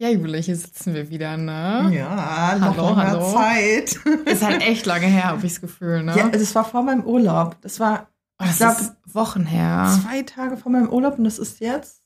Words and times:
Ja, 0.00 0.08
Jule, 0.08 0.38
hier 0.38 0.56
sitzen 0.56 0.94
wir 0.94 1.10
wieder, 1.10 1.36
ne? 1.36 1.90
Ja, 1.92 2.56
noch 2.58 2.74
hallo, 2.74 2.96
hallo. 2.96 3.32
Zeit. 3.34 4.00
Ist 4.24 4.42
halt 4.42 4.62
echt 4.62 4.86
lange 4.86 5.04
her, 5.04 5.24
habe 5.24 5.44
ich 5.44 5.52
das 5.52 5.60
Gefühl, 5.60 6.02
ne? 6.02 6.16
Ja, 6.16 6.30
das 6.30 6.54
war 6.54 6.64
vor 6.64 6.82
meinem 6.82 7.04
Urlaub. 7.04 7.58
Das 7.60 7.80
war, 7.80 8.08
oh, 8.38 8.44
das 8.46 8.56
glaub, 8.56 8.80
ist 8.80 8.94
Wochen 9.04 9.44
her. 9.44 9.94
Zwei 10.02 10.22
Tage 10.22 10.56
vor 10.56 10.72
meinem 10.72 10.88
Urlaub 10.88 11.18
und 11.18 11.24
das 11.24 11.38
ist 11.38 11.60
jetzt 11.60 12.02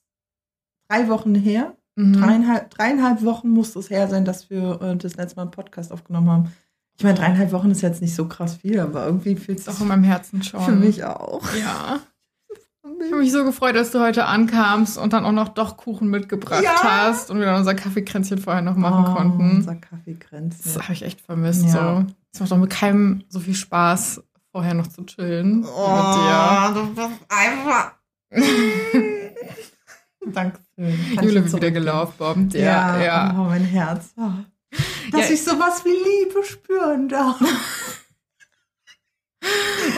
drei 0.88 1.09
Wochen 1.09 1.37
her. 1.37 1.77
Mhm. 1.95 2.15
Dreieinhalb, 2.15 2.71
dreieinhalb 2.71 3.22
Wochen 3.22 3.51
muss 3.51 3.77
es 3.77 3.91
her 3.91 4.09
sein, 4.09 4.25
dass 4.25 4.51
wir 4.51 4.83
äh, 4.83 4.97
das 4.97 5.15
letzte 5.15 5.37
Mal 5.37 5.43
einen 5.43 5.51
Podcast 5.53 5.93
aufgenommen 5.93 6.31
haben. 6.31 6.53
Ich 6.99 7.05
meine, 7.05 7.17
dreieinhalb 7.17 7.53
Wochen 7.53 7.71
ist 7.71 7.83
jetzt 7.83 8.03
nicht 8.03 8.17
so 8.17 8.27
krass 8.27 8.57
viel, 8.57 8.81
aber 8.81 9.07
irgendwie 9.07 9.37
fühlt 9.37 9.61
es 9.61 9.69
auch 9.69 9.81
in 9.81 9.87
meinem 9.87 10.03
Herzen 10.03 10.43
schon. 10.43 10.65
Für 10.65 10.73
mich 10.73 11.05
auch. 11.05 11.45
Ja. 11.55 12.01
Ich 12.85 13.11
habe 13.11 13.23
mich 13.23 13.32
so 13.32 13.45
gefreut, 13.45 13.75
dass 13.77 13.93
du 13.93 14.01
heute 14.01 14.27
ankamst 14.27 14.98
und 14.98 15.14
dann 15.14 15.25
auch 15.25 15.33
noch 15.33 15.48
doch 15.48 15.79
Kuchen 15.79 16.09
mitgebracht 16.09 16.62
ja. 16.62 16.83
hast 16.83 17.30
und 17.30 17.39
wir 17.39 17.46
dann 17.46 17.57
unser 17.57 17.75
Kaffeekränzchen 17.75 18.37
vorher 18.39 18.61
noch 18.61 18.77
machen 18.77 19.07
oh, 19.09 19.14
konnten. 19.14 19.57
Unser 19.57 19.77
Kaffeekränzchen. 19.77 20.60
Das 20.65 20.83
habe 20.83 20.93
ich 20.93 21.02
echt 21.02 21.23
vermisst. 21.23 21.65
Ja. 21.65 21.70
So. 21.70 22.05
Es 22.33 22.41
macht 22.41 22.52
doch 22.52 22.59
mit 22.59 22.69
keinem 22.70 23.24
so 23.29 23.41
viel 23.41 23.55
Spaß, 23.55 24.23
vorher 24.52 24.74
noch 24.74 24.88
zu 24.88 25.02
chillen. 25.05 25.65
Oh, 25.65 25.97
mit 25.97 26.16
dir. 26.16 26.74
du 26.74 26.95
bist 26.95 27.09
einfach. 27.30 27.95
Dankeschön. 30.27 30.98
Jule 31.23 31.51
wieder 31.52 31.71
gelaufen, 31.71 32.51
Ja, 32.52 32.98
ja. 32.98 33.02
ja. 33.02 33.35
Oh, 33.38 33.45
mein 33.45 33.65
Herz. 33.65 34.12
Oh. 34.19 34.30
Dass 35.10 35.29
ja. 35.29 35.35
ich 35.35 35.43
sowas 35.43 35.85
wie 35.85 35.91
Liebe 35.91 36.45
spüren 36.45 37.09
darf. 37.09 37.41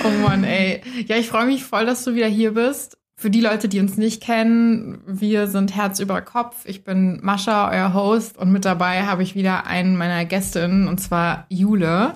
Oh 0.05 0.11
Mann, 0.23 0.45
ey. 0.45 0.83
Ja, 1.07 1.17
ich 1.17 1.29
freue 1.29 1.47
mich 1.47 1.65
voll, 1.65 1.87
dass 1.87 2.05
du 2.05 2.15
wieder 2.15 2.27
hier 2.27 2.55
bist. 2.55 2.99
Für 3.19 3.31
die 3.31 3.41
Leute, 3.41 3.69
die 3.69 3.81
uns 3.81 3.97
nicht 3.97 4.23
kennen, 4.23 5.01
wir 5.07 5.47
sind 5.47 5.75
Herz 5.75 6.01
über 6.01 6.21
Kopf. 6.21 6.65
Ich 6.67 6.85
bin 6.85 7.19
Mascha, 7.23 7.71
euer 7.71 7.95
Host, 7.95 8.37
und 8.37 8.53
mit 8.53 8.67
dabei 8.67 9.05
habe 9.05 9.23
ich 9.23 9.35
wieder 9.35 9.67
einen 9.67 9.97
meiner 9.97 10.27
Gästinnen, 10.27 10.87
und 10.87 10.99
zwar 10.99 11.47
Jule. 11.49 12.13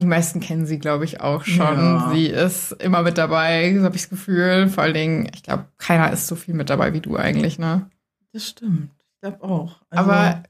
Die 0.00 0.06
meisten 0.06 0.40
kennen 0.40 0.66
sie, 0.66 0.78
glaube 0.78 1.04
ich, 1.04 1.20
auch 1.20 1.44
schon. 1.44 1.58
Ja. 1.78 2.10
Sie 2.12 2.26
ist 2.26 2.72
immer 2.72 3.02
mit 3.02 3.18
dabei, 3.18 3.74
so 3.76 3.84
habe 3.84 3.96
ich 3.96 4.02
das 4.02 4.10
Gefühl. 4.10 4.68
Vor 4.68 4.84
allen 4.84 4.94
Dingen, 4.94 5.28
ich 5.34 5.42
glaube, 5.42 5.64
keiner 5.78 6.12
ist 6.12 6.26
so 6.26 6.36
viel 6.36 6.54
mit 6.54 6.70
dabei 6.70 6.92
wie 6.92 7.00
du 7.00 7.16
eigentlich, 7.16 7.58
ne? 7.58 7.88
Das 8.32 8.46
stimmt. 8.48 8.90
Ich 9.14 9.20
glaube 9.22 9.42
auch. 9.42 9.80
Also, 9.90 10.10
Aber 10.10 10.42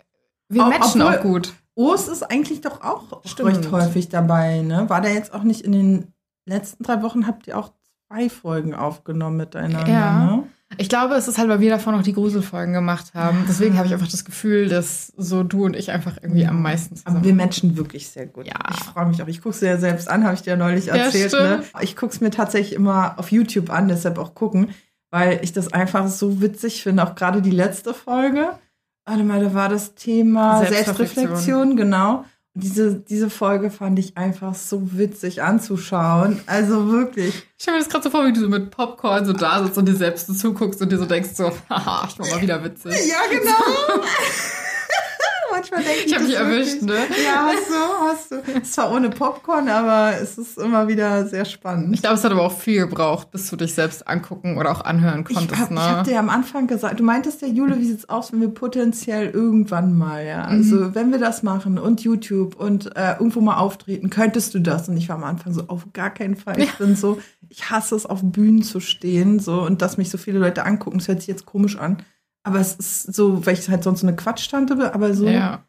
wir 0.48 0.64
matchen 0.64 1.02
auch 1.02 1.20
gut. 1.20 1.52
O's 1.76 2.08
ist 2.08 2.22
eigentlich 2.22 2.60
doch 2.60 2.82
auch 2.82 3.22
Stimmt. 3.24 3.48
recht 3.48 3.70
häufig 3.70 4.08
dabei, 4.08 4.62
ne? 4.62 4.88
War 4.88 5.00
der 5.00 5.12
jetzt 5.12 5.34
auch 5.34 5.42
nicht 5.42 5.62
in 5.62 5.72
den 5.72 6.13
letzten 6.46 6.84
drei 6.84 7.02
Wochen 7.02 7.26
habt 7.26 7.46
ihr 7.46 7.58
auch 7.58 7.72
zwei 8.08 8.28
Folgen 8.28 8.74
aufgenommen 8.74 9.36
miteinander. 9.36 9.88
Ja. 9.88 10.24
Ne? 10.24 10.44
Ich 10.76 10.88
glaube, 10.88 11.14
es 11.14 11.28
ist 11.28 11.38
halt, 11.38 11.48
weil 11.48 11.60
wir 11.60 11.70
davon 11.70 11.94
noch 11.94 12.02
die 12.02 12.12
Gruselfolgen 12.12 12.74
gemacht 12.74 13.14
haben. 13.14 13.44
Deswegen 13.48 13.76
habe 13.76 13.86
ich 13.86 13.92
einfach 13.92 14.08
das 14.08 14.24
Gefühl, 14.24 14.68
dass 14.68 15.08
so 15.16 15.44
du 15.44 15.64
und 15.64 15.76
ich 15.76 15.92
einfach 15.92 16.16
irgendwie 16.20 16.46
am 16.46 16.62
meisten 16.62 16.96
zusammen. 16.96 17.18
Aber 17.18 17.24
wir 17.24 17.34
matchen 17.34 17.76
wirklich 17.76 18.08
sehr 18.08 18.26
gut. 18.26 18.46
Ja. 18.46 18.54
Ich 18.72 18.80
freue 18.80 19.06
mich 19.06 19.22
auch. 19.22 19.28
Ich 19.28 19.40
gucke 19.40 19.54
es 19.54 19.60
ja 19.60 19.76
selbst 19.78 20.08
an, 20.08 20.24
habe 20.24 20.34
ich 20.34 20.42
dir 20.42 20.50
ja 20.50 20.56
neulich 20.56 20.88
erzählt. 20.88 21.32
Ja, 21.32 21.58
ne? 21.58 21.64
Ich 21.80 21.94
gucke 21.96 22.12
es 22.12 22.20
mir 22.20 22.30
tatsächlich 22.30 22.74
immer 22.74 23.18
auf 23.18 23.30
YouTube 23.30 23.70
an, 23.70 23.88
deshalb 23.88 24.18
auch 24.18 24.34
gucken, 24.34 24.70
weil 25.10 25.38
ich 25.42 25.52
das 25.52 25.72
einfach 25.72 26.08
so 26.08 26.40
witzig 26.40 26.82
finde. 26.82 27.04
Auch 27.04 27.14
gerade 27.14 27.40
die 27.40 27.50
letzte 27.50 27.94
Folge. 27.94 28.50
Warte 29.06 29.22
mal, 29.22 29.44
da 29.44 29.54
war 29.54 29.68
das 29.68 29.94
Thema 29.94 30.58
Selbstreflexion, 30.60 30.96
Selbstreflexion 30.96 31.76
genau 31.76 32.24
diese, 32.54 32.94
diese 32.94 33.30
Folge 33.30 33.70
fand 33.70 33.98
ich 33.98 34.16
einfach 34.16 34.54
so 34.54 34.96
witzig 34.96 35.42
anzuschauen. 35.42 36.40
Also 36.46 36.88
wirklich. 36.88 37.34
Ich 37.34 37.62
stelle 37.62 37.78
mir 37.78 37.82
das 37.82 37.92
gerade 37.92 38.04
so 38.04 38.10
vor, 38.10 38.26
wie 38.26 38.32
du 38.32 38.40
so 38.40 38.48
mit 38.48 38.70
Popcorn 38.70 39.24
so 39.24 39.32
da 39.32 39.64
sitzt 39.64 39.76
und 39.76 39.86
dir 39.86 39.96
selbst 39.96 40.28
so 40.28 40.34
zuguckst 40.34 40.80
und 40.80 40.92
dir 40.92 40.98
so 40.98 41.04
denkst 41.04 41.30
so, 41.34 41.50
haha, 41.68 42.08
ich 42.08 42.18
war 42.18 42.28
mal 42.28 42.40
wieder 42.40 42.62
witzig. 42.62 42.92
Ja, 43.08 43.18
genau. 43.30 44.04
manchmal 45.54 45.82
denke 45.82 46.00
ich. 46.00 46.06
Ich 46.06 46.14
habe 46.14 46.26
dich 46.26 46.36
erwischt, 46.36 46.82
ne? 46.82 46.94
Ja, 47.24 47.46
hast 47.46 47.70
du, 47.70 47.74
hast 48.08 48.30
du. 48.30 48.60
Es 48.60 48.76
war 48.76 48.92
ohne 48.92 49.10
Popcorn, 49.10 49.68
aber 49.68 50.18
es 50.20 50.38
ist 50.38 50.58
immer 50.58 50.88
wieder 50.88 51.26
sehr 51.26 51.44
spannend. 51.44 51.94
Ich 51.94 52.02
glaube, 52.02 52.16
es 52.16 52.24
hat 52.24 52.32
aber 52.32 52.42
auch 52.42 52.58
viel 52.58 52.86
gebraucht, 52.86 53.30
bis 53.30 53.48
du 53.50 53.56
dich 53.56 53.74
selbst 53.74 54.06
angucken 54.06 54.58
oder 54.58 54.72
auch 54.72 54.84
anhören 54.84 55.24
konntest, 55.24 55.52
ich 55.52 55.58
hab, 55.58 55.70
ne? 55.70 55.76
Ich 55.76 55.86
habe 55.86 56.10
dir 56.10 56.18
am 56.18 56.30
Anfang 56.30 56.66
gesagt, 56.66 57.00
du 57.00 57.04
meintest 57.04 57.42
ja, 57.42 57.48
Jule, 57.48 57.78
wie 57.78 57.86
sieht's 57.86 58.08
aus, 58.08 58.32
wenn 58.32 58.40
wir 58.40 58.48
potenziell 58.48 59.30
irgendwann 59.30 59.96
mal, 59.96 60.24
ja, 60.24 60.42
also 60.42 60.76
mhm. 60.76 60.94
wenn 60.94 61.12
wir 61.12 61.18
das 61.18 61.42
machen 61.42 61.78
und 61.78 62.02
YouTube 62.02 62.56
und 62.56 62.96
äh, 62.96 63.12
irgendwo 63.12 63.40
mal 63.40 63.56
auftreten, 63.56 64.10
könntest 64.10 64.54
du 64.54 64.58
das? 64.60 64.88
Und 64.88 64.96
ich 64.96 65.08
war 65.08 65.16
am 65.16 65.24
Anfang 65.24 65.52
so, 65.52 65.64
auf 65.68 65.86
gar 65.92 66.10
keinen 66.10 66.36
Fall. 66.36 66.60
Ich 66.60 66.72
bin 66.74 66.96
so, 66.96 67.20
ich 67.48 67.70
hasse 67.70 67.94
es, 67.94 68.06
auf 68.06 68.20
Bühnen 68.22 68.62
zu 68.62 68.80
stehen, 68.80 69.38
so 69.38 69.62
und 69.62 69.82
dass 69.82 69.96
mich 69.96 70.10
so 70.10 70.18
viele 70.18 70.38
Leute 70.38 70.64
angucken. 70.64 70.98
Das 70.98 71.08
hört 71.08 71.20
sich 71.20 71.28
jetzt 71.28 71.46
komisch 71.46 71.76
an. 71.78 71.98
Aber 72.44 72.60
es 72.60 72.74
ist 72.74 73.14
so, 73.14 73.44
weil 73.44 73.54
ich 73.54 73.68
halt 73.68 73.82
sonst 73.82 74.00
so 74.00 74.06
eine 74.06 74.16
Quatschtante 74.16 74.76
bin, 74.76 74.86
aber 74.86 75.14
so 75.14 75.26
ja. 75.26 75.64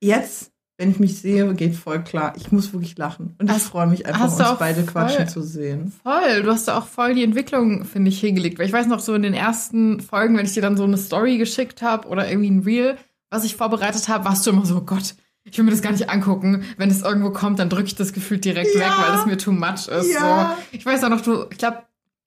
jetzt, 0.00 0.50
wenn 0.76 0.90
ich 0.90 0.98
mich 0.98 1.20
sehe, 1.20 1.54
geht 1.54 1.76
voll 1.76 2.02
klar. 2.02 2.34
Ich 2.36 2.50
muss 2.50 2.72
wirklich 2.72 2.98
lachen. 2.98 3.36
Und 3.38 3.50
ich 3.50 3.62
freue 3.62 3.86
mich 3.86 4.04
einfach, 4.04 4.24
uns 4.24 4.58
beide 4.58 4.82
voll, 4.82 4.92
quatschen 4.92 5.28
zu 5.28 5.42
sehen. 5.42 5.92
Voll. 6.02 6.42
Du 6.42 6.50
hast 6.50 6.66
da 6.66 6.76
auch 6.76 6.86
voll 6.86 7.14
die 7.14 7.22
Entwicklung, 7.22 7.84
finde 7.84 8.08
ich, 8.08 8.18
hingelegt. 8.18 8.58
Weil 8.58 8.66
ich 8.66 8.72
weiß 8.72 8.88
noch 8.88 8.98
so 8.98 9.14
in 9.14 9.22
den 9.22 9.34
ersten 9.34 10.00
Folgen, 10.00 10.36
wenn 10.36 10.44
ich 10.44 10.54
dir 10.54 10.62
dann 10.62 10.76
so 10.76 10.82
eine 10.82 10.98
Story 10.98 11.38
geschickt 11.38 11.82
habe 11.82 12.08
oder 12.08 12.28
irgendwie 12.28 12.50
ein 12.50 12.62
Reel, 12.64 12.96
was 13.30 13.44
ich 13.44 13.54
vorbereitet 13.54 14.08
habe, 14.08 14.24
warst 14.24 14.44
du 14.44 14.50
immer 14.50 14.66
so, 14.66 14.78
oh 14.78 14.80
Gott, 14.80 15.14
ich 15.44 15.56
will 15.56 15.64
mir 15.64 15.70
das 15.70 15.82
gar 15.82 15.92
nicht 15.92 16.10
angucken. 16.10 16.64
Wenn 16.76 16.90
es 16.90 17.02
irgendwo 17.02 17.30
kommt, 17.30 17.60
dann 17.60 17.68
drücke 17.68 17.86
ich 17.86 17.94
das 17.94 18.12
Gefühl 18.12 18.38
direkt 18.38 18.74
ja. 18.74 18.80
weg, 18.80 18.90
weil 18.98 19.18
es 19.18 19.26
mir 19.26 19.38
too 19.38 19.52
much 19.52 19.88
ist. 19.88 20.12
Ja. 20.12 20.56
So. 20.56 20.76
Ich 20.76 20.84
weiß 20.84 21.04
auch 21.04 21.10
noch, 21.10 21.20
du, 21.20 21.46
ich 21.50 21.58
glaube, 21.58 21.82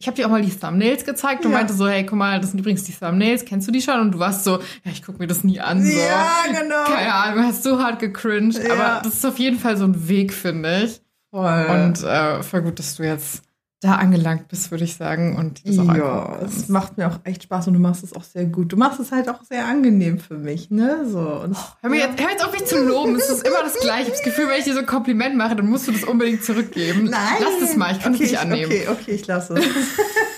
ich 0.06 0.08
habe 0.08 0.18
dir 0.18 0.28
auch 0.28 0.30
mal 0.30 0.44
die 0.44 0.52
Thumbnails 0.52 1.04
gezeigt 1.04 1.46
und 1.46 1.52
ja. 1.52 1.58
meinte 1.58 1.74
so, 1.74 1.88
hey, 1.88 2.06
guck 2.06 2.20
mal, 2.20 2.40
das 2.40 2.52
sind 2.52 2.60
übrigens 2.60 2.84
die 2.84 2.94
Thumbnails, 2.94 3.44
kennst 3.44 3.68
du 3.68 3.72
die 3.72 3.82
schon? 3.82 4.00
Und 4.00 4.12
du 4.12 4.20
warst 4.20 4.44
so, 4.44 4.60
ja, 4.60 4.92
ich 4.92 5.02
guck 5.02 5.18
mir 5.18 5.26
das 5.26 5.44
nie 5.44 5.60
an. 5.60 5.84
So. 5.84 5.98
Ja, 5.98 6.44
genau. 6.46 6.84
Keine 6.84 7.12
Ahnung, 7.12 7.42
du 7.42 7.48
hast 7.48 7.64
so 7.64 7.82
hart 7.82 7.98
gecringed. 7.98 8.64
Ja. 8.64 8.74
Aber 8.74 9.02
das 9.04 9.16
ist 9.16 9.26
auf 9.26 9.40
jeden 9.40 9.58
Fall 9.58 9.78
so 9.78 9.86
ein 9.86 10.08
Weg, 10.08 10.32
finde 10.32 10.84
ich. 10.84 11.02
Voll. 11.32 11.66
Und 11.72 12.04
äh, 12.04 12.44
voll 12.44 12.62
gut, 12.62 12.78
dass 12.78 12.98
du 12.98 13.04
jetzt 13.04 13.42
da 13.82 13.96
angelangt 13.96 14.48
bist, 14.48 14.72
würde 14.72 14.84
ich 14.84 14.96
sagen. 14.96 15.36
Und 15.36 15.68
das 15.68 15.78
auch 15.78 15.96
ja, 15.96 16.40
es 16.44 16.70
macht 16.70 16.98
mir 16.98 17.08
auch 17.08 17.20
echt 17.24 17.44
Spaß 17.44 17.68
und 17.68 17.74
du 17.74 17.80
machst 17.80 18.04
es 18.04 18.14
auch 18.14 18.24
sehr 18.24 18.46
gut. 18.46 18.72
Du 18.72 18.78
machst 18.78 19.00
es 19.00 19.12
halt 19.12 19.30
auch 19.30 19.44
sehr 19.44 19.66
angenehm 19.66 20.20
für 20.20 20.38
mich, 20.38 20.72
ne? 20.72 21.06
So. 21.08 21.20
Und, 21.20 21.56
oh, 21.56 21.74
hör, 21.82 21.90
mir 21.90 22.00
jetzt, 22.00 22.22
hör 22.22 22.30
jetzt 22.30 22.46
auf 22.46 22.52
mich 22.52 22.66
zu 22.66 22.84
loben. 22.84 23.16
Es 23.16 23.30
ist 23.30 23.46
immer 23.46 23.62
das 23.64 23.80
Gleiche. 23.80 24.02
Ich 24.02 24.08
habe 24.08 24.18
das 24.18 24.24
Gefühl, 24.24 24.48
wenn 24.48 24.60
ich 24.60 24.66
dir 24.66 24.74
so 24.74 24.80
ein 24.80 24.86
Kompliment 24.86 25.36
mache, 25.36 25.56
dann 25.56 25.68
musst 25.68 25.88
du 25.88 25.92
das 25.92 26.04
unbedingt 26.04 26.44
zurückgeben. 26.44 27.06
Nein. 27.06 27.42
Lass 27.42 27.70
es 27.70 27.76
mal, 27.76 27.92
ich 27.92 28.00
kann 28.00 28.16
okay, 28.16 28.24
es 28.24 28.32
nicht 28.32 28.40
annehmen. 28.40 28.72
Okay, 28.72 28.88
okay, 28.90 29.12
ich 29.12 29.28
lasse 29.28 29.56
es. 29.56 29.66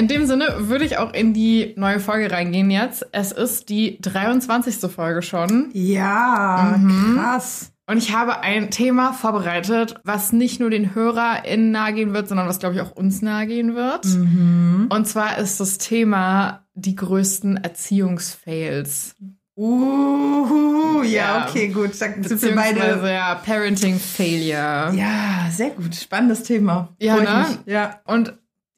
in 0.00 0.08
dem 0.08 0.24
Sinne 0.24 0.68
würde 0.68 0.86
ich 0.86 0.96
auch 0.96 1.12
in 1.12 1.34
die 1.34 1.74
neue 1.76 2.00
Folge 2.00 2.32
reingehen 2.32 2.70
jetzt. 2.70 3.06
Es 3.12 3.32
ist 3.32 3.68
die 3.68 4.00
23. 4.00 4.90
Folge 4.90 5.20
schon. 5.20 5.68
Ja, 5.74 6.74
mhm. 6.78 7.18
krass. 7.18 7.72
Und 7.86 7.98
ich 7.98 8.14
habe 8.14 8.40
ein 8.40 8.70
Thema 8.70 9.12
vorbereitet, 9.12 9.96
was 10.02 10.32
nicht 10.32 10.58
nur 10.58 10.70
den 10.70 10.94
HörerInnen 10.94 11.70
nahegehen 11.70 12.14
wird, 12.14 12.28
sondern 12.28 12.48
was, 12.48 12.60
glaube 12.60 12.76
ich, 12.76 12.80
auch 12.80 12.92
uns 12.92 13.20
nahegehen 13.20 13.74
wird. 13.74 14.06
Mhm. 14.06 14.86
Und 14.88 15.06
zwar 15.06 15.36
ist 15.36 15.60
das 15.60 15.76
Thema 15.76 16.64
die 16.72 16.94
größten 16.94 17.58
Erziehungsfails. 17.58 19.16
Uh, 19.54 21.02
ja, 21.02 21.10
ja, 21.10 21.46
okay, 21.46 21.68
gut. 21.68 22.00
Dann 22.00 22.22
sind 22.22 22.40
wir 22.40 22.54
beide. 22.54 23.06
Ja, 23.06 23.34
Parenting 23.34 23.98
Failure. 23.98 24.94
Ja, 24.94 25.50
sehr 25.50 25.70
gut. 25.70 25.94
Spannendes 25.94 26.44
Thema. 26.44 26.88
Ja, 26.98 27.16
ne? 27.16 27.46
Ja. 27.66 28.00
Und 28.06 28.32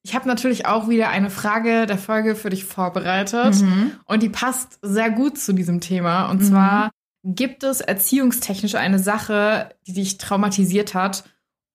ich 0.05 0.15
habe 0.15 0.27
natürlich 0.27 0.67
auch 0.67 0.89
wieder 0.89 1.11
eine 1.11 1.31
Frage 1.31 1.87
der 1.87 1.99
Folge 1.99 2.35
für 2.35 2.51
dich 2.51 2.65
vorbereitet 2.65 3.61
mhm. 3.61 3.93
und 4.05 4.23
die 4.23 4.29
passt 4.29 4.79
sehr 4.83 5.11
gut 5.11 5.39
zu 5.39 5.53
diesem 5.53 5.81
Thema. 5.81 6.31
Und 6.31 6.41
mhm. 6.43 6.47
zwar 6.47 6.91
gibt 7.25 7.63
es 7.63 7.81
erziehungstechnisch 7.81 8.75
eine 8.75 8.99
Sache, 8.99 9.71
die 9.87 9.93
dich 9.93 10.19
traumatisiert 10.19 10.95
hat 10.95 11.25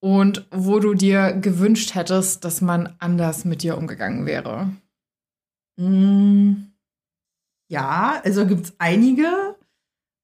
und 0.02 0.46
wo 0.52 0.80
du 0.80 0.94
dir 0.94 1.34
gewünscht 1.34 1.96
hättest, 1.96 2.44
dass 2.44 2.59
man 2.59 2.96
anders 3.00 3.46
mit 3.46 3.64
dir 3.64 3.78
umgegangen 3.78 4.26
wäre? 4.26 4.72
Mhm. 5.78 6.73
Ja, 7.70 8.22
also 8.23 8.46
gibt 8.46 8.66
es 8.66 8.73
einige, 8.78 9.56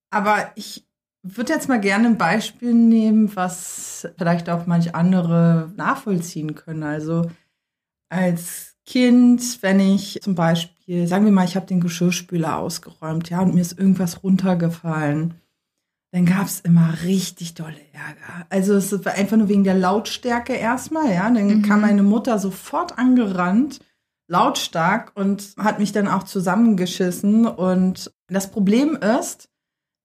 aber 0.10 0.52
ich 0.56 0.86
würde 1.24 1.54
jetzt 1.54 1.70
mal 1.70 1.80
gerne 1.80 2.08
ein 2.08 2.18
Beispiel 2.18 2.74
nehmen, 2.74 3.34
was 3.36 4.08
vielleicht 4.18 4.50
auch 4.50 4.66
manch 4.66 4.94
andere 4.94 5.72
nachvollziehen 5.78 6.56
können. 6.56 6.84
Also 6.84 7.30
als 8.14 8.76
Kind, 8.86 9.62
wenn 9.62 9.80
ich 9.80 10.20
zum 10.22 10.36
Beispiel, 10.36 11.08
sagen 11.08 11.26
wir 11.26 11.32
mal, 11.32 11.46
ich 11.46 11.56
habe 11.56 11.66
den 11.66 11.82
Geschirrspüler 11.82 12.58
ausgeräumt, 12.58 13.30
ja, 13.30 13.42
und 13.42 13.56
mir 13.56 13.62
ist 13.62 13.78
irgendwas 13.78 14.24
runtergefallen, 14.24 15.36
dann 16.12 16.26
gab 16.26 16.46
es 16.46 16.60
immer 16.60 16.94
richtig 17.04 17.56
dolle 17.56 17.80
Ärger. 17.92 18.46
Also 18.50 18.76
es 18.76 19.04
war 19.04 19.14
einfach 19.14 19.36
nur 19.36 19.50
wegen 19.50 19.64
der 19.64 19.74
Lautstärke 19.74 20.54
erstmal, 20.54 21.12
ja. 21.12 21.30
Dann 21.30 21.48
mhm. 21.48 21.62
kam 21.64 21.82
meine 21.82 22.04
Mutter 22.04 22.38
sofort 22.38 23.00
angerannt, 23.00 23.80
lautstark 24.28 25.14
und 25.16 25.56
hat 25.58 25.80
mich 25.80 25.92
dann 25.92 26.08
auch 26.08 26.24
zusammengeschissen. 26.24 27.48
Und 27.48 28.14
das 28.28 28.52
Problem 28.52 28.96
ist, 28.96 29.50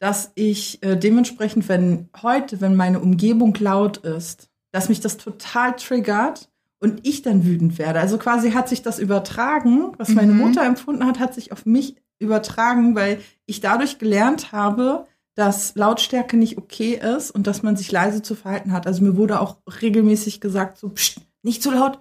dass 0.00 0.32
ich 0.34 0.82
äh, 0.82 0.96
dementsprechend, 0.96 1.68
wenn 1.68 2.08
heute, 2.22 2.62
wenn 2.62 2.74
meine 2.74 3.00
Umgebung 3.00 3.54
laut 3.58 3.98
ist, 3.98 4.48
dass 4.72 4.88
mich 4.88 5.00
das 5.00 5.18
total 5.18 5.76
triggert 5.76 6.48
und 6.80 7.06
ich 7.06 7.22
dann 7.22 7.44
wütend 7.44 7.78
werde. 7.78 8.00
Also 8.00 8.18
quasi 8.18 8.52
hat 8.52 8.68
sich 8.68 8.82
das 8.82 8.98
übertragen, 8.98 9.92
was 9.98 10.10
meine 10.10 10.32
Mhm. 10.32 10.38
Mutter 10.38 10.64
empfunden 10.64 11.06
hat, 11.06 11.18
hat 11.18 11.34
sich 11.34 11.52
auf 11.52 11.66
mich 11.66 11.96
übertragen, 12.20 12.94
weil 12.94 13.20
ich 13.46 13.60
dadurch 13.60 13.98
gelernt 13.98 14.52
habe, 14.52 15.06
dass 15.34 15.74
Lautstärke 15.76 16.36
nicht 16.36 16.58
okay 16.58 16.94
ist 17.16 17.30
und 17.30 17.46
dass 17.46 17.62
man 17.62 17.76
sich 17.76 17.92
leise 17.92 18.22
zu 18.22 18.34
verhalten 18.34 18.72
hat. 18.72 18.86
Also 18.86 19.02
mir 19.04 19.16
wurde 19.16 19.40
auch 19.40 19.58
regelmäßig 19.82 20.40
gesagt, 20.40 20.78
so, 20.78 20.88
Psst, 20.90 21.20
nicht 21.42 21.62
so 21.62 21.70
laut, 21.70 22.00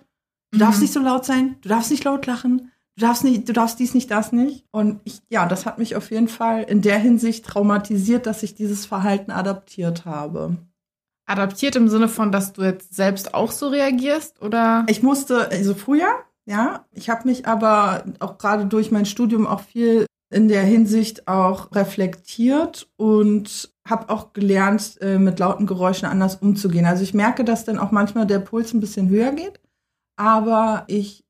du 0.51 0.57
darfst 0.59 0.79
Mhm. 0.79 0.83
nicht 0.83 0.93
so 0.93 0.99
laut 0.99 1.25
sein, 1.25 1.55
du 1.61 1.69
darfst 1.69 1.91
nicht 1.91 2.03
laut 2.03 2.25
lachen, 2.25 2.71
du 2.95 3.01
darfst 3.05 3.23
nicht, 3.23 3.47
du 3.47 3.53
darfst 3.53 3.79
dies 3.79 3.93
nicht, 3.93 4.09
das 4.09 4.31
nicht. 4.31 4.65
Und 4.71 5.01
ich, 5.03 5.21
ja, 5.29 5.45
das 5.47 5.67
hat 5.67 5.77
mich 5.77 5.95
auf 5.95 6.09
jeden 6.09 6.27
Fall 6.29 6.63
in 6.63 6.81
der 6.81 6.97
Hinsicht 6.97 7.45
traumatisiert, 7.45 8.25
dass 8.25 8.41
ich 8.41 8.55
dieses 8.55 8.87
Verhalten 8.87 9.29
adaptiert 9.29 10.05
habe. 10.05 10.57
Adaptiert 11.27 11.75
im 11.75 11.89
Sinne 11.89 12.07
von, 12.07 12.31
dass 12.31 12.53
du 12.53 12.63
jetzt 12.63 12.95
selbst 12.95 13.33
auch 13.33 13.51
so 13.51 13.67
reagierst? 13.67 14.41
Oder? 14.41 14.85
Ich 14.87 15.03
musste, 15.03 15.49
also 15.51 15.75
früher, 15.75 16.07
ja, 16.45 16.85
ich 16.93 17.09
habe 17.09 17.27
mich 17.27 17.47
aber 17.47 18.05
auch 18.19 18.37
gerade 18.37 18.65
durch 18.65 18.91
mein 18.91 19.05
Studium 19.05 19.45
auch 19.45 19.59
viel 19.61 20.05
in 20.29 20.47
der 20.47 20.63
Hinsicht 20.63 21.27
auch 21.27 21.73
reflektiert 21.73 22.89
und 22.97 23.71
habe 23.87 24.09
auch 24.09 24.33
gelernt, 24.33 24.97
äh, 25.01 25.17
mit 25.17 25.39
lauten 25.39 25.65
Geräuschen 25.65 26.07
anders 26.07 26.35
umzugehen. 26.35 26.85
Also 26.85 27.03
ich 27.03 27.13
merke, 27.13 27.43
dass 27.43 27.65
dann 27.65 27.77
auch 27.77 27.91
manchmal 27.91 28.25
der 28.25 28.39
Puls 28.39 28.73
ein 28.73 28.81
bisschen 28.81 29.09
höher 29.09 29.31
geht, 29.31 29.59
aber 30.17 30.83
ich 30.87 31.23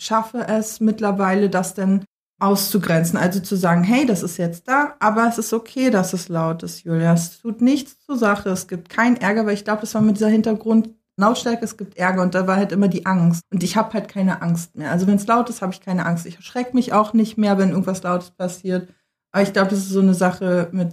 schaffe 0.00 0.46
es 0.48 0.80
mittlerweile, 0.80 1.50
das 1.50 1.74
dann 1.74 2.04
auszugrenzen. 2.40 3.18
Also 3.18 3.40
zu 3.40 3.56
sagen, 3.56 3.84
hey, 3.84 4.06
das 4.06 4.22
ist 4.22 4.36
jetzt 4.38 4.66
da, 4.68 4.94
aber 4.98 5.26
es 5.28 5.38
ist 5.38 5.52
okay, 5.52 5.90
dass 5.90 6.12
es 6.12 6.28
laut 6.28 6.62
ist, 6.62 6.84
Julia. 6.84 7.12
Es 7.12 7.40
tut 7.40 7.60
nichts 7.60 7.98
zur 8.04 8.16
Sache. 8.16 8.48
Es 8.50 8.66
gibt 8.68 8.88
keinen 8.88 9.16
Ärger, 9.16 9.46
weil 9.46 9.54
ich 9.54 9.64
glaube, 9.64 9.82
das 9.82 9.94
war 9.94 10.02
mit 10.02 10.16
dieser 10.16 10.28
Hintergrund 10.28 10.90
Lautstärke, 11.16 11.62
es 11.64 11.76
gibt 11.76 11.98
Ärger 11.98 12.22
und 12.22 12.34
da 12.34 12.46
war 12.46 12.56
halt 12.56 12.72
immer 12.72 12.88
die 12.88 13.04
Angst. 13.04 13.42
Und 13.52 13.62
ich 13.62 13.76
habe 13.76 13.92
halt 13.92 14.08
keine 14.08 14.40
Angst 14.40 14.74
mehr. 14.74 14.90
Also 14.90 15.06
wenn 15.06 15.16
es 15.16 15.26
laut 15.26 15.50
ist, 15.50 15.60
habe 15.60 15.72
ich 15.74 15.82
keine 15.82 16.06
Angst. 16.06 16.24
Ich 16.24 16.36
erschrecke 16.36 16.74
mich 16.74 16.94
auch 16.94 17.12
nicht 17.12 17.36
mehr, 17.36 17.58
wenn 17.58 17.70
irgendwas 17.70 18.02
Lautes 18.02 18.30
passiert. 18.30 18.88
Aber 19.30 19.42
ich 19.42 19.52
glaube, 19.52 19.68
das 19.68 19.80
ist 19.80 19.90
so 19.90 20.00
eine 20.00 20.14
Sache 20.14 20.68
mit, 20.72 20.92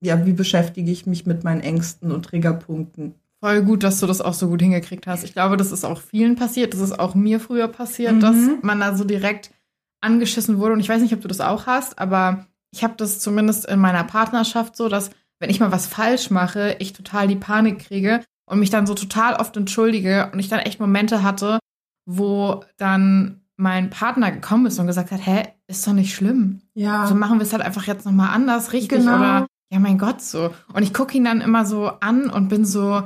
ja, 0.00 0.26
wie 0.26 0.32
beschäftige 0.32 0.90
ich 0.90 1.06
mich 1.06 1.26
mit 1.26 1.44
meinen 1.44 1.60
Ängsten 1.60 2.10
und 2.10 2.24
Triggerpunkten. 2.24 3.14
Voll 3.40 3.62
gut, 3.62 3.84
dass 3.84 4.00
du 4.00 4.06
das 4.06 4.20
auch 4.20 4.34
so 4.34 4.48
gut 4.48 4.62
hingekriegt 4.62 5.06
hast. 5.06 5.22
Ich 5.22 5.32
glaube, 5.32 5.56
das 5.56 5.70
ist 5.70 5.84
auch 5.84 6.00
vielen 6.00 6.34
passiert. 6.34 6.74
Das 6.74 6.80
ist 6.80 6.98
auch 6.98 7.14
mir 7.14 7.38
früher 7.38 7.68
passiert, 7.68 8.14
Mhm. 8.14 8.20
dass 8.20 8.34
man 8.62 8.80
da 8.80 8.96
so 8.96 9.04
direkt 9.04 9.52
angeschissen 10.02 10.58
wurde. 10.58 10.74
Und 10.74 10.80
ich 10.80 10.88
weiß 10.88 11.00
nicht, 11.00 11.14
ob 11.14 11.20
du 11.22 11.28
das 11.28 11.40
auch 11.40 11.66
hast, 11.66 11.98
aber 11.98 12.46
ich 12.70 12.84
habe 12.84 12.94
das 12.96 13.18
zumindest 13.18 13.64
in 13.66 13.78
meiner 13.78 14.04
Partnerschaft 14.04 14.76
so, 14.76 14.88
dass 14.88 15.10
wenn 15.40 15.50
ich 15.50 15.60
mal 15.60 15.72
was 15.72 15.86
falsch 15.86 16.30
mache, 16.30 16.76
ich 16.78 16.92
total 16.92 17.26
die 17.28 17.36
Panik 17.36 17.80
kriege 17.80 18.20
und 18.46 18.58
mich 18.60 18.70
dann 18.70 18.86
so 18.86 18.94
total 18.94 19.34
oft 19.34 19.56
entschuldige 19.56 20.30
und 20.32 20.38
ich 20.38 20.48
dann 20.48 20.60
echt 20.60 20.80
Momente 20.80 21.22
hatte, 21.22 21.58
wo 22.06 22.64
dann 22.76 23.40
mein 23.56 23.90
Partner 23.90 24.32
gekommen 24.32 24.66
ist 24.66 24.78
und 24.78 24.86
gesagt 24.86 25.10
hat, 25.10 25.24
hä, 25.24 25.44
ist 25.66 25.86
doch 25.86 25.92
nicht 25.92 26.14
schlimm. 26.14 26.62
Ja. 26.74 27.06
So 27.06 27.14
machen 27.14 27.38
wir 27.38 27.44
es 27.44 27.52
halt 27.52 27.62
einfach 27.62 27.86
jetzt 27.86 28.06
nochmal 28.06 28.30
anders, 28.34 28.72
richtig? 28.72 28.98
Genau. 29.00 29.16
Oder 29.16 29.46
ja, 29.72 29.78
mein 29.78 29.98
Gott, 29.98 30.20
so. 30.20 30.52
Und 30.72 30.82
ich 30.82 30.92
gucke 30.92 31.16
ihn 31.16 31.24
dann 31.24 31.40
immer 31.40 31.64
so 31.64 31.86
an 32.00 32.28
und 32.30 32.48
bin 32.48 32.64
so, 32.64 33.02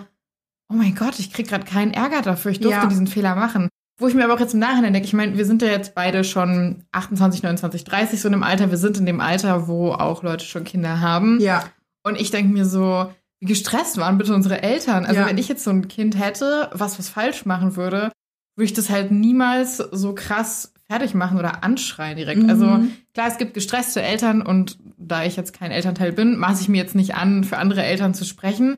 oh 0.69 0.75
mein 0.75 0.95
Gott, 0.95 1.19
ich 1.19 1.33
krieg 1.33 1.49
gerade 1.49 1.65
keinen 1.65 1.93
Ärger 1.93 2.23
dafür, 2.23 2.51
ich 2.51 2.61
durfte 2.61 2.83
Ja. 2.83 2.87
diesen 2.87 3.07
Fehler 3.07 3.35
machen. 3.35 3.69
Wo 3.99 4.09
ich 4.09 4.15
mir 4.15 4.25
aber 4.25 4.35
auch 4.35 4.41
jetzt 4.41 4.53
im 4.55 4.61
Nachhinein 4.61 4.93
denke, 4.93 5.07
ich 5.07 5.15
meine, 5.15 5.37
wir 5.39 5.47
sind 5.47 5.63
ja 5.63 5.69
jetzt 5.69 5.95
beide 5.95 6.23
schon 6.23 6.85
28, 6.93 7.43
29, 7.43 7.85
30 7.85 8.21
so 8.21 8.29
in 8.29 8.33
dem 8.33 8.43
Alter, 8.43 8.71
wir 8.71 8.77
sind 8.79 8.99
in 8.99 9.07
dem 9.07 9.21
Alter, 9.21 9.69
wo 9.69 9.93
auch 9.93 10.23
Leute 10.23 10.45
schon 10.45 10.65
Kinder 10.65 11.01
haben. 11.01 11.41
ja. 11.41 11.65
Und 12.03 12.21
ich 12.21 12.31
denke 12.31 12.53
mir 12.53 12.65
so, 12.67 13.11
wie 13.41 13.47
gestresst 13.47 13.97
waren 13.97 14.17
bitte 14.17 14.33
unsere 14.33 14.63
Eltern. 14.63 15.05
Also 15.07 15.21
Ja. 15.23 15.27
wenn 15.27 15.39
ich 15.39 15.49
jetzt 15.49 15.65
so 15.65 15.71
ein 15.71 15.89
Kind 15.89 16.17
hätte, 16.17 16.71
was 16.73 16.99
was 17.01 17.09
falsch 17.09 17.47
machen 17.47 17.75
würde, 17.75 18.13
würde 18.55 18.65
ich 18.67 18.75
das 18.75 18.91
halt 18.91 19.11
niemals 19.11 19.79
so 19.79 20.15
krass 20.15 20.73
fertig 20.89 21.15
machen 21.15 21.37
oder 21.37 21.65
anschreien 21.65 22.17
direkt. 22.17 22.45
Mhm. 22.45 22.49
Also 22.51 22.67
klar, 23.13 23.27
es 23.27 23.39
gibt 23.39 23.55
gestresste 23.55 24.03
Eltern 24.03 24.41
und 24.41 24.79
da 24.99 25.25
ich 25.25 25.35
jetzt 25.35 25.53
kein 25.53 25.73
Elternteil 25.73 26.13
bin, 26.13 26.37
maße 26.37 26.63
ich 26.63 26.69
mir 26.69 26.77
jetzt 26.77 26.95
nicht 26.95 27.17
an, 27.17 27.43
für 27.43 27.59
andere 27.59 27.83
Eltern 27.83 28.15
zu 28.15 28.25
sprechen. 28.25 28.77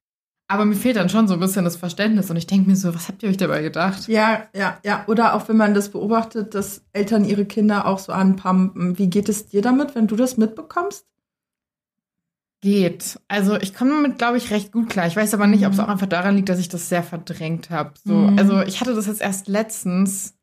Aber 0.50 0.65
mir 0.65 0.75
fehlt 0.77 0.97
dann 0.97 1.11
schon 1.11 1.29
so 1.29 1.35
ein 1.35 1.41
bisschen 1.41 1.65
das 1.67 1.77
Verständnis 1.77 2.31
und 2.31 2.37
ich 2.37 2.47
denke 2.47 2.71
mir 2.71 2.77
so, 2.77 2.95
was 2.95 3.09
habt 3.09 3.23
ihr 3.23 3.29
euch 3.29 3.37
dabei 3.37 3.61
gedacht? 3.61 4.09
Ja, 4.09 4.45
ja, 4.55 4.79
ja. 4.83 5.05
Oder 5.06 5.35
auch 5.35 5.47
wenn 5.49 5.59
man 5.59 5.75
das 5.75 5.91
beobachtet, 5.91 6.55
dass 6.55 6.83
Eltern 6.95 7.25
ihre 7.27 7.45
Kinder 7.45 7.87
auch 7.87 7.99
so 7.99 8.12
anpumpen. 8.12 8.97
Wie 8.99 9.09
geht 9.11 9.29
es 9.29 9.49
dir 9.49 9.61
damit, 9.61 9.95
wenn 9.95 10.06
du 10.06 10.17
das 10.17 10.39
mitbekommst? 10.39 11.05
Geht. 12.61 13.21
Also 13.29 13.56
ich 13.56 13.73
komme 13.73 13.91
damit, 13.93 14.19
glaube 14.19 14.37
ich, 14.37 14.50
recht 14.50 14.73
gut 14.73 14.89
klar. 14.91 15.06
Ich 15.06 15.15
weiß 15.15 15.33
aber 15.33 15.47
nicht, 15.47 15.65
ob 15.65 15.73
es 15.73 15.79
Mhm. 15.79 15.85
auch 15.85 15.89
einfach 15.89 16.06
daran 16.09 16.35
liegt, 16.35 16.49
dass 16.49 16.59
ich 16.59 16.69
das 16.69 16.89
sehr 16.89 17.05
verdrängt 17.05 17.71
habe. 17.71 17.93
So, 18.05 18.15
Mhm. 18.15 18.39
also 18.39 18.61
ich 18.62 18.81
hatte 18.81 18.95
das 18.95 19.06
jetzt 19.06 19.21
erst 19.21 19.47
letztens. 19.47 20.35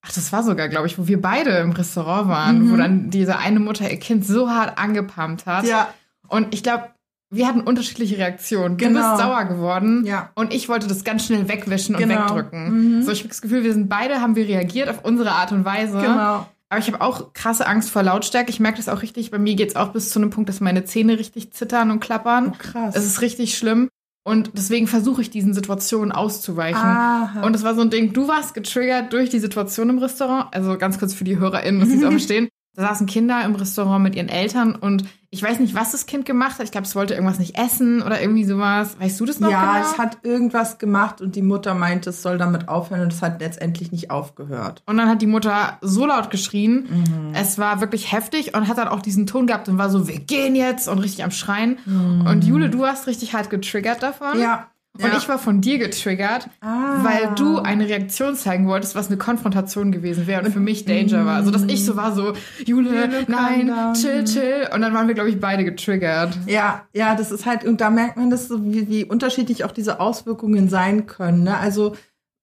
Ach, 0.00 0.12
das 0.12 0.32
war 0.32 0.42
sogar, 0.44 0.68
glaube 0.68 0.86
ich, 0.86 0.98
wo 0.98 1.08
wir 1.08 1.20
beide 1.20 1.50
im 1.58 1.72
Restaurant 1.72 2.28
waren, 2.28 2.62
Mhm. 2.64 2.72
wo 2.72 2.76
dann 2.76 3.10
diese 3.10 3.36
eine 3.38 3.60
Mutter 3.60 3.90
ihr 3.90 3.98
Kind 3.98 4.24
so 4.24 4.48
hart 4.48 4.78
angepumpt 4.78 5.44
hat. 5.46 5.66
Ja, 5.66 5.92
Und 6.28 6.54
ich 6.54 6.62
glaube, 6.62 6.84
wir 7.30 7.46
hatten 7.46 7.60
unterschiedliche 7.60 8.16
Reaktionen. 8.18 8.76
Du 8.78 8.84
Genau. 8.86 9.12
bist 9.12 9.22
sauer 9.22 9.44
geworden. 9.44 10.04
ja. 10.06 10.30
Und 10.34 10.54
ich 10.54 10.68
wollte 10.68 10.86
das 10.86 11.04
ganz 11.04 11.26
schnell 11.26 11.48
wegwischen 11.48 11.94
und 11.94 12.00
Genau. 12.00 12.20
wegdrücken. 12.22 12.98
Mhm. 12.98 13.02
So, 13.02 13.12
ich 13.12 13.18
habe 13.20 13.28
das 13.28 13.42
Gefühl, 13.42 13.64
wir 13.64 13.72
sind 13.72 13.88
beide, 13.88 14.20
haben 14.20 14.34
wir 14.36 14.46
reagiert 14.46 14.88
auf 14.88 15.04
unsere 15.04 15.32
Art 15.32 15.52
und 15.52 15.64
Weise. 15.64 15.98
Genau. 16.00 16.46
Aber 16.70 16.80
ich 16.80 16.86
habe 16.92 17.00
auch 17.00 17.32
krasse 17.32 17.66
Angst 17.66 17.90
vor 17.90 18.02
Lautstärke. 18.02 18.50
Ich 18.50 18.60
merke 18.60 18.76
das 18.76 18.88
auch 18.90 19.00
richtig. 19.02 19.30
Bei 19.30 19.38
mir 19.38 19.54
geht's 19.56 19.74
auch 19.76 19.88
bis 19.88 20.10
zu 20.10 20.18
einem 20.18 20.30
Punkt, 20.30 20.48
dass 20.50 20.60
meine 20.60 20.84
Zähne 20.84 21.18
richtig 21.18 21.50
zittern 21.52 21.90
und 21.90 22.00
klappern. 22.00 22.52
Oh, 22.52 22.56
krass. 22.58 22.94
Es 22.94 23.06
ist 23.06 23.20
richtig 23.22 23.56
schlimm. 23.56 23.88
Und 24.24 24.50
deswegen 24.54 24.86
versuche 24.86 25.22
ich 25.22 25.30
diesen 25.30 25.54
Situationen 25.54 26.12
auszuweichen. 26.12 26.82
Aha. 26.82 27.40
Und 27.42 27.56
es 27.56 27.62
war 27.64 27.74
so 27.74 27.80
ein 27.80 27.88
Ding, 27.88 28.12
du 28.12 28.28
warst 28.28 28.52
getriggert 28.52 29.10
durch 29.14 29.30
die 29.30 29.38
Situation 29.38 29.88
im 29.88 29.96
Restaurant. 29.98 30.48
Also 30.54 30.76
ganz 30.76 30.98
kurz 30.98 31.14
für 31.14 31.24
die 31.24 31.38
HörerInnen, 31.38 31.80
dass 31.80 31.88
sie 31.88 31.96
es 31.96 32.04
auch 32.04 32.10
verstehen. 32.10 32.48
Da 32.78 32.84
saßen 32.90 33.08
Kinder 33.08 33.44
im 33.44 33.56
Restaurant 33.56 34.04
mit 34.04 34.14
ihren 34.14 34.28
Eltern 34.28 34.76
und 34.76 35.02
ich 35.30 35.42
weiß 35.42 35.58
nicht, 35.58 35.74
was 35.74 35.90
das 35.90 36.06
Kind 36.06 36.24
gemacht 36.24 36.60
hat. 36.60 36.64
Ich 36.64 36.70
glaube, 36.70 36.86
es 36.86 36.94
wollte 36.94 37.12
irgendwas 37.12 37.40
nicht 37.40 37.58
essen 37.58 38.02
oder 38.02 38.20
irgendwie 38.20 38.44
sowas. 38.44 38.94
Weißt 39.00 39.18
du 39.18 39.26
das 39.26 39.40
noch 39.40 39.50
ja, 39.50 39.72
genau? 39.72 39.84
es 39.84 39.98
hat 39.98 40.18
irgendwas 40.22 40.78
gemacht 40.78 41.20
und 41.20 41.34
die 41.34 41.42
Mutter 41.42 41.74
meinte, 41.74 42.10
es 42.10 42.22
soll 42.22 42.38
damit 42.38 42.68
aufhören 42.68 43.00
und 43.00 43.12
es 43.12 43.20
hat 43.20 43.40
letztendlich 43.40 43.90
nicht 43.90 44.12
aufgehört. 44.12 44.84
und 44.86 44.96
dann 44.96 45.08
hat 45.08 45.22
die 45.22 45.26
Mutter 45.26 45.78
so 45.80 46.06
laut 46.06 46.30
geschrien. 46.30 46.86
Mhm. 46.88 47.34
Es 47.34 47.58
war 47.58 47.80
wirklich 47.80 48.12
heftig 48.12 48.54
und 48.54 48.68
hat 48.68 48.78
dann 48.78 48.86
auch 48.86 49.02
diesen 49.02 49.26
Ton 49.26 49.48
gehabt 49.48 49.68
und 49.68 49.76
war 49.76 49.90
so, 49.90 50.06
wir 50.06 50.20
gehen 50.20 50.54
jetzt 50.54 50.86
und 50.86 51.00
richtig 51.00 51.24
am 51.24 51.32
Schreien. 51.32 51.80
Mhm. 51.84 52.28
Und 52.28 52.44
Jule, 52.44 52.70
du 52.70 52.78
warst 52.78 53.08
richtig 53.08 53.34
hart 53.34 53.50
getriggert 53.50 54.04
davon. 54.04 54.38
Ja. 54.38 54.68
Und 55.00 55.16
ich 55.16 55.28
war 55.28 55.38
von 55.38 55.60
dir 55.60 55.78
getriggert, 55.78 56.48
Ah. 56.60 57.04
weil 57.04 57.34
du 57.36 57.58
eine 57.58 57.88
Reaktion 57.88 58.34
zeigen 58.34 58.66
wolltest, 58.66 58.94
was 58.94 59.08
eine 59.08 59.16
Konfrontation 59.16 59.92
gewesen 59.92 60.26
wäre 60.26 60.44
und 60.44 60.52
für 60.52 60.60
mich 60.60 60.84
Danger 60.84 61.24
war. 61.24 61.36
Also, 61.36 61.50
dass 61.50 61.64
ich 61.64 61.84
so 61.84 61.96
war, 61.96 62.12
so, 62.14 62.32
Jule, 62.64 63.24
nein, 63.28 63.72
chill, 63.94 64.24
chill. 64.24 64.68
Und 64.74 64.80
dann 64.80 64.92
waren 64.94 65.06
wir, 65.08 65.14
glaube 65.14 65.30
ich, 65.30 65.38
beide 65.40 65.64
getriggert. 65.64 66.36
Ja, 66.46 66.82
ja, 66.92 67.14
das 67.14 67.30
ist 67.30 67.46
halt, 67.46 67.64
und 67.64 67.80
da 67.80 67.90
merkt 67.90 68.16
man 68.16 68.30
das 68.30 68.48
so, 68.48 68.64
wie, 68.64 68.88
wie 68.88 69.04
unterschiedlich 69.04 69.64
auch 69.64 69.72
diese 69.72 70.00
Auswirkungen 70.00 70.68
sein 70.68 71.06
können. 71.06 71.44
Ne? 71.44 71.56
Also 71.56 71.94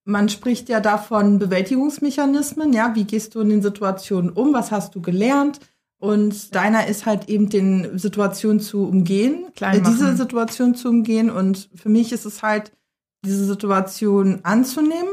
man 0.06 0.30
spricht 0.30 0.70
ja 0.70 0.80
davon 0.80 1.40
Bewältigungsmechanismen, 1.40 2.74
ja, 2.74 2.92
wie 2.96 3.06
gehst 3.06 3.36
du 3.36 3.42
in 3.42 3.50
den 3.50 3.62
Situationen 3.62 4.30
um, 4.32 4.54
was 4.54 4.72
hast 4.72 4.96
du 4.96 5.02
gelernt? 5.02 5.60
Und 6.06 6.54
deiner 6.56 6.88
ist 6.88 7.06
halt 7.06 7.30
eben 7.30 7.50
den 7.50 7.98
Situationen 7.98 8.60
zu 8.60 8.86
umgehen, 8.88 9.46
äh, 9.60 9.82
diese. 9.82 10.16
Situation 10.16 10.76
zu 10.76 10.90
umgehen. 10.90 11.30
Und 11.30 11.70
für 11.76 11.90
mich 11.90 12.12
ist 12.12 12.26
es 12.26 12.42
halt, 12.44 12.72
diese 13.26 13.46
Situation 13.46 14.40
anzunehmen, 14.44 15.10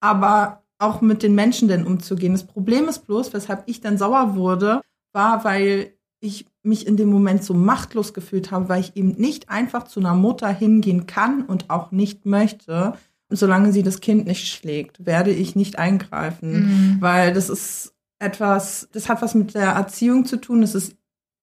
aber 0.00 0.62
auch 0.78 1.00
mit 1.00 1.22
den 1.22 1.34
Menschen 1.34 1.66
denn 1.68 1.86
umzugehen. 1.86 2.32
Das 2.34 2.46
Problem 2.46 2.88
ist 2.88 3.06
bloß, 3.06 3.32
weshalb 3.32 3.62
ich 3.66 3.80
dann 3.80 3.96
sauer 3.96 4.34
wurde, 4.36 4.82
war, 5.12 5.44
weil 5.44 5.94
ich 6.20 6.44
mich 6.62 6.86
in 6.86 6.96
dem 6.96 7.08
Moment 7.10 7.42
so 7.42 7.54
machtlos 7.54 8.12
gefühlt 8.12 8.50
habe, 8.50 8.68
weil 8.68 8.80
ich 8.80 8.96
eben 8.96 9.12
nicht 9.12 9.48
einfach 9.50 9.84
zu 9.84 10.00
einer 10.00 10.14
Mutter 10.14 10.48
hingehen 10.48 11.06
kann 11.06 11.42
und 11.42 11.70
auch 11.70 11.90
nicht 11.90 12.26
möchte. 12.26 12.94
Und 13.30 13.36
solange 13.38 13.72
sie 13.72 13.82
das 13.82 14.00
Kind 14.00 14.26
nicht 14.26 14.46
schlägt, 14.48 15.06
werde 15.06 15.30
ich 15.30 15.56
nicht 15.56 15.78
eingreifen, 15.78 16.52
Mhm. 16.52 16.96
weil 17.00 17.32
das 17.32 17.48
ist 17.48 17.93
etwas, 18.24 18.88
das 18.92 19.08
hat 19.08 19.22
was 19.22 19.34
mit 19.34 19.54
der 19.54 19.70
Erziehung 19.70 20.24
zu 20.24 20.36
tun. 20.38 20.62
Das 20.62 20.74
ist 20.74 20.96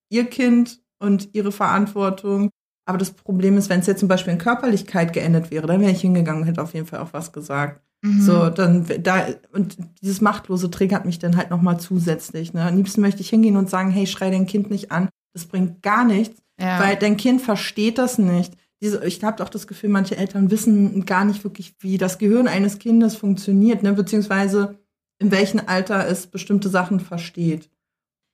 ihr 0.10 0.26
Kind 0.26 0.82
und 1.00 1.30
ihre 1.34 1.52
Verantwortung. 1.52 2.50
Aber 2.86 2.98
das 2.98 3.12
Problem 3.12 3.58
ist, 3.58 3.70
wenn 3.70 3.80
es 3.80 3.88
jetzt 3.88 4.00
zum 4.00 4.10
Beispiel 4.10 4.34
in 4.34 4.40
Körperlichkeit 4.40 5.14
geendet 5.14 5.52
wäre, 5.52 5.68
dann 5.68 5.82
wäre 5.82 5.92
ich 5.92 6.02
hingegangen 6.02 6.42
und 6.42 6.48
hätte 6.48 6.62
auf 6.62 6.74
jeden 6.74 6.88
Fall 6.88 7.00
auch 7.00 7.14
was 7.14 7.32
gesagt. 7.32 7.82
Mhm. 8.04 8.22
So, 8.22 8.50
dann 8.50 8.86
da 9.02 9.28
und 9.54 9.78
dieses 10.02 10.22
machtlose 10.22 10.72
triggert 10.72 11.06
mich 11.06 11.20
dann 11.20 11.38
halt 11.38 11.52
noch 11.52 11.62
mal 11.62 11.78
zusätzlich. 11.78 12.54
Ne? 12.54 12.64
Am 12.64 12.76
liebsten 12.76 13.02
möchte 13.02 13.22
ich 13.22 13.30
hingehen 13.30 13.58
und 13.58 13.70
sagen, 13.70 13.92
hey, 13.92 14.08
schrei 14.08 14.32
dein 14.32 14.48
Kind 14.48 14.72
nicht 14.72 14.92
an. 14.92 15.10
Das 15.34 15.46
bringt 15.46 15.82
gar 15.84 16.04
nichts, 16.04 16.42
ja. 16.60 16.80
weil 16.80 16.98
dein 16.98 17.18
Kind 17.18 17.42
versteht 17.42 17.98
das 17.98 18.18
nicht. 18.18 18.58
Diese, 18.82 19.06
ich 19.06 19.24
habe 19.24 19.44
auch 19.44 19.50
das 19.50 19.68
Gefühl, 19.68 19.92
manche 19.92 20.18
Eltern 20.18 20.50
wissen 20.50 21.06
gar 21.06 21.24
nicht 21.24 21.44
wirklich, 21.44 21.76
wie 21.80 22.00
das 22.00 22.18
Gehirn 22.18 22.48
eines 22.48 22.80
Kindes 22.80 23.16
funktioniert, 23.16 23.84
ne? 23.84 23.94
beziehungsweise 23.94 24.80
in 25.22 25.32
welchem 25.32 25.62
Alter 25.66 26.08
es 26.08 26.28
bestimmte 26.28 26.68
Sachen 26.70 27.00
versteht. 27.00 27.70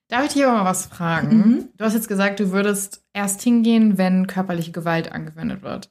Darf 0.09 0.25
ich 0.25 0.33
dich 0.33 0.45
aber 0.45 0.59
mal 0.59 0.65
was 0.65 0.85
fragen? 0.85 1.37
Mhm. 1.37 1.69
Du 1.75 1.83
hast 1.83 1.93
jetzt 1.93 2.07
gesagt, 2.07 2.39
du 2.39 2.51
würdest 2.51 3.03
erst 3.13 3.41
hingehen, 3.41 3.97
wenn 3.97 4.25
körperliche 4.27 4.71
Gewalt 4.71 5.11
angewendet 5.11 5.61
wird. 5.63 5.89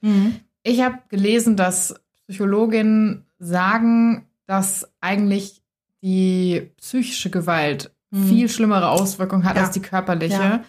Ich 0.62 0.80
habe 0.82 0.98
gelesen, 1.10 1.56
dass 1.56 1.94
Psychologinnen 2.26 3.26
sagen, 3.38 4.26
dass 4.46 4.90
eigentlich 5.00 5.62
die 6.02 6.70
psychische 6.78 7.30
Gewalt 7.30 7.92
Mhm. 8.10 8.28
viel 8.28 8.48
schlimmere 8.48 8.88
Auswirkungen 8.88 9.44
hat 9.44 9.56
Ja. 9.56 9.64
als 9.64 9.72
die 9.72 9.82
körperliche. 9.82 10.40
Ja. 10.40 10.64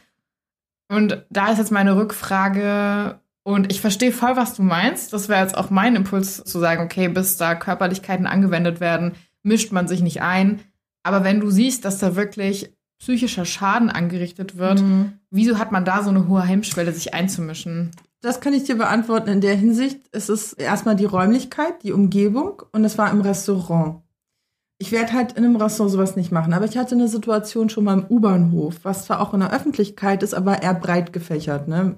Und 0.89 1.25
da 1.29 1.51
ist 1.51 1.59
jetzt 1.59 1.71
meine 1.71 1.95
Rückfrage, 1.95 3.19
und 3.43 3.71
ich 3.71 3.79
verstehe 3.79 4.11
voll, 4.11 4.35
was 4.35 4.55
du 4.55 4.61
meinst. 4.63 5.13
Das 5.13 5.29
wäre 5.29 5.41
jetzt 5.41 5.57
auch 5.57 5.69
mein 5.69 5.95
Impuls 5.95 6.43
zu 6.43 6.59
sagen, 6.59 6.83
okay, 6.83 7.07
bis 7.07 7.37
da 7.37 7.55
Körperlichkeiten 7.55 8.27
angewendet 8.27 8.81
werden, 8.81 9.13
mischt 9.47 9.71
man 9.71 9.87
sich 9.87 10.01
nicht 10.01 10.21
ein. 10.21 10.59
Aber 11.03 11.23
wenn 11.23 11.39
du 11.39 11.49
siehst, 11.49 11.85
dass 11.85 11.99
da 11.99 12.15
wirklich 12.15 12.73
psychischer 12.99 13.45
Schaden 13.45 13.89
angerichtet 13.89 14.57
wird, 14.57 14.81
Mhm. 14.81 15.13
wieso 15.29 15.57
hat 15.57 15.71
man 15.71 15.85
da 15.85 16.03
so 16.03 16.09
eine 16.09 16.27
hohe 16.27 16.41
Hemmschwelle, 16.43 16.91
sich 16.91 17.13
einzumischen? 17.13 17.91
Das 18.21 18.41
kann 18.41 18.53
ich 18.53 18.63
dir 18.63 18.75
beantworten 18.77 19.29
in 19.29 19.41
der 19.41 19.55
Hinsicht. 19.55 20.01
Es 20.11 20.27
ist 20.29 20.53
erstmal 20.53 20.95
die 20.95 21.05
Räumlichkeit, 21.05 21.83
die 21.83 21.91
Umgebung 21.93 22.63
und 22.71 22.83
es 22.83 22.97
war 22.97 23.11
im 23.11 23.21
Restaurant. 23.21 24.01
Ich 24.79 24.91
werde 24.91 25.13
halt 25.13 25.33
in 25.33 25.45
einem 25.45 25.55
Restaurant 25.55 25.91
sowas 25.93 26.15
nicht 26.15 26.31
machen, 26.31 26.53
aber 26.53 26.65
ich 26.65 26.77
hatte 26.77 26.95
eine 26.95 27.07
Situation 27.07 27.69
schon 27.69 27.83
mal 27.83 27.97
im 27.99 28.05
U-Bahnhof, 28.09 28.79
was 28.83 29.05
zwar 29.05 29.21
auch 29.21 29.33
in 29.33 29.39
der 29.39 29.53
Öffentlichkeit 29.53 30.23
ist, 30.23 30.33
aber 30.33 30.61
eher 30.61 30.73
breit 30.73 31.13
gefächert, 31.13 31.67
ne? 31.67 31.95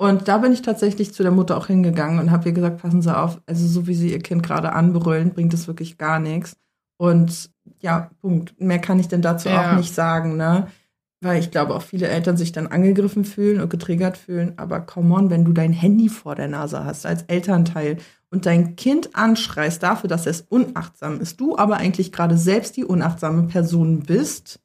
Und 0.00 0.28
da 0.28 0.38
bin 0.38 0.50
ich 0.52 0.62
tatsächlich 0.62 1.12
zu 1.12 1.22
der 1.22 1.30
Mutter 1.30 1.58
auch 1.58 1.66
hingegangen 1.66 2.18
und 2.20 2.30
habe 2.30 2.48
ihr 2.48 2.54
gesagt, 2.54 2.80
passen 2.80 3.02
Sie 3.02 3.14
auf, 3.14 3.38
also 3.44 3.66
so 3.66 3.86
wie 3.86 3.94
Sie 3.94 4.10
Ihr 4.12 4.20
Kind 4.22 4.42
gerade 4.42 4.72
anbrüllen, 4.72 5.34
bringt 5.34 5.52
es 5.52 5.66
wirklich 5.68 5.98
gar 5.98 6.18
nichts. 6.18 6.56
Und 6.96 7.50
ja, 7.82 8.10
Punkt. 8.22 8.58
Mehr 8.58 8.78
kann 8.78 8.98
ich 8.98 9.08
denn 9.08 9.20
dazu 9.20 9.50
Ja. 9.50 9.72
auch 9.72 9.76
nicht 9.76 9.94
sagen, 9.94 10.38
ne? 10.38 10.68
Weil 11.22 11.38
ich 11.38 11.50
glaube, 11.50 11.74
auch 11.74 11.82
viele 11.82 12.08
Eltern 12.08 12.38
sich 12.38 12.50
dann 12.50 12.66
angegriffen 12.66 13.26
fühlen 13.26 13.60
und 13.60 13.68
getriggert 13.68 14.16
fühlen. 14.16 14.54
Aber 14.56 14.80
come 14.80 15.14
on, 15.14 15.28
wenn 15.28 15.44
du 15.44 15.52
dein 15.52 15.74
Handy 15.74 16.08
vor 16.08 16.34
der 16.34 16.48
Nase 16.48 16.82
hast 16.82 17.04
als 17.04 17.24
Elternteil 17.24 17.98
und 18.30 18.46
dein 18.46 18.76
Kind 18.76 19.16
anschreist 19.16 19.82
dafür, 19.82 20.08
dass 20.08 20.26
es 20.26 20.42
unachtsam 20.42 21.20
ist, 21.20 21.40
du 21.40 21.58
aber 21.58 21.76
eigentlich 21.76 22.12
gerade 22.12 22.38
selbst 22.38 22.76
die 22.76 22.84
unachtsame 22.84 23.48
Person 23.48 24.00
bist 24.00 24.60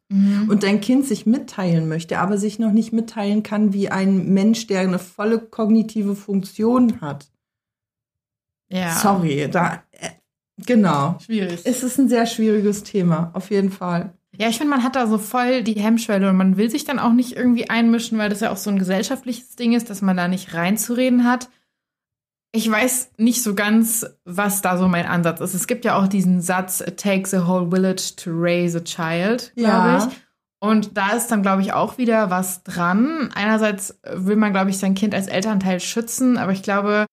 und 0.47 0.61
dein 0.63 0.81
Kind 0.81 1.05
sich 1.05 1.25
mitteilen 1.25 1.87
möchte, 1.87 2.19
aber 2.19 2.37
sich 2.37 2.59
noch 2.59 2.71
nicht 2.71 2.93
mitteilen 2.93 3.41
kann 3.41 3.73
wie 3.73 3.89
ein 3.89 4.33
Mensch, 4.33 4.67
der 4.67 4.81
eine 4.81 4.99
volle 4.99 5.39
kognitive 5.39 6.15
Funktion 6.15 7.01
hat. 7.01 7.31
Ja. 8.69 8.91
Sorry, 8.91 9.49
da 9.49 9.83
äh, 9.91 10.09
genau. 10.63 11.17
Schwierig. 11.23 11.61
Es 11.63 11.83
ist 11.83 11.97
ein 11.97 12.07
sehr 12.07 12.25
schwieriges 12.27 12.83
Thema, 12.83 13.31
auf 13.33 13.49
jeden 13.49 13.71
Fall. 13.71 14.13
Ja, 14.37 14.49
ich 14.49 14.57
finde, 14.57 14.71
man 14.71 14.83
hat 14.83 14.95
da 14.95 15.07
so 15.07 15.17
voll 15.17 15.63
die 15.63 15.79
Hemmschwelle 15.79 16.29
und 16.29 16.35
man 16.35 16.57
will 16.57 16.69
sich 16.69 16.83
dann 16.83 16.99
auch 16.99 17.13
nicht 17.13 17.35
irgendwie 17.35 17.69
einmischen, 17.69 18.17
weil 18.17 18.29
das 18.29 18.41
ja 18.41 18.51
auch 18.51 18.57
so 18.57 18.69
ein 18.69 18.79
gesellschaftliches 18.79 19.55
Ding 19.55 19.73
ist, 19.73 19.89
dass 19.89 20.01
man 20.01 20.17
da 20.17 20.27
nicht 20.27 20.53
reinzureden 20.53 21.23
hat. 21.23 21.49
Ich 22.55 22.71
weiß 22.71 23.11
nicht 23.17 23.43
so 23.43 23.53
ganz, 23.53 24.05
was 24.23 24.61
da 24.61 24.77
so 24.77 24.87
mein 24.87 25.05
Ansatz 25.05 25.41
ist. 25.41 25.53
Es 25.55 25.67
gibt 25.67 25.83
ja 25.83 25.97
auch 25.97 26.07
diesen 26.07 26.39
Satz, 26.41 26.79
it 26.79 26.97
takes 26.97 27.33
a 27.33 27.45
whole 27.47 27.69
village 27.69 28.13
to 28.15 28.29
raise 28.33 28.77
a 28.77 28.81
child, 28.81 29.51
glaube 29.55 29.71
Ja. 29.77 30.07
ich. 30.07 30.15
Und 30.61 30.95
da 30.97 31.11
ist 31.11 31.27
dann, 31.27 31.41
glaube 31.41 31.61
ich, 31.61 31.73
auch 31.73 31.97
wieder 31.97 32.29
was 32.29 32.63
dran. 32.63 33.29
Einerseits 33.35 33.99
will 34.09 34.37
man, 34.37 34.53
glaube 34.53 34.69
ich, 34.69 34.77
sein 34.77 34.95
Kind 34.95 35.13
als 35.13 35.27
Elternteil 35.27 35.79
schützen, 35.81 36.37
aber 36.37 36.53
ich 36.53 36.63
glaube, 36.63 37.05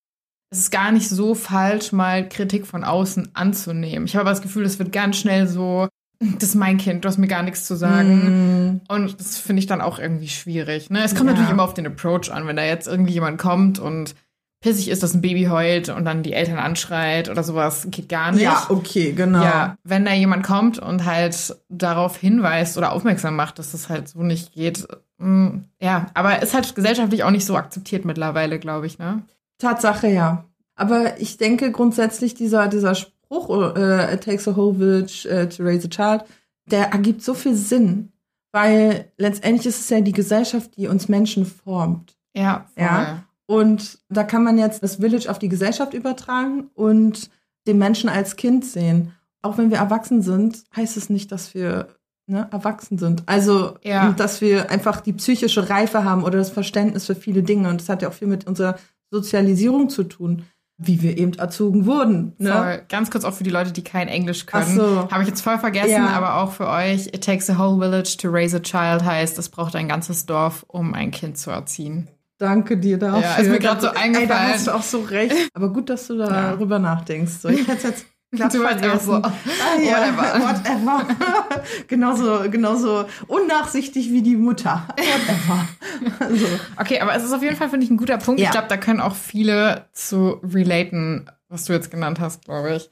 es 0.50 0.58
ist 0.60 0.70
gar 0.70 0.92
nicht 0.92 1.08
so 1.08 1.34
falsch, 1.34 1.90
mal 1.92 2.28
Kritik 2.28 2.64
von 2.66 2.84
außen 2.84 3.30
anzunehmen. 3.34 4.06
Ich 4.06 4.14
habe 4.14 4.20
aber 4.22 4.30
das 4.30 4.42
Gefühl, 4.42 4.64
es 4.64 4.78
wird 4.78 4.92
ganz 4.92 5.16
schnell 5.16 5.48
so, 5.48 5.88
das 6.20 6.50
ist 6.50 6.54
mein 6.54 6.78
Kind, 6.78 7.04
du 7.04 7.08
hast 7.08 7.18
mir 7.18 7.26
gar 7.26 7.42
nichts 7.42 7.66
zu 7.66 7.74
sagen. 7.74 8.76
Mm, 8.76 8.80
Und 8.88 9.18
das 9.18 9.38
finde 9.38 9.58
ich 9.60 9.66
dann 9.66 9.80
auch 9.80 9.98
irgendwie 9.98 10.28
schwierig. 10.28 10.88
Ne? 10.88 11.02
Es 11.02 11.16
kommt 11.16 11.26
Ja. 11.26 11.32
natürlich 11.32 11.50
immer 11.50 11.64
auf 11.64 11.74
den 11.74 11.86
Approach 11.88 12.30
an, 12.30 12.46
wenn 12.46 12.54
da 12.56 12.64
jetzt 12.64 12.86
irgendwie 12.86 13.12
jemand 13.14 13.38
kommt 13.38 13.80
und 13.80 14.14
pissig 14.62 14.88
ist, 14.88 15.02
dass 15.02 15.12
ein 15.12 15.20
Baby 15.20 15.44
heult 15.44 15.90
und 15.90 16.04
dann 16.06 16.22
die 16.22 16.32
Eltern 16.32 16.58
anschreit 16.58 17.28
oder 17.28 17.42
sowas, 17.42 17.86
geht 17.90 18.08
gar 18.08 18.32
nicht. 18.32 18.42
Ja, 18.42 18.66
okay, 18.70 19.12
genau. 19.12 19.42
Ja, 19.42 19.76
wenn 19.84 20.04
da 20.04 20.12
jemand 20.14 20.44
kommt 20.46 20.78
und 20.78 21.04
halt 21.04 21.54
darauf 21.68 22.16
hinweist 22.16 22.78
oder 22.78 22.92
aufmerksam 22.92 23.36
macht, 23.36 23.58
dass 23.58 23.72
das 23.72 23.88
halt 23.90 24.08
so 24.08 24.22
nicht 24.22 24.54
geht. 24.54 24.86
mm, 25.18 25.48
Ja, 25.80 26.06
aber 26.14 26.40
ist 26.40 26.54
halt 26.54 26.74
gesellschaftlich 26.74 27.24
auch 27.24 27.30
nicht 27.30 27.44
so 27.44 27.56
akzeptiert 27.56 28.04
mittlerweile, 28.04 28.58
glaube 28.58 28.86
ich, 28.86 28.98
ne? 28.98 29.22
Tatsache, 29.58 30.08
ja. 30.08 30.44
Aber 30.74 31.20
ich 31.20 31.36
denke 31.36 31.70
grundsätzlich, 31.70 32.34
dieser, 32.34 32.68
dieser 32.68 32.94
Spruch, 32.94 33.74
äh, 33.76 34.14
it 34.14 34.24
takes 34.24 34.48
a 34.48 34.56
whole 34.56 34.74
village 34.74 35.28
äh, 35.28 35.48
to 35.48 35.62
raise 35.62 35.86
a 35.86 35.90
child, 35.90 36.24
der 36.70 36.92
ergibt 36.92 37.22
so 37.22 37.34
viel 37.34 37.54
Sinn. 37.54 38.12
Weil 38.52 39.10
letztendlich 39.16 39.66
ist 39.66 39.80
es 39.80 39.90
ja 39.90 40.00
die 40.00 40.12
Gesellschaft, 40.12 40.76
die 40.76 40.86
uns 40.86 41.08
Menschen 41.08 41.46
formt. 41.46 42.16
Ja, 42.34 42.66
voll. 42.74 42.84
Ja. 42.84 43.24
Und 43.52 43.98
da 44.08 44.24
kann 44.24 44.42
man 44.44 44.56
jetzt 44.56 44.82
das 44.82 44.96
Village 44.96 45.28
auf 45.30 45.38
die 45.38 45.50
Gesellschaft 45.50 45.92
übertragen 45.92 46.70
und 46.74 47.28
den 47.66 47.76
Menschen 47.76 48.08
als 48.08 48.36
Kind 48.36 48.64
sehen. 48.64 49.12
Auch 49.42 49.58
wenn 49.58 49.70
wir 49.70 49.76
erwachsen 49.78 50.22
sind, 50.22 50.64
heißt 50.74 50.96
es 50.96 51.10
nicht, 51.10 51.30
dass 51.32 51.52
wir 51.54 51.88
ne, 52.26 52.48
erwachsen 52.50 52.96
sind. 52.96 53.24
Also, 53.26 53.76
Ja. 53.82 54.12
dass 54.12 54.40
wir 54.40 54.70
einfach 54.70 55.00
die 55.02 55.12
psychische 55.12 55.68
Reife 55.68 56.02
haben 56.04 56.24
oder 56.24 56.38
das 56.38 56.48
Verständnis 56.50 57.04
für 57.06 57.14
viele 57.14 57.42
Dinge. 57.42 57.68
Und 57.68 57.80
das 57.82 57.88
hat 57.90 58.00
ja 58.00 58.08
auch 58.08 58.14
viel 58.14 58.28
mit 58.28 58.46
unserer 58.46 58.76
Sozialisierung 59.10 59.90
zu 59.90 60.04
tun, 60.04 60.44
wie 60.78 61.02
wir 61.02 61.18
eben 61.18 61.34
erzogen 61.34 61.84
wurden. 61.84 62.32
Ne? 62.38 62.52
Voll. 62.52 62.82
Ganz 62.88 63.10
kurz 63.10 63.24
auch 63.24 63.34
für 63.34 63.44
die 63.44 63.50
Leute, 63.50 63.72
die 63.72 63.84
kein 63.84 64.08
Englisch 64.08 64.46
können. 64.46 64.76
So. 64.76 65.10
Habe 65.10 65.22
ich 65.24 65.28
jetzt 65.28 65.42
voll 65.42 65.58
vergessen, 65.58 65.90
Ja. 65.90 66.08
aber 66.08 66.36
auch 66.36 66.52
für 66.52 66.68
euch. 66.68 67.08
It 67.08 67.22
takes 67.22 67.50
a 67.50 67.58
whole 67.58 67.78
village 67.78 68.16
to 68.16 68.28
raise 68.30 68.56
a 68.56 68.60
child 68.60 69.04
heißt, 69.04 69.38
es 69.38 69.50
braucht 69.50 69.76
ein 69.76 69.88
ganzes 69.88 70.24
Dorf, 70.24 70.64
um 70.68 70.94
ein 70.94 71.10
Kind 71.10 71.36
zu 71.36 71.50
erziehen. 71.50 72.08
Danke 72.42 72.76
dir 72.76 72.98
dafür. 72.98 73.20
Ja, 73.22 73.36
ist 73.36 73.48
mir 73.48 73.60
grad 73.60 73.80
so 73.80 73.86
Ey, 73.86 73.94
da 73.94 74.00
eingefallen. 74.00 74.52
hast 74.54 74.66
du 74.66 74.70
auch 74.74 74.82
so 74.82 75.00
recht. 75.02 75.48
Aber 75.54 75.72
gut, 75.72 75.88
dass 75.88 76.08
du 76.08 76.14
Ja. 76.18 76.26
darüber 76.26 76.80
nachdenkst. 76.80 77.34
So, 77.40 77.48
ich 77.48 77.68
hätte 77.68 77.88
jetzt 77.88 78.04
Du 78.32 78.38
warst 78.40 78.56
vergessen. 78.80 78.98
so, 79.06 79.12
ah, 79.22 79.32
ja, 79.80 79.98
whatever. 80.16 80.40
whatever. 80.40 81.62
genauso, 81.86 82.50
genauso 82.50 83.04
unnachsichtig 83.28 84.10
wie 84.10 84.22
die 84.22 84.36
Mutter. 84.36 84.88
Whatever. 84.96 86.36
so. 86.36 86.46
Okay, 86.78 86.98
aber 87.00 87.14
es 87.14 87.22
ist 87.24 87.32
auf 87.32 87.42
jeden 87.42 87.56
Fall, 87.56 87.68
finde 87.68 87.84
ich, 87.84 87.90
ein 87.90 87.96
guter 87.98 88.16
Punkt. 88.18 88.40
Ja. 88.40 88.46
Ich 88.46 88.50
glaube, 88.52 88.68
da 88.68 88.76
können 88.78 89.00
auch 89.00 89.14
viele 89.14 89.86
zu 89.92 90.40
relaten, 90.42 91.30
was 91.48 91.66
du 91.66 91.74
jetzt 91.74 91.90
genannt 91.90 92.18
hast, 92.20 92.44
glaube 92.46 92.74
ich. 92.74 92.90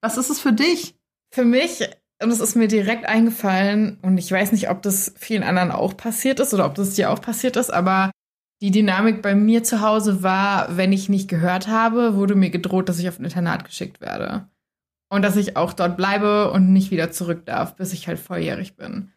Was 0.00 0.16
ist 0.16 0.30
es 0.30 0.38
für 0.40 0.52
dich? 0.52 0.94
Für 1.34 1.44
mich, 1.44 1.80
und 2.22 2.30
es 2.30 2.38
ist 2.40 2.54
mir 2.54 2.68
direkt 2.68 3.04
eingefallen, 3.04 3.98
und 4.02 4.16
ich 4.16 4.30
weiß 4.30 4.52
nicht, 4.52 4.70
ob 4.70 4.80
das 4.82 5.12
vielen 5.18 5.42
anderen 5.42 5.72
auch 5.72 5.96
passiert 5.96 6.38
ist 6.40 6.54
oder 6.54 6.64
ob 6.66 6.76
das 6.76 6.94
dir 6.94 7.10
auch 7.10 7.20
passiert 7.20 7.56
ist, 7.56 7.70
aber 7.74 8.12
die 8.60 8.70
Dynamik 8.70 9.22
bei 9.22 9.34
mir 9.34 9.62
zu 9.62 9.80
Hause 9.80 10.22
war, 10.22 10.76
wenn 10.76 10.92
ich 10.92 11.08
nicht 11.08 11.28
gehört 11.28 11.68
habe, 11.68 12.16
wurde 12.16 12.34
mir 12.34 12.50
gedroht, 12.50 12.88
dass 12.88 12.98
ich 12.98 13.08
auf 13.08 13.18
ein 13.18 13.24
Internat 13.24 13.64
geschickt 13.64 14.00
werde. 14.00 14.48
Und 15.10 15.22
dass 15.22 15.36
ich 15.36 15.56
auch 15.56 15.72
dort 15.72 15.96
bleibe 15.96 16.50
und 16.50 16.72
nicht 16.72 16.90
wieder 16.90 17.10
zurück 17.10 17.46
darf, 17.46 17.76
bis 17.76 17.92
ich 17.92 18.08
halt 18.08 18.18
volljährig 18.18 18.76
bin. 18.76 19.12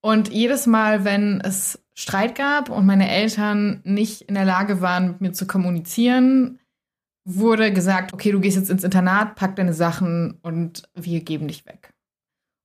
Und 0.00 0.28
jedes 0.32 0.66
Mal, 0.66 1.04
wenn 1.04 1.40
es 1.40 1.84
Streit 1.94 2.36
gab 2.36 2.70
und 2.70 2.86
meine 2.86 3.10
Eltern 3.10 3.80
nicht 3.84 4.22
in 4.22 4.34
der 4.34 4.44
Lage 4.44 4.80
waren, 4.80 5.08
mit 5.08 5.20
mir 5.20 5.32
zu 5.32 5.46
kommunizieren, 5.46 6.60
wurde 7.24 7.72
gesagt, 7.72 8.14
okay, 8.14 8.32
du 8.32 8.40
gehst 8.40 8.56
jetzt 8.56 8.70
ins 8.70 8.84
Internat, 8.84 9.34
pack 9.34 9.56
deine 9.56 9.74
Sachen 9.74 10.38
und 10.42 10.88
wir 10.94 11.20
geben 11.20 11.48
dich 11.48 11.66
weg. 11.66 11.92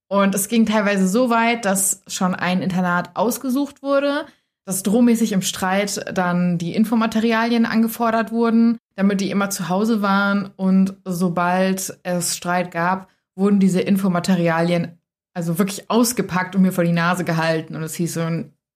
Und 0.07 0.35
es 0.35 0.47
ging 0.47 0.65
teilweise 0.65 1.07
so 1.07 1.29
weit, 1.29 1.65
dass 1.65 2.03
schon 2.07 2.35
ein 2.35 2.61
Internat 2.61 3.15
ausgesucht 3.15 3.81
wurde, 3.81 4.25
dass 4.65 4.83
drohmäßig 4.83 5.31
im 5.33 5.41
Streit 5.41 6.05
dann 6.13 6.57
die 6.57 6.75
Infomaterialien 6.75 7.65
angefordert 7.65 8.31
wurden, 8.31 8.77
damit 8.95 9.21
die 9.21 9.31
immer 9.31 9.49
zu 9.49 9.69
Hause 9.69 10.01
waren. 10.01 10.51
Und 10.55 10.95
sobald 11.05 11.97
es 12.03 12.37
Streit 12.37 12.71
gab, 12.71 13.09
wurden 13.35 13.59
diese 13.59 13.81
Infomaterialien 13.81 14.99
also 15.33 15.57
wirklich 15.57 15.89
ausgepackt 15.89 16.55
und 16.55 16.61
mir 16.61 16.71
vor 16.71 16.83
die 16.83 16.91
Nase 16.91 17.23
gehalten. 17.23 17.75
Und 17.75 17.83
es 17.83 17.95
hieß 17.95 18.13
so, 18.13 18.27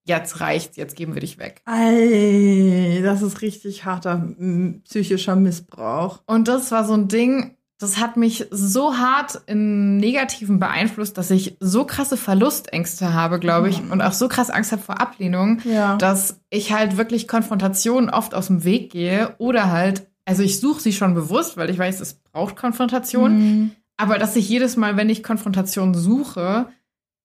jetzt 0.06 0.40
reicht's, 0.40 0.78
jetzt 0.78 0.96
geben 0.96 1.14
wir 1.14 1.22
dich 1.22 1.38
weg. 1.38 1.62
Ey, 1.66 3.02
das 3.04 3.22
ist 3.22 3.42
richtig 3.42 3.86
harter 3.86 4.28
psychischer 4.86 5.36
Missbrauch. 5.36 6.22
Und 6.26 6.48
das 6.48 6.72
war 6.72 6.86
so 6.86 6.94
ein 6.94 7.08
Ding, 7.08 7.57
das 7.80 7.98
hat 8.00 8.18
mich 8.18 8.48
so 8.50 8.98
hart 8.98 9.42
im 9.46 9.98
Negativen 9.98 10.60
beeinflusst, 10.60 11.18
dass 11.18 11.30
ich 11.30 11.58
so 11.60 11.86
krasse 11.86 12.18
Verlustängste 12.18 13.14
habe, 13.14 13.40
glaube 13.40 13.70
ich, 13.70 13.82
und 13.92 14.02
auch 14.02 14.14
so 14.14 14.28
krass 14.28 14.50
Angst 14.50 14.72
habe 14.72 14.82
vor 14.82 15.00
Ablehnung, 15.00 15.62
Ja. 15.64 15.96
dass 15.98 16.40
ich 16.50 16.74
halt 16.74 16.98
wirklich 16.98 17.28
Konfrontationen 17.28 18.10
oft 18.10 18.34
aus 18.34 18.48
dem 18.48 18.64
Weg 18.64 18.92
gehe 18.92 19.36
oder 19.38 19.72
halt, 19.72 20.08
also 20.26 20.42
ich 20.44 20.60
suche 20.60 20.82
sie 20.82 20.92
schon 20.94 21.14
bewusst, 21.14 21.56
weil 21.58 21.70
ich 21.70 21.78
weiß, 21.78 22.00
es 22.00 22.16
braucht 22.16 22.56
Konfrontation, 22.56 23.38
Mhm. 23.38 23.72
aber 23.96 24.18
dass 24.18 24.36
ich 24.36 24.50
jedes 24.50 24.76
Mal, 24.76 24.98
wenn 24.98 25.10
ich 25.10 25.22
Konfrontation 25.22 25.94
suche, 25.94 26.68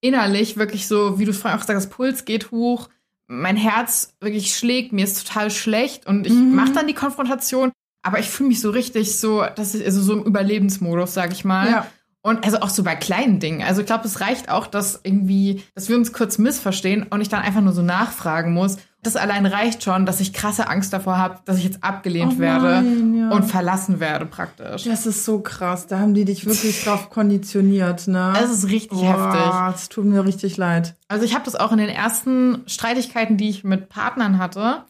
innerlich 0.01 0.57
wirklich 0.57 0.87
so, 0.89 1.19
wie 1.19 1.25
du 1.25 1.31
es 1.31 1.39
vorhin 1.39 1.57
auch 1.57 1.63
gesagt 1.63 1.77
hast, 1.79 1.91
Puls 1.91 2.25
geht 2.25 2.51
hoch, 2.51 2.89
mein 3.27 3.57
Herz 3.57 4.13
wirklich 4.21 4.55
schlägt, 4.55 4.93
mir 4.93 5.05
ist 5.05 5.27
total 5.27 5.51
schlecht 5.51 6.07
und 6.07 6.27
ich 6.27 6.33
Mhm. 6.35 6.55
mache 6.55 6.73
dann 6.73 6.87
die 6.87 6.93
Konfrontation, 6.95 7.73
aber 8.03 8.19
ich 8.19 8.29
fühle 8.29 8.49
mich 8.49 8.61
so 8.61 8.71
richtig 8.71 9.19
so, 9.19 9.45
das 9.57 9.75
ist 9.75 9.85
also 9.85 10.03
so 10.03 10.13
im 10.15 10.25
Überlebensmodus, 10.25 11.15
sag 11.15 11.33
ich 11.33 11.45
mal. 11.45 11.71
Ja. 11.71 11.87
Und 12.25 12.45
also 12.45 12.59
auch 12.61 12.69
so 12.69 12.85
bei 12.85 12.95
kleinen 12.95 13.41
Dingen. 13.41 13.65
Also 13.65 13.81
ich 13.81 13.87
glaube, 13.89 14.07
es 14.07 14.21
reicht 14.21 14.49
auch, 14.49 14.69
dass 14.69 15.01
irgendwie, 15.03 15.65
dass 15.75 15.89
wir 15.89 15.97
uns 15.97 16.13
kurz 16.13 16.39
missverstehen 16.39 17.05
und 17.11 17.21
ich 17.21 17.29
dann 17.29 17.43
einfach 17.43 17.61
nur 17.63 17.73
so 17.73 17.83
nachfragen 17.83 18.53
muss 18.53 18.77
Das 19.03 19.17
allein 19.17 19.45
reicht 19.45 19.83
schon, 19.83 20.07
dass 20.07 20.21
ich 20.21 20.33
krasse 20.33 20.69
Angst 20.69 20.93
davor 20.93 21.19
habe, 21.19 21.41
dass 21.45 21.59
ich 21.59 21.65
jetzt 21.65 21.83
abgelehnt 21.83 22.35
Oh 22.37 22.39
werde 22.39 22.83
nein, 22.83 23.15
ja. 23.19 23.31
und 23.31 23.43
verlassen 23.43 23.99
werde 23.99 24.27
praktisch. 24.27 24.85
Das 24.85 25.05
ist 25.07 25.25
so 25.25 25.41
krass. 25.41 25.89
Da 25.89 25.99
haben 25.99 26.15
die 26.15 26.25
dich 26.25 26.47
wirklich 26.47 26.85
drauf 26.85 27.11
konditioniert, 27.11 28.07
ne? 28.07 28.35
Es 28.41 28.53
ist 28.53 28.69
richtig 28.69 29.01
Boah, 29.01 29.33
heftig. 29.33 29.83
Es 29.83 29.89
tut 29.89 30.05
mir 30.05 30.25
richtig 30.25 30.57
leid. 30.57 30.95
Also 31.09 31.25
ich 31.25 31.35
habe 31.35 31.45
das 31.45 31.57
auch 31.57 31.73
in 31.73 31.79
den 31.79 31.89
ersten 31.89 32.63
Streitigkeiten, 32.67 33.37
die 33.37 33.49
ich 33.51 33.65
mit 33.65 33.89
Partnern 33.89 34.39
hatte, 34.39 34.85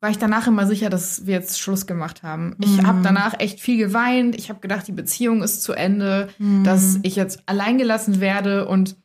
war 0.00 0.10
ich 0.10 0.18
danach 0.18 0.46
immer 0.46 0.66
sicher, 0.66 0.88
dass 0.90 1.26
wir 1.26 1.34
jetzt 1.34 1.60
Schluss 1.60 1.86
gemacht 1.86 2.22
haben. 2.22 2.56
Ich 2.60 2.78
Mhm. 2.80 2.86
habe 2.86 3.00
danach 3.02 3.38
echt 3.38 3.60
viel 3.60 3.76
geweint. 3.76 4.34
Ich 4.34 4.48
habe 4.48 4.60
gedacht, 4.60 4.86
die 4.88 4.92
Beziehung 4.92 5.42
ist 5.42 5.62
zu 5.62 5.72
Ende, 5.74 6.28
Mhm. 6.38 6.64
dass 6.64 6.98
ich 7.02 7.16
jetzt 7.16 7.42
alleingelassen 7.46 8.20
werde. 8.20 8.66
Und 8.66 8.96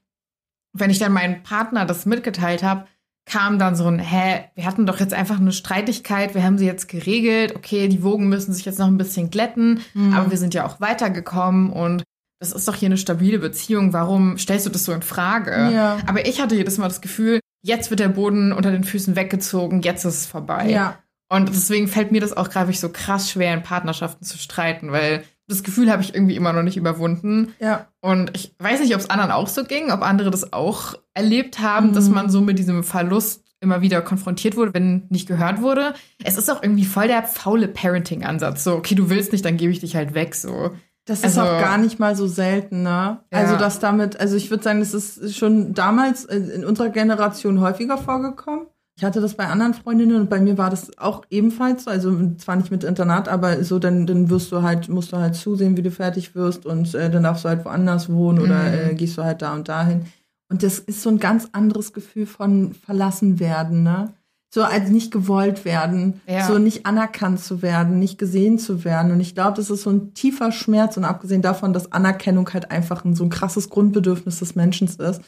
wenn 0.74 0.90
ich 0.90 1.00
dann 1.00 1.12
meinem 1.14 1.44
Partner 1.44 1.86
das 1.86 2.06
mitgeteilt 2.06 2.64
habe, 2.64 2.86
kam 3.28 3.58
dann 3.60 3.76
so 3.76 3.88
ein, 3.88 3.98
hä, 4.00 4.46
wir 4.56 4.66
hatten 4.66 4.86
doch 4.86 5.00
jetzt 5.00 5.14
einfach 5.14 5.40
eine 5.40 5.52
Streitigkeit, 5.52 6.36
wir 6.36 6.44
haben 6.44 6.58
sie 6.60 6.66
jetzt 6.68 6.88
geregelt, 6.88 7.56
okay, 7.56 7.88
die 7.88 8.04
Wogen 8.04 8.30
müssen 8.30 8.54
sich 8.54 8.66
jetzt 8.66 8.78
noch 8.80 8.88
ein 8.88 8.98
bisschen 8.98 9.30
glätten, 9.32 9.82
Mhm. 9.96 10.14
aber 10.14 10.30
wir 10.32 10.38
sind 10.38 10.54
ja 10.54 10.66
auch 10.66 10.80
weitergekommen 10.80 11.72
und 11.72 12.04
das 12.40 12.52
ist 12.52 12.68
doch 12.68 12.76
hier 12.76 12.88
eine 12.88 12.98
stabile 12.98 13.40
Beziehung, 13.40 13.94
warum 13.94 14.38
stellst 14.38 14.66
du 14.68 14.70
das 14.70 14.86
so 14.86 14.92
in 14.92 15.02
Frage? 15.02 15.52
Ja. 15.74 15.98
Aber 16.06 16.28
ich 16.28 16.40
hatte 16.40 16.54
jedes 16.56 16.78
Mal 16.78 16.88
das 16.88 17.02
Gefühl, 17.02 17.40
jetzt 17.66 17.90
wird 17.90 18.00
der 18.00 18.10
Boden 18.10 18.54
unter 18.54 18.72
den 18.72 18.84
Füßen 18.84 19.16
weggezogen, 19.16 19.82
jetzt 19.82 20.06
ist 20.06 20.16
es 20.16 20.26
vorbei. 20.28 20.70
Ja. 20.70 21.00
Und 21.30 21.50
deswegen 21.50 21.88
fällt 21.88 22.12
mir 22.12 22.22
das 22.22 22.38
auch, 22.38 22.50
glaube 22.50 22.70
ich, 22.72 22.80
so 22.80 22.90
krass 22.90 23.32
schwer, 23.32 23.54
in 23.54 23.64
Partnerschaften 23.64 24.24
zu 24.24 24.38
streiten, 24.38 24.92
weil 24.92 25.24
das 25.48 25.64
Gefühl 25.64 25.92
habe 25.92 26.04
ich 26.04 26.14
irgendwie 26.14 26.36
immer 26.36 26.54
noch 26.54 26.62
nicht 26.62 26.78
überwunden. 26.78 27.54
Ja. 27.60 27.88
Und 28.02 28.32
ich 28.36 28.56
weiß 28.60 28.80
nicht, 28.80 28.94
ob 28.94 29.02
es 29.02 29.10
anderen 29.10 29.32
auch 29.32 29.48
so 29.48 29.64
ging, 29.64 29.92
ob 29.92 30.04
andere 30.04 30.30
das 30.30 30.54
auch 30.54 30.94
erlebt 31.16 31.60
haben, 31.60 31.94
dass 31.94 32.08
Mhm. 32.08 32.16
man 32.16 32.30
so 32.30 32.42
mit 32.42 32.60
diesem 32.60 32.84
Verlust 32.84 33.44
immer 33.62 33.82
wieder 33.82 34.02
konfrontiert 34.02 34.56
wurde, 34.56 34.74
wenn 34.76 35.08
nicht 35.10 35.28
gehört 35.28 35.62
wurde. 35.62 35.96
Es 36.24 36.38
ist 36.38 36.52
auch 36.52 36.62
irgendwie 36.62 36.86
voll 36.86 37.08
der 37.08 37.24
faule 37.24 37.68
Parenting-Ansatz. 37.68 38.64
So, 38.64 38.76
okay, 38.76 38.94
du 38.94 39.10
willst 39.10 39.32
nicht, 39.32 39.44
dann 39.46 39.58
gebe 39.58 39.72
ich 39.72 39.80
dich 39.80 39.96
halt 39.96 40.14
weg. 40.14 40.36
So. 40.36 40.72
Das 41.06 41.20
ist 41.20 41.26
Also- 41.38 41.42
auch 41.42 41.60
gar 41.60 41.78
nicht 41.78 42.00
mal 42.00 42.16
so 42.16 42.26
selten, 42.28 42.82
ne? 42.84 43.20
Ja. 43.32 43.40
Also, 43.40 43.58
dass 43.58 43.80
damit, 43.80 44.20
also 44.20 44.36
ich 44.36 44.50
würde 44.50 44.64
sagen, 44.64 44.80
das 44.80 44.94
ist 44.94 45.38
schon 45.38 45.74
damals 45.74 46.26
in 46.26 46.66
unserer 46.66 46.90
Generation 46.90 47.62
häufiger 47.62 47.98
vorgekommen. 47.98 48.66
Ich 48.98 49.04
hatte 49.04 49.20
das 49.20 49.34
bei 49.34 49.46
anderen 49.48 49.74
Freundinnen 49.74 50.16
und 50.22 50.30
bei 50.30 50.40
mir 50.40 50.58
war 50.58 50.70
das 50.70 50.98
auch 50.98 51.24
ebenfalls 51.30 51.84
so. 51.84 51.92
Also 51.92 52.18
zwar 52.38 52.56
nicht 52.56 52.72
mit 52.72 52.84
Internat, 52.86 53.28
aber 53.28 53.62
so, 53.64 53.78
dann, 53.78 54.08
dann 54.08 54.30
wirst 54.30 54.52
du 54.54 54.62
halt, 54.64 54.88
musst 54.88 55.12
du 55.12 55.18
halt 55.18 55.36
zusehen, 55.36 55.76
wie 55.76 55.82
du 55.82 55.92
fertig 55.92 56.34
wirst 56.34 56.66
und 56.66 56.96
äh, 56.96 57.12
dann 57.12 57.24
darfst 57.24 57.44
du 57.44 57.50
halt 57.50 57.66
woanders 57.66 58.10
wohnen 58.12 58.40
oder 58.40 58.58
Mhm. 58.58 58.92
äh, 58.92 58.94
gehst 58.96 59.18
du 59.18 59.24
halt 59.24 59.42
da 59.42 59.54
und 59.54 59.68
dahin. 59.68 60.06
Und 60.50 60.64
das 60.64 60.80
ist 60.80 61.02
so 61.02 61.10
ein 61.10 61.20
ganz 61.20 61.50
anderes 61.52 61.92
Gefühl 61.92 62.26
von 62.26 62.74
verlassen 62.74 63.40
werden, 63.40 63.84
ne? 63.84 64.14
So 64.56 64.64
als 64.64 64.90
nicht 64.90 65.12
gewollt 65.12 65.66
werden, 65.66 66.22
Ja. 66.30 66.48
so 66.48 66.58
nicht 66.60 66.86
anerkannt 66.86 67.42
zu 67.42 67.62
werden, 67.62 68.00
nicht 68.00 68.18
gesehen 68.18 68.58
zu 68.58 68.86
werden. 68.86 69.12
Und 69.12 69.20
ich 69.20 69.36
glaube, 69.36 69.58
das 69.58 69.70
ist 69.70 69.84
so 69.84 69.90
ein 69.90 70.14
tiefer 70.14 70.54
Schmerz. 70.54 70.96
Und 70.96 71.04
abgesehen 71.04 71.42
davon, 71.42 71.74
dass 71.74 71.92
Anerkennung 71.92 72.50
halt 72.54 72.72
einfach 72.72 73.04
ein, 73.04 73.16
so 73.16 73.26
ein 73.26 73.30
krasses 73.30 73.70
Grundbedürfnis 73.70 74.40
des 74.40 74.56
Menschen 74.56 74.88
ist, 74.88 75.22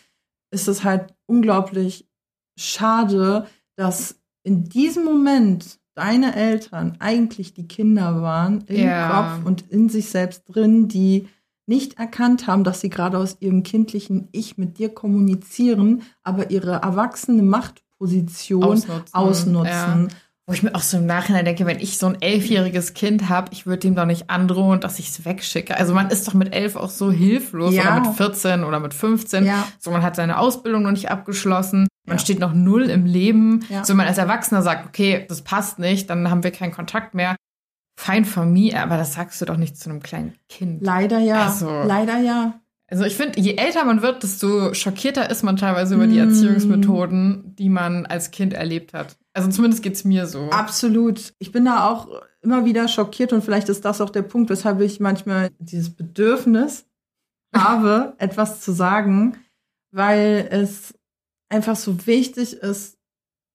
ist 0.52 0.70
es 0.70 0.86
halt 0.86 1.14
unglaublich 1.26 2.08
schade, 2.58 3.48
dass 3.76 4.16
in 4.44 4.64
diesem 4.70 5.04
Moment 5.04 5.78
deine 5.94 6.34
Eltern 6.34 6.96
eigentlich 7.00 7.54
die 7.54 7.68
Kinder 7.68 8.22
waren 8.22 8.62
im 8.68 8.78
Ja. 8.88 9.10
Kopf 9.10 9.46
und 9.46 9.64
in 9.70 9.90
sich 9.90 10.08
selbst 10.10 10.44
drin, 10.46 10.88
die 10.88 11.28
nicht 11.66 12.00
erkannt 12.00 12.48
haben, 12.48 12.64
dass 12.64 12.80
sie 12.80 12.90
gerade 12.90 13.18
aus 13.18 13.36
ihrem 13.42 13.64
kindlichen 13.64 14.30
Ich 14.32 14.58
mit 14.58 14.78
dir 14.78 14.88
kommunizieren, 14.88 16.04
aber 16.24 16.50
ihre 16.50 16.76
erwachsene 16.76 17.44
Machtposition 18.00 18.64
Ausnutzen. 18.64 19.14
ausnutzen. 19.14 20.08
Wo 20.50 20.54
ich 20.54 20.64
mir 20.64 20.74
auch 20.76 20.82
so 20.82 20.96
im 20.98 21.06
Nachhinein 21.06 21.44
denke, 21.44 21.66
wenn 21.66 21.80
ich 21.82 21.98
so 21.98 22.06
ein 22.08 22.22
elfjähriges 22.22 22.94
Kind 22.94 23.28
habe, 23.28 23.50
ich 23.52 23.66
würde 23.66 23.80
dem 23.80 23.96
doch 23.96 24.06
nicht 24.06 24.30
androhen, 24.30 24.80
dass 24.80 24.98
ich 24.98 25.10
es 25.10 25.26
wegschicke. 25.26 25.76
Also 25.76 25.94
man 25.94 26.10
ist 26.10 26.26
doch 26.26 26.34
mit 26.36 26.56
elf 26.56 26.78
auch 26.78 26.90
so 26.90 27.12
hilflos 27.12 27.74
Ja. 27.74 27.98
oder 27.98 28.08
mit 28.08 28.16
14 28.18 28.64
oder 28.64 28.80
mit 28.80 28.94
15. 28.94 29.46
Ja. 29.46 29.68
So, 29.78 29.92
man 29.92 30.04
hat 30.04 30.16
seine 30.16 30.40
Ausbildung 30.40 30.84
noch 30.84 30.92
nicht 30.92 31.12
abgeschlossen. 31.12 31.88
Man 32.08 32.16
Ja. 32.16 32.20
steht 32.24 32.40
noch 32.40 32.54
null 32.54 32.84
im 32.90 33.06
Leben. 33.06 33.66
Ja. 33.68 33.84
So, 33.84 33.90
wenn 33.90 33.98
man 33.98 34.08
als 34.08 34.18
Erwachsener 34.20 34.62
sagt, 34.62 34.88
okay, 34.88 35.26
das 35.28 35.42
passt 35.42 35.80
nicht, 35.80 36.10
dann 36.10 36.30
haben 36.30 36.44
wir 36.44 36.52
keinen 36.52 36.72
Kontakt 36.72 37.14
mehr. 37.14 37.36
Fein 38.00 38.24
von 38.24 38.54
mir, 38.54 38.82
aber 38.82 38.96
das 38.96 39.16
sagst 39.16 39.42
du 39.42 39.46
doch 39.46 39.58
nicht 39.58 39.76
zu 39.76 39.90
einem 39.90 40.02
kleinen 40.02 40.36
Kind. 40.48 40.82
Leider 40.82 41.20
ja. 41.20 41.44
Also- 41.48 41.84
Leider 41.84 42.20
ja. 42.20 42.54
Also 42.90 43.04
ich 43.04 43.16
finde, 43.16 43.40
je 43.40 43.56
älter 43.56 43.84
man 43.84 44.02
wird, 44.02 44.24
desto 44.24 44.74
schockierter 44.74 45.30
ist 45.30 45.44
man 45.44 45.58
teilweise 45.58 45.96
über 45.96 46.08
die 46.08 46.16
Mm. 46.16 46.30
Erziehungsmethoden, 46.30 47.56
die 47.58 47.70
man 47.70 48.06
als 48.06 48.32
Kind 48.32 48.54
erlebt 48.54 48.94
hat. 48.94 49.18
Also 49.34 49.50
zumindest 49.50 49.84
geht's 49.84 50.06
mir 50.06 50.26
so. 50.26 50.50
Absolut. 50.52 51.34
Ich 51.40 51.52
bin 51.52 51.66
da 51.66 51.90
auch 51.90 52.08
immer 52.42 52.64
wieder 52.64 52.88
schockiert 52.88 53.34
und 53.34 53.44
vielleicht 53.44 53.68
ist 53.68 53.84
das 53.84 54.00
auch 54.00 54.10
der 54.10 54.22
Punkt, 54.22 54.50
weshalb 54.50 54.80
ich 54.80 55.02
manchmal 55.02 55.52
dieses 55.60 55.90
Bedürfnis 55.90 56.86
habe, 57.56 58.14
etwas 58.20 58.62
zu 58.62 58.72
sagen, 58.72 59.38
weil 59.92 60.48
es 60.50 60.94
einfach 61.50 61.76
so 61.76 62.08
wichtig 62.08 62.54
ist, 62.54 62.98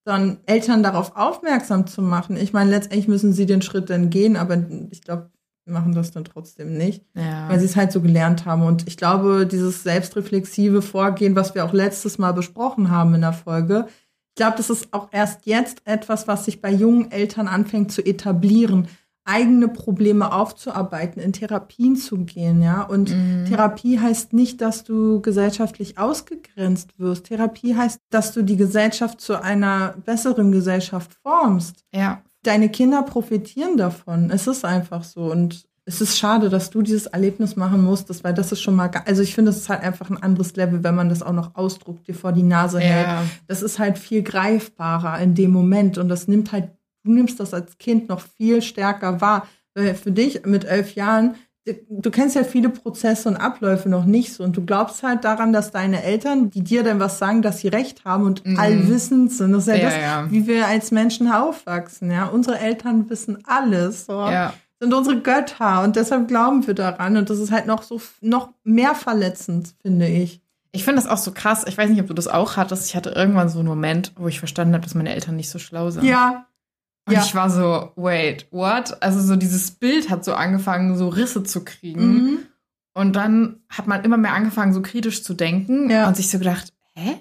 dann 0.05 0.39
Eltern 0.45 0.83
darauf 0.83 1.15
aufmerksam 1.15 1.87
zu 1.87 2.01
machen. 2.01 2.37
Ich 2.37 2.53
meine, 2.53 2.69
letztendlich 2.69 3.07
müssen 3.07 3.33
sie 3.33 3.45
den 3.45 3.61
Schritt 3.61 3.89
dann 3.89 4.09
gehen, 4.09 4.35
aber 4.35 4.63
ich 4.91 5.01
glaube, 5.01 5.31
machen 5.65 5.93
das 5.93 6.11
dann 6.11 6.25
trotzdem 6.25 6.77
nicht. 6.77 7.03
ja. 7.15 7.47
weil 7.49 7.59
sie 7.59 7.65
es 7.65 7.75
halt 7.75 7.91
so 7.91 8.01
gelernt 8.01 8.45
haben. 8.45 8.63
Und 8.63 8.87
ich 8.87 8.97
glaube, 8.97 9.45
dieses 9.47 9.83
selbstreflexive 9.83 10.81
Vorgehen, 10.81 11.35
was 11.35 11.55
wir 11.55 11.65
auch 11.65 11.73
letztes 11.73 12.17
Mal 12.17 12.33
besprochen 12.33 12.89
haben 12.91 13.13
in 13.15 13.21
der 13.21 13.33
Folge, 13.33 13.87
ich 14.29 14.35
glaube, 14.35 14.57
das 14.57 14.69
ist 14.69 14.93
auch 14.93 15.09
erst 15.11 15.45
jetzt 15.45 15.81
etwas, 15.85 16.27
was 16.27 16.45
sich 16.45 16.59
bei 16.61 16.71
jungen 16.71 17.11
Eltern 17.11 17.47
anfängt 17.47 17.91
zu 17.91 18.01
etablieren, 18.03 18.87
eigene 19.25 19.69
Probleme 19.69 20.33
aufzuarbeiten, 20.33 21.21
in 21.21 21.31
Therapien 21.31 21.95
zu 21.95 22.17
gehen, 22.25 22.61
ja. 22.61 22.81
Und 22.81 23.11
Mhm. 23.11 23.45
Therapie 23.45 23.99
heißt 23.99 24.33
nicht, 24.33 24.59
dass 24.59 24.83
du 24.83 25.21
gesellschaftlich 25.21 25.97
ausgegrenzt 25.97 26.99
wirst. 26.99 27.27
Therapie 27.27 27.75
heißt, 27.75 27.99
dass 28.09 28.33
du 28.33 28.41
die 28.41 28.57
Gesellschaft 28.57 29.21
zu 29.21 29.41
einer 29.41 29.93
besseren 30.03 30.51
Gesellschaft 30.51 31.13
formst 31.21 31.85
ja. 31.93 32.21
Deine 32.43 32.69
Kinder 32.69 33.01
profitieren 33.03 33.77
davon. 33.77 34.29
Es 34.29 34.47
ist 34.47 34.65
einfach 34.65 35.03
so. 35.03 35.31
Und 35.31 35.65
es 35.85 35.99
ist 35.99 36.17
schade, 36.17 36.49
dass 36.49 36.69
du 36.69 36.81
dieses 36.81 37.07
Erlebnis 37.07 37.55
machen 37.55 37.83
musstest, 37.83 38.23
weil 38.23 38.33
das 38.33 38.51
ist 38.51 38.61
schon 38.61 38.75
mal, 38.75 38.89
also 39.05 39.21
ich 39.21 39.35
finde, 39.35 39.51
es 39.51 39.57
ist 39.57 39.69
halt 39.69 39.81
einfach 39.81 40.09
ein 40.09 40.21
anderes 40.21 40.55
Level, 40.55 40.83
wenn 40.83 40.95
man 40.95 41.09
das 41.09 41.21
auch 41.21 41.33
noch 41.33 41.55
ausdruckt, 41.55 42.07
dir 42.07 42.15
vor 42.15 42.31
die 42.31 42.43
Nase 42.43 42.79
hält. 42.79 43.07
Ja. 43.07 43.23
Das 43.47 43.61
ist 43.61 43.79
halt 43.79 43.97
viel 43.97 44.23
greifbarer 44.23 45.19
in 45.19 45.35
dem 45.35 45.51
Moment 45.51 45.97
und 45.97 46.07
das 46.07 46.27
nimmt 46.27 46.51
halt, 46.51 46.69
du 47.03 47.11
nimmst 47.11 47.39
das 47.39 47.53
als 47.53 47.77
Kind 47.77 48.07
noch 48.07 48.21
viel 48.21 48.61
stärker 48.61 49.19
wahr. 49.19 49.47
Weil 49.75 49.95
für 49.95 50.11
dich 50.11 50.45
mit 50.45 50.65
elf 50.65 50.95
Jahren, 50.95 51.35
du 51.89 52.11
kennst 52.11 52.35
ja 52.35 52.43
viele 52.43 52.69
Prozesse 52.69 53.29
und 53.29 53.37
Abläufe 53.37 53.87
noch 53.89 54.05
nicht 54.05 54.33
so 54.33 54.43
und 54.43 54.57
du 54.57 54.65
glaubst 54.65 55.01
halt 55.03 55.23
daran, 55.23 55.53
dass 55.53 55.71
deine 55.71 56.03
Eltern, 56.03 56.49
die 56.49 56.61
dir 56.63 56.83
dann 56.83 56.99
was 56.99 57.19
sagen, 57.19 57.41
dass 57.41 57.59
sie 57.59 57.69
recht 57.69 58.03
haben 58.05 58.25
und 58.25 58.45
Mhm. 58.45 58.59
allwissend 58.59 59.31
sind. 59.31 59.53
Das 59.53 59.63
ist 59.63 59.67
ja, 59.67 59.75
Ja, 59.75 59.83
das, 59.85 59.95
ja. 59.95 60.31
wie 60.31 60.45
wir 60.47 60.67
als 60.67 60.91
Menschen 60.91 61.31
aufwachsen. 61.31 62.11
Ja, 62.11 62.25
unsere 62.25 62.59
Eltern 62.59 63.09
wissen 63.09 63.37
alles. 63.47 64.05
So. 64.07 64.13
Ja. 64.13 64.53
Sind 64.79 64.93
unsere 64.93 65.19
Götter 65.21 65.83
und 65.83 65.95
deshalb 65.95 66.27
glauben 66.27 66.67
wir 66.67 66.73
daran 66.73 67.15
und 67.15 67.29
das 67.29 67.39
ist 67.39 67.51
halt 67.51 67.65
noch 67.67 67.83
so 67.83 68.01
noch 68.19 68.49
mehr 68.65 68.95
verletzend, 68.95 69.75
finde 69.81 70.07
ich. 70.07 70.41
Ich 70.73 70.83
finde 70.83 71.01
das 71.01 71.09
auch 71.09 71.17
so 71.19 71.31
krass. 71.31 71.63
Ich 71.67 71.77
weiß 71.77 71.89
nicht, 71.89 72.01
ob 72.01 72.07
du 72.07 72.13
das 72.15 72.27
auch 72.27 72.57
hattest. 72.57 72.87
Ich 72.87 72.95
hatte 72.95 73.11
irgendwann 73.11 73.47
so 73.47 73.59
einen 73.59 73.67
Moment, 73.67 74.11
wo 74.17 74.27
ich 74.27 74.39
verstanden 74.39 74.73
habe, 74.73 74.83
dass 74.83 74.95
meine 74.95 75.13
Eltern 75.13 75.35
nicht 75.37 75.49
so 75.49 75.59
schlau 75.59 75.91
sind. 75.91 76.03
Ja, 76.03 76.47
Und 77.05 77.13
ja. 77.13 77.21
ich 77.21 77.35
war 77.35 77.49
so, 77.49 77.91
wait, 77.95 78.47
what? 78.51 79.01
Also 79.01 79.19
so 79.19 79.35
dieses 79.35 79.71
Bild 79.71 80.09
hat 80.09 80.23
so 80.23 80.33
angefangen, 80.33 80.95
so 80.95 81.09
Risse 81.09 81.43
zu 81.43 81.65
kriegen. 81.65 82.13
Mhm. 82.13 82.37
Und 82.93 83.15
dann 83.15 83.57
hat 83.69 83.87
man 83.87 84.03
immer 84.03 84.17
mehr 84.17 84.33
angefangen, 84.33 84.73
so 84.73 84.81
kritisch 84.81 85.23
zu 85.23 85.33
denken 85.33 85.89
Ja. 85.89 86.07
und 86.07 86.15
sich 86.15 86.29
so 86.29 86.37
gedacht, 86.37 86.73
hä? 86.95 87.15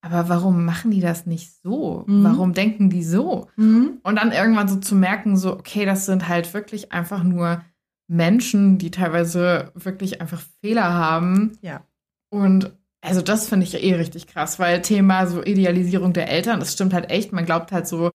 Aber 0.00 0.28
warum 0.28 0.64
machen 0.64 0.90
die 0.90 1.00
das 1.00 1.26
nicht 1.26 1.50
so? 1.62 2.04
Mhm. 2.06 2.24
Warum 2.24 2.52
denken 2.52 2.90
die 2.90 3.02
so? 3.04 3.48
Mhm. 3.56 3.98
Und 4.02 4.16
dann 4.16 4.32
irgendwann 4.32 4.68
so 4.68 4.76
zu 4.76 4.94
merken, 4.94 5.36
so, 5.36 5.52
okay, 5.52 5.84
das 5.84 6.06
sind 6.06 6.28
halt 6.28 6.52
wirklich 6.54 6.92
einfach 6.92 7.22
nur 7.22 7.62
Menschen, 8.06 8.78
die 8.78 8.90
teilweise 8.90 9.72
wirklich 9.74 10.20
einfach 10.20 10.42
Fehler 10.60 10.92
haben. 10.92 11.58
Ja. 11.62 11.82
Und 12.30 12.76
also 13.00 13.22
das 13.22 13.48
finde 13.48 13.64
ich 13.64 13.82
eh 13.82 13.94
richtig 13.94 14.26
krass, 14.26 14.58
weil 14.58 14.82
Thema 14.82 15.26
so 15.26 15.42
Idealisierung 15.42 16.12
der 16.12 16.28
Eltern, 16.30 16.60
das 16.60 16.72
stimmt 16.72 16.94
halt 16.94 17.10
echt. 17.10 17.32
Man 17.32 17.44
glaubt 17.46 17.72
halt 17.72 17.86
so, 17.86 18.10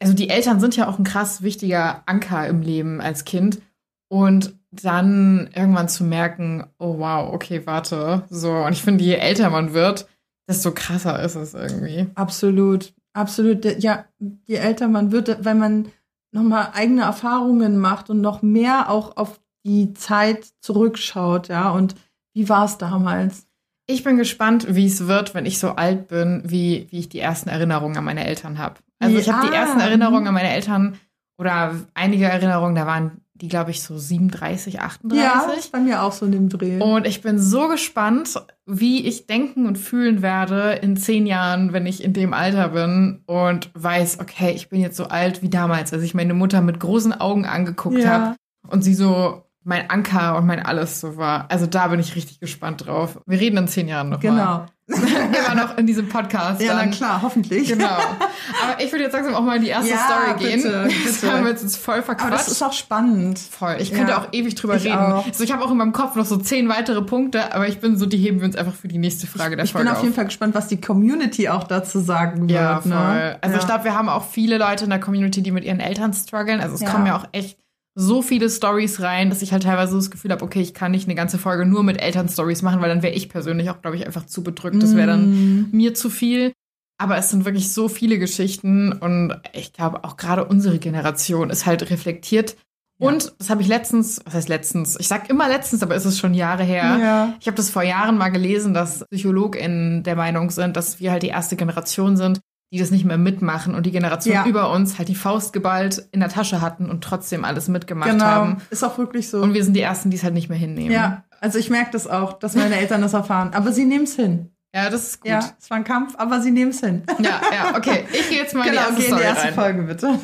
also 0.00 0.14
die 0.14 0.30
Eltern 0.30 0.60
sind 0.60 0.76
ja 0.76 0.88
auch 0.88 0.98
ein 0.98 1.04
krass 1.04 1.42
wichtiger 1.42 2.02
Anker 2.06 2.46
im 2.48 2.62
Leben 2.62 3.00
als 3.00 3.24
Kind. 3.24 3.60
Und 4.08 4.54
dann 4.72 5.50
irgendwann 5.54 5.88
zu 5.88 6.04
merken, 6.04 6.64
oh 6.78 6.98
wow, 6.98 7.32
okay, 7.32 7.66
warte. 7.66 8.24
So, 8.30 8.52
und 8.52 8.72
ich 8.72 8.82
finde, 8.82 9.04
je 9.04 9.14
älter 9.14 9.50
man 9.50 9.72
wird, 9.72 10.08
desto 10.48 10.72
krasser 10.72 11.22
ist 11.22 11.36
es 11.36 11.54
irgendwie. 11.54 12.06
Absolut, 12.14 12.92
absolut. 13.12 13.64
Ja, 13.80 14.06
je 14.46 14.56
älter 14.56 14.88
man 14.88 15.12
wird, 15.12 15.44
wenn 15.44 15.58
man 15.58 15.88
nochmal 16.32 16.70
eigene 16.72 17.02
Erfahrungen 17.02 17.78
macht 17.78 18.10
und 18.10 18.20
noch 18.20 18.42
mehr 18.42 18.90
auch 18.90 19.16
auf 19.16 19.40
die 19.64 19.92
Zeit 19.94 20.46
zurückschaut, 20.60 21.48
ja. 21.48 21.70
Und 21.70 21.94
wie 22.32 22.48
war 22.48 22.64
es 22.64 22.78
damals? 22.78 23.46
Ich 23.90 24.04
bin 24.04 24.16
gespannt, 24.16 24.66
wie 24.70 24.86
es 24.86 25.06
wird, 25.08 25.34
wenn 25.34 25.46
ich 25.46 25.58
so 25.58 25.70
alt 25.70 26.08
bin, 26.08 26.42
wie, 26.44 26.86
wie 26.90 27.00
ich 27.00 27.08
die 27.08 27.18
ersten 27.20 27.48
Erinnerungen 27.48 27.96
an 27.96 28.04
meine 28.04 28.24
Eltern 28.26 28.58
habe. 28.58 28.76
Also 29.00 29.18
ich 29.18 29.28
habe 29.30 29.46
die 29.46 29.52
Ja. 29.52 29.60
ersten 29.62 29.80
Erinnerungen 29.80 30.28
an 30.28 30.34
meine 30.34 30.50
Eltern 30.52 30.96
oder 31.38 31.74
einige 31.94 32.26
Erinnerungen, 32.26 32.74
da 32.76 32.86
waren 32.86 33.22
die, 33.34 33.48
glaube 33.48 33.70
ich, 33.70 33.82
so 33.82 33.96
37, 33.98 34.80
38. 34.80 35.18
Ja, 35.24 35.50
ist 35.58 35.72
bei 35.72 35.80
mir 35.80 36.02
auch 36.02 36.12
so 36.12 36.26
in 36.26 36.32
dem 36.32 36.48
Dreh. 36.50 36.78
Und 36.78 37.06
ich 37.06 37.22
bin 37.22 37.38
so 37.38 37.68
gespannt, 37.68 38.34
wie 38.66 39.06
ich 39.06 39.26
denken 39.26 39.66
und 39.66 39.78
fühlen 39.78 40.20
werde 40.20 40.72
in 40.82 40.96
zehn 40.98 41.26
Jahren, 41.26 41.72
wenn 41.72 41.86
ich 41.86 42.04
in 42.04 42.12
dem 42.12 42.34
Alter 42.34 42.68
bin 42.68 43.22
und 43.26 43.70
weiß, 43.74 44.20
okay, 44.20 44.52
ich 44.52 44.68
bin 44.68 44.80
jetzt 44.82 44.98
so 44.98 45.04
alt 45.06 45.40
wie 45.42 45.48
damals, 45.48 45.92
als 45.94 46.02
ich 46.02 46.12
meine 46.14 46.34
Mutter 46.34 46.60
mit 46.60 46.78
großen 46.78 47.18
Augen 47.18 47.46
angeguckt 47.46 47.98
Ja. 47.98 48.10
habe 48.10 48.36
und 48.68 48.82
sie 48.84 48.94
so 48.94 49.42
mein 49.62 49.90
Anker 49.90 50.36
und 50.36 50.46
mein 50.46 50.64
alles 50.64 51.00
so 51.00 51.16
war. 51.16 51.46
Also 51.50 51.66
da 51.66 51.88
bin 51.88 52.00
ich 52.00 52.16
richtig 52.16 52.40
gespannt 52.40 52.86
drauf. 52.86 53.18
Wir 53.26 53.38
reden 53.40 53.56
in 53.58 53.68
zehn 53.68 53.88
Jahren 53.88 54.08
noch 54.08 54.20
genau. 54.20 54.66
Immer 54.90 55.54
noch 55.54 55.78
in 55.78 55.86
diesem 55.86 56.08
Podcast. 56.08 56.60
Ja, 56.60 56.72
na 56.74 56.80
dann. 56.80 56.90
klar, 56.90 57.22
hoffentlich. 57.22 57.68
Genau. 57.68 57.86
Aber 57.86 58.82
ich 58.82 58.90
würde 58.90 59.04
jetzt 59.04 59.12
langsam 59.12 59.34
auch 59.36 59.42
mal 59.42 59.56
in 59.56 59.62
die 59.62 59.68
erste 59.68 59.90
Ja, 59.92 59.98
Story 59.98 60.38
gehen. 60.50 60.62
bitte, 60.62 60.88
Das 61.06 61.20
bitte. 61.20 61.32
haben 61.32 61.44
wir 61.44 61.50
jetzt 61.52 61.76
voll 61.76 62.02
verquatscht. 62.02 62.26
Aber 62.26 62.36
das 62.36 62.48
ist 62.48 62.60
auch 62.62 62.72
spannend. 62.72 63.38
Voll. 63.38 63.76
Ich 63.78 63.92
könnte 63.92 64.12
Ja. 64.12 64.18
auch 64.20 64.28
ewig 64.32 64.56
drüber 64.56 64.74
Ich 64.76 64.84
reden. 64.86 64.96
auch. 64.98 65.24
Also 65.26 65.44
ich 65.44 65.52
habe 65.52 65.64
auch 65.64 65.70
in 65.70 65.76
meinem 65.76 65.92
Kopf 65.92 66.16
noch 66.16 66.24
so 66.24 66.38
zehn 66.38 66.68
weitere 66.68 67.02
Punkte, 67.02 67.54
aber 67.54 67.68
ich 67.68 67.78
bin 67.80 67.96
so, 67.96 68.06
die 68.06 68.16
heben 68.16 68.40
wir 68.40 68.46
uns 68.46 68.56
einfach 68.56 68.74
für 68.74 68.88
die 68.88 68.98
nächste 68.98 69.28
Frage 69.28 69.54
der 69.54 69.64
Ich 69.64 69.72
bin 69.72 69.82
Folge 69.82 69.92
auf 69.92 69.98
jeden 70.02 70.10
auf. 70.12 70.16
Fall 70.16 70.24
gespannt, 70.24 70.56
was 70.56 70.66
die 70.66 70.80
Community 70.80 71.48
auch 71.50 71.64
dazu 71.64 72.00
sagen 72.00 72.40
wird. 72.48 72.50
Ja, 72.50 72.80
voll. 72.80 72.90
Ne? 72.90 73.38
Also 73.42 73.54
ja. 73.54 73.60
ich 73.60 73.66
glaube, 73.68 73.84
wir 73.84 73.94
haben 73.96 74.08
auch 74.08 74.24
viele 74.24 74.58
Leute 74.58 74.84
in 74.84 74.90
der 74.90 74.98
Community, 75.00 75.40
die 75.40 75.52
mit 75.52 75.62
ihren 75.62 75.78
Eltern 75.78 76.12
strugglen. 76.12 76.60
Also 76.60 76.74
es 76.82 76.90
kommen 76.90 77.06
ja 77.06 77.16
auch 77.16 77.28
echt 77.30 77.58
so 77.94 78.22
viele 78.22 78.48
Stories 78.48 79.00
rein, 79.00 79.30
dass 79.30 79.42
ich 79.42 79.52
halt 79.52 79.64
teilweise 79.64 79.96
das 79.96 80.10
Gefühl 80.10 80.30
habe, 80.30 80.44
okay, 80.44 80.60
ich 80.60 80.74
kann 80.74 80.92
nicht 80.92 81.06
eine 81.06 81.14
ganze 81.16 81.38
Folge 81.38 81.66
nur 81.66 81.82
mit 81.82 82.00
Eltern-Stories 82.00 82.62
machen, 82.62 82.80
weil 82.80 82.88
dann 82.88 83.02
wäre 83.02 83.14
ich 83.14 83.28
persönlich 83.28 83.68
auch, 83.70 83.82
glaube 83.82 83.96
ich, 83.96 84.06
einfach 84.06 84.26
zu 84.26 84.42
bedrückt. 84.42 84.82
Das 84.82 84.94
wäre 84.94 85.08
dann 85.08 85.30
Mm. 85.30 85.68
mir 85.72 85.94
zu 85.94 86.08
viel. 86.08 86.52
Aber 86.98 87.16
es 87.16 87.30
sind 87.30 87.46
wirklich 87.46 87.72
so 87.72 87.88
viele 87.88 88.18
Geschichten 88.18 88.92
und 88.92 89.34
ich 89.54 89.72
glaube 89.72 90.04
auch 90.04 90.16
gerade 90.18 90.44
unsere 90.44 90.78
Generation 90.78 91.48
ist 91.50 91.64
halt 91.66 91.88
reflektiert. 91.90 92.56
Ja. 92.98 93.08
Und 93.08 93.32
das 93.38 93.48
habe 93.48 93.62
ich 93.62 93.68
letztens, 93.68 94.20
was 94.26 94.34
heißt 94.34 94.48
letztens? 94.50 95.00
Ich 95.00 95.08
sag 95.08 95.30
immer 95.30 95.48
letztens, 95.48 95.82
aber 95.82 95.94
es 95.96 96.04
ist 96.04 96.18
schon 96.18 96.34
Jahre 96.34 96.62
her. 96.62 96.98
Ja. 97.00 97.34
Ich 97.40 97.46
habe 97.46 97.56
das 97.56 97.70
vor 97.70 97.82
Jahren 97.82 98.18
mal 98.18 98.28
gelesen, 98.28 98.74
dass 98.74 99.06
PsychologInnen 99.10 100.02
der 100.02 100.14
Meinung 100.16 100.50
sind, 100.50 100.76
dass 100.76 101.00
wir 101.00 101.10
halt 101.10 101.22
die 101.22 101.28
erste 101.28 101.56
Generation 101.56 102.18
sind, 102.18 102.40
die 102.72 102.78
das 102.78 102.90
nicht 102.90 103.04
mehr 103.04 103.18
mitmachen 103.18 103.74
und 103.74 103.84
die 103.86 103.90
Generation 103.90 104.34
Ja. 104.34 104.46
über 104.46 104.70
uns 104.72 104.98
halt 104.98 105.08
die 105.08 105.14
Faust 105.16 105.52
geballt 105.52 106.06
in 106.12 106.20
der 106.20 106.28
Tasche 106.28 106.60
hatten 106.60 106.88
und 106.88 107.02
trotzdem 107.02 107.44
alles 107.44 107.66
mitgemacht 107.68 108.10
Genau. 108.10 108.24
haben. 108.24 108.56
Ist 108.70 108.84
auch 108.84 108.96
wirklich 108.98 109.28
so. 109.28 109.42
Und 109.42 109.54
wir 109.54 109.64
sind 109.64 109.74
die 109.74 109.80
Ersten, 109.80 110.10
die 110.10 110.16
es 110.16 110.22
halt 110.22 110.34
nicht 110.34 110.48
mehr 110.48 110.58
hinnehmen. 110.58 110.92
ja, 110.92 111.24
also 111.40 111.58
ich 111.58 111.68
merke 111.70 111.90
das 111.90 112.06
auch, 112.06 112.34
dass 112.34 112.54
meine 112.54 112.76
Eltern 112.76 113.02
das 113.02 113.12
erfahren. 113.12 113.50
Aber 113.54 113.72
sie 113.72 113.84
nehmen 113.86 114.04
es 114.04 114.14
hin. 114.14 114.50
ja 114.74 114.88
das 114.88 115.04
ist 115.08 115.20
gut. 115.20 115.30
Ja, 115.30 115.40
es 115.58 115.68
war 115.70 115.78
ein 115.78 115.84
Kampf, 115.84 116.14
aber 116.16 116.40
sie 116.40 116.52
nehmen 116.52 116.70
es 116.70 116.80
hin. 116.80 117.02
ja, 117.18 117.40
ja, 117.52 117.76
okay. 117.76 118.04
Ich 118.12 118.28
gehe 118.28 118.38
jetzt 118.38 118.54
mal 118.54 118.66
in 118.66 118.72
die 118.72 118.78
genau, 118.78 118.88
erste 118.88 119.00
geh 119.00 119.06
in 119.08 119.08
die 119.08 119.12
Story 119.16 119.24
erste 119.24 119.44
rein. 119.46 119.54
Folge 119.54 119.82
bitte. 119.82 120.20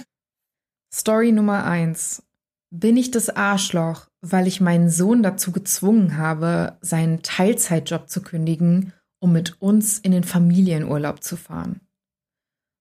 Story 0.94 1.32
Nummer 1.32 1.64
eins. 1.64 2.22
Bin 2.70 2.96
ich 2.96 3.10
das 3.10 3.30
Arschloch, 3.30 4.06
weil 4.20 4.46
ich 4.46 4.60
meinen 4.60 4.90
Sohn 4.90 5.22
dazu 5.22 5.52
gezwungen 5.52 6.16
habe, 6.18 6.76
seinen 6.80 7.22
Teilzeitjob 7.22 8.08
zu 8.08 8.22
kündigen, 8.22 8.92
um 9.20 9.32
mit 9.32 9.60
uns 9.60 9.98
in 9.98 10.12
den 10.12 10.24
Familienurlaub 10.24 11.22
zu 11.22 11.36
fahren? 11.36 11.80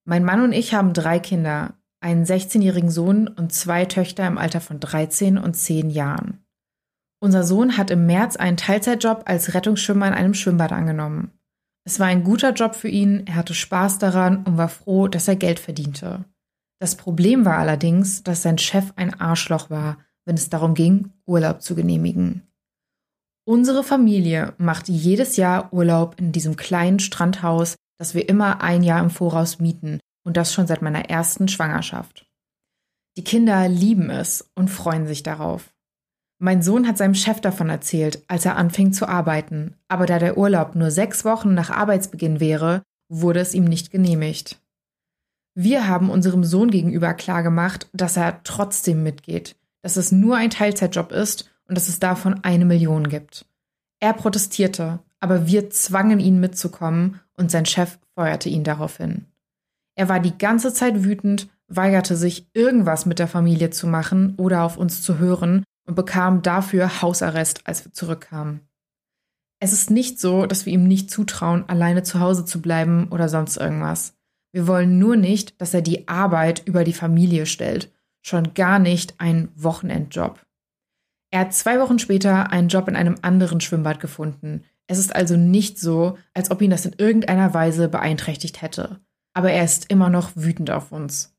Mein 0.05 0.23
Mann 0.23 0.41
und 0.41 0.53
ich 0.53 0.73
haben 0.73 0.93
drei 0.93 1.19
Kinder, 1.19 1.73
einen 1.99 2.25
16-jährigen 2.25 2.91
Sohn 2.91 3.27
und 3.27 3.51
zwei 3.51 3.85
Töchter 3.85 4.27
im 4.27 4.37
Alter 4.37 4.61
von 4.61 4.79
13 4.79 5.39
und 5.39 5.55
10 5.55 5.89
Jahren. 5.89 6.45
Unser 7.19 7.43
Sohn 7.43 7.77
hat 7.77 7.89
im 7.89 8.05
März 8.05 8.35
einen 8.35 8.57
Teilzeitjob 8.57 9.23
als 9.25 9.55
Rettungsschwimmer 9.55 10.07
in 10.07 10.13
einem 10.13 10.35
Schwimmbad 10.35 10.71
angenommen. 10.71 11.31
Es 11.83 11.99
war 11.99 12.07
ein 12.07 12.23
guter 12.23 12.53
Job 12.53 12.75
für 12.75 12.87
ihn, 12.87 13.25
er 13.25 13.35
hatte 13.35 13.55
Spaß 13.55 13.97
daran 13.97 14.43
und 14.43 14.57
war 14.57 14.69
froh, 14.69 15.07
dass 15.07 15.27
er 15.27 15.35
Geld 15.35 15.59
verdiente. 15.59 16.25
Das 16.79 16.95
Problem 16.95 17.45
war 17.45 17.57
allerdings, 17.57 18.21
dass 18.21 18.43
sein 18.43 18.59
Chef 18.59 18.93
ein 18.95 19.19
Arschloch 19.19 19.71
war, 19.71 19.97
wenn 20.25 20.35
es 20.35 20.49
darum 20.49 20.75
ging, 20.75 21.13
Urlaub 21.25 21.61
zu 21.61 21.73
genehmigen. 21.73 22.43
Unsere 23.47 23.83
Familie 23.83 24.53
macht 24.57 24.87
jedes 24.87 25.37
Jahr 25.37 25.71
Urlaub 25.73 26.15
in 26.19 26.31
diesem 26.31 26.55
kleinen 26.55 26.99
Strandhaus, 26.99 27.75
das 27.97 28.13
wir 28.13 28.27
immer 28.27 28.61
ein 28.61 28.83
Jahr 28.83 29.01
im 29.01 29.09
Voraus 29.09 29.59
mieten 29.59 29.99
und 30.23 30.37
das 30.37 30.53
schon 30.53 30.67
seit 30.67 30.81
meiner 30.81 31.09
ersten 31.09 31.47
Schwangerschaft. 31.47 32.25
Die 33.17 33.23
Kinder 33.23 33.67
lieben 33.69 34.09
es 34.09 34.49
und 34.55 34.69
freuen 34.69 35.07
sich 35.07 35.23
darauf. 35.23 35.73
Mein 36.37 36.61
Sohn 36.61 36.85
hat 36.87 36.97
seinem 36.97 37.15
Chef 37.15 37.39
davon 37.39 37.69
erzählt, 37.69 38.23
als 38.27 38.45
er 38.45 38.57
anfing 38.57 38.91
zu 38.91 39.07
arbeiten, 39.07 39.75
aber 39.87 40.05
da 40.05 40.19
der 40.19 40.37
Urlaub 40.37 40.75
nur 40.75 40.91
sechs 40.91 41.23
Wochen 41.23 41.53
nach 41.53 41.69
Arbeitsbeginn 41.69 42.41
wäre, 42.41 42.83
wurde 43.07 43.39
es 43.39 43.53
ihm 43.53 43.63
nicht 43.63 43.91
genehmigt. 43.91 44.59
Wir 45.53 45.87
haben 45.87 46.09
unserem 46.09 46.43
Sohn 46.43 46.69
gegenüber 46.69 47.13
klargemacht, 47.13 47.87
dass 47.93 48.17
er 48.17 48.43
trotzdem 48.43 49.03
mitgeht, 49.03 49.55
dass 49.81 49.95
es 49.95 50.11
nur 50.11 50.35
ein 50.35 50.49
Teilzeitjob 50.49 51.13
ist 51.13 51.49
und 51.69 51.75
dass 51.75 51.87
es 51.87 51.99
davon 51.99 52.43
eine 52.43 52.65
Million 52.65 53.07
gibt. 53.07 53.45
Er 54.01 54.11
protestierte, 54.11 54.99
aber 55.21 55.47
wir 55.47 55.69
zwangen 55.69 56.19
ihn 56.19 56.41
mitzukommen 56.41 57.21
und 57.37 57.51
sein 57.51 57.65
Chef 57.65 57.97
feuerte 58.15 58.49
ihn 58.49 58.63
daraufhin. 58.63 59.25
Er 59.95 60.09
war 60.09 60.19
die 60.19 60.37
ganze 60.37 60.73
Zeit 60.73 61.03
wütend, 61.03 61.47
weigerte 61.67 62.15
sich, 62.15 62.47
irgendwas 62.53 63.05
mit 63.05 63.19
der 63.19 63.27
Familie 63.27 63.69
zu 63.69 63.87
machen 63.87 64.35
oder 64.37 64.63
auf 64.63 64.77
uns 64.77 65.01
zu 65.01 65.17
hören 65.17 65.63
und 65.87 65.95
bekam 65.95 66.41
dafür 66.41 67.01
Hausarrest, 67.01 67.61
als 67.65 67.85
wir 67.85 67.93
zurückkamen. 67.93 68.61
Es 69.59 69.73
ist 69.73 69.89
nicht 69.89 70.19
so, 70.19 70.45
dass 70.45 70.65
wir 70.65 70.73
ihm 70.73 70.87
nicht 70.87 71.09
zutrauen, 71.09 71.63
alleine 71.67 72.03
zu 72.03 72.19
Hause 72.19 72.45
zu 72.45 72.61
bleiben 72.61 73.07
oder 73.09 73.29
sonst 73.29 73.57
irgendwas. 73.57 74.13
Wir 74.51 74.67
wollen 74.67 74.99
nur 74.99 75.15
nicht, 75.15 75.59
dass 75.59 75.73
er 75.73 75.81
die 75.81 76.07
Arbeit 76.07 76.63
über 76.65 76.83
die 76.83 76.93
Familie 76.93 77.45
stellt, 77.45 77.91
schon 78.21 78.53
gar 78.53 78.79
nicht 78.79 79.19
einen 79.19 79.49
Wochenendjob. 79.55 80.45
Er 81.31 81.41
hat 81.41 81.53
zwei 81.53 81.79
Wochen 81.79 81.99
später 81.99 82.51
einen 82.51 82.69
Job 82.69 82.87
in 82.87 82.95
einem 82.95 83.15
anderen 83.21 83.59
Schwimmbad 83.59 83.99
gefunden. 83.99 84.63
Es 84.87 84.99
ist 84.99 85.15
also 85.15 85.35
nicht 85.35 85.79
so, 85.79 86.17
als 86.33 86.51
ob 86.51 86.61
ihn 86.61 86.71
das 86.71 86.85
in 86.85 86.95
irgendeiner 86.97 87.53
Weise 87.53 87.89
beeinträchtigt 87.89 88.61
hätte. 88.61 88.99
Aber 89.33 89.51
er 89.51 89.63
ist 89.63 89.89
immer 89.89 90.09
noch 90.09 90.31
wütend 90.35 90.71
auf 90.71 90.91
uns. 90.91 91.35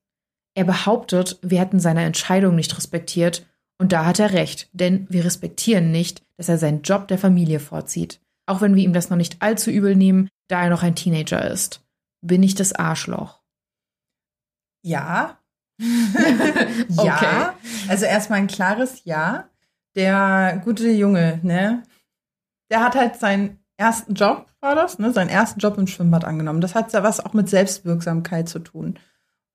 Er 0.55 0.65
behauptet, 0.65 1.39
wir 1.43 1.61
hätten 1.61 1.81
seine 1.81 2.05
Entscheidung 2.05 2.57
nicht 2.57 2.77
respektiert, 2.77 3.47
und 3.79 3.93
da 3.93 4.07
hat 4.07 4.19
er 4.19 4.33
recht, 4.33 4.71
denn 4.73 5.07
wir 5.11 5.25
respektieren 5.25 5.91
nicht, 5.91 6.23
dass 6.39 6.49
er 6.49 6.59
seinen 6.59 6.83
Job 6.83 7.09
der 7.09 7.19
Familie 7.19 7.61
vorzieht, 7.61 8.21
auch 8.47 8.61
wenn 8.63 8.75
wir 8.75 8.83
ihm 8.83 8.95
das 8.95 9.11
noch 9.11 9.19
nicht 9.19 9.43
allzu 9.43 9.71
übel 9.71 9.95
nehmen, 9.95 10.29
da 10.49 10.63
er 10.63 10.71
noch 10.71 10.83
ein 10.83 10.95
Teenager 10.95 11.51
ist. 11.51 11.85
Bin 12.23 12.43
ich 12.43 12.55
das 12.55 12.73
Arschloch? 12.73 13.41
Ja. 14.83 15.39
Okay. 16.97 17.07
ja. 17.07 17.55
Also 17.89 18.07
erstmal 18.07 18.39
ein 18.39 18.47
klares 18.47 19.03
Ja. 19.05 19.51
Der 19.95 20.63
gute 20.65 20.89
Junge, 20.89 21.41
ne? 21.43 21.83
Der 22.71 22.81
hat 22.83 22.95
halt 22.95 23.17
seinen 23.17 23.59
ersten 23.77 24.15
Job, 24.15 24.47
war 24.61 24.75
das, 24.75 24.99
ne? 24.99 25.13
Seinen 25.13 25.29
ersten 25.29 25.61
Job 25.61 25.79
im 25.79 25.87
Schwimmbad 25.87 26.25
angenommen. 26.25 26.61
Das 26.61 26.75
hat 26.75 26.93
ja 26.93 27.03
was 27.03 27.25
auch 27.25 27.35
mit 27.35 27.49
Selbstwirksamkeit 27.49 28.49
zu 28.49 28.59
tun. 28.59 28.99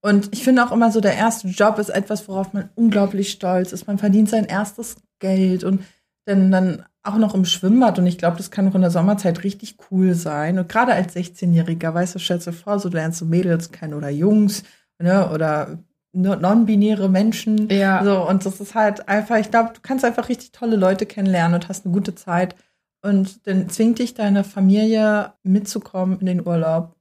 Und 0.00 0.30
ich 0.32 0.42
finde 0.42 0.64
auch 0.64 0.72
immer 0.72 0.90
so, 0.90 1.00
der 1.00 1.14
erste 1.16 1.48
Job 1.48 1.78
ist 1.78 1.88
etwas, 1.88 2.26
worauf 2.28 2.52
man 2.52 2.70
unglaublich 2.74 3.30
stolz 3.30 3.72
ist. 3.72 3.86
Man 3.86 3.98
verdient 3.98 4.28
sein 4.28 4.44
erstes 4.44 4.96
Geld 5.20 5.62
und 5.62 5.84
dann, 6.24 6.50
dann 6.50 6.84
auch 7.04 7.16
noch 7.16 7.34
im 7.34 7.44
Schwimmbad. 7.44 7.98
Und 7.98 8.06
ich 8.06 8.18
glaube, 8.18 8.36
das 8.36 8.50
kann 8.50 8.68
auch 8.68 8.74
in 8.74 8.80
der 8.80 8.90
Sommerzeit 8.90 9.44
richtig 9.44 9.76
cool 9.90 10.14
sein. 10.14 10.58
Und 10.58 10.68
gerade 10.68 10.92
als 10.92 11.14
16-Jähriger, 11.14 11.94
weißt 11.94 12.14
du, 12.14 12.18
stellst 12.18 12.46
du 12.46 12.52
vor, 12.52 12.78
so 12.78 12.88
lernst 12.88 13.20
du 13.20 13.26
Mädels 13.26 13.70
kennen 13.70 13.94
oder 13.94 14.08
Jungs, 14.08 14.64
ne, 14.98 15.28
oder 15.30 15.78
no- 16.12 16.36
non-binäre 16.36 17.08
Menschen. 17.08 17.68
Ja. 17.70 18.02
So, 18.04 18.28
und 18.28 18.44
das 18.46 18.60
ist 18.60 18.74
halt 18.74 19.08
einfach, 19.08 19.36
ich 19.36 19.50
glaube, 19.50 19.72
du 19.74 19.80
kannst 19.82 20.04
einfach 20.04 20.28
richtig 20.28 20.52
tolle 20.52 20.76
Leute 20.76 21.06
kennenlernen 21.06 21.54
und 21.54 21.68
hast 21.68 21.84
eine 21.84 21.94
gute 21.94 22.14
Zeit. 22.14 22.56
Und 23.04 23.46
dann 23.46 23.68
zwingt 23.68 23.98
dich 23.98 24.14
deine 24.14 24.44
Familie 24.44 25.34
mitzukommen 25.42 26.20
in 26.20 26.26
den 26.26 26.46
Urlaub. 26.46 26.94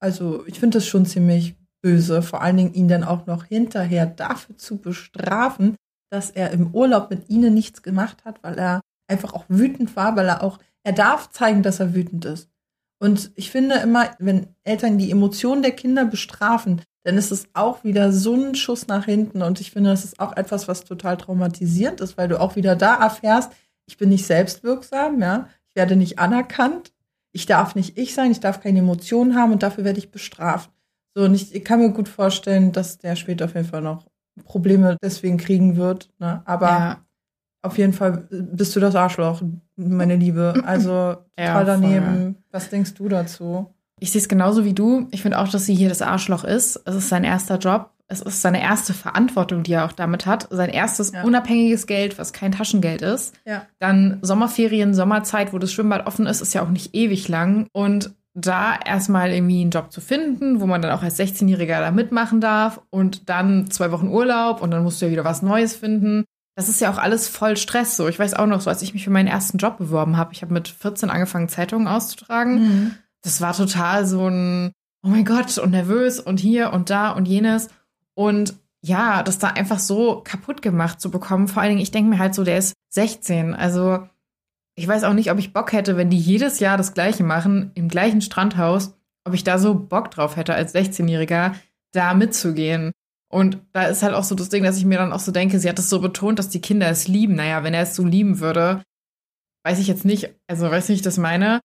Also, 0.00 0.46
ich 0.46 0.58
finde 0.58 0.78
das 0.78 0.86
schon 0.86 1.06
ziemlich 1.06 1.56
böse, 1.82 2.22
vor 2.22 2.42
allen 2.42 2.56
Dingen 2.56 2.74
ihn 2.74 2.88
dann 2.88 3.04
auch 3.04 3.26
noch 3.26 3.44
hinterher 3.44 4.06
dafür 4.06 4.56
zu 4.56 4.78
bestrafen, 4.78 5.76
dass 6.10 6.30
er 6.30 6.50
im 6.50 6.74
Urlaub 6.74 7.10
mit 7.10 7.28
ihnen 7.28 7.54
nichts 7.54 7.82
gemacht 7.82 8.24
hat, 8.24 8.42
weil 8.42 8.58
er 8.58 8.80
einfach 9.08 9.34
auch 9.34 9.44
wütend 9.48 9.94
war, 9.96 10.16
weil 10.16 10.28
er 10.28 10.42
auch, 10.42 10.58
er 10.84 10.92
darf 10.92 11.30
zeigen, 11.30 11.62
dass 11.62 11.80
er 11.80 11.94
wütend 11.94 12.24
ist. 12.24 12.48
Und 13.00 13.32
ich 13.34 13.50
finde 13.50 13.76
immer, 13.76 14.10
wenn 14.20 14.46
Eltern 14.62 14.96
die 14.96 15.10
Emotionen 15.10 15.62
der 15.62 15.72
Kinder 15.72 16.04
bestrafen, 16.04 16.82
dann 17.04 17.18
ist 17.18 17.32
es 17.32 17.48
auch 17.52 17.82
wieder 17.82 18.12
so 18.12 18.34
ein 18.34 18.54
Schuss 18.54 18.86
nach 18.86 19.06
hinten. 19.06 19.42
Und 19.42 19.60
ich 19.60 19.72
finde, 19.72 19.90
das 19.90 20.04
ist 20.04 20.20
auch 20.20 20.36
etwas, 20.36 20.68
was 20.68 20.84
total 20.84 21.16
traumatisierend 21.16 22.00
ist, 22.00 22.16
weil 22.16 22.28
du 22.28 22.40
auch 22.40 22.54
wieder 22.54 22.76
da 22.76 22.94
erfährst, 22.94 23.50
ich 23.92 23.98
bin 23.98 24.08
nicht 24.08 24.24
selbstwirksam, 24.26 25.20
ja, 25.20 25.48
ich 25.68 25.76
werde 25.76 25.96
nicht 25.96 26.18
anerkannt, 26.18 26.92
ich 27.32 27.44
darf 27.44 27.74
nicht 27.74 27.98
ich 27.98 28.14
sein, 28.14 28.30
ich 28.30 28.40
darf 28.40 28.60
keine 28.60 28.78
Emotionen 28.78 29.36
haben 29.36 29.52
und 29.52 29.62
dafür 29.62 29.84
werde 29.84 29.98
ich 29.98 30.10
bestraft. 30.10 30.70
So, 31.14 31.24
und 31.24 31.34
ich, 31.34 31.54
ich 31.54 31.62
kann 31.62 31.78
mir 31.78 31.90
gut 31.90 32.08
vorstellen, 32.08 32.72
dass 32.72 32.96
der 32.96 33.16
später 33.16 33.44
auf 33.44 33.54
jeden 33.54 33.68
Fall 33.68 33.82
noch 33.82 34.06
Probleme 34.44 34.96
deswegen 35.02 35.36
kriegen 35.36 35.76
wird. 35.76 36.08
Ne? 36.18 36.40
Aber 36.46 36.68
Ja. 36.68 37.04
auf 37.60 37.76
jeden 37.76 37.92
Fall 37.92 38.26
bist 38.30 38.74
du 38.74 38.80
das 38.80 38.94
Arschloch, 38.94 39.42
meine 39.76 40.16
Liebe. 40.16 40.54
Also 40.64 41.16
Ja, 41.38 41.58
total 41.58 41.64
daneben. 41.66 42.06
voll. 42.06 42.34
Was 42.50 42.70
denkst 42.70 42.94
du 42.94 43.10
dazu? 43.10 43.74
Ich 44.00 44.10
sehe 44.10 44.22
es 44.22 44.28
genauso 44.28 44.64
wie 44.64 44.72
du. 44.72 45.06
Ich 45.10 45.20
finde 45.20 45.38
auch, 45.38 45.48
dass 45.48 45.66
sie 45.66 45.74
hier 45.74 45.90
das 45.90 46.00
Arschloch 46.00 46.44
ist. 46.44 46.80
Es 46.86 46.94
ist 46.94 47.10
sein 47.10 47.24
erster 47.24 47.58
Job. 47.58 47.90
Es 48.08 48.20
ist 48.20 48.42
seine 48.42 48.60
erste 48.62 48.92
Verantwortung, 48.94 49.62
die 49.62 49.72
er 49.72 49.84
auch 49.86 49.92
damit 49.92 50.26
hat. 50.26 50.48
Sein 50.50 50.68
erstes 50.68 51.12
Ja. 51.12 51.22
unabhängiges 51.22 51.86
Geld, 51.86 52.18
was 52.18 52.32
kein 52.32 52.52
Taschengeld 52.52 53.00
ist. 53.02 53.34
Ja. 53.46 53.66
Dann 53.78 54.18
Sommerferien, 54.22 54.92
Sommerzeit, 54.94 55.52
wo 55.52 55.58
das 55.58 55.72
Schwimmbad 55.72 56.06
offen 56.06 56.26
ist, 56.26 56.40
ist 56.42 56.52
ja 56.54 56.62
auch 56.62 56.68
nicht 56.68 56.94
ewig 56.94 57.28
lang. 57.28 57.68
Und 57.72 58.12
da 58.34 58.74
erstmal 58.84 59.30
irgendwie 59.30 59.60
einen 59.60 59.70
Job 59.70 59.92
zu 59.92 60.00
finden, 60.00 60.60
wo 60.60 60.66
man 60.66 60.80
dann 60.82 60.92
auch 60.92 61.02
als 61.02 61.18
16-Jähriger 61.18 61.80
da 61.80 61.90
mitmachen 61.90 62.40
darf 62.40 62.80
und 62.90 63.28
dann 63.28 63.70
zwei 63.70 63.92
Wochen 63.92 64.08
Urlaub 64.08 64.62
und 64.62 64.70
dann 64.70 64.82
musst 64.82 65.00
du 65.00 65.06
ja 65.06 65.12
wieder 65.12 65.24
was 65.24 65.42
Neues 65.42 65.76
finden. 65.76 66.24
Das 66.56 66.68
ist 66.70 66.80
ja 66.80 66.90
auch 66.90 66.98
alles 66.98 67.28
voll 67.28 67.56
Stress 67.58 67.96
so. 67.96 68.08
Ich 68.08 68.18
weiß 68.18 68.32
auch 68.34 68.46
noch 68.46 68.60
so, 68.62 68.70
als 68.70 68.80
ich 68.82 68.94
mich 68.94 69.04
für 69.04 69.10
meinen 69.10 69.28
ersten 69.28 69.58
Job 69.58 69.76
beworben 69.78 70.16
habe, 70.16 70.32
ich 70.32 70.40
habe 70.42 70.52
mit 70.54 70.68
14 70.68 71.10
angefangen, 71.10 71.48
Zeitungen 71.50 71.86
auszutragen 71.88 72.54
Mhm. 72.54 72.94
das 73.22 73.40
war 73.42 73.54
total 73.54 74.06
so 74.06 74.26
ein, 74.28 74.72
oh 75.04 75.08
mein 75.08 75.24
Gott, 75.26 75.58
und 75.58 75.70
nervös 75.70 76.18
und 76.18 76.40
hier 76.40 76.72
und 76.72 76.88
da 76.90 77.10
und 77.10 77.26
jenes. 77.28 77.68
Und 78.14 78.54
ja, 78.84 79.22
das 79.22 79.38
da 79.38 79.48
einfach 79.48 79.78
so 79.78 80.22
kaputt 80.24 80.60
gemacht 80.60 81.00
zu 81.00 81.10
bekommen. 81.10 81.48
Vor 81.48 81.62
allen 81.62 81.70
Dingen, 81.70 81.82
ich 81.82 81.92
denke 81.92 82.10
mir 82.10 82.18
halt 82.18 82.34
so, 82.34 82.44
der 82.44 82.58
ist 82.58 82.74
16. 82.90 83.54
Also 83.54 84.08
ich 84.74 84.88
weiß 84.88 85.04
auch 85.04 85.12
nicht, 85.12 85.30
ob 85.30 85.38
ich 85.38 85.52
Bock 85.52 85.72
hätte, 85.72 85.96
wenn 85.96 86.10
die 86.10 86.18
jedes 86.18 86.58
Jahr 86.58 86.76
das 86.76 86.94
Gleiche 86.94 87.22
machen, 87.22 87.70
im 87.74 87.88
gleichen 87.88 88.22
Strandhaus, 88.22 88.94
ob 89.24 89.34
ich 89.34 89.44
da 89.44 89.58
so 89.58 89.74
Bock 89.74 90.10
drauf 90.10 90.36
hätte, 90.36 90.54
als 90.54 90.74
16-Jähriger 90.74 91.54
da 91.92 92.14
mitzugehen. 92.14 92.92
Und 93.30 93.58
da 93.72 93.84
ist 93.84 94.02
halt 94.02 94.14
auch 94.14 94.24
so 94.24 94.34
das 94.34 94.48
Ding, 94.48 94.64
dass 94.64 94.76
ich 94.76 94.84
mir 94.84 94.98
dann 94.98 95.12
auch 95.12 95.20
so 95.20 95.32
denke, 95.32 95.58
sie 95.58 95.68
hat 95.68 95.78
es 95.78 95.88
so 95.88 96.00
betont, 96.00 96.38
dass 96.38 96.48
die 96.48 96.60
Kinder 96.60 96.88
es 96.88 97.08
lieben. 97.08 97.34
Naja, 97.34 97.62
wenn 97.62 97.74
er 97.74 97.82
es 97.82 97.94
so 97.94 98.04
lieben 98.04 98.40
würde, 98.40 98.82
weiß 99.64 99.78
ich 99.78 99.86
jetzt 99.86 100.04
nicht, 100.04 100.34
also 100.48 100.70
weiß 100.70 100.88
nicht, 100.88 101.06
das 101.06 101.18
meine. 101.18 101.60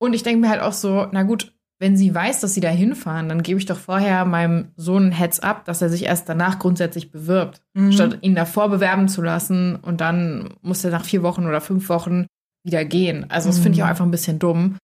Und 0.00 0.14
ich 0.14 0.22
denke 0.22 0.40
mir 0.40 0.48
halt 0.48 0.62
auch 0.62 0.72
so, 0.72 1.06
na 1.12 1.22
gut, 1.22 1.52
wenn 1.82 1.96
sie 1.96 2.14
weiß, 2.14 2.40
dass 2.40 2.54
sie 2.54 2.60
da 2.60 2.68
hinfahren, 2.68 3.28
dann 3.28 3.42
gebe 3.42 3.58
ich 3.58 3.66
doch 3.66 3.76
vorher 3.78 4.24
meinem 4.24 4.68
Sohn 4.76 5.06
ein 5.08 5.12
Heads 5.12 5.40
up, 5.40 5.64
dass 5.64 5.82
er 5.82 5.88
sich 5.88 6.04
erst 6.04 6.28
danach 6.28 6.60
grundsätzlich 6.60 7.10
bewirbt, 7.10 7.60
Mhm. 7.74 7.90
statt 7.92 8.18
ihn 8.20 8.36
davor 8.36 8.68
bewerben 8.68 9.08
zu 9.08 9.20
lassen 9.20 9.74
und 9.76 10.00
dann 10.00 10.50
muss 10.62 10.84
er 10.84 10.92
nach 10.92 11.04
vier 11.04 11.22
Wochen 11.24 11.44
oder 11.46 11.60
fünf 11.60 11.88
Wochen 11.88 12.26
wieder 12.64 12.84
gehen. 12.84 13.26
Also 13.30 13.48
das 13.48 13.58
finde 13.58 13.72
ich 13.72 13.78
Mhm. 13.78 13.84
auch 13.84 13.88
einfach 13.90 14.04
ein 14.04 14.10
bisschen 14.12 14.38
dumm. 14.38 14.76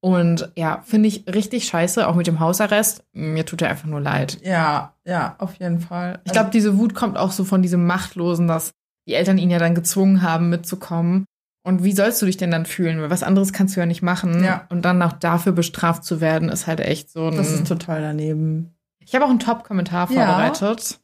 Und 0.00 0.50
ja, 0.56 0.80
finde 0.86 1.08
ich 1.08 1.24
richtig 1.26 1.66
scheiße, 1.66 2.06
auch 2.08 2.14
mit 2.14 2.26
dem 2.26 2.40
Hausarrest. 2.40 3.02
Mir 3.12 3.44
tut 3.44 3.62
er 3.62 3.68
einfach 3.70 3.88
nur 3.88 4.00
leid. 4.00 4.38
Ja, 4.44 4.94
ja, 5.04 5.34
auf 5.38 5.54
jeden 5.56 5.80
Fall. 5.80 6.20
Ich 6.24 6.32
glaube, 6.32 6.50
diese 6.50 6.78
Wut 6.78 6.94
kommt 6.94 7.18
auch 7.18 7.32
so 7.32 7.44
von 7.44 7.62
diesem 7.62 7.84
Machtlosen, 7.84 8.46
dass 8.46 8.70
die 9.08 9.14
Eltern 9.14 9.38
ihn 9.38 9.50
ja 9.50 9.58
dann 9.58 9.74
gezwungen 9.74 10.22
haben, 10.22 10.48
mitzukommen. 10.50 11.24
Und 11.68 11.84
wie 11.84 11.92
sollst 11.92 12.22
du 12.22 12.26
dich 12.26 12.38
denn 12.38 12.50
dann 12.50 12.64
fühlen? 12.64 13.00
Weil 13.00 13.10
was 13.10 13.22
anderes 13.22 13.52
kannst 13.52 13.76
du 13.76 13.80
ja 13.80 13.86
nicht 13.86 14.00
machen. 14.02 14.42
Ja. 14.42 14.66
Und 14.70 14.82
dann 14.86 15.02
auch 15.02 15.12
dafür 15.12 15.52
bestraft 15.52 16.02
zu 16.02 16.20
werden, 16.22 16.48
ist 16.48 16.66
halt 16.66 16.80
echt 16.80 17.10
so 17.10 17.26
ein. 17.28 17.36
das 17.36 17.52
ist 17.52 17.66
total 17.66 18.00
daneben. 18.00 18.74
ich 19.00 19.14
habe 19.14 19.24
auch 19.26 19.30
einen 19.30 19.38
Top-Kommentar 19.38 20.10
Ja. 20.10 20.24
vorbereitet. 20.26 20.98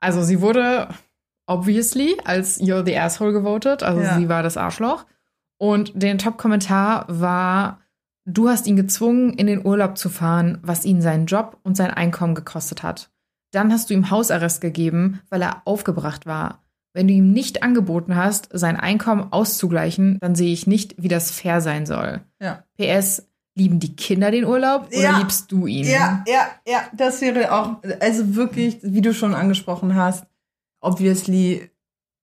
Also 0.00 0.22
sie 0.22 0.40
wurde 0.40 0.88
obviously 1.46 2.16
als 2.24 2.60
You're 2.60 2.84
the 2.84 2.96
Asshole 2.98 3.32
gewotet. 3.32 3.82
Also 3.82 4.00
Ja. 4.02 4.16
sie 4.18 4.28
war 4.28 4.42
das 4.42 4.56
Arschloch. 4.56 5.04
Und 5.58 5.92
der 5.94 6.16
Top-Kommentar 6.18 7.06
war, 7.08 7.80
du 8.24 8.48
hast 8.48 8.66
ihn 8.66 8.76
gezwungen, 8.76 9.32
in 9.34 9.46
den 9.46 9.64
Urlaub 9.66 9.96
zu 9.98 10.08
fahren, 10.08 10.58
was 10.62 10.84
ihn 10.84 11.00
seinen 11.02 11.26
Job 11.26 11.58
und 11.62 11.76
sein 11.76 11.90
Einkommen 11.90 12.34
gekostet 12.34 12.82
hat. 12.82 13.10
Dann 13.52 13.72
hast 13.72 13.88
du 13.90 13.94
ihm 13.94 14.10
Hausarrest 14.10 14.60
gegeben, 14.60 15.20
weil 15.30 15.42
er 15.42 15.62
aufgebracht 15.64 16.26
war. 16.26 16.63
Wenn 16.94 17.08
du 17.08 17.12
ihm 17.14 17.32
nicht 17.32 17.62
angeboten 17.62 18.14
hast, 18.16 18.48
sein 18.52 18.76
Einkommen 18.76 19.32
auszugleichen, 19.32 20.18
dann 20.20 20.34
sehe 20.36 20.52
ich 20.52 20.66
nicht, 20.66 20.94
wie 20.96 21.08
das 21.08 21.30
fair 21.32 21.60
sein 21.60 21.86
soll. 21.86 22.20
Ja. 22.40 22.62
PS, 22.78 23.28
lieben 23.56 23.80
die 23.80 23.94
Kinder 23.96 24.30
den 24.30 24.44
Urlaub 24.44 24.86
oder 24.88 25.02
Ja. 25.02 25.18
liebst 25.18 25.50
du 25.52 25.66
ihn? 25.66 25.84
Ja, 25.86 26.24
ja, 26.26 26.46
ja, 26.66 26.82
das 26.96 27.20
wäre 27.20 27.52
auch, 27.52 27.76
also 28.00 28.34
wirklich, 28.36 28.78
wie 28.82 29.00
du 29.00 29.12
schon 29.12 29.34
angesprochen 29.34 29.94
hast, 29.94 30.24
obviously 30.80 31.70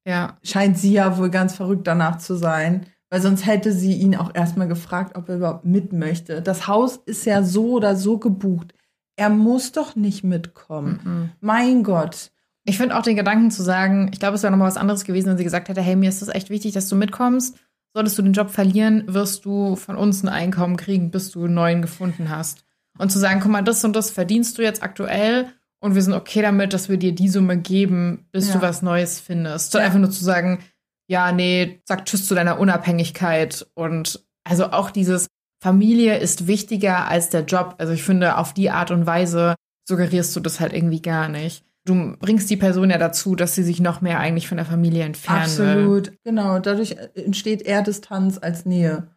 Ja. 0.06 0.38
scheint 0.44 0.78
sie 0.78 0.94
ja 0.94 1.18
wohl 1.18 1.30
ganz 1.30 1.54
verrückt 1.56 1.86
danach 1.88 2.18
zu 2.18 2.36
sein, 2.36 2.86
weil 3.10 3.22
sonst 3.22 3.46
hätte 3.46 3.72
sie 3.74 3.94
ihn 3.94 4.16
auch 4.16 4.34
erstmal 4.34 4.68
gefragt, 4.68 5.18
ob 5.18 5.28
er 5.30 5.36
überhaupt 5.36 5.66
mit 5.66 5.92
möchte. 5.94 6.42
Das 6.42 6.68
Haus 6.68 6.96
ist 7.06 7.26
ja 7.26 7.44
so 7.44 7.72
oder 7.74 7.96
so 7.96 8.18
gebucht. 8.18 8.74
Er 9.18 9.30
muss 9.30 9.74
doch 9.74 9.96
nicht 9.96 10.24
mitkommen. 10.24 11.00
Mhm. 11.04 11.30
Mein 11.42 11.84
Gott. 11.84 12.32
Ich 12.64 12.78
finde 12.78 12.96
auch 12.98 13.02
den 13.02 13.16
Gedanken 13.16 13.50
zu 13.52 13.64
sagen, 13.64 14.10
ich 14.14 14.20
glaube, 14.20 14.36
es 14.36 14.44
wäre 14.44 14.52
nochmal 14.52 14.68
was 14.68 14.78
anderes 14.78 15.04
gewesen, 15.04 15.30
wenn 15.30 15.38
sie 15.38 15.44
gesagt 15.44 15.68
hätte, 15.70 15.82
hey, 15.82 15.96
mir 15.96 16.10
ist 16.10 16.22
das 16.22 16.30
echt 16.30 16.50
wichtig, 16.50 16.74
dass 16.74 16.88
du 16.90 16.96
mitkommst. 16.96 17.58
Solltest 17.94 18.18
du 18.18 18.22
den 18.22 18.34
Job 18.34 18.52
verlieren, 18.52 19.04
wirst 19.08 19.46
du 19.46 19.76
von 19.76 19.96
uns 19.98 20.24
ein 20.24 20.30
Einkommen 20.30 20.78
kriegen, 20.78 21.12
bis 21.12 21.32
du 21.32 21.46
einen 21.46 21.56
neuen 21.56 21.82
gefunden 21.82 22.30
hast. 22.30 22.64
Und 22.98 23.12
zu 23.12 23.20
sagen, 23.20 23.40
guck 23.42 23.52
mal, 23.52 23.64
das 23.64 23.84
und 23.84 23.96
das 23.96 24.12
verdienst 24.12 24.58
du 24.58 24.62
jetzt 24.62 24.84
aktuell 24.84 25.48
und 25.80 25.96
wir 25.96 26.02
sind 26.04 26.14
okay 26.14 26.42
damit, 26.42 26.74
dass 26.74 26.88
wir 26.88 26.98
dir 26.98 27.14
die 27.14 27.30
Summe 27.30 27.58
geben, 27.58 28.28
bis 28.32 28.48
Ja. 28.50 28.56
du 28.56 28.62
was 28.62 28.82
Neues 28.82 29.20
findest. 29.20 29.70
Statt 29.70 29.82
Ja. 29.82 29.86
einfach 29.88 30.00
nur 30.00 30.12
zu 30.12 30.24
sagen, 30.24 30.60
ja, 31.08 31.32
nee, 31.32 31.82
sag 31.86 32.06
Tschüss 32.06 32.28
zu 32.28 32.36
deiner 32.36 32.60
Unabhängigkeit. 32.60 33.68
Und 33.74 34.24
also 34.44 34.68
auch 34.72 34.92
dieses 34.92 35.28
Familie 35.62 36.18
ist 36.18 36.48
wichtiger 36.48 37.08
als 37.08 37.30
der 37.30 37.44
Job. 37.46 37.76
Also 37.80 37.92
ich 37.94 38.04
finde, 38.04 38.38
auf 38.38 38.54
die 38.54 38.70
Art 38.70 38.92
und 38.92 39.06
Weise 39.06 39.56
suggerierst 39.88 40.36
du 40.36 40.40
das 40.40 40.60
halt 40.60 40.74
irgendwie 40.74 41.02
gar 41.02 41.28
nicht. 41.28 41.66
Du 41.86 42.16
bringst 42.20 42.50
die 42.50 42.58
Person 42.58 42.92
ja 42.92 42.98
dazu, 42.98 43.36
dass 43.36 43.56
sie 43.56 43.64
sich 43.64 43.80
noch 43.80 44.02
mehr 44.02 44.20
eigentlich 44.20 44.48
von 44.48 44.58
der 44.58 44.66
Familie 44.66 45.04
entfernen 45.04 45.58
will. 45.58 45.68
Absolut. 45.68 46.12
Genau. 46.24 46.60
Dadurch 46.60 46.96
entsteht 47.16 47.64
eher 47.64 47.82
Distanz 47.82 48.38
als 48.38 48.66
Nähe. 48.66 49.08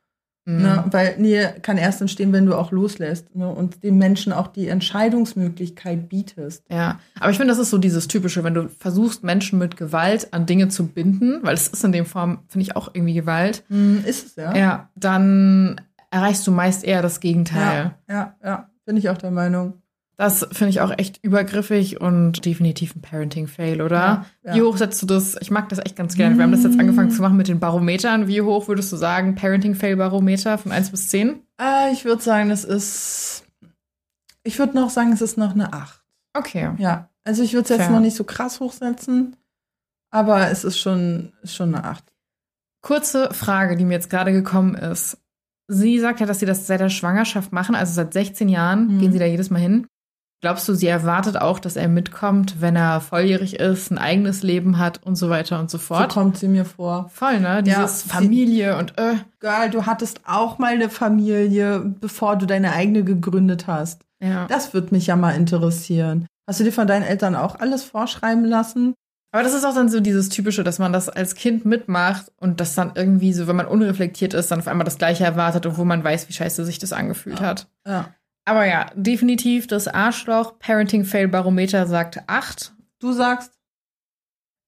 Mhm. 0.46 0.62
Ne? 0.62 0.84
Weil 0.90 1.16
Nähe 1.18 1.54
kann 1.62 1.76
erst 1.78 2.00
entstehen, 2.00 2.32
wenn 2.32 2.46
du 2.46 2.54
auch 2.54 2.70
loslässt 2.70 3.34
ne? 3.34 3.48
und 3.48 3.82
dem 3.82 3.98
Menschen 3.98 4.32
auch 4.32 4.46
die 4.48 4.68
Entscheidungsmöglichkeit 4.68 6.08
bietest. 6.08 6.64
Ja, 6.70 7.00
aber 7.18 7.30
ich 7.30 7.36
finde, 7.36 7.52
das 7.52 7.58
ist 7.58 7.70
so 7.70 7.78
dieses 7.78 8.08
Typische, 8.08 8.44
wenn 8.44 8.54
du 8.54 8.68
versuchst, 8.68 9.24
Menschen 9.24 9.58
mit 9.58 9.76
Gewalt 9.76 10.32
an 10.32 10.46
Dinge 10.46 10.68
zu 10.68 10.86
binden, 10.86 11.40
weil 11.42 11.54
es 11.54 11.68
ist 11.68 11.84
in 11.84 11.92
dem 11.92 12.06
Form, 12.06 12.40
finde 12.48 12.62
ich, 12.62 12.76
auch 12.76 12.90
irgendwie 12.92 13.14
Gewalt, 13.14 13.64
Hm, 13.68 14.04
ist 14.06 14.26
es 14.26 14.36
ja. 14.36 14.54
ja, 14.56 14.90
dann 14.96 15.80
erreichst 16.10 16.46
du 16.46 16.50
meist 16.50 16.84
eher 16.84 17.02
das 17.02 17.20
Gegenteil. 17.20 17.94
ja, 18.08 18.14
ja, 18.14 18.34
ja. 18.44 18.70
Bin 18.86 18.98
ich 18.98 19.08
auch 19.08 19.16
der 19.16 19.30
Meinung. 19.30 19.74
Das 20.16 20.46
finde 20.52 20.70
ich 20.70 20.80
auch 20.80 20.92
echt 20.96 21.18
übergriffig 21.24 22.00
und 22.00 22.44
definitiv 22.44 22.94
ein 22.94 23.02
Parenting-Fail, 23.02 23.82
oder? 23.82 23.96
Ja, 23.96 24.26
ja. 24.44 24.54
Wie 24.54 24.62
hoch 24.62 24.76
setzt 24.76 25.02
du 25.02 25.06
das? 25.06 25.36
Ich 25.40 25.50
mag 25.50 25.68
das 25.70 25.80
echt 25.80 25.96
ganz 25.96 26.14
gerne. 26.14 26.36
Wir 26.36 26.44
haben 26.44 26.52
das 26.52 26.62
jetzt 26.62 26.78
angefangen 26.78 27.10
zu 27.10 27.20
machen 27.20 27.36
mit 27.36 27.48
den 27.48 27.58
Barometern. 27.58 28.28
Wie 28.28 28.40
hoch 28.40 28.68
würdest 28.68 28.92
du 28.92 28.96
sagen, 28.96 29.34
Parenting-Fail-Barometer 29.34 30.56
von 30.58 30.70
1 30.70 30.90
bis 30.90 31.08
10? 31.08 31.40
Äh, 31.60 31.92
ich 31.92 32.04
würde 32.04 32.22
sagen, 32.22 32.50
es 32.50 32.62
ist. 32.64 33.44
Ich 34.44 34.58
würde 34.58 34.76
noch 34.76 34.90
sagen, 34.90 35.10
es 35.12 35.20
ist 35.22 35.36
noch 35.36 35.52
eine 35.54 35.72
8. 35.72 36.00
Okay. 36.34 36.70
Ja. 36.78 37.08
Also 37.24 37.42
ich 37.42 37.54
würde 37.54 37.64
es 37.72 37.78
jetzt 37.78 37.90
noch 37.90 38.00
nicht 38.00 38.14
so 38.16 38.22
krass 38.24 38.60
hochsetzen, 38.60 39.34
aber 40.10 40.50
es 40.50 40.62
ist 40.62 40.78
schon, 40.78 41.32
ist 41.42 41.54
schon 41.56 41.74
eine 41.74 41.84
8. 41.84 42.04
Kurze 42.82 43.32
Frage, 43.32 43.76
die 43.76 43.84
mir 43.86 43.94
jetzt 43.94 44.10
gerade 44.10 44.30
gekommen 44.32 44.74
ist. 44.74 45.16
Sie 45.66 45.98
sagt 45.98 46.20
ja, 46.20 46.26
dass 46.26 46.40
sie 46.40 46.46
das 46.46 46.66
seit 46.66 46.80
der 46.80 46.90
Schwangerschaft 46.90 47.50
machen, 47.52 47.74
also 47.74 47.94
seit 47.94 48.12
16 48.12 48.50
Jahren 48.50 48.96
Mhm. 48.96 49.00
gehen 49.00 49.12
sie 49.12 49.18
da 49.18 49.24
jedes 49.24 49.48
Mal 49.50 49.60
hin. 49.60 49.86
Glaubst 50.44 50.68
du, 50.68 50.74
sie 50.74 50.88
erwartet 50.88 51.38
auch, 51.40 51.58
dass 51.58 51.74
er 51.76 51.88
mitkommt, 51.88 52.60
wenn 52.60 52.76
er 52.76 53.00
volljährig 53.00 53.58
ist, 53.60 53.90
ein 53.90 53.96
eigenes 53.96 54.42
Leben 54.42 54.76
hat 54.78 55.00
und 55.02 55.16
so 55.16 55.30
weiter 55.30 55.58
und 55.58 55.70
so 55.70 55.78
So 55.78 55.84
fort? 55.84 56.10
kommt 56.12 56.36
sie 56.36 56.48
mir 56.48 56.66
vor. 56.66 57.10
Voll, 57.14 57.40
ne? 57.40 57.48
Ja, 57.48 57.62
Dieses 57.62 58.02
sie- 58.02 58.08
Familie 58.10 58.76
und 58.76 58.98
äh. 58.98 59.14
Girl, 59.40 59.70
du 59.70 59.86
hattest 59.86 60.20
auch 60.26 60.58
mal 60.58 60.74
eine 60.74 60.90
Familie, 60.90 61.80
bevor 61.98 62.36
du 62.36 62.44
deine 62.44 62.72
eigene 62.74 63.04
gegründet 63.04 63.66
hast. 63.66 64.02
Ja. 64.22 64.46
Das 64.48 64.74
würde 64.74 64.88
mich 64.94 65.06
ja 65.06 65.16
mal 65.16 65.30
interessieren. 65.30 66.26
Hast 66.46 66.60
du 66.60 66.64
dir 66.64 66.72
von 66.72 66.86
deinen 66.86 67.04
Eltern 67.04 67.36
auch 67.36 67.58
alles 67.60 67.82
vorschreiben 67.82 68.44
lassen? 68.44 68.92
Aber 69.32 69.42
das 69.44 69.54
ist 69.54 69.64
auch 69.64 69.74
dann 69.74 69.88
so 69.88 70.00
dieses 70.00 70.28
Typische, 70.28 70.62
dass 70.62 70.78
man 70.78 70.92
das 70.92 71.08
als 71.08 71.34
Kind 71.34 71.64
mitmacht 71.64 72.30
und 72.38 72.60
das 72.60 72.74
dann 72.74 72.92
irgendwie 72.94 73.32
so, 73.32 73.46
wenn 73.46 73.56
man 73.56 73.66
unreflektiert 73.66 74.34
ist, 74.34 74.50
dann 74.50 74.60
auf 74.60 74.68
einmal 74.68 74.84
das 74.84 74.98
Gleiche 74.98 75.24
erwartet, 75.24 75.64
obwohl 75.64 75.86
man 75.86 76.04
weiß, 76.04 76.28
wie 76.28 76.34
scheiße 76.34 76.66
sich 76.66 76.78
das 76.78 76.92
angefühlt 76.92 77.40
Ja. 77.40 77.46
hat. 77.46 77.66
Ja. 77.86 78.04
Aber 78.44 78.66
ja, 78.66 78.86
definitiv 78.94 79.66
das 79.66 79.88
Arschloch 79.88 80.58
Parenting 80.58 81.04
Fail 81.04 81.28
Barometer 81.28 81.86
sagt 81.86 82.20
8. 82.26 82.72
Du 83.00 83.12
sagst, 83.12 83.52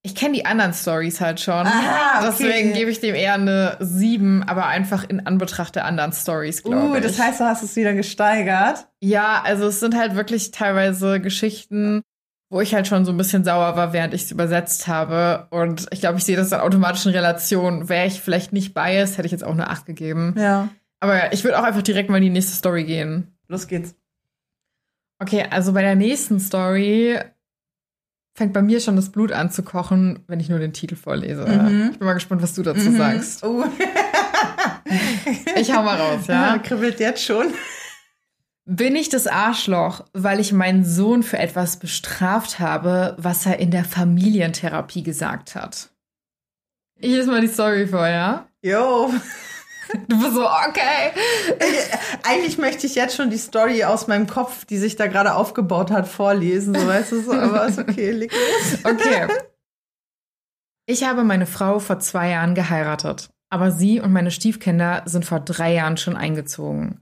Ich 0.03 0.15
kenne 0.15 0.35
die 0.35 0.47
anderen 0.47 0.73
Stories 0.73 1.21
halt 1.21 1.41
schon. 1.41 1.67
Aha, 1.67 2.21
okay. 2.21 2.27
Deswegen 2.29 2.73
gebe 2.73 2.91
ich 2.91 3.01
dem 3.01 3.15
eher 3.15 3.35
eine 3.35 3.77
7, 3.81 4.45
aber 4.45 4.67
einfach 4.67 5.05
in 5.09 5.27
Anbetracht 5.27 5.75
der 5.75 5.85
anderen 5.85 6.13
Stories, 6.13 6.63
glaube 6.63 6.93
uh, 6.93 6.95
ich. 6.95 7.03
das 7.03 7.19
heißt, 7.19 7.41
du 7.41 7.45
hast 7.45 7.63
es 7.63 7.75
wieder 7.77 7.93
gesteigert. 7.93 8.87
ja, 9.01 9.43
also 9.45 9.67
es 9.67 9.81
sind 9.81 9.97
halt 9.97 10.15
wirklich 10.15 10.53
teilweise 10.53 11.21
Geschichten, 11.21 12.03
wo 12.51 12.61
ich 12.61 12.75
halt 12.75 12.87
schon 12.87 13.05
so 13.05 13.13
ein 13.13 13.17
bisschen 13.17 13.45
sauer 13.45 13.77
war, 13.77 13.93
während 13.93 14.15
ich 14.15 14.23
es 14.23 14.31
übersetzt 14.31 14.87
habe. 14.87 15.49
Und 15.51 15.87
ich 15.91 16.01
glaube, 16.01 16.19
ich 16.19 16.25
sehe 16.25 16.37
das 16.37 16.51
dann 16.51 16.61
automatisch 16.61 17.05
in 17.05 17.13
Relation. 17.13 17.89
Wäre 17.89 18.07
ich 18.07 18.21
vielleicht 18.21 18.53
nicht 18.53 18.73
biased, 18.75 19.19
hätte 19.19 19.27
ich 19.27 19.33
jetzt 19.33 19.45
auch 19.45 19.53
eine 19.53 19.69
8 19.69 19.87
gegeben. 19.87 20.35
Ja. 20.39 20.69
Aber 21.01 21.17
ja, 21.17 21.33
ich 21.33 21.43
würde 21.43 21.59
auch 21.59 21.65
einfach 21.65 21.83
direkt 21.83 22.09
mal 22.09 22.19
in 22.19 22.23
die 22.23 22.31
nächste 22.31 22.55
Story 22.55 22.85
gehen. 22.85 23.36
Los 23.49 23.67
geht's. 23.67 23.95
Okay, 25.19 25.47
also 25.51 25.73
bei 25.73 25.83
der 25.83 25.95
nächsten 25.95 26.41
Story 26.41 27.19
fängt 28.35 28.53
bei 28.53 28.61
mir 28.63 28.81
schon 28.81 28.97
das 28.97 29.11
Blut 29.11 29.33
an 29.33 29.51
zu 29.51 29.63
kochen, 29.63 30.23
wenn 30.27 30.41
ich 30.41 30.49
nur 30.51 30.59
den 30.59 30.73
Titel 30.75 30.95
vorlese. 30.97 31.47
Mhm. 31.47 31.91
Ich 31.93 31.99
bin 31.99 32.07
mal 32.07 32.13
gespannt, 32.15 32.43
was 32.43 32.55
du 32.55 32.63
dazu 32.63 32.91
Mhm. 32.91 32.97
sagst. 32.99 33.43
Oh. 33.45 33.65
Ich 35.57 35.73
hau 35.75 35.83
mal 35.83 35.97
raus, 35.99 36.27
ja. 36.27 36.59
Kribbelt 36.63 37.01
jetzt 37.01 37.25
schon. 37.25 37.47
Bin 38.67 38.95
ich 38.97 39.09
das 39.09 39.27
Arschloch, 39.27 40.05
weil 40.13 40.39
ich 40.41 40.53
meinen 40.53 40.85
Sohn 40.85 41.23
für 41.23 41.39
etwas 41.39 41.79
bestraft 41.79 42.59
habe, 42.59 43.15
was 43.19 43.47
er 43.47 43.59
in 43.59 43.71
der 43.71 43.85
Familientherapie 43.85 45.03
gesagt 45.03 45.55
hat? 45.55 45.91
Ich 46.99 47.11
lese 47.11 47.31
mal 47.31 47.41
die 47.41 47.47
Story 47.49 47.87
vor, 47.87 48.07
ja? 48.07 48.47
Jo. 48.63 49.13
Du 50.09 50.19
bist 50.21 50.35
so, 50.35 50.47
okay. 50.47 51.13
Eigentlich 52.23 52.59
möchte 52.59 52.87
ich 52.87 52.95
jetzt 52.95 53.17
schon 53.17 53.31
die 53.31 53.39
Story 53.39 53.85
aus 53.85 54.07
meinem 54.07 54.27
Kopf, 54.27 54.65
die 54.65 54.79
sich 54.79 54.97
da 54.97 55.07
gerade 55.07 55.35
aufgebaut 55.35 55.91
hat, 55.91 56.09
vorlesen. 56.09 56.75
So 56.75 56.87
weißt 56.87 57.13
du 57.13 57.23
so, 57.23 57.33
aber 57.33 57.67
ist 57.67 57.79
okay, 57.79 58.11
leg 58.11 58.33
los. 58.33 58.79
Okay. 58.85 59.29
Ich 60.87 61.05
habe 61.05 61.25
meine 61.25 61.47
Frau 61.47 61.81
vor 61.81 61.99
zwei 61.99 62.31
Jahren 62.31 62.55
geheiratet, 62.55 63.31
aber 63.51 63.73
sie 63.73 64.01
und 64.01 64.13
meine 64.13 64.31
Stiefkinder 64.31 65.03
sind 65.07 65.25
vor 65.25 65.41
drei 65.41 65.75
Jahren 65.75 65.97
schon 65.97 66.17
eingezogen. 66.17 67.01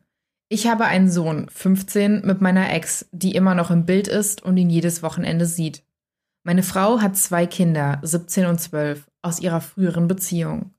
Ich 0.49 0.67
habe 0.67 0.85
einen 0.85 1.11
Sohn, 1.11 1.49
15, 1.49 2.23
mit 2.25 2.41
meiner 2.41 2.73
Ex, 2.73 3.07
die 3.13 3.35
immer 3.35 3.55
noch 3.55 3.71
im 3.71 3.87
Bild 3.87 4.09
ist 4.09 4.43
und 4.43 4.57
ihn 4.57 4.71
jedes 4.71 5.03
Wochenende 5.03 5.47
sieht. 5.47 5.83
Meine 6.45 6.63
Frau 6.63 7.01
hat 7.01 7.17
zwei 7.17 7.47
Kinder, 7.47 7.99
17 8.03 8.47
und 8.47 8.61
12, 8.61 9.07
aus 9.23 9.41
ihrer 9.41 9.63
früheren 9.63 10.09
Beziehung. 10.09 10.74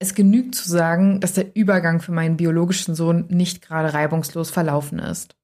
Es 0.00 0.14
genügt 0.14 0.54
zu 0.54 0.68
sagen, 0.68 1.20
dass 1.20 1.32
der 1.32 1.56
Übergang 1.56 2.00
für 2.00 2.12
meinen 2.12 2.36
biologischen 2.36 2.94
Sohn 2.94 3.26
nicht 3.28 3.62
gerade 3.62 3.94
reibungslos 3.94 4.50
verlaufen 4.50 4.98
ist. 4.98 5.34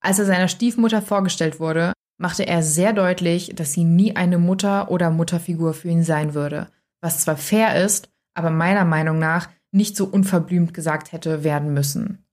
Als 0.00 0.18
er 0.18 0.26
seiner 0.26 0.48
Stiefmutter 0.48 1.00
vorgestellt 1.00 1.58
wurde, 1.58 1.94
machte 2.18 2.46
er 2.46 2.62
sehr 2.62 2.92
deutlich, 2.92 3.52
dass 3.54 3.72
sie 3.72 3.84
nie 3.84 4.14
eine 4.14 4.38
Mutter 4.38 4.90
oder 4.90 5.10
Mutterfigur 5.10 5.72
für 5.72 5.88
ihn 5.88 6.04
sein 6.04 6.34
würde, 6.34 6.68
was 7.00 7.20
zwar 7.20 7.36
fair 7.36 7.82
ist, 7.82 8.10
aber 8.34 8.50
meiner 8.50 8.84
Meinung 8.84 9.18
nach 9.18 9.48
nicht 9.72 9.96
so 9.96 10.04
unverblümt 10.04 10.74
gesagt 10.74 11.12
hätte 11.12 11.42
werden 11.42 11.72
müssen. 11.72 12.24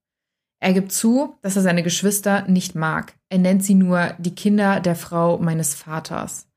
Er 0.60 0.74
gibt 0.74 0.92
zu, 0.92 1.36
dass 1.42 1.56
er 1.56 1.64
seine 1.64 1.82
Geschwister 1.82 2.48
nicht 2.48 2.76
mag. 2.76 3.16
Er 3.30 3.40
nennt 3.40 3.64
sie 3.64 3.74
nur 3.74 4.14
die 4.20 4.36
Kinder 4.36 4.80
der 4.80 4.96
Frau 4.96 5.40
meines 5.40 5.74
Vaters. 5.74 6.48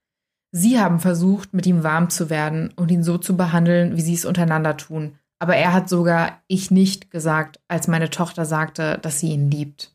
Sie 0.56 0.78
haben 0.78 1.00
versucht, 1.00 1.52
mit 1.52 1.66
ihm 1.66 1.82
warm 1.82 2.10
zu 2.10 2.30
werden 2.30 2.72
und 2.76 2.92
ihn 2.92 3.02
so 3.02 3.18
zu 3.18 3.36
behandeln, 3.36 3.96
wie 3.96 4.00
sie 4.00 4.14
es 4.14 4.24
untereinander 4.24 4.76
tun. 4.76 5.18
Aber 5.40 5.56
er 5.56 5.72
hat 5.72 5.88
sogar 5.88 6.42
ich 6.46 6.70
nicht 6.70 7.10
gesagt, 7.10 7.58
als 7.66 7.88
meine 7.88 8.08
Tochter 8.08 8.44
sagte, 8.44 9.00
dass 9.02 9.18
sie 9.18 9.32
ihn 9.32 9.50
liebt. 9.50 9.92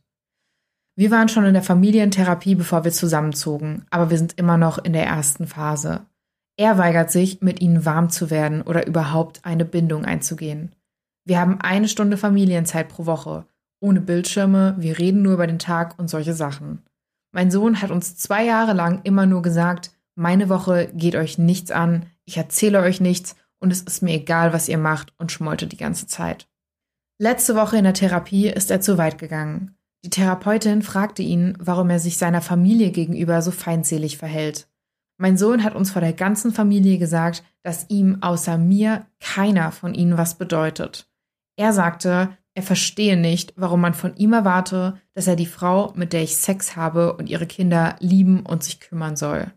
Wir 0.98 1.12
waren 1.12 1.30
schon 1.30 1.46
in 1.46 1.54
der 1.54 1.64
Familientherapie, 1.64 2.56
bevor 2.56 2.84
wir 2.84 2.92
zusammenzogen, 2.92 3.86
aber 3.90 4.10
wir 4.10 4.18
sind 4.18 4.38
immer 4.38 4.58
noch 4.58 4.80
in 4.80 4.92
der 4.92 5.06
ersten 5.06 5.48
Phase. 5.48 6.02
Er 6.58 6.78
weigert 6.78 7.10
sich, 7.10 7.40
mit 7.40 7.62
ihnen 7.62 7.86
warm 7.86 8.10
zu 8.10 8.30
werden 8.30 8.62
oder 8.62 8.86
überhaupt 8.86 9.46
eine 9.46 9.64
Bindung 9.64 10.04
einzugehen. 10.04 10.76
Wir 11.24 11.40
haben 11.40 11.62
eine 11.62 11.88
Stunde 11.88 12.18
Familienzeit 12.18 12.90
pro 12.90 13.06
Woche, 13.06 13.46
ohne 13.80 14.02
Bildschirme, 14.02 14.76
wir 14.78 15.00
reden 15.00 15.22
nur 15.22 15.36
über 15.36 15.48
den 15.48 15.60
Tag 15.60 15.98
und 15.98 16.10
solche 16.10 16.34
Sachen. 16.34 16.84
Mein 17.32 17.50
Sohn 17.50 17.82
hat 17.82 17.92
uns 17.92 18.18
zwei 18.18 18.44
Jahre 18.44 18.74
lang 18.74 19.00
immer 19.06 19.26
nur 19.26 19.42
gesagt, 19.42 19.92
meine 20.20 20.50
Woche 20.50 20.92
geht 20.94 21.16
euch 21.16 21.38
nichts 21.38 21.72
an, 21.72 22.06
ich 22.26 22.36
erzähle 22.36 22.82
euch 22.82 23.00
nichts 23.00 23.38
und 23.60 23.72
es 23.72 23.82
ist 23.82 24.04
mir 24.04 24.16
egal, 24.16 24.52
was 24.52 24.68
ihr 24.68 24.78
macht 24.78 25.14
und 25.18 25.32
schmollte 25.32 25.66
die 25.66 25.78
ganze 25.78 26.08
Zeit. 26.08 26.50
Letzte 27.20 27.56
Woche 27.56 27.78
in 27.78 27.86
der 27.86 27.94
Therapie 27.94 28.48
ist 28.50 28.70
er 28.70 28.82
zu 28.82 28.98
weit 28.98 29.18
gegangen. 29.18 29.78
Die 30.04 30.10
Therapeutin 30.10 30.82
fragte 30.82 31.22
ihn, 31.22 31.58
warum 31.58 31.90
er 31.90 32.00
sich 32.00 32.18
seiner 32.18 32.42
Familie 32.42 32.92
gegenüber 32.92 33.42
so 33.42 33.52
feindselig 33.52 34.18
verhält. 34.18 34.68
Mein 35.18 35.38
Sohn 35.38 35.64
hat 35.64 35.74
uns 35.74 35.92
vor 35.92 36.02
der 36.02 36.14
ganzen 36.14 36.52
Familie 36.52 36.98
gesagt, 36.98 37.44
dass 37.64 37.90
ihm 37.90 38.18
außer 38.22 38.58
mir 38.58 39.06
keiner 39.22 39.72
von 39.72 39.94
ihnen 39.94 40.18
was 40.18 40.38
bedeutet. 40.38 41.10
Er 41.56 41.72
sagte, 41.72 42.38
er 42.56 42.64
verstehe 42.64 43.16
nicht, 43.16 43.54
warum 43.56 43.80
man 43.80 43.94
von 43.94 44.18
ihm 44.18 44.34
erwarte, 44.34 45.00
dass 45.14 45.28
er 45.28 45.38
die 45.38 45.46
Frau, 45.46 45.94
mit 45.96 46.12
der 46.12 46.24
ich 46.24 46.36
Sex 46.36 46.76
habe 46.76 47.16
und 47.16 47.30
ihre 47.30 47.48
Kinder 47.48 47.96
lieben 48.00 48.46
und 48.46 48.66
sich 48.66 48.82
kümmern 48.82 49.16
soll. 49.16 49.54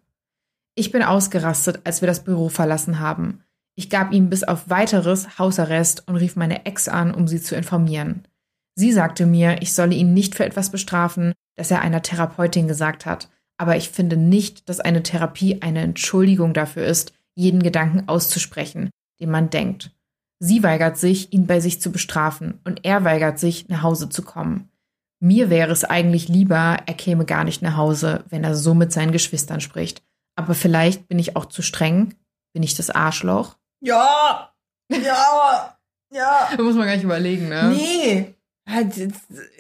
Ich 0.75 0.91
bin 0.91 1.03
ausgerastet, 1.03 1.81
als 1.85 2.01
wir 2.01 2.07
das 2.07 2.25
Büro 2.25 2.49
verlassen 2.49 2.99
haben. 2.99 3.45
Ich 3.75 3.91
gab 3.91 4.13
ihm 4.13 4.31
bis 4.31 4.45
auf 4.45 4.71
weiteres 4.71 5.39
Hausarrest 5.39 6.09
und 6.09 6.17
rief 6.17 6.37
meine 6.37 6.67
Ex 6.67 6.89
an, 6.89 7.15
um 7.15 7.29
sie 7.29 7.41
zu 7.41 7.55
informieren. 7.55 8.27
Sie 8.75 8.93
sagte 8.93 9.27
mir, 9.27 9.61
ich 9.61 9.75
solle 9.75 9.95
ihn 9.95 10.15
nicht 10.15 10.35
für 10.35 10.45
etwas 10.45 10.71
bestrafen, 10.71 11.33
das 11.57 11.71
er 11.71 11.83
einer 11.83 12.03
Therapeutin 12.03 12.69
gesagt 12.69 13.05
hat, 13.05 13.29
aber 13.59 13.77
ich 13.77 13.91
finde 13.91 14.17
nicht, 14.17 14.69
dass 14.69 14.81
eine 14.81 15.03
Therapie 15.03 15.61
eine 15.61 15.81
Entschuldigung 15.81 16.55
dafür 16.55 16.87
ist, 16.87 17.13
jeden 17.35 17.63
Gedanken 17.63 18.09
auszusprechen, 18.09 18.91
den 19.21 19.31
man 19.31 19.51
denkt. 19.51 19.91
Sie 20.39 20.63
weigert 20.63 20.97
sich, 20.97 21.33
ihn 21.33 21.47
bei 21.47 21.61
sich 21.61 21.81
zu 21.81 21.93
bestrafen, 21.93 22.61
und 22.65 22.85
er 22.85 23.05
weigert 23.05 23.39
sich, 23.39 23.69
nach 23.69 23.83
Hause 23.83 24.09
zu 24.09 24.23
kommen. 24.23 24.71
Mir 25.21 25.51
wäre 25.51 25.71
es 25.71 25.85
eigentlich 25.85 26.29
lieber, 26.29 26.79
er 26.85 26.95
käme 26.95 27.25
gar 27.25 27.45
nicht 27.45 27.63
nach 27.63 27.77
Hause, 27.77 28.25
wenn 28.29 28.43
er 28.43 28.57
so 28.57 28.75
mit 28.75 28.91
seinen 28.91 29.13
Geschwistern 29.13 29.61
spricht. 29.61 30.03
Aber 30.37 30.55
vielleicht 30.55 31.09
bin 31.09 31.19
ich 31.19 31.37
auch 31.37 31.47
zu 31.47 31.63
streng. 31.63 32.15
Bin 32.53 32.63
ich 32.63 32.75
das 32.75 32.91
Arschloch? 32.91 33.57
Ja, 33.81 34.53
ja, 34.91 35.79
ja. 36.13 36.49
Da 36.57 36.63
muss 36.63 36.75
man 36.75 36.87
gar 36.87 36.95
nicht 36.95 37.05
überlegen, 37.05 37.49
ne? 37.49 37.71
Nee. 37.71 38.35
Halt, 38.69 38.95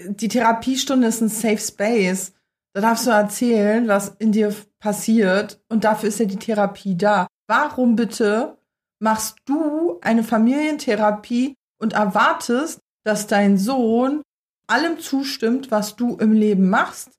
Die 0.01 0.29
Therapiestunde 0.29 1.09
ist 1.09 1.21
ein 1.21 1.29
Safe 1.29 1.59
Space. 1.59 2.33
Da 2.75 2.81
darfst 2.81 3.07
du 3.07 3.11
erzählen, 3.11 3.89
was 3.89 4.09
in 4.19 4.33
dir 4.33 4.55
passiert. 4.79 5.61
Und 5.69 5.85
dafür 5.85 6.09
ist 6.09 6.21
ja 6.21 6.27
die 6.27 6.37
Therapie 6.37 6.97
da. 6.97 7.27
Warum 7.49 7.97
bitte 7.97 8.57
machst 9.01 9.37
du 9.45 9.99
eine 10.01 10.23
Familientherapie 10.25 11.55
und 11.79 11.93
erwartest, 11.93 12.81
dass 13.05 13.27
dein 13.27 13.59
Sohn 13.59 14.23
allem 14.69 15.01
zustimmt, 15.01 15.71
was 15.71 15.97
du 15.97 16.17
im 16.17 16.33
Leben 16.33 16.71
machst? 16.71 17.11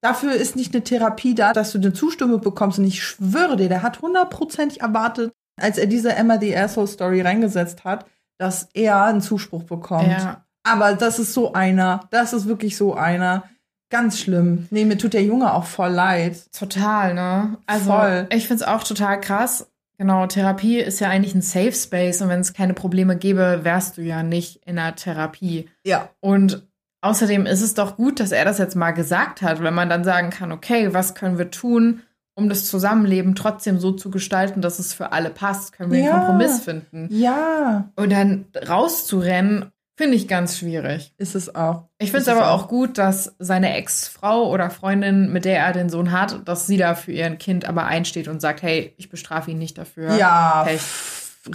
Dafür 0.00 0.32
ist 0.32 0.56
nicht 0.56 0.74
eine 0.74 0.84
Therapie 0.84 1.34
da, 1.34 1.52
dass 1.52 1.72
du 1.72 1.78
eine 1.78 1.92
Zustimmung 1.92 2.40
bekommst. 2.40 2.78
Und 2.78 2.84
ich 2.84 3.02
schwöre 3.02 3.56
dir, 3.56 3.68
der 3.68 3.82
hat 3.82 4.00
hundertprozentig 4.00 4.80
erwartet, 4.80 5.32
als 5.60 5.78
er 5.78 5.86
diese 5.86 6.14
Emma 6.14 6.38
the 6.38 6.56
Asshole 6.56 6.86
Story 6.86 7.20
reingesetzt 7.20 7.84
hat, 7.84 8.06
dass 8.38 8.68
er 8.74 9.02
einen 9.04 9.20
Zuspruch 9.20 9.64
bekommt. 9.64 10.08
Ja. 10.08 10.44
Aber 10.62 10.94
das 10.94 11.18
ist 11.18 11.34
so 11.34 11.52
einer. 11.52 12.06
Das 12.10 12.32
ist 12.32 12.46
wirklich 12.46 12.76
so 12.76 12.94
einer. 12.94 13.44
Ganz 13.90 14.20
schlimm. 14.20 14.68
Nee, 14.70 14.84
mir 14.84 14.98
tut 14.98 15.14
der 15.14 15.22
Junge 15.22 15.54
auch 15.54 15.64
voll 15.64 15.90
leid. 15.90 16.52
Total, 16.52 17.14
ne? 17.14 17.56
Also, 17.66 17.90
Voll. 17.90 18.26
ich 18.30 18.46
find's 18.46 18.62
auch 18.62 18.84
total 18.84 19.18
krass. 19.18 19.70
Genau, 19.96 20.26
Therapie 20.26 20.78
ist 20.78 21.00
ja 21.00 21.08
eigentlich 21.08 21.34
ein 21.34 21.42
Safe 21.42 21.72
Space 21.72 22.20
und 22.20 22.28
wenn 22.28 22.40
es 22.40 22.52
keine 22.52 22.74
Probleme 22.74 23.16
gäbe, 23.16 23.60
wärst 23.62 23.96
du 23.96 24.02
ja 24.02 24.22
nicht 24.22 24.60
in 24.66 24.78
einer 24.78 24.94
Therapie. 24.94 25.68
Ja. 25.84 26.10
Und 26.20 26.68
außerdem 27.00 27.46
ist 27.46 27.62
es 27.62 27.74
doch 27.74 27.96
gut, 27.96 28.20
dass 28.20 28.32
er 28.32 28.44
das 28.44 28.58
jetzt 28.58 28.76
mal 28.76 28.90
gesagt 28.92 29.42
hat, 29.42 29.62
wenn 29.62 29.74
man 29.74 29.88
dann 29.88 30.04
sagen 30.04 30.30
kann, 30.30 30.52
okay, 30.52 30.92
was 30.94 31.14
können 31.14 31.38
wir 31.38 31.50
tun, 31.50 32.02
um 32.34 32.48
das 32.48 32.66
Zusammenleben 32.66 33.34
trotzdem 33.34 33.78
so 33.78 33.92
zu 33.92 34.10
gestalten, 34.10 34.60
dass 34.60 34.78
es 34.78 34.94
für 34.94 35.12
alle 35.12 35.30
passt? 35.30 35.72
Können 35.72 35.90
wir 35.92 36.00
Ja. 36.00 36.10
einen 36.12 36.20
Kompromiss 36.26 36.60
finden? 36.60 37.08
Ja, 37.10 37.90
Und 37.96 38.12
dann 38.12 38.46
rauszurennen, 38.68 39.66
finde 39.96 40.16
ich 40.16 40.28
ganz 40.28 40.58
schwierig. 40.58 41.12
ist 41.18 41.34
es 41.34 41.54
auch. 41.54 41.88
Ich 41.98 42.10
finde 42.12 42.22
es 42.22 42.28
aber 42.28 42.50
auch. 42.52 42.64
auch 42.64 42.68
gut, 42.68 42.98
dass 42.98 43.34
seine 43.40 43.74
Ex-Frau 43.76 44.48
oder 44.50 44.70
Freundin, 44.70 45.32
mit 45.32 45.44
der 45.44 45.58
er 45.58 45.72
den 45.72 45.88
Sohn 45.88 46.12
hat, 46.12 46.46
dass 46.48 46.66
sie 46.68 46.76
da 46.76 46.94
für 46.94 47.10
ihr 47.12 47.28
Kind 47.36 47.64
aber 47.64 47.84
einsteht 47.86 48.28
und 48.28 48.40
sagt, 48.40 48.62
hey, 48.62 48.94
ich 48.96 49.08
bestrafe 49.10 49.50
ihn 49.50 49.58
nicht 49.58 49.76
dafür. 49.76 50.14
Ja, 50.16 50.62
Pech. 50.64 50.80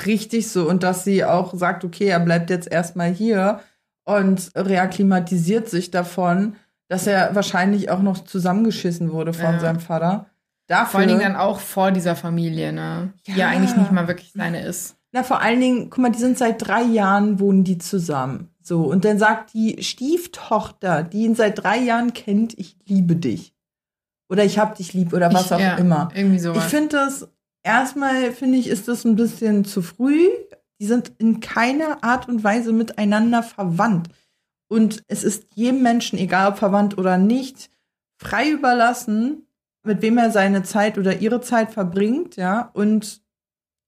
richtig 0.05 0.49
so. 0.49 0.67
Und 0.67 0.83
dass 0.83 1.03
sie 1.05 1.23
auch 1.23 1.53
sagt, 1.53 1.85
okay, 1.85 2.07
er 2.07 2.19
bleibt 2.19 2.49
jetzt 2.49 2.69
erstmal 2.69 3.09
hier 3.11 3.61
und 4.05 4.51
reakklimatisiert 4.55 5.69
sich 5.69 5.91
davon, 5.91 6.55
dass 6.89 7.07
er 7.07 7.33
wahrscheinlich 7.35 7.89
auch 7.89 8.01
noch 8.01 8.23
zusammengeschissen 8.23 9.11
wurde 9.11 9.33
von 9.33 9.53
Ja. 9.55 9.59
seinem 9.59 9.79
Vater. 9.79 10.27
Dafür, 10.67 10.91
Vor 10.91 10.99
allen 11.01 11.09
Dingen 11.09 11.21
dann 11.21 11.35
auch 11.35 11.59
vor 11.59 11.91
dieser 11.91 12.15
Familie, 12.15 12.71
ne? 12.71 13.13
Die 13.27 13.31
ja 13.31 13.37
Ja. 13.37 13.47
eigentlich 13.49 13.75
nicht 13.75 13.91
mal 13.91 14.07
wirklich 14.07 14.31
seine 14.33 14.65
ist. 14.65 14.95
na, 15.11 15.21
vor 15.23 15.41
allen 15.41 15.59
Dingen, 15.59 15.89
guck 15.91 15.99
mal, 15.99 16.09
die 16.11 16.17
sind 16.19 16.37
seit 16.39 16.65
drei 16.67 16.81
Jahren, 16.81 17.39
wohnen 17.39 17.63
die 17.63 17.77
zusammen. 17.77 18.49
So, 18.61 18.83
und 18.85 19.05
dann 19.05 19.19
sagt 19.19 19.53
die 19.53 19.83
Stieftochter, 19.83 21.03
die 21.03 21.23
ihn 21.25 21.35
seit 21.35 21.61
drei 21.63 21.77
Jahren 21.77 22.13
kennt, 22.13 22.57
ich 22.57 22.77
liebe 22.87 23.15
dich. 23.15 23.53
Oder 24.29 24.43
ich 24.45 24.57
hab 24.57 24.75
dich 24.75 24.93
lieb 24.93 25.13
oder 25.13 25.31
was 25.33 25.47
ich, 25.47 25.53
auch 25.53 25.59
ja, 25.59 25.75
immer. 25.75 26.09
Irgendwie 26.15 26.37
Ich 26.37 26.41
sowas. 26.41 26.63
finde 26.65 26.89
das, 26.97 27.27
erstmal 27.61 28.31
finde 28.31 28.57
ich, 28.57 28.67
ist 28.67 28.87
das 28.87 29.05
ein 29.05 29.15
bisschen 29.15 29.65
zu 29.65 29.81
früh. 29.83 30.27
Die 30.83 30.87
sind 30.87 31.13
in 31.17 31.39
keiner 31.39 32.03
Art 32.03 32.27
und 32.27 32.43
Weise 32.43 32.73
miteinander 32.73 33.41
verwandt. 33.41 34.09
Und 34.67 35.01
es 35.07 35.23
ist 35.23 35.45
jedem 35.55 35.81
Menschen, 35.81 36.19
egal 36.19 36.51
ob 36.51 36.57
verwandt 36.57 36.97
oder 36.97 37.17
nicht, 37.17 37.69
frei 38.17 38.49
überlassen, 38.49 39.47
mit 39.85 40.01
wem 40.01 40.17
er 40.17 40.29
seine 40.29 40.63
Zeit 40.63 40.97
oder 40.97 41.21
ihre 41.21 41.39
Zeit 41.39 41.71
verbringt, 41.71 42.35
ja, 42.35 42.69
und 42.73 43.21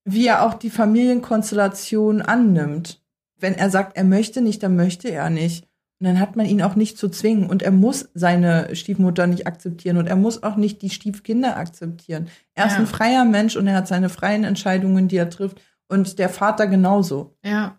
wie 0.06 0.26
er 0.26 0.42
auch 0.42 0.54
die 0.54 0.70
Familienkonstellation 0.70 2.22
annimmt. 2.22 3.02
Wenn 3.38 3.52
er 3.52 3.68
sagt, 3.68 3.94
er 3.98 4.04
möchte 4.04 4.40
nicht, 4.40 4.62
dann 4.62 4.74
möchte 4.74 5.10
er 5.10 5.28
nicht. 5.28 5.64
Und 6.00 6.06
dann 6.06 6.18
hat 6.18 6.34
man 6.34 6.46
ihn 6.46 6.62
auch 6.62 6.76
nicht 6.76 6.96
zu 6.96 7.10
zwingen. 7.10 7.50
Und 7.50 7.62
er 7.62 7.72
muss 7.72 8.08
seine 8.14 8.74
Stiefmutter 8.74 9.26
nicht 9.26 9.46
akzeptieren. 9.46 9.98
Und 9.98 10.06
er 10.06 10.16
muss 10.16 10.42
auch 10.42 10.56
nicht 10.56 10.80
die 10.80 10.88
Stiefkinder 10.88 11.58
akzeptieren. 11.58 12.28
Er 12.54 12.68
ist 12.68 12.72
Ja. 12.72 12.78
ein 12.78 12.86
freier 12.86 13.26
Mensch 13.26 13.54
und 13.54 13.66
er 13.66 13.76
hat 13.76 13.86
seine 13.86 14.08
freien 14.08 14.44
Entscheidungen, 14.44 15.08
die 15.08 15.18
er 15.18 15.28
trifft. 15.28 15.60
Und 15.88 16.18
der 16.18 16.28
Vater 16.28 16.66
genauso. 16.66 17.36
Ja. 17.44 17.78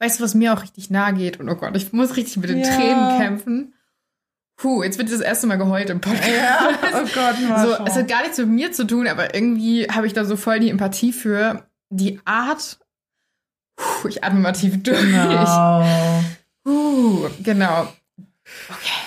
Weißt 0.00 0.18
du, 0.20 0.24
was 0.24 0.34
mir 0.34 0.52
auch 0.52 0.62
richtig 0.62 0.90
nahe 0.90 1.14
geht? 1.14 1.38
Und 1.40 1.48
oh 1.48 1.54
Gott, 1.54 1.76
ich 1.76 1.92
muss 1.92 2.16
richtig 2.16 2.36
mit 2.38 2.50
den 2.50 2.58
Ja. 2.62 2.74
Tränen 2.74 3.18
kämpfen. 3.18 3.74
Puh, 4.56 4.82
jetzt 4.82 4.98
wird 4.98 5.10
das 5.10 5.20
erste 5.20 5.46
Mal 5.46 5.56
geheult 5.56 5.90
im 5.90 6.00
Podcast. 6.00 6.24
oh 6.94 7.06
Gott, 7.14 7.36
So, 7.62 7.84
es 7.84 7.96
hat 7.96 8.08
gar 8.08 8.22
nichts 8.22 8.38
mit 8.38 8.48
mir 8.48 8.72
zu 8.72 8.86
tun, 8.86 9.08
aber 9.08 9.34
irgendwie 9.34 9.86
habe 9.86 10.06
ich 10.06 10.12
da 10.12 10.24
so 10.24 10.36
voll 10.36 10.60
die 10.60 10.70
Empathie 10.70 11.12
für 11.12 11.66
die 11.90 12.20
Art. 12.24 12.78
Puh, 13.76 14.08
ich 14.08 14.22
atme 14.22 14.40
mal 14.40 14.52
tief 14.52 14.82
durch. 14.82 15.00
Genau. 15.00 15.84
Puh, 16.64 17.28
genau. 17.42 17.82
Okay. 18.68 19.02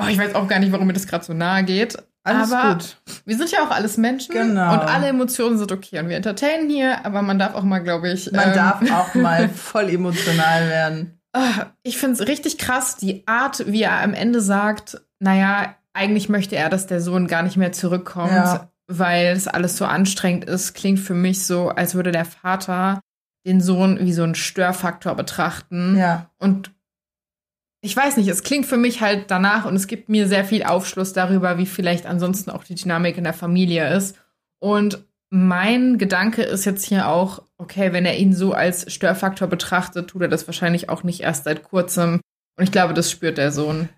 Oh, 0.00 0.06
ich 0.08 0.16
weiß 0.16 0.34
auch 0.34 0.46
gar 0.48 0.58
nicht, 0.58 0.72
warum 0.72 0.86
mir 0.86 0.92
das 0.92 1.06
gerade 1.06 1.24
so 1.24 1.34
nahe 1.34 1.64
geht. 1.64 1.96
Alles 2.24 2.52
aber 2.52 2.74
gut. 2.74 2.96
wir 3.24 3.36
sind 3.36 3.50
ja 3.50 3.60
auch 3.66 3.70
alles 3.70 3.96
Menschen 3.96 4.32
Genau. 4.34 4.72
und 4.74 4.80
alle 4.80 5.06
Emotionen 5.06 5.56
sind 5.58 5.72
okay 5.72 5.98
und 6.00 6.08
wir 6.08 6.16
entertainen 6.16 6.68
hier, 6.68 7.04
aber 7.06 7.22
man 7.22 7.38
darf 7.38 7.54
auch 7.54 7.62
mal, 7.62 7.78
glaube 7.78 8.10
ich. 8.10 8.30
Man 8.32 8.48
ähm, 8.48 8.54
darf 8.54 8.82
auch 8.92 9.14
mal 9.20 9.48
voll 9.48 9.88
emotional 9.88 10.68
werden. 10.68 11.20
Ah, 11.32 11.66
Ich 11.82 11.98
finde 11.98 12.20
es 12.20 12.28
richtig 12.28 12.58
krass, 12.58 12.96
die 12.96 13.26
Art, 13.26 13.64
wie 13.66 13.82
er 13.82 14.00
am 14.02 14.14
Ende 14.14 14.40
sagt, 14.40 15.00
naja, 15.20 15.74
eigentlich 15.94 16.28
möchte 16.28 16.56
er, 16.56 16.68
dass 16.68 16.86
der 16.86 17.00
Sohn 17.00 17.26
gar 17.28 17.42
nicht 17.42 17.56
mehr 17.56 17.72
zurückkommt, 17.72 18.32
Ja. 18.32 18.68
weil 18.86 19.26
es 19.28 19.48
alles 19.48 19.76
so 19.76 19.84
anstrengend 19.84 20.44
ist, 20.44 20.74
klingt 20.74 20.98
für 21.00 21.14
mich 21.14 21.44
so, 21.46 21.68
als 21.70 21.94
würde 21.94 22.12
der 22.12 22.24
Vater 22.24 23.00
den 23.46 23.60
Sohn 23.60 23.98
wie 24.00 24.12
so 24.12 24.22
einen 24.22 24.34
Störfaktor 24.34 25.14
betrachten. 25.14 25.96
Ja. 25.96 26.26
Und 26.38 26.72
ich 27.80 27.96
weiß 27.96 28.16
nicht, 28.16 28.28
es 28.28 28.42
klingt 28.42 28.66
für 28.66 28.76
mich 28.76 29.00
halt 29.00 29.30
danach 29.30 29.64
und 29.64 29.74
es 29.76 29.86
gibt 29.86 30.08
mir 30.08 30.26
sehr 30.26 30.44
viel 30.44 30.64
Aufschluss 30.64 31.12
darüber, 31.12 31.58
wie 31.58 31.66
vielleicht 31.66 32.06
ansonsten 32.06 32.50
auch 32.50 32.64
die 32.64 32.74
Dynamik 32.74 33.16
in 33.16 33.24
der 33.24 33.34
Familie 33.34 33.94
ist. 33.94 34.16
Und 34.60 35.04
mein 35.30 35.98
Gedanke 35.98 36.42
ist 36.42 36.64
jetzt 36.64 36.84
hier 36.86 37.08
auch, 37.08 37.42
okay, 37.58 37.92
wenn 37.92 38.06
er 38.06 38.16
ihn 38.16 38.32
so 38.34 38.52
als 38.52 38.92
Störfaktor 38.92 39.46
betrachtet, 39.46 40.08
tut 40.10 40.22
er 40.22 40.28
das 40.28 40.46
wahrscheinlich 40.48 40.88
auch 40.88 41.02
nicht 41.04 41.20
erst 41.20 41.44
seit 41.44 41.62
kurzem. 41.62 42.20
Und 42.58 42.64
ich 42.64 42.72
glaube, 42.72 42.94
das 42.94 43.10
spürt 43.10 43.38
der 43.38 43.52
Sohn. 43.52 43.88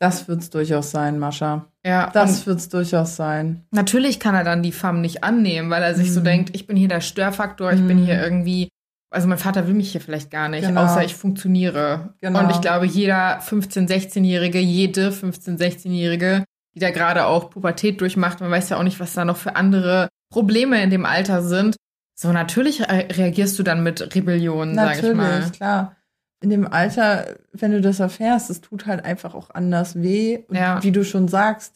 Das 0.00 0.28
wird's 0.28 0.48
durchaus 0.50 0.90
sein, 0.92 1.18
Mascha. 1.18 1.66
Ja, 1.84 2.08
Das 2.10 2.40
und 2.40 2.46
wird's 2.46 2.68
durchaus 2.68 3.16
sein. 3.16 3.64
natürlich 3.72 4.18
kann 4.20 4.34
er 4.34 4.44
dann 4.44 4.62
die 4.62 4.72
Fam 4.72 5.00
nicht 5.00 5.24
annehmen, 5.24 5.70
weil 5.70 5.82
er 5.82 5.94
sich 5.94 6.12
so 6.12 6.20
Mhm. 6.20 6.24
denkt, 6.24 6.50
ich 6.54 6.66
bin 6.66 6.76
hier 6.76 6.88
der 6.88 7.00
Störfaktor, 7.00 7.72
ich 7.72 7.84
bin 7.84 8.00
Mhm. 8.00 8.04
hier 8.06 8.20
irgendwie, 8.22 8.68
also 9.10 9.26
mein 9.28 9.38
Vater 9.38 9.66
will 9.66 9.74
mich 9.74 9.92
hier 9.92 10.00
vielleicht 10.00 10.30
gar 10.30 10.48
nicht, 10.48 10.66
Genau. 10.66 10.84
außer 10.84 11.04
ich 11.04 11.14
funktioniere. 11.14 12.14
Genau. 12.20 12.40
Und 12.40 12.50
ich 12.50 12.60
glaube, 12.60 12.86
jeder 12.86 13.40
15-, 13.40 13.88
16-Jährige, 13.88 14.58
jede 14.58 15.10
15-, 15.10 15.58
16-Jährige, 15.58 16.44
die 16.74 16.80
da 16.80 16.90
gerade 16.90 17.26
auch 17.26 17.50
Pubertät 17.50 18.00
durchmacht, 18.00 18.40
man 18.40 18.50
weiß 18.50 18.68
ja 18.68 18.78
auch 18.78 18.82
nicht, 18.82 19.00
was 19.00 19.14
da 19.14 19.24
noch 19.24 19.36
für 19.38 19.56
andere 19.56 20.08
Probleme 20.30 20.82
in 20.82 20.90
dem 20.90 21.06
Alter 21.06 21.42
sind. 21.42 21.76
So, 22.14 22.32
natürlich 22.32 22.82
re- 22.82 23.08
reagierst 23.10 23.58
du 23.58 23.62
dann 23.62 23.82
mit 23.82 24.14
Rebellion, 24.14 24.74
sag 24.74 24.96
ich 24.96 25.02
mal. 25.14 25.14
Natürlich, 25.30 25.52
klar. 25.52 25.96
In 26.40 26.50
dem 26.50 26.66
Alter, 26.70 27.36
wenn 27.52 27.72
du 27.72 27.80
das 27.80 27.98
erfährst, 28.00 28.50
es 28.50 28.60
tut 28.60 28.86
halt 28.86 29.04
einfach 29.04 29.34
auch 29.34 29.50
anders 29.50 30.00
weh. 30.02 30.40
Und 30.48 30.56
Ja. 30.56 30.82
wie 30.82 30.92
du 30.92 31.04
schon 31.04 31.26
sagst, 31.28 31.74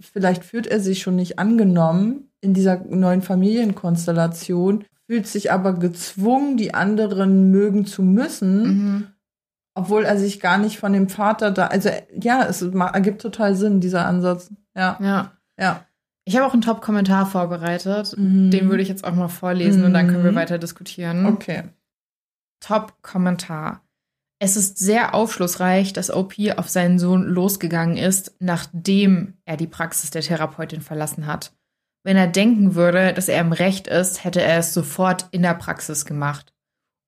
vielleicht 0.00 0.44
fühlt 0.44 0.66
er 0.66 0.80
sich 0.80 1.02
schon 1.02 1.16
nicht 1.16 1.38
angenommen 1.38 2.30
in 2.40 2.54
dieser 2.54 2.76
neuen 2.88 3.20
Familienkonstellation, 3.22 4.84
fühlt 5.12 5.26
sich 5.26 5.52
aber 5.52 5.74
gezwungen, 5.74 6.56
die 6.56 6.72
anderen 6.72 7.50
mögen 7.50 7.84
zu 7.84 8.02
müssen, 8.02 8.62
Mhm. 8.62 9.06
obwohl 9.74 10.04
er 10.06 10.16
sich 10.18 10.40
gar 10.40 10.56
nicht 10.56 10.78
von 10.78 10.94
dem 10.94 11.10
Vater 11.10 11.50
da, 11.50 11.66
also 11.66 11.90
ja, 12.18 12.46
es 12.46 12.62
ergibt 12.62 13.20
total 13.20 13.54
Sinn, 13.54 13.80
dieser 13.80 14.06
Ansatz. 14.06 14.50
Ja, 14.74 14.96
Ja. 15.00 15.32
ja. 15.60 15.84
Ich 16.24 16.34
habe 16.36 16.46
auch 16.46 16.54
einen 16.54 16.62
Top-Kommentar 16.62 17.26
vorbereitet. 17.26 18.14
Mhm. 18.16 18.50
Den 18.50 18.70
würde 18.70 18.82
ich 18.82 18.88
jetzt 18.88 19.04
auch 19.04 19.12
mal 19.14 19.28
vorlesen 19.28 19.84
und 19.84 19.92
dann 19.92 20.06
können 20.08 20.24
wir 20.24 20.32
Mhm. 20.32 20.36
weiter 20.36 20.56
diskutieren. 20.58 21.26
Okay. 21.26 21.64
Top-Kommentar. 22.60 23.82
Es 24.38 24.56
ist 24.56 24.78
sehr 24.78 25.14
aufschlussreich, 25.14 25.92
dass 25.92 26.10
OP 26.10 26.52
auf 26.56 26.68
seinen 26.70 26.98
Sohn 26.98 27.24
losgegangen 27.24 27.96
ist, 27.98 28.34
nachdem 28.38 29.34
er 29.44 29.56
die 29.58 29.66
Praxis 29.66 30.10
der 30.10 30.22
Therapeutin 30.22 30.80
verlassen 30.80 31.26
hat. 31.26 31.52
Wenn 32.04 32.16
er 32.16 32.26
denken 32.26 32.74
würde, 32.74 33.12
dass 33.12 33.28
er 33.28 33.40
im 33.40 33.52
Recht 33.52 33.86
ist, 33.86 34.24
hätte 34.24 34.42
er 34.42 34.58
es 34.58 34.74
sofort 34.74 35.28
in 35.30 35.42
der 35.42 35.54
Praxis 35.54 36.04
gemacht. 36.04 36.52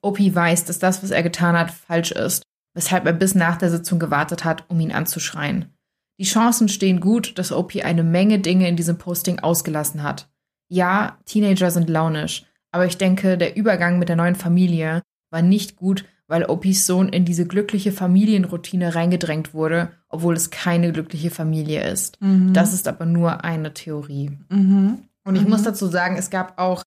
OP 0.02 0.18
weiß, 0.18 0.64
dass 0.66 0.78
das, 0.78 1.02
was 1.02 1.10
er 1.10 1.22
getan 1.22 1.58
hat, 1.58 1.70
falsch 1.70 2.12
ist, 2.12 2.44
weshalb 2.74 3.06
er 3.06 3.12
bis 3.12 3.34
nach 3.34 3.56
der 3.56 3.70
Sitzung 3.70 3.98
gewartet 3.98 4.44
hat, 4.44 4.64
um 4.68 4.78
ihn 4.78 4.92
anzuschreien. 4.92 5.74
Die 6.20 6.24
Chancen 6.24 6.68
stehen 6.68 7.00
gut, 7.00 7.38
dass 7.38 7.50
OP 7.50 7.74
eine 7.76 8.04
Menge 8.04 8.38
Dinge 8.38 8.68
in 8.68 8.76
diesem 8.76 8.98
Posting 8.98 9.40
ausgelassen 9.40 10.02
hat. 10.02 10.28
Ja, 10.68 11.18
Teenager 11.24 11.70
sind 11.70 11.90
launisch, 11.90 12.46
aber 12.70 12.86
ich 12.86 12.98
denke, 12.98 13.36
der 13.36 13.56
Übergang 13.56 13.98
mit 13.98 14.08
der 14.08 14.16
neuen 14.16 14.36
Familie 14.36 15.02
war 15.30 15.42
nicht 15.42 15.76
gut, 15.76 16.04
weil 16.26 16.44
Opis 16.46 16.86
Sohn 16.86 17.08
in 17.08 17.24
diese 17.24 17.46
glückliche 17.46 17.92
Familienroutine 17.92 18.94
reingedrängt 18.94 19.52
wurde, 19.54 19.90
obwohl 20.08 20.34
es 20.34 20.50
keine 20.50 20.92
glückliche 20.92 21.30
Familie 21.30 21.88
ist. 21.88 22.20
Mhm. 22.20 22.52
Das 22.52 22.72
ist 22.72 22.88
aber 22.88 23.04
nur 23.06 23.44
eine 23.44 23.74
Theorie. 23.74 24.38
Mhm. 24.48 24.98
Und 25.24 25.36
ich 25.36 25.42
Mhm. 25.42 25.50
muss 25.50 25.62
dazu 25.62 25.86
sagen, 25.86 26.16
es 26.16 26.30
gab 26.30 26.58
auch 26.58 26.82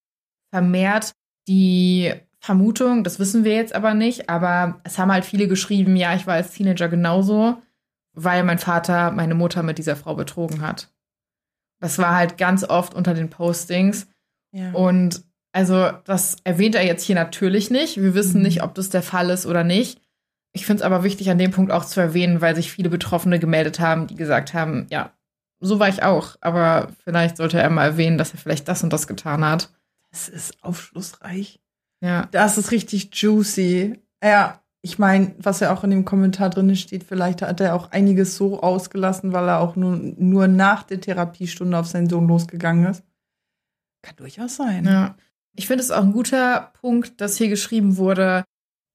vermehrt 0.52 1.12
die 1.46 2.12
Vermutung, 2.40 3.04
das 3.04 3.18
wissen 3.18 3.44
wir 3.44 3.54
jetzt 3.54 3.74
aber 3.74 3.94
nicht, 3.94 4.28
aber 4.28 4.80
es 4.84 4.98
haben 4.98 5.10
halt 5.12 5.24
viele 5.24 5.48
geschrieben, 5.48 5.96
ja, 5.96 6.14
ich 6.14 6.26
war 6.26 6.34
als 6.34 6.52
Teenager 6.52 6.88
genauso, 6.88 7.60
weil 8.14 8.44
mein 8.44 8.58
Vater 8.58 9.10
meine 9.10 9.34
Mutter 9.34 9.62
mit 9.62 9.78
dieser 9.78 9.96
Frau 9.96 10.14
betrogen 10.14 10.60
hat. 10.60 10.92
Das 11.80 11.98
war 11.98 12.14
halt 12.14 12.38
ganz 12.38 12.64
oft 12.64 12.94
unter 12.94 13.14
den 13.14 13.30
Postings. 13.30 14.08
Ja. 14.52 14.72
Und 14.72 15.22
also, 15.58 15.90
das 16.04 16.36
erwähnt 16.44 16.76
er 16.76 16.86
jetzt 16.86 17.02
hier 17.02 17.16
natürlich 17.16 17.68
nicht. 17.68 17.96
Wir 18.00 18.14
wissen 18.14 18.36
Mhm. 18.38 18.42
nicht, 18.44 18.62
ob 18.62 18.76
das 18.76 18.90
der 18.90 19.02
Fall 19.02 19.28
ist 19.30 19.44
oder 19.44 19.64
nicht. 19.64 20.00
Ich 20.52 20.64
finde 20.66 20.82
es 20.82 20.86
aber 20.86 21.02
wichtig, 21.02 21.30
an 21.30 21.38
dem 21.38 21.50
Punkt 21.50 21.72
auch 21.72 21.84
zu 21.84 21.98
erwähnen, 22.00 22.40
weil 22.40 22.54
sich 22.54 22.70
viele 22.70 22.88
Betroffene 22.90 23.40
gemeldet 23.40 23.80
haben, 23.80 24.06
die 24.06 24.14
gesagt 24.14 24.54
haben, 24.54 24.86
ja, 24.90 25.10
so 25.58 25.80
war 25.80 25.88
ich 25.88 26.04
auch. 26.04 26.36
Aber 26.40 26.92
vielleicht 27.02 27.36
sollte 27.38 27.58
er 27.60 27.68
mal 27.70 27.84
erwähnen, 27.84 28.18
dass 28.18 28.32
er 28.32 28.38
vielleicht 28.38 28.68
das 28.68 28.84
und 28.84 28.92
das 28.92 29.08
getan 29.08 29.44
hat. 29.44 29.70
Das 30.12 30.28
ist 30.28 30.62
aufschlussreich. 30.62 31.58
Ja. 32.00 32.26
Das 32.30 32.56
ist 32.56 32.70
richtig 32.70 33.10
juicy. 33.12 33.98
Ja, 34.22 34.62
ich 34.80 35.00
meine, 35.00 35.34
was 35.38 35.58
ja 35.58 35.74
auch 35.74 35.82
in 35.82 35.90
dem 35.90 36.04
Kommentar 36.04 36.50
drin 36.50 36.76
steht, 36.76 37.02
vielleicht 37.02 37.42
hat 37.42 37.60
er 37.60 37.74
auch 37.74 37.90
einiges 37.90 38.36
so 38.36 38.62
ausgelassen, 38.62 39.32
weil 39.32 39.48
er 39.48 39.58
auch 39.58 39.74
nur, 39.74 39.96
nur 39.96 40.46
nach 40.46 40.84
der 40.84 41.00
Therapiestunde 41.00 41.76
auf 41.76 41.88
seinen 41.88 42.08
Sohn 42.08 42.28
losgegangen 42.28 42.86
ist. 42.86 43.02
Kann 44.02 44.14
durchaus 44.16 44.54
sein. 44.54 44.84
ja. 44.84 45.16
Ich 45.58 45.66
finde 45.66 45.82
es 45.82 45.90
auch 45.90 46.04
ein 46.04 46.12
guter 46.12 46.72
Punkt, 46.80 47.20
dass 47.20 47.36
hier 47.36 47.48
geschrieben 47.48 47.96
wurde, 47.96 48.44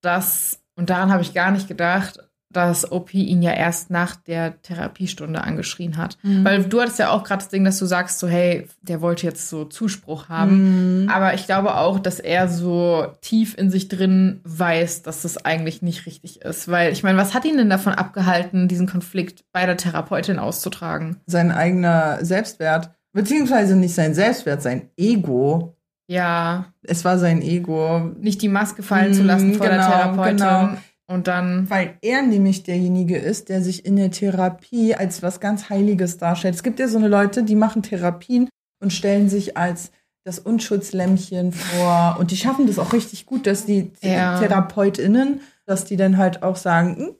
dass, 0.01 0.63
und 0.75 0.89
daran 0.89 1.11
habe 1.11 1.21
ich 1.21 1.33
gar 1.33 1.51
nicht 1.51 1.67
gedacht, 1.67 2.19
dass 2.49 2.89
OP 2.89 3.13
ihn 3.13 3.41
ja 3.41 3.51
erst 3.51 3.89
nach 3.89 4.15
der 4.15 4.61
Therapiestunde 4.61 5.43
angeschrien 5.43 5.97
hat. 5.97 6.17
Mhm. 6.21 6.45
Weil 6.45 6.63
du 6.63 6.79
hattest 6.79 6.99
ja 6.99 7.09
auch 7.09 7.23
gerade 7.23 7.43
das 7.43 7.49
Ding, 7.49 7.65
dass 7.65 7.79
du 7.79 7.85
sagst, 7.85 8.19
so, 8.19 8.27
hey, 8.27 8.67
der 8.81 9.01
wollte 9.01 9.25
jetzt 9.25 9.49
so 9.49 9.65
Zuspruch 9.65 10.29
haben. 10.29 11.03
Mhm. 11.03 11.09
Aber 11.09 11.33
ich 11.33 11.47
glaube 11.47 11.75
auch, 11.75 11.99
dass 11.99 12.19
er 12.19 12.47
so 12.47 13.07
tief 13.21 13.57
in 13.57 13.69
sich 13.69 13.89
drin 13.89 14.39
weiß, 14.45 15.01
dass 15.01 15.23
das 15.23 15.43
eigentlich 15.43 15.81
nicht 15.81 16.05
richtig 16.05 16.43
ist. 16.43 16.69
Weil, 16.69 16.93
ich 16.93 17.03
meine, 17.03 17.17
was 17.17 17.33
hat 17.33 17.43
ihn 17.43 17.57
denn 17.57 17.69
davon 17.69 17.93
abgehalten, 17.93 18.69
diesen 18.69 18.87
Konflikt 18.87 19.43
bei 19.51 19.65
der 19.65 19.75
Therapeutin 19.75 20.39
auszutragen? 20.39 21.17
Sein 21.25 21.51
eigener 21.51 22.23
Selbstwert, 22.23 22.91
beziehungsweise 23.11 23.75
nicht 23.75 23.95
sein 23.95 24.13
Selbstwert, 24.13 24.61
sein 24.61 24.89
Ego. 24.95 25.75
Ja, 26.07 26.73
Es 26.83 27.05
war 27.05 27.17
sein 27.17 27.41
Ego, 27.41 28.11
nicht 28.19 28.41
die 28.41 28.49
Maske 28.49 28.83
fallen 28.83 29.13
zu 29.13 29.23
lassen 29.23 29.49
Mhm, 29.49 29.53
vor 29.55 29.67
der 29.67 29.77
genau, 29.77 29.87
Therapeutin. 29.89 30.37
genau. 30.37 30.69
Und 31.07 31.27
dann, 31.27 31.69
weil 31.69 31.97
er 32.01 32.21
nämlich 32.21 32.63
derjenige 32.63 33.17
ist, 33.17 33.49
der 33.49 33.61
sich 33.61 33.85
in 33.85 33.95
der 33.97 34.11
Therapie 34.11 34.95
als 34.95 35.21
was 35.21 35.39
ganz 35.39 35.69
Heiliges 35.69 36.17
darstellt. 36.17 36.55
Es 36.55 36.63
gibt 36.63 36.79
ja 36.79 36.87
so 36.87 36.97
eine 36.97 37.07
Leute, 37.09 37.43
die 37.43 37.55
machen 37.55 37.83
Therapien 37.83 38.49
und 38.81 38.91
stellen 38.93 39.29
sich 39.29 39.57
als 39.57 39.91
das 40.25 40.39
Unschutzlämmchen 40.39 41.51
vor. 41.51 42.15
Und 42.19 42.31
die 42.31 42.37
schaffen 42.37 42.67
das 42.67 42.79
auch 42.79 42.93
richtig 42.93 43.25
gut, 43.25 43.45
dass 43.47 43.65
die 43.65 43.91
Ja. 44.01 44.39
TherapeutInnen, 44.39 45.41
dass 45.65 45.83
die 45.85 45.97
dann 45.97 46.17
halt 46.17 46.41
auch 46.43 46.55
sagen, 46.55 46.95
"Hm, 46.97 47.15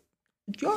ja, 0.62 0.70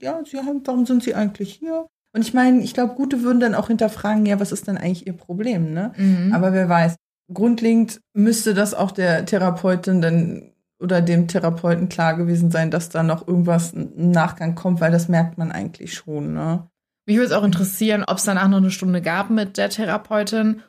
ja, 0.00 0.20
sie 0.24 0.38
haben, 0.38 0.62
warum 0.64 0.84
sind 0.86 1.02
sie 1.04 1.14
eigentlich 1.14 1.54
hier? 1.54 1.86
Und 2.14 2.20
ich 2.22 2.34
meine, 2.34 2.60
ich 2.62 2.74
glaube, 2.74 2.94
Gute 2.94 3.22
würden 3.22 3.40
dann 3.40 3.54
auch 3.54 3.68
hinterfragen, 3.68 4.26
ja, 4.26 4.38
was 4.38 4.52
ist 4.52 4.66
denn 4.68 4.76
eigentlich 4.76 5.06
ihr 5.06 5.12
Problem, 5.16 5.72
ne? 5.72 5.92
mhm. 5.96 6.32
Aber 6.32 6.52
wer 6.52 6.68
weiß. 6.68 6.96
Grundlegend 7.32 8.00
müsste 8.14 8.54
das 8.54 8.74
auch 8.74 8.90
der 8.90 9.24
Therapeutin 9.24 10.00
dann 10.00 10.52
oder 10.78 11.00
dem 11.00 11.28
Therapeuten 11.28 11.88
klar 11.88 12.16
gewesen 12.16 12.50
sein, 12.50 12.70
dass 12.70 12.88
da 12.88 13.02
noch 13.02 13.28
irgendwas 13.28 13.72
im 13.72 14.10
Nachgang 14.10 14.56
kommt, 14.56 14.80
weil 14.80 14.90
das 14.90 15.08
merkt 15.08 15.38
man 15.38 15.52
eigentlich 15.52 15.94
schon, 15.94 16.34
ne? 16.34 16.68
mich 17.06 17.16
würde 17.16 17.26
es 17.26 17.32
auch 17.32 17.44
interessieren, 17.44 18.04
ob 18.06 18.18
es 18.18 18.24
danach 18.24 18.48
noch 18.48 18.58
eine 18.58 18.70
Stunde 18.70 19.00
gab 19.02 19.30
mit 19.30 19.56
der 19.56 19.70
Therapeutin 19.70 20.62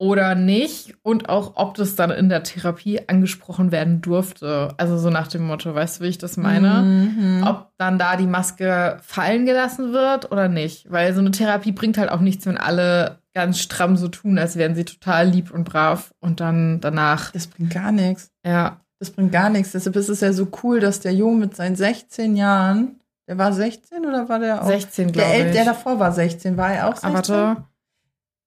oder 0.00 0.36
nicht 0.36 0.94
und 1.02 1.28
auch, 1.28 1.56
ob 1.56 1.74
das 1.74 1.96
dann 1.96 2.10
in 2.10 2.28
der 2.28 2.44
Therapie 2.44 3.00
angesprochen 3.08 3.72
werden 3.72 4.00
durfte. 4.00 4.74
Also 4.76 4.96
so 4.96 5.10
nach 5.10 5.26
dem 5.26 5.44
Motto, 5.44 5.74
weißt 5.74 5.98
du, 5.98 6.04
wie 6.04 6.08
ich 6.08 6.18
das 6.18 6.36
meine? 6.36 6.82
Mhm. 6.82 7.44
Ob 7.44 7.72
dann 7.78 7.98
da 7.98 8.16
die 8.16 8.28
Maske 8.28 8.98
fallen 9.02 9.44
gelassen 9.44 9.92
wird 9.92 10.30
oder 10.30 10.48
nicht. 10.48 10.90
Weil 10.90 11.14
so 11.14 11.20
eine 11.20 11.32
Therapie 11.32 11.72
bringt 11.72 11.98
halt 11.98 12.10
auch 12.10 12.20
nichts, 12.20 12.46
wenn 12.46 12.58
alle 12.58 13.18
ganz 13.38 13.60
stramm 13.60 13.96
so 13.96 14.08
tun, 14.08 14.36
als 14.38 14.56
wären 14.56 14.74
sie 14.74 14.84
total 14.84 15.28
lieb 15.28 15.52
und 15.52 15.62
brav 15.64 16.12
und 16.18 16.40
dann 16.40 16.80
danach, 16.80 17.30
Das 17.30 17.46
bringt 17.46 17.72
gar 17.72 17.92
nichts. 17.92 18.30
ja, 18.44 18.80
Das 18.98 19.10
bringt 19.10 19.30
gar 19.30 19.48
nichts. 19.48 19.70
Deshalb 19.72 19.94
ist 19.94 20.08
es 20.08 20.20
ja 20.20 20.32
so 20.32 20.48
cool, 20.64 20.80
dass 20.80 20.98
der 20.98 21.14
Junge 21.14 21.36
mit 21.38 21.54
seinen 21.56 21.76
16 21.76 22.34
Jahren, 22.36 22.98
der 23.28 23.38
war 23.38 23.52
16 23.52 24.04
oder 24.04 24.28
war 24.28 24.40
der 24.40 24.62
auch? 24.62 24.66
16, 24.66 25.12
der, 25.12 25.24
glaube 25.24 25.46
ich. 25.48 25.52
der 25.54 25.64
davor 25.66 26.00
war 26.00 26.10
16, 26.12 26.56
war 26.56 26.72
er 26.72 26.88
auch 26.88 26.96
16? 26.96 27.10
Ah, 27.10 27.14
warte, 27.14 27.56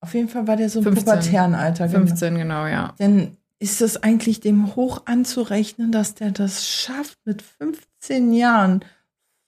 Auf 0.01 0.13
jeden 0.13 0.27
Fall 0.27 0.45
war 0.47 0.57
der 0.57 0.69
so 0.69 0.79
im 0.79 0.85
15. 0.85 1.05
pubertären 1.05 1.55
Alter. 1.55 1.87
genau. 1.87 1.99
15, 1.99 2.35
genau, 2.37 2.65
ja. 2.65 2.93
Dann 2.97 3.37
ist 3.59 3.81
es 3.81 4.01
eigentlich 4.03 4.39
dem 4.41 4.75
hoch 4.75 5.03
anzurechnen, 5.05 5.91
dass 5.91 6.15
der 6.15 6.31
das 6.31 6.67
schafft, 6.67 7.17
mit 7.25 7.41
15 7.43 8.33
Jahren 8.33 8.83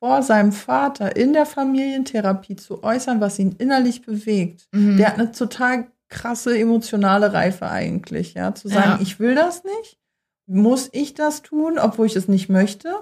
vor 0.03 0.21
seinem 0.21 0.51
Vater 0.51 1.15
in 1.15 1.31
der 1.31 1.45
Familientherapie 1.45 2.57
zu 2.57 2.83
äußern, 2.83 3.21
was 3.21 3.39
ihn 3.39 3.53
innerlich 3.57 4.01
bewegt. 4.01 4.67
Mhm. 4.73 4.97
Der 4.97 5.07
hat 5.07 5.17
eine 5.17 5.31
total 5.31 5.87
krasse 6.09 6.59
emotionale 6.59 7.31
Reife 7.31 7.69
eigentlich, 7.69 8.33
ja, 8.33 8.53
zu 8.53 8.67
sagen, 8.67 8.97
Ja. 8.97 8.99
ich 9.01 9.21
will 9.21 9.33
das 9.33 9.63
nicht, 9.63 9.97
muss 10.45 10.89
ich 10.91 11.13
das 11.13 11.41
tun, 11.41 11.79
obwohl 11.79 12.05
ich 12.07 12.17
es 12.17 12.27
nicht 12.27 12.49
möchte. 12.49 12.93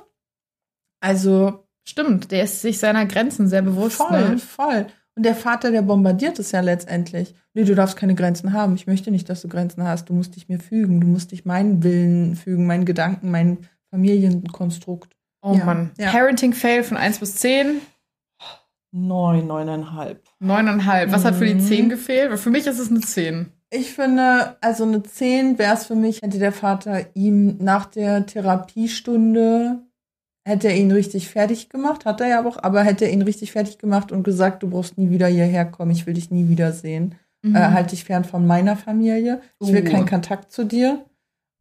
Also 1.00 1.66
Stimmt, 1.84 2.30
der 2.32 2.44
ist 2.44 2.62
sich 2.62 2.78
seiner 2.78 3.08
Grenzen 3.08 3.48
sehr 3.48 3.64
bewusst. 3.64 3.98
voll, 3.98 4.30
Ne? 4.30 4.38
voll. 4.38 4.86
Und 5.16 5.24
der 5.24 5.34
Vater, 5.36 5.72
der 5.72 5.82
bombardiert 5.82 6.38
es 6.38 6.52
ja 6.52 6.62
letztendlich. 6.62 7.34
Nee, 7.56 7.64
du 7.64 7.74
darfst 7.74 7.98
keine 7.98 8.14
Grenzen 8.14 8.54
haben. 8.54 8.76
Ich 8.76 8.86
möchte 8.86 9.10
nicht, 9.10 9.28
dass 9.28 9.42
du 9.42 9.48
Grenzen 9.48 9.84
hast. 9.84 10.08
Du 10.10 10.14
musst 10.14 10.36
dich 10.36 10.48
mir 10.48 10.60
fügen. 10.60 11.02
Du 11.02 11.08
musst 11.08 11.32
dich 11.32 11.44
meinen 11.46 11.82
Willen 11.84 12.36
fügen, 12.36 12.68
meinen 12.68 12.86
Gedanken, 12.86 13.32
mein 13.32 13.58
Familienkonstrukt. 13.90 15.18
Oh 15.42 15.56
Ja, 15.58 15.66
Mann. 15.66 15.92
ja. 15.98 16.12
Parenting 16.12 16.54
Fail 16.54 16.84
von 16.84 16.98
1 16.98 17.20
bis 17.20 17.36
10. 17.38 17.82
Neun, 18.94 19.48
neuneinhalb. 19.48 20.22
9,5. 20.42 21.12
Was 21.14 21.24
hat 21.24 21.36
für 21.36 21.46
die 21.46 21.54
Mhm. 21.56 21.62
10 21.62 21.90
gefehlt? 21.90 22.30
Weil 22.30 22.38
Für 22.38 22.50
mich 22.50 22.68
ist 22.68 22.78
es 22.80 22.90
eine 22.90 23.00
10. 23.00 23.52
Ich 23.70 23.94
finde, 23.94 24.58
also 24.60 24.84
eine 24.84 25.02
10 25.02 25.58
wäre 25.58 25.74
es 25.74 25.86
für 25.86 25.96
mich, 25.96 26.22
hätte 26.22 26.40
der 26.40 26.52
Vater 26.52 27.06
ihm 27.16 27.58
nach 27.60 27.86
der 27.86 28.26
Therapiestunde, 28.26 29.80
hätte 30.46 30.68
er 30.68 30.76
ihn 30.76 30.92
richtig 30.92 31.30
fertig 31.30 31.70
gemacht, 31.70 32.04
hat 32.04 32.20
er 32.20 32.28
ja 32.28 32.46
auch, 32.46 32.62
aber 32.62 32.84
hätte 32.84 33.06
er 33.06 33.12
ihn 33.14 33.22
richtig 33.22 33.54
fertig 33.54 33.78
gemacht 33.78 34.12
und 34.12 34.24
gesagt, 34.24 34.62
du 34.64 34.70
brauchst 34.70 34.98
nie 34.98 35.10
wieder 35.10 35.28
hierher 35.28 35.64
kommen, 35.66 35.92
ich 35.92 36.06
will 36.06 36.16
dich 36.16 36.32
nie 36.32 36.50
wiedersehen. 36.50 37.16
Mhm. 37.44 37.56
Äh, 37.56 37.60
halt 37.70 37.92
dich 37.94 38.04
fern 38.04 38.26
von 38.26 38.46
meiner 38.46 38.76
Familie. 38.76 39.42
Ich 39.62 39.72
will 39.72 39.88
Uh. 39.88 39.92
keinen 39.92 40.06
Kontakt 40.06 40.52
zu 40.52 40.66
dir. 40.66 41.06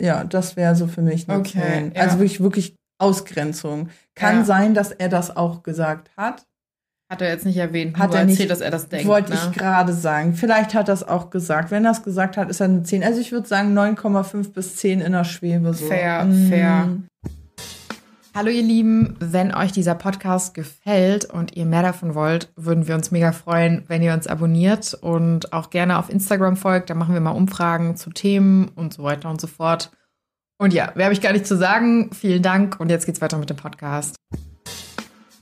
Ja, 0.02 0.24
das 0.24 0.56
wäre 0.56 0.74
so 0.74 0.88
für 0.88 1.02
mich 1.02 1.28
eine 1.28 1.38
Okay, 1.38 1.60
10. 1.60 1.92
ja. 1.94 2.02
Also 2.02 2.18
wirklich, 2.18 2.40
wirklich 2.40 2.74
Ausgrenzung. 3.00 3.88
Kann 4.14 4.38
Ja. 4.38 4.44
sein, 4.44 4.74
dass 4.74 4.90
er 4.92 5.08
das 5.08 5.36
auch 5.36 5.62
gesagt 5.62 6.10
hat. 6.16 6.44
Hat 7.10 7.22
er 7.22 7.28
jetzt 7.30 7.44
nicht 7.44 7.56
erwähnt, 7.56 7.98
Hat 7.98 8.14
er 8.14 8.24
nicht- 8.24 8.34
erzählt, 8.34 8.50
dass 8.50 8.60
er 8.60 8.70
das 8.70 8.88
denkt. 8.88 9.06
Wollte 9.08 9.32
ne? 9.32 9.38
ich 9.50 9.56
gerade 9.58 9.92
sagen. 9.92 10.34
Vielleicht 10.34 10.74
hat 10.74 10.86
er 10.88 10.94
es 10.94 11.02
auch 11.02 11.30
gesagt. 11.30 11.72
Wenn 11.72 11.84
er 11.84 11.90
es 11.90 12.04
gesagt 12.04 12.36
hat, 12.36 12.48
ist 12.50 12.60
er 12.60 12.66
eine 12.66 12.84
10. 12.84 13.02
Also 13.02 13.20
ich 13.20 13.32
würde 13.32 13.48
sagen 13.48 13.74
9,5 13.74 14.52
bis 14.52 14.76
10 14.76 15.00
in 15.00 15.10
der 15.12 15.24
Schwebe. 15.24 15.74
So. 15.74 15.86
Fair, 15.86 16.24
Mm. 16.24 16.48
fair. 16.48 16.88
Hallo 18.32 18.48
ihr 18.48 18.62
Lieben, 18.62 19.16
wenn 19.18 19.52
euch 19.52 19.72
dieser 19.72 19.96
Podcast 19.96 20.54
gefällt 20.54 21.24
und 21.24 21.56
ihr 21.56 21.66
mehr 21.66 21.82
davon 21.82 22.14
wollt, 22.14 22.52
würden 22.54 22.86
wir 22.86 22.94
uns 22.94 23.10
mega 23.10 23.32
freuen, 23.32 23.82
wenn 23.88 24.02
ihr 24.04 24.12
uns 24.14 24.28
abonniert 24.28 24.94
und 24.94 25.52
auch 25.52 25.70
gerne 25.70 25.98
auf 25.98 26.10
Instagram 26.10 26.56
folgt. 26.56 26.90
Da 26.90 26.94
machen 26.94 27.12
wir 27.14 27.20
mal 27.20 27.32
Umfragen 27.32 27.96
zu 27.96 28.10
Themen 28.10 28.68
und 28.76 28.94
so 28.94 29.02
weiter 29.02 29.28
und 29.30 29.40
so 29.40 29.48
fort. 29.48 29.90
Und 30.60 30.74
ja, 30.74 30.92
mehr 30.94 31.06
habe 31.06 31.14
ich 31.14 31.22
gar 31.22 31.32
nicht 31.32 31.46
zu 31.46 31.56
sagen. 31.56 32.10
Vielen 32.12 32.42
Dank 32.42 32.78
und 32.78 32.90
jetzt 32.90 33.06
geht's 33.06 33.22
weiter 33.22 33.38
mit 33.38 33.48
dem 33.48 33.56
Podcast. 33.56 34.16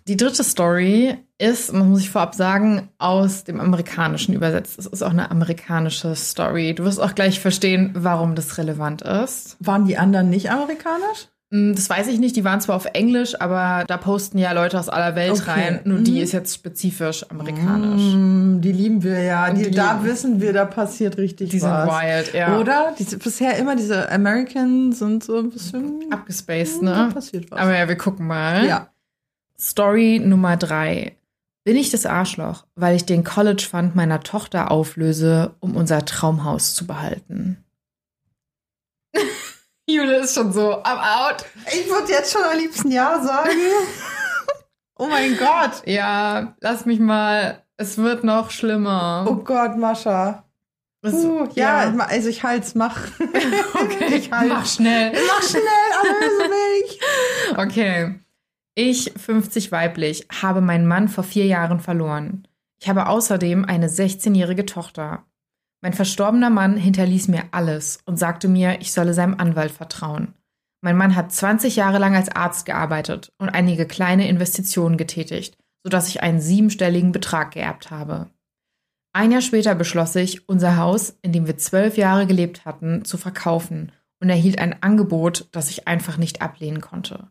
Die 0.07 0.17
dritte 0.17 0.45
Story 0.45 1.17
ist, 1.39 1.71
das 1.71 1.77
muss 1.77 2.03
ich 2.03 2.11
vorab 2.11 2.37
sagen, 2.37 2.89
aus 2.99 3.43
dem 3.43 3.59
Amerikanischen 3.59 4.33
übersetzt. 4.33 4.79
Es 4.79 4.87
ist 4.87 5.03
auch 5.03 5.11
eine 5.11 5.33
amerikanische 5.33 6.15
Story. 6.15 6.73
Du 6.73 6.85
wirst 6.85 7.01
auch 7.01 7.17
gleich 7.17 7.41
verstehen, 7.41 7.91
warum 7.95 8.37
das 8.37 8.59
relevant 8.59 9.03
ist. 9.03 9.57
Waren 9.59 9.87
die 9.87 9.99
anderen 9.99 10.31
nicht 10.31 10.53
amerikanisch? 10.53 11.27
Mm, 11.51 11.73
Das 11.75 11.89
weiß 11.89 12.09
ich 12.09 12.19
nicht, 12.19 12.37
die 12.37 12.45
waren 12.45 12.61
zwar 12.61 12.77
auf 12.77 12.85
Englisch, 12.93 13.41
aber 13.41 13.85
da 13.87 13.97
posten 13.97 14.37
ja 14.39 14.53
Leute 14.53 14.79
aus 14.79 14.89
aller 14.89 15.15
Welt 15.15 15.33
Okay. 15.33 15.51
rein. 15.51 15.81
Nur 15.85 16.01
die 16.01 16.13
Mhm. 16.13 16.17
ist 16.19 16.33
jetzt 16.33 16.55
spezifisch 16.55 17.25
amerikanisch. 17.31 18.13
Mm, 18.15 18.61
die 18.61 18.73
lieben 18.73 19.03
wir 19.03 19.21
ja. 19.23 19.51
Die, 19.51 19.63
die 19.63 19.71
da 19.71 19.93
lieben- 19.95 20.05
wissen 20.05 20.41
wir, 20.41 20.53
da 20.53 20.65
passiert 20.67 21.17
richtig 21.17 21.51
Die 21.51 21.59
sind 21.59 21.71
was. 21.71 21.89
wild, 21.89 22.35
ja. 22.35 22.59
Oder? 22.59 22.95
Diese, 22.99 23.17
bisher 23.19 23.57
immer 23.57 23.77
diese 23.77 24.11
American 24.13 24.93
sind 24.93 25.25
so 25.25 25.39
ein 25.39 25.51
bisschen. 25.51 26.05
Abgespaced, 26.11 26.83
Da 26.83 27.07
ne? 27.07 27.13
passiert 27.15 27.51
was. 27.51 27.59
Aber 27.61 27.75
ja, 27.77 27.89
wir 27.89 27.97
gucken 27.97 28.27
mal. 28.27 28.67
ja. 28.67 28.89
Story 29.61 30.21
Nummer 30.25 30.57
drei. 30.57 31.17
Bin 31.65 31.77
ich 31.77 31.91
das 31.91 32.07
Arschloch, 32.07 32.65
weil 32.77 32.95
ich 32.97 33.05
den 33.05 33.25
College 33.25 33.67
Fund 33.71 33.95
meiner 33.97 34.21
Tochter 34.21 34.71
auflöse, 34.71 35.51
um 35.61 35.77
unser 35.77 36.05
Traumhaus 36.05 36.75
zu 36.75 36.87
behalten? 36.87 37.59
Jule 39.89 40.17
ist 40.19 40.35
schon 40.35 40.53
so, 40.53 40.75
I'm 40.83 40.99
out. 41.31 41.45
Ich 41.73 41.89
würde 41.89 42.13
jetzt 42.13 42.33
schon 42.33 42.43
am 42.43 42.57
liebsten 42.59 42.91
Ja 42.91 43.21
sagen. 43.23 43.51
oh 44.99 45.07
mein 45.07 45.37
Gott. 45.39 45.83
Ja, 45.87 46.55
lass 46.61 46.85
mich 46.85 47.01
mal. 47.01 47.63
Es 47.77 47.97
wird 47.97 48.23
noch 48.25 48.51
schlimmer. 48.51 49.27
Oh 49.29 49.37
Gott, 49.37 49.77
Mascha. 49.79 50.45
Es- 51.03 51.15
Uh, 51.15 51.47
ja, 51.55 51.95
also 52.09 52.29
ich 52.29 52.43
halt's, 52.43 52.75
mach. 52.75 52.97
Okay, 53.75 54.15
ich 54.17 54.31
halt. 54.33 54.49
mach 54.49 54.67
schnell. 54.67 55.13
Mach 55.13 55.43
schnell, 55.43 55.63
erlöse 56.05 56.49
mich. 56.51 57.01
Okay. 57.57 58.21
Ich, 58.75 59.13
50 59.17 59.73
weiblich, 59.73 60.27
habe 60.43 60.61
meinen 60.61 60.87
Mann 60.87 61.09
vor 61.09 61.25
vier 61.25 61.47
Jahren 61.47 61.81
verloren. 61.81 62.47
Ich 62.81 62.89
habe 62.89 63.07
außerdem 63.09 63.65
eine 63.65 63.89
16-jährige 63.89 64.67
Tochter. 64.67 65.25
Mein 65.81 65.93
verstorbener 65.93 66.51
Mann 66.51 66.77
hinterließ 66.77 67.29
mir 67.29 67.45
alles 67.53 67.99
und 68.05 68.19
sagte 68.19 68.49
mir, 68.49 68.81
ich 68.81 68.93
solle 68.93 69.15
seinem 69.15 69.39
Anwalt 69.39 69.71
vertrauen. 69.71 70.35
Mein 70.81 70.97
Mann 70.97 71.15
hat 71.15 71.33
20 71.33 71.77
Jahre 71.77 71.99
lang 71.99 72.15
als 72.15 72.29
Arzt 72.29 72.67
gearbeitet 72.67 73.33
und 73.39 73.49
einige 73.49 73.87
kleine 73.87 74.29
Investitionen 74.29 74.97
getätigt, 74.97 75.57
sodass 75.85 76.09
ich 76.09 76.23
einen 76.23 76.41
siebenstelligen 76.41 77.13
Betrag 77.13 77.53
geerbt 77.53 77.91
habe. 77.91 78.29
Ein 79.13 79.33
Jahr 79.33 79.41
später 79.41 79.75
beschloss 79.75 80.15
ich, 80.17 80.49
unser 80.49 80.77
Haus, 80.77 81.17
in 81.23 81.33
dem 81.33 81.47
wir 81.47 81.57
zwölf 81.57 81.97
Jahre 81.97 82.27
gelebt 82.27 82.65
hatten, 82.65 83.05
zu 83.05 83.17
verkaufen 83.17 83.93
und 84.21 84.29
erhielt 84.29 84.59
ein 84.59 84.83
Angebot, 84.83 85.49
das 85.53 85.71
ich 85.71 85.89
einfach 85.89 86.17
nicht 86.17 86.43
ablehnen 86.43 86.81
konnte. 86.81 87.29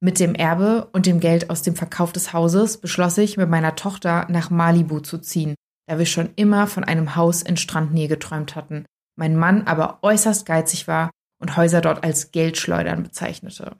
Mit 0.00 0.20
dem 0.20 0.34
Erbe 0.34 0.88
und 0.92 1.06
dem 1.06 1.20
Geld 1.20 1.50
aus 1.50 1.62
dem 1.62 1.74
Verkauf 1.74 2.12
des 2.12 2.32
Hauses 2.32 2.78
beschloss 2.78 3.18
ich, 3.18 3.36
mit 3.36 3.50
meiner 3.50 3.74
Tochter 3.74 4.26
nach 4.30 4.48
Malibu 4.48 5.00
zu 5.00 5.18
ziehen, 5.18 5.54
da 5.88 5.98
wir 5.98 6.06
schon 6.06 6.28
immer 6.36 6.66
von 6.66 6.84
einem 6.84 7.16
Haus 7.16 7.40
in 7.40 7.56
Strandnähe 7.56 8.08
geträumt 8.08 8.54
hatten, 8.54 8.84
mein 9.16 9.36
Mann 9.36 9.66
aber 9.66 10.00
äußerst 10.02 10.44
geizig 10.44 10.86
war 10.86 11.10
und 11.40 11.56
Häuser 11.56 11.80
dort 11.80 12.04
als 12.04 12.30
Geldschleudern 12.30 13.02
bezeichnete. 13.02 13.76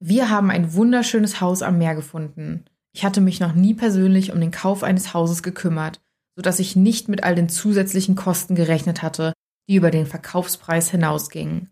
Wir 0.00 0.30
haben 0.30 0.50
ein 0.50 0.74
wunderschönes 0.74 1.40
Haus 1.40 1.62
am 1.62 1.78
Meer 1.78 1.94
gefunden. 1.94 2.64
Ich 2.92 3.04
hatte 3.04 3.20
mich 3.20 3.38
noch 3.38 3.54
nie 3.54 3.72
persönlich 3.72 4.32
um 4.32 4.40
den 4.40 4.50
Kauf 4.50 4.82
eines 4.82 5.14
Hauses 5.14 5.44
gekümmert, 5.44 6.00
sodass 6.34 6.58
ich 6.58 6.74
nicht 6.74 7.08
mit 7.08 7.22
all 7.22 7.36
den 7.36 7.48
zusätzlichen 7.48 8.16
Kosten 8.16 8.56
gerechnet 8.56 9.00
hatte, 9.00 9.32
die 9.68 9.76
über 9.76 9.92
den 9.92 10.06
Verkaufspreis 10.06 10.90
hinausgingen. 10.90 11.70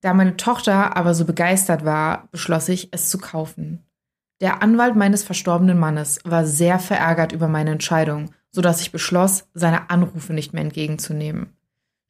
Da 0.00 0.14
meine 0.14 0.38
Tochter 0.38 0.96
aber 0.96 1.12
so 1.12 1.26
begeistert 1.26 1.84
war, 1.84 2.28
beschloss 2.30 2.70
ich, 2.70 2.88
es 2.92 3.10
zu 3.10 3.18
kaufen. 3.18 3.84
Der 4.40 4.62
Anwalt 4.62 4.96
meines 4.96 5.22
verstorbenen 5.22 5.78
Mannes 5.78 6.18
war 6.24 6.46
sehr 6.46 6.78
verärgert 6.78 7.32
über 7.32 7.46
meine 7.46 7.72
Entscheidung, 7.72 8.30
sodass 8.52 8.80
ich 8.80 8.92
beschloss, 8.92 9.48
seine 9.54 9.90
Anrufe 9.90 10.32
nicht 10.32 10.52
mehr 10.52 10.62
entgegenzunehmen. 10.62 11.56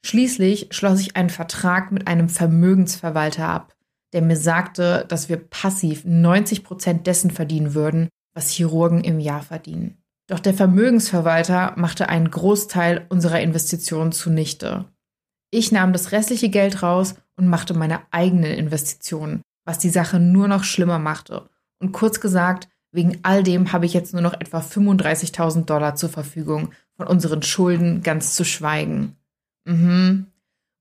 Schließlich 0.03 0.69
schloss 0.71 0.99
ich 0.99 1.15
einen 1.15 1.29
Vertrag 1.29 1.91
mit 1.91 2.07
einem 2.07 2.29
Vermögensverwalter 2.29 3.47
ab, 3.47 3.75
der 4.13 4.21
mir 4.21 4.37
sagte, 4.37 5.05
dass 5.07 5.29
wir 5.29 5.37
passiv 5.37 6.03
90 6.05 6.63
Prozent 6.63 7.07
dessen 7.07 7.31
verdienen 7.31 7.73
würden, 7.73 8.09
was 8.33 8.49
Chirurgen 8.49 9.03
im 9.03 9.19
Jahr 9.19 9.43
verdienen. 9.43 9.97
Doch 10.27 10.39
der 10.39 10.53
Vermögensverwalter 10.53 11.73
machte 11.75 12.09
einen 12.09 12.31
Großteil 12.31 13.05
unserer 13.09 13.41
Investitionen 13.41 14.11
zunichte. 14.11 14.85
Ich 15.51 15.71
nahm 15.71 15.91
das 15.91 16.13
restliche 16.13 16.49
Geld 16.49 16.81
raus 16.81 17.15
und 17.35 17.47
machte 17.47 17.73
meine 17.73 18.01
eigenen 18.11 18.53
Investitionen, 18.53 19.41
was 19.65 19.79
die 19.79 19.89
Sache 19.89 20.19
nur 20.19 20.47
noch 20.47 20.63
schlimmer 20.63 20.99
machte. 20.99 21.49
Und 21.79 21.91
kurz 21.91 22.21
gesagt, 22.21 22.69
wegen 22.91 23.19
all 23.23 23.43
dem 23.43 23.71
habe 23.71 23.85
ich 23.85 23.93
jetzt 23.93 24.13
nur 24.13 24.21
noch 24.21 24.33
etwa 24.33 24.59
35.000 24.59 25.65
Dollar 25.65 25.95
zur 25.95 26.09
Verfügung, 26.09 26.71
von 26.97 27.07
unseren 27.07 27.41
Schulden 27.41 28.03
ganz 28.03 28.35
zu 28.35 28.43
schweigen. 28.43 29.15
Mhm. 29.65 30.27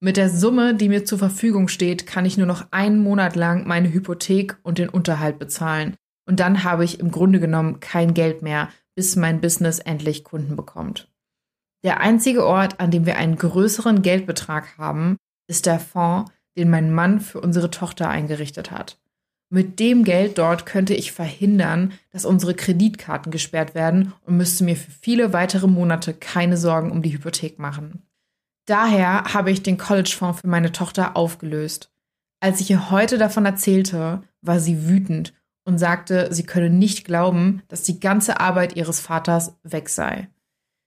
Mit 0.01 0.17
der 0.17 0.31
Summe, 0.31 0.75
die 0.75 0.89
mir 0.89 1.05
zur 1.05 1.19
Verfügung 1.19 1.69
steht, 1.69 2.07
kann 2.07 2.25
ich 2.25 2.39
nur 2.39 2.47
noch 2.47 2.67
einen 2.71 3.03
Monat 3.03 3.37
lang 3.37 3.67
meine 3.67 3.93
Hypothek 3.93 4.57
und 4.63 4.79
den 4.79 4.89
Unterhalt 4.89 5.39
bezahlen. 5.39 5.95
Und 6.27 6.41
dann 6.41 6.65
habe 6.65 6.85
ich 6.85 7.01
im 7.01 7.11
Grunde 7.11 7.41
genommen 7.41 7.81
kein 7.81 8.15
Geld 8.15 8.43
mehr, 8.43 8.69
bis 8.95 9.17
mein 9.17 9.41
Business 9.41 9.79
endlich 9.79 10.25
Kunden 10.25 10.57
bekommt. 10.57 11.11
Der 11.83 12.01
einzige 12.01 12.45
Ort, 12.47 12.81
an 12.81 12.91
dem 12.91 13.07
wir 13.07 13.17
einen 13.17 13.37
größeren 13.37 14.03
Geldbetrag 14.03 14.77
haben, 14.79 15.17
ist 15.49 15.67
der 15.67 15.81
Fonds, 15.81 16.31
den 16.57 16.71
mein 16.71 16.93
Mann 16.93 17.21
für 17.21 17.41
unsere 17.41 17.71
Tochter 17.71 18.09
eingerichtet 18.09 18.71
hat. 18.71 19.00
Mit 19.53 19.81
dem 19.81 20.05
Geld 20.05 20.39
dort 20.39 20.65
könnte 20.65 20.95
ich 20.95 21.11
verhindern, 21.11 21.93
dass 22.13 22.25
unsere 22.25 22.55
Kreditkarten 22.55 23.33
gesperrt 23.33 23.75
werden 23.75 24.13
und 24.25 24.37
müsste 24.37 24.63
mir 24.63 24.77
für 24.77 24.93
viele 24.93 25.33
weitere 25.33 25.67
Monate 25.67 26.15
keine 26.15 26.57
Sorgen 26.57 26.93
um 26.93 27.03
die 27.03 27.13
Hypothek 27.13 27.59
machen. 27.59 28.03
Daher 28.67 29.35
habe 29.35 29.51
ich 29.51 29.65
den 29.65 29.77
College-Fonds 29.77 30.43
für 30.43 30.47
meine 30.47 30.71
Tochter 30.71 31.17
aufgelöst. 31.17 31.91
Als 32.39 32.61
ich 32.61 32.71
ihr 32.71 32.93
heute 32.93 33.19
davon 33.19 33.45
erzählte, 33.45 34.23
war 34.41 34.61
sie 34.61 34.87
wütend 34.87 35.35
und 35.65 35.79
sagte, 35.79 36.29
sie 36.33 36.45
könne 36.45 36.71
nicht 36.71 37.05
glauben, 37.05 37.63
dass 37.67 37.83
die 37.83 37.99
ganze 37.99 38.39
Arbeit 38.39 38.77
ihres 38.77 39.01
Vaters 39.01 39.57
weg 39.65 39.89
sei. 39.89 40.29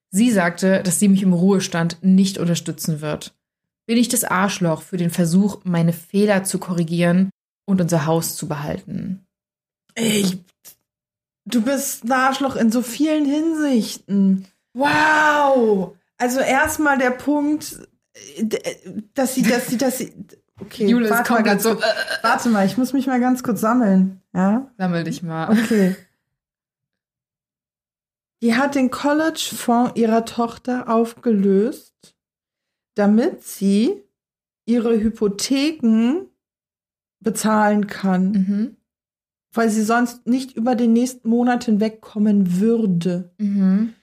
Sie 0.09 0.31
sagte, 0.31 0.81
dass 0.83 0.99
sie 0.99 1.09
mich 1.09 1.21
im 1.21 1.33
Ruhestand 1.33 1.97
nicht 2.01 2.37
unterstützen 2.37 3.01
wird. 3.01 3.35
Bin 3.85 3.97
ich 3.97 4.07
das 4.07 4.23
Arschloch 4.23 4.83
für 4.83 4.97
den 4.97 5.09
Versuch, 5.09 5.59
meine 5.65 5.91
Fehler 5.91 6.45
zu 6.45 6.59
korrigieren 6.59 7.29
und 7.65 7.81
unser 7.81 8.05
Haus 8.05 8.35
zu 8.35 8.47
behalten? 8.47 9.25
Ich, 9.95 10.39
du 11.45 11.61
bist 11.61 12.03
ein 12.03 12.11
Arschloch 12.11 12.55
in 12.55 12.71
so 12.71 12.81
vielen 12.81 13.25
Hinsichten. 13.25 14.47
Wow! 14.73 15.95
Also 16.17 16.39
erstmal 16.39 16.97
der 16.97 17.11
Punkt, 17.11 17.79
dass 19.13 19.35
sie, 19.35 19.43
dass 19.43 19.67
sie, 19.67 19.77
dass 19.77 19.97
sie. 19.97 20.13
Okay, 20.59 20.87
Jule, 20.87 21.09
warte 21.09 21.31
mal 21.31 21.37
kommt 21.37 21.47
ganz 21.47 21.63
so. 21.63 21.75
kurz. 21.75 21.83
Warte 22.21 22.49
mal, 22.49 22.65
ich 22.65 22.77
muss 22.77 22.93
mich 22.93 23.07
mal 23.07 23.19
ganz 23.19 23.43
kurz 23.43 23.59
sammeln. 23.61 24.21
Ja? 24.33 24.71
Sammel 24.77 25.03
dich 25.03 25.23
mal. 25.23 25.51
Okay. 25.51 25.95
Die 28.41 28.55
hat 28.55 28.75
den 28.75 28.91
College-Fonds 28.91 29.93
ihrer 29.95 30.25
Tochter 30.25 30.89
aufgelöst, 30.89 31.93
damit 32.95 33.41
sie 33.43 34.03
ihre 34.65 34.99
Hypotheken 34.99 36.27
bezahlen 37.23 37.87
kann, 37.87 38.31
Mhm. 38.31 38.77
weil 39.53 39.69
sie 39.69 39.83
sonst 39.83 40.27
nicht 40.27 40.55
über 40.55 40.75
den 40.75 40.93
nächsten 40.93 41.29
Monat 41.29 41.63
hinwegkommen 41.65 42.59
würde. 42.59 43.31
Mhm. 43.37 43.93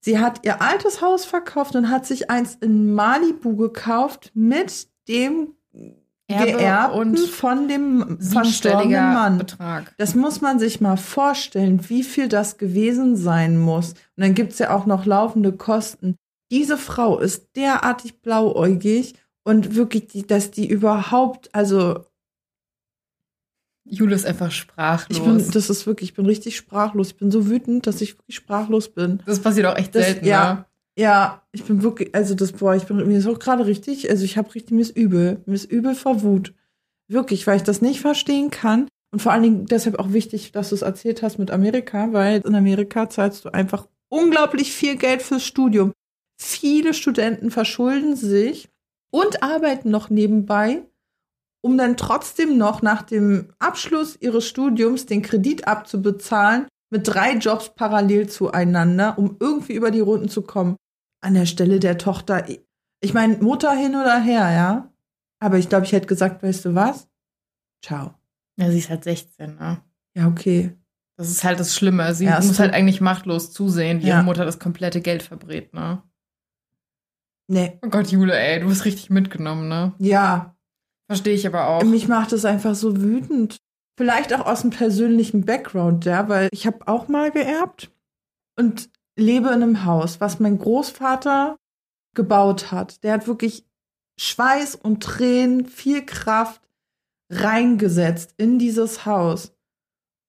Sie 0.00 0.18
hat 0.18 0.44
ihr 0.44 0.62
altes 0.62 1.02
Haus 1.02 1.24
verkauft 1.24 1.74
und 1.74 1.90
hat 1.90 2.06
sich 2.06 2.30
eins 2.30 2.56
in 2.60 2.94
Malibu 2.94 3.56
gekauft 3.56 4.30
mit 4.34 4.88
dem 5.08 5.48
Erbe 6.30 6.52
Geerbten 6.52 6.98
und 7.00 7.18
von 7.20 7.68
dem 7.68 8.20
verstorbenen 8.20 9.14
Mann. 9.14 9.38
Betrag. 9.38 9.94
Das 9.96 10.14
muss 10.14 10.42
man 10.42 10.58
sich 10.58 10.78
mal 10.80 10.98
vorstellen, 10.98 11.88
wie 11.88 12.02
viel 12.02 12.28
das 12.28 12.58
gewesen 12.58 13.16
sein 13.16 13.58
muss. 13.58 13.92
Und 13.92 13.98
dann 14.24 14.34
gibt's 14.34 14.58
ja 14.58 14.76
auch 14.76 14.84
noch 14.84 15.06
laufende 15.06 15.52
Kosten. 15.52 16.16
Diese 16.50 16.76
Frau 16.76 17.18
ist 17.18 17.56
derartig 17.56 18.20
blauäugig 18.20 19.14
und 19.42 19.74
wirklich, 19.74 20.26
dass 20.26 20.50
die 20.50 20.68
überhaupt, 20.68 21.54
also 21.54 22.04
Jule 23.90 24.14
ist 24.14 24.26
einfach 24.26 24.50
sprachlos. 24.50 25.18
ich 25.18 25.24
bin, 25.24 25.50
das 25.52 25.70
ist 25.70 25.86
wirklich, 25.86 26.10
ich 26.10 26.16
bin 26.16 26.26
richtig 26.26 26.56
sprachlos. 26.56 27.08
Ich 27.08 27.16
bin 27.16 27.30
so 27.30 27.48
wütend, 27.48 27.86
dass 27.86 28.00
ich 28.00 28.18
wirklich 28.18 28.36
sprachlos 28.36 28.88
bin. 28.88 29.22
das 29.26 29.40
passiert 29.40 29.66
auch 29.66 29.76
echt 29.76 29.94
Das- 29.94 30.04
selten, 30.04 30.26
ja. 30.26 30.54
ne? 30.54 30.64
Ja, 30.98 31.42
ich 31.52 31.62
bin 31.62 31.82
wirklich, 31.84 32.12
also 32.12 32.34
das, 32.34 32.50
boah, 32.50 32.74
ich 32.74 32.82
bin, 32.84 32.96
mir 33.06 33.16
ist 33.18 33.26
auch 33.28 33.38
gerade 33.38 33.66
richtig, 33.66 34.10
also 34.10 34.24
ich 34.24 34.36
habe 34.36 34.52
richtig, 34.52 34.72
mir 34.72 34.80
ist 34.80 34.96
übel, 34.96 35.40
mir 35.46 35.54
ist 35.54 35.70
übel 35.70 35.94
vor 35.94 36.22
Wut. 36.22 36.54
Wirklich, 37.08 37.46
weil 37.46 37.56
ich 37.56 37.62
das 37.62 37.80
nicht 37.80 38.00
verstehen 38.00 38.50
kann. 38.50 38.88
Und 39.12 39.22
vor 39.22 39.30
allen 39.32 39.44
Dingen 39.44 39.66
deshalb 39.66 39.98
auch 40.00 40.12
wichtig, 40.12 40.50
dass 40.52 40.70
du 40.70 40.74
es 40.74 40.82
erzählt 40.82 41.22
hast 41.22 41.38
mit 41.38 41.52
Amerika, 41.52 42.12
weil 42.12 42.42
in 42.44 42.54
Amerika 42.56 43.08
zahlst 43.08 43.44
du 43.44 43.50
einfach 43.54 43.86
unglaublich 44.08 44.72
viel 44.72 44.96
Geld 44.96 45.22
fürs 45.22 45.44
Studium. 45.44 45.92
Viele 46.40 46.92
Studenten 46.94 47.50
verschulden 47.52 48.16
sich 48.16 48.68
und 49.10 49.42
arbeiten 49.42 49.90
noch 49.90 50.10
nebenbei, 50.10 50.82
um 51.60 51.76
dann 51.78 51.96
trotzdem 51.96 52.56
noch 52.58 52.82
nach 52.82 53.02
dem 53.02 53.52
Abschluss 53.58 54.16
ihres 54.20 54.46
Studiums 54.46 55.06
den 55.06 55.22
Kredit 55.22 55.66
abzubezahlen 55.66 56.66
mit 56.90 57.06
drei 57.06 57.34
Jobs 57.34 57.74
parallel 57.74 58.28
zueinander, 58.28 59.18
um 59.18 59.36
irgendwie 59.40 59.74
über 59.74 59.90
die 59.90 60.00
Runden 60.00 60.28
zu 60.28 60.42
kommen. 60.42 60.76
An 61.20 61.34
der 61.34 61.46
Stelle 61.46 61.80
der 61.80 61.98
Tochter, 61.98 62.46
ich 63.00 63.14
meine, 63.14 63.36
Mutter 63.38 63.72
hin 63.72 63.94
oder 63.96 64.20
her, 64.20 64.50
ja. 64.52 64.92
Aber 65.40 65.58
ich 65.58 65.68
glaube, 65.68 65.84
ich 65.84 65.92
hätte 65.92 66.06
gesagt, 66.06 66.42
weißt 66.42 66.64
du 66.64 66.74
was? 66.74 67.08
Ciao. 67.84 68.14
Ja, 68.58 68.70
sie 68.70 68.78
ist 68.78 68.88
halt 68.90 69.04
16, 69.04 69.56
ne? 69.56 69.82
Ja, 70.16 70.26
okay. 70.28 70.76
Das 71.16 71.28
ist 71.28 71.44
halt 71.44 71.58
das 71.60 71.74
Schlimme. 71.74 72.14
Sie 72.14 72.24
Ja, 72.26 72.40
muss 72.40 72.58
halt 72.60 72.72
eigentlich 72.72 73.00
machtlos 73.00 73.52
zusehen, 73.52 74.00
wie 74.02 74.06
Ja. 74.08 74.16
ihre 74.16 74.24
Mutter 74.24 74.44
das 74.44 74.58
komplette 74.60 75.00
Geld 75.00 75.22
verbrät, 75.22 75.74
ne? 75.74 76.02
Nee. 77.50 77.78
Oh 77.84 77.88
Gott, 77.88 78.08
Jule, 78.08 78.38
ey, 78.38 78.60
du 78.60 78.68
bist 78.68 78.84
richtig 78.84 79.10
mitgenommen, 79.10 79.68
ne? 79.68 79.94
Ja, 79.98 80.54
Verstehe 81.08 81.34
ich 81.34 81.46
aber 81.46 81.68
auch. 81.68 81.84
mich 81.84 82.06
macht 82.06 82.32
es 82.32 82.44
einfach 82.44 82.74
so 82.74 83.00
wütend. 83.00 83.58
Vielleicht 83.96 84.32
auch 84.32 84.46
aus 84.46 84.60
dem 84.60 84.70
persönlichen 84.70 85.44
Background, 85.44 86.04
ja, 86.04 86.28
weil 86.28 86.48
ich 86.52 86.66
habe 86.66 86.86
auch 86.86 87.08
mal 87.08 87.32
geerbt 87.32 87.90
und 88.56 88.90
lebe 89.16 89.48
in 89.48 89.54
einem 89.54 89.84
Haus, 89.84 90.20
was 90.20 90.38
mein 90.38 90.58
Großvater 90.58 91.56
gebaut 92.14 92.70
hat. 92.70 93.02
Der 93.02 93.14
hat 93.14 93.26
wirklich 93.26 93.64
Schweiß 94.20 94.76
und 94.76 95.02
Tränen, 95.02 95.66
viel 95.66 96.04
Kraft 96.04 96.62
reingesetzt 97.30 98.34
in 98.36 98.58
dieses 98.58 99.04
Haus 99.04 99.52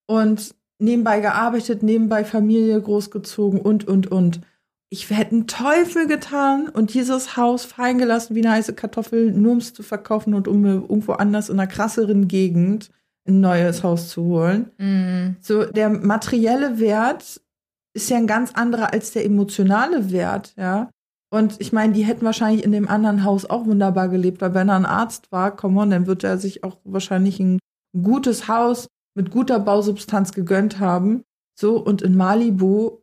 und 0.07 0.55
nebenbei 0.79 1.19
gearbeitet, 1.19 1.83
nebenbei 1.83 2.25
Familie 2.25 2.81
großgezogen 2.81 3.61
und, 3.61 3.87
und, 3.87 4.11
und. 4.11 4.41
Ich 4.91 5.09
hätte 5.11 5.31
einen 5.31 5.47
Teufel 5.47 6.07
getan 6.07 6.67
und 6.67 6.93
dieses 6.95 7.37
Haus 7.37 7.63
fallen 7.65 7.99
gelassen 7.99 8.35
wie 8.35 8.43
eine 8.43 8.55
heiße 8.55 8.73
Kartoffel, 8.73 9.31
nur 9.31 9.51
um 9.51 9.57
es 9.59 9.73
zu 9.73 9.83
verkaufen 9.83 10.33
und 10.33 10.47
um 10.47 10.65
irgendwo 10.65 11.13
anders 11.13 11.49
in 11.49 11.59
einer 11.59 11.67
krasseren 11.67 12.27
Gegend 12.27 12.89
ein 13.27 13.39
neues 13.39 13.83
Haus 13.83 14.09
zu 14.09 14.23
holen. 14.23 14.71
Mhm. 14.77 15.35
So, 15.41 15.65
der 15.65 15.89
materielle 15.89 16.79
Wert 16.79 17.39
ist 17.93 18.09
ja 18.09 18.17
ein 18.17 18.27
ganz 18.27 18.53
anderer 18.53 18.91
als 18.91 19.11
der 19.11 19.25
emotionale 19.25 20.11
Wert, 20.11 20.53
ja. 20.57 20.89
Und 21.31 21.61
ich 21.61 21.71
meine, 21.71 21.93
die 21.93 22.01
hätten 22.03 22.25
wahrscheinlich 22.25 22.63
in 22.63 22.71
dem 22.71 22.87
anderen 22.87 23.23
Haus 23.23 23.45
auch 23.45 23.67
wunderbar 23.67 24.09
gelebt, 24.09 24.41
weil 24.41 24.55
wenn 24.55 24.69
er 24.69 24.77
ein 24.77 24.85
Arzt 24.87 25.31
war, 25.31 25.55
come 25.55 25.79
on, 25.79 25.91
dann 25.91 26.07
wird 26.07 26.23
er 26.23 26.39
sich 26.39 26.63
auch 26.63 26.77
wahrscheinlich 26.83 27.39
ein 27.39 27.59
gutes 28.01 28.47
Haus 28.47 28.87
mit 29.15 29.29
guter 29.29 29.59
Bausubstanz 29.59 30.31
gegönnt 30.31 30.79
haben. 30.79 31.23
So, 31.55 31.77
und 31.77 32.01
in 32.01 32.17
Malibu, 32.17 33.01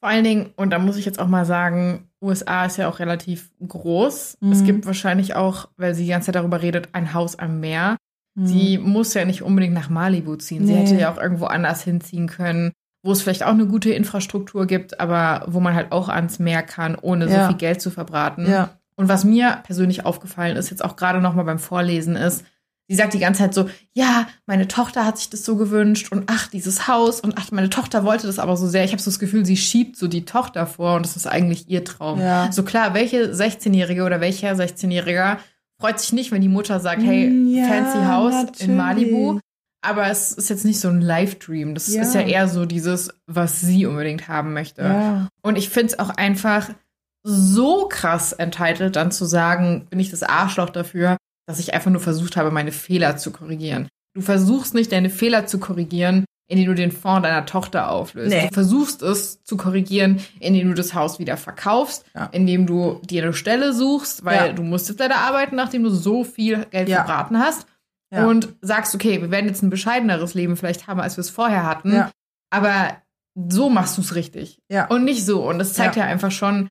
Vor 0.00 0.08
allen 0.10 0.24
Dingen, 0.24 0.50
und 0.56 0.70
da 0.70 0.78
muss 0.78 0.96
ich 0.96 1.04
jetzt 1.06 1.18
auch 1.18 1.26
mal 1.26 1.44
sagen, 1.46 2.08
USA 2.22 2.66
ist 2.66 2.76
ja 2.76 2.88
auch 2.88 2.98
relativ 2.98 3.50
groß. 3.66 4.36
Es 4.40 4.60
Mhm. 4.60 4.64
gibt 4.64 4.86
wahrscheinlich 4.86 5.34
auch, 5.34 5.68
weil 5.76 5.94
sie 5.94 6.04
die 6.04 6.10
ganze 6.10 6.26
Zeit 6.26 6.34
darüber 6.36 6.62
redet, 6.62 6.90
ein 6.92 7.14
Haus 7.14 7.38
am 7.38 7.60
Meer. 7.60 7.96
hm, 8.36 8.46
Sie 8.46 8.76
muss 8.78 9.14
ja 9.14 9.24
nicht 9.24 9.42
unbedingt 9.42 9.72
nach 9.74 9.88
Malibu 9.88 10.36
ziehen. 10.36 10.66
Sie 10.66 10.74
Nee. 10.74 10.80
hätte 10.80 11.00
ja 11.00 11.10
auch 11.12 11.16
irgendwo 11.18 11.46
anders 11.46 11.82
hinziehen 11.82 12.26
können, 12.28 12.72
wo 13.02 13.12
es 13.12 13.22
vielleicht 13.22 13.44
auch 13.44 13.50
eine 13.52 13.66
gute 13.66 13.90
Infrastruktur 13.90 14.66
gibt, 14.66 15.00
aber 15.00 15.46
wo 15.48 15.60
man 15.60 15.74
halt 15.74 15.90
auch 15.92 16.10
ans 16.10 16.38
Meer 16.38 16.62
kann, 16.62 16.96
ohne 17.00 17.26
Ja. 17.30 17.42
so 17.42 17.46
viel 17.48 17.56
Geld 17.56 17.80
zu 17.80 17.90
verbraten. 17.90 18.46
ja, 18.50 18.70
Und 18.98 19.08
was 19.08 19.24
mir 19.24 19.60
persönlich 19.64 20.04
aufgefallen 20.04 20.56
ist, 20.56 20.70
jetzt 20.70 20.84
auch 20.84 20.96
gerade 20.96 21.20
noch 21.22 21.34
mal 21.34 21.44
beim 21.44 21.58
Vorlesen, 21.58 22.16
ist, 22.16 22.44
sie 22.88 22.94
sagt 22.94 23.14
die 23.14 23.18
ganze 23.18 23.40
Zeit 23.40 23.54
so, 23.54 23.68
ja, 23.94 24.26
meine 24.46 24.68
Tochter 24.68 25.04
hat 25.04 25.18
sich 25.18 25.28
das 25.30 25.44
so 25.44 25.56
gewünscht 25.56 26.12
und 26.12 26.24
ach, 26.28 26.48
dieses 26.48 26.86
Haus 26.88 27.20
und 27.20 27.34
ach, 27.36 27.50
meine 27.50 27.70
Tochter 27.70 28.04
wollte 28.04 28.26
das 28.26 28.38
aber 28.38 28.56
so 28.56 28.66
sehr. 28.68 28.84
Ich 28.84 28.92
habe 28.92 29.02
so 29.02 29.10
das 29.10 29.18
Gefühl, 29.18 29.44
sie 29.44 29.56
schiebt 29.56 29.96
so 29.96 30.06
die 30.08 30.24
Tochter 30.24 30.66
vor 30.66 30.94
und 30.96 31.04
das 31.04 31.16
ist 31.16 31.26
eigentlich 31.26 31.68
ihr 31.68 31.84
Traum. 31.84 32.20
Ja. 32.20 32.50
So 32.52 32.62
klar, 32.62 32.94
welche 32.94 33.32
16-Jährige 33.34 34.04
oder 34.04 34.20
welcher 34.20 34.52
16-Jähriger 34.52 35.38
freut 35.80 36.00
sich 36.00 36.12
nicht, 36.12 36.32
wenn 36.32 36.42
die 36.42 36.48
Mutter 36.48 36.80
sagt, 36.80 37.02
hey, 37.02 37.28
Mm, 37.28 37.48
Ja, 37.54 37.64
fancy 37.66 37.98
Haus 38.06 38.60
in. 38.60 38.76
Malibu. 38.76 39.40
Aber 39.82 40.08
es 40.10 40.32
ist 40.32 40.48
jetzt 40.50 40.64
nicht 40.64 40.80
so 40.80 40.88
ein 40.88 41.00
Live-Dream. 41.00 41.74
Das 41.74 41.86
Ja. 41.92 42.02
ist 42.02 42.14
ja 42.14 42.22
eher 42.22 42.48
so 42.48 42.66
dieses, 42.66 43.10
was 43.26 43.60
sie 43.60 43.86
unbedingt 43.86 44.26
haben 44.26 44.52
möchte. 44.52 45.28
Und 45.42 45.56
ich 45.58 45.68
finde 45.68 45.92
es 45.92 45.98
auch 45.98 46.10
einfach 46.10 46.70
so 47.22 47.88
krass 47.88 48.32
entitled, 48.32 48.96
dann 48.96 49.10
zu 49.10 49.24
sagen, 49.24 49.86
bin 49.90 50.00
ich 50.00 50.10
das 50.10 50.22
Arschloch 50.22 50.70
dafür, 50.70 51.16
dass 51.46 51.58
ich 51.58 51.74
einfach 51.74 51.90
nur 51.90 52.00
versucht 52.00 52.36
habe, 52.36 52.50
meine 52.50 52.72
Fehler 52.72 53.16
zu 53.16 53.30
korrigieren. 53.30 53.88
Du 54.14 54.22
versuchst 54.22 54.74
nicht, 54.74 54.92
deine 54.92 55.10
Fehler 55.10 55.46
zu 55.46 55.58
korrigieren, 55.58 56.24
indem 56.48 56.66
du 56.66 56.74
den 56.74 56.92
Fonds 56.92 57.22
deiner 57.22 57.44
Tochter 57.46 57.90
auflöst. 57.90 58.30
Nee. 58.30 58.48
Du 58.48 58.54
versuchst 58.54 59.02
es 59.02 59.42
zu 59.42 59.56
korrigieren, 59.56 60.20
indem 60.40 60.68
du 60.68 60.74
das 60.74 60.94
Haus 60.94 61.18
wieder 61.18 61.36
verkaufst, 61.36 62.04
Ja. 62.14 62.26
indem 62.32 62.66
du 62.66 63.00
dir 63.04 63.22
eine 63.24 63.32
Stelle 63.32 63.72
suchst, 63.72 64.24
weil 64.24 64.48
Ja. 64.48 64.52
du 64.52 64.62
musst 64.62 64.88
jetzt 64.88 65.00
leider 65.00 65.16
arbeiten, 65.16 65.56
nachdem 65.56 65.82
du 65.82 65.90
so 65.90 66.24
viel 66.24 66.64
Geld 66.70 66.88
Ja. 66.88 67.04
verbraten 67.04 67.38
hast. 67.38 67.66
Und 68.12 68.54
sagst, 68.62 68.94
okay, 68.94 69.20
wir 69.20 69.30
werden 69.32 69.46
jetzt 69.48 69.62
ein 69.62 69.68
bescheideneres 69.68 70.32
Leben 70.34 70.56
vielleicht 70.56 70.86
haben, 70.86 71.00
als 71.00 71.16
wir 71.16 71.20
es 71.22 71.28
vorher 71.28 71.64
hatten. 71.66 72.04
Aber 72.50 72.96
so 73.34 73.68
machst 73.68 73.98
du 73.98 74.00
es 74.02 74.14
richtig. 74.14 74.58
Ja. 74.70 74.86
Und 74.86 75.04
nicht 75.04 75.26
so. 75.26 75.46
Und 75.46 75.58
das 75.58 75.74
zeigt. 75.74 75.96
Ja. 75.96 76.04
einfach 76.04 76.30
schon, 76.30 76.68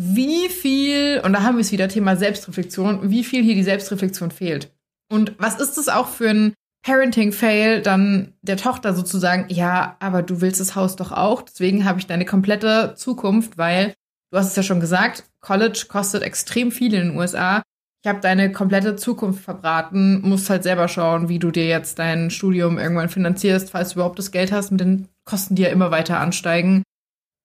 wie 0.00 0.48
viel, 0.48 1.20
und 1.24 1.32
da 1.32 1.42
haben 1.42 1.56
wir 1.56 1.62
es 1.62 1.72
wieder 1.72 1.88
Thema 1.88 2.14
Selbstreflexion, 2.14 3.10
wie 3.10 3.24
viel 3.24 3.42
hier 3.42 3.56
die 3.56 3.64
Selbstreflexion 3.64 4.30
fehlt. 4.30 4.72
Und 5.10 5.34
was 5.38 5.58
ist 5.58 5.76
das 5.76 5.88
auch 5.88 6.06
für 6.06 6.30
ein 6.30 6.54
Parenting-Fail, 6.86 7.82
dann 7.82 8.34
der 8.40 8.58
Tochter 8.58 8.94
sozusagen, 8.94 9.46
ja, 9.48 9.96
aber 9.98 10.22
du 10.22 10.40
willst 10.40 10.60
das 10.60 10.76
Haus 10.76 10.94
doch 10.94 11.10
auch, 11.10 11.42
deswegen 11.42 11.84
habe 11.84 11.98
ich 11.98 12.06
deine 12.06 12.24
komplette 12.24 12.94
Zukunft, 12.96 13.58
weil 13.58 13.92
du 14.30 14.38
hast 14.38 14.50
es 14.50 14.56
ja 14.56 14.62
schon 14.62 14.78
gesagt, 14.78 15.24
College 15.40 15.86
kostet 15.88 16.22
extrem 16.22 16.70
viel 16.70 16.94
in 16.94 17.08
den 17.08 17.16
USA. 17.16 17.62
Ich 18.04 18.08
habe 18.08 18.20
deine 18.20 18.52
komplette 18.52 18.94
Zukunft 18.94 19.42
verbraten, 19.42 20.20
musst 20.22 20.48
halt 20.48 20.62
selber 20.62 20.86
schauen, 20.86 21.28
wie 21.28 21.40
du 21.40 21.50
dir 21.50 21.66
jetzt 21.66 21.98
dein 21.98 22.30
Studium 22.30 22.78
irgendwann 22.78 23.08
finanzierst, 23.08 23.70
falls 23.70 23.88
du 23.88 23.94
überhaupt 23.96 24.20
das 24.20 24.30
Geld 24.30 24.52
hast, 24.52 24.70
mit 24.70 24.80
den 24.80 25.08
Kosten, 25.24 25.56
die 25.56 25.62
ja 25.62 25.70
immer 25.70 25.90
weiter 25.90 26.20
ansteigen. 26.20 26.84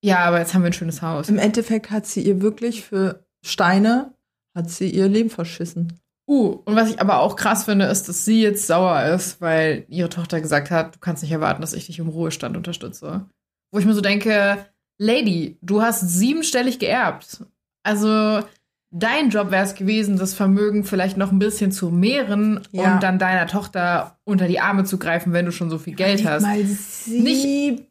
Ja, 0.04 0.26
aber 0.26 0.40
jetzt 0.40 0.54
haben 0.54 0.64
wir 0.64 0.70
ein 0.70 0.74
schönes 0.74 1.02
Haus. 1.02 1.30
Im 1.30 1.38
Endeffekt 1.38 1.90
hat 1.90 2.06
sie 2.06 2.22
ihr 2.22 2.42
wirklich 2.42 2.84
für 2.84 3.26
Steine, 3.46 4.14
hat 4.56 4.70
sie 4.70 4.90
ihr 4.90 5.08
Leben 5.08 5.30
verschissen. 5.30 6.00
Uh, 6.28 6.62
und 6.66 6.76
was 6.76 6.90
ich 6.90 7.00
aber 7.00 7.20
auch 7.20 7.36
krass 7.36 7.66
finde, 7.66 7.86
ist, 7.86 8.08
dass 8.08 8.26
sie 8.26 8.42
jetzt 8.42 8.68
sauer 8.68 9.04
ist, 9.04 9.40
weil 9.42 9.86
ihre 9.88 10.10
Tochter 10.10 10.42
gesagt 10.42 10.72
hat, 10.72 10.96
du 10.96 11.00
kannst 11.00 11.24
nicht 11.24 11.32
erwarten, 11.32 11.62
dass 11.62 11.74
ich 11.74 11.86
dich 11.86 12.00
im 12.00 12.10
Ruhestand 12.10 12.58
unterstütze. 12.58 13.26
Wo 13.72 13.80
ich 13.80 13.86
mir 13.86 13.94
so 13.94 14.02
denke, 14.02 14.66
Lady, 15.00 15.58
du 15.62 15.82
hast 15.82 16.02
siebenstellig 16.02 16.80
geerbt. 16.80 17.46
Also 17.84 18.42
dein 18.96 19.30
Job 19.32 19.50
wäre 19.52 19.66
es 19.66 19.74
gewesen, 19.76 20.18
das 20.18 20.34
Vermögen 20.36 20.84
vielleicht 20.84 21.18
noch 21.18 21.32
ein 21.32 21.40
bisschen 21.40 21.72
zu 21.72 21.90
mehren 21.90 22.62
Ja. 22.72 22.94
und 22.96 23.04
dann 23.04 23.18
deiner 23.20 23.48
Tochter 23.48 24.18
unter 24.24 24.48
die 24.48 24.60
Arme 24.60 24.84
zu 24.84 24.98
greifen, 25.00 25.34
wenn 25.34 25.46
du 25.46 25.52
schon 25.52 25.70
so 25.70 25.78
viel 25.80 25.96
Geld 25.96 26.22
Überleg 26.22 26.34
hast. 26.36 26.44
Mal 26.44 26.64
sieben, 26.66 27.88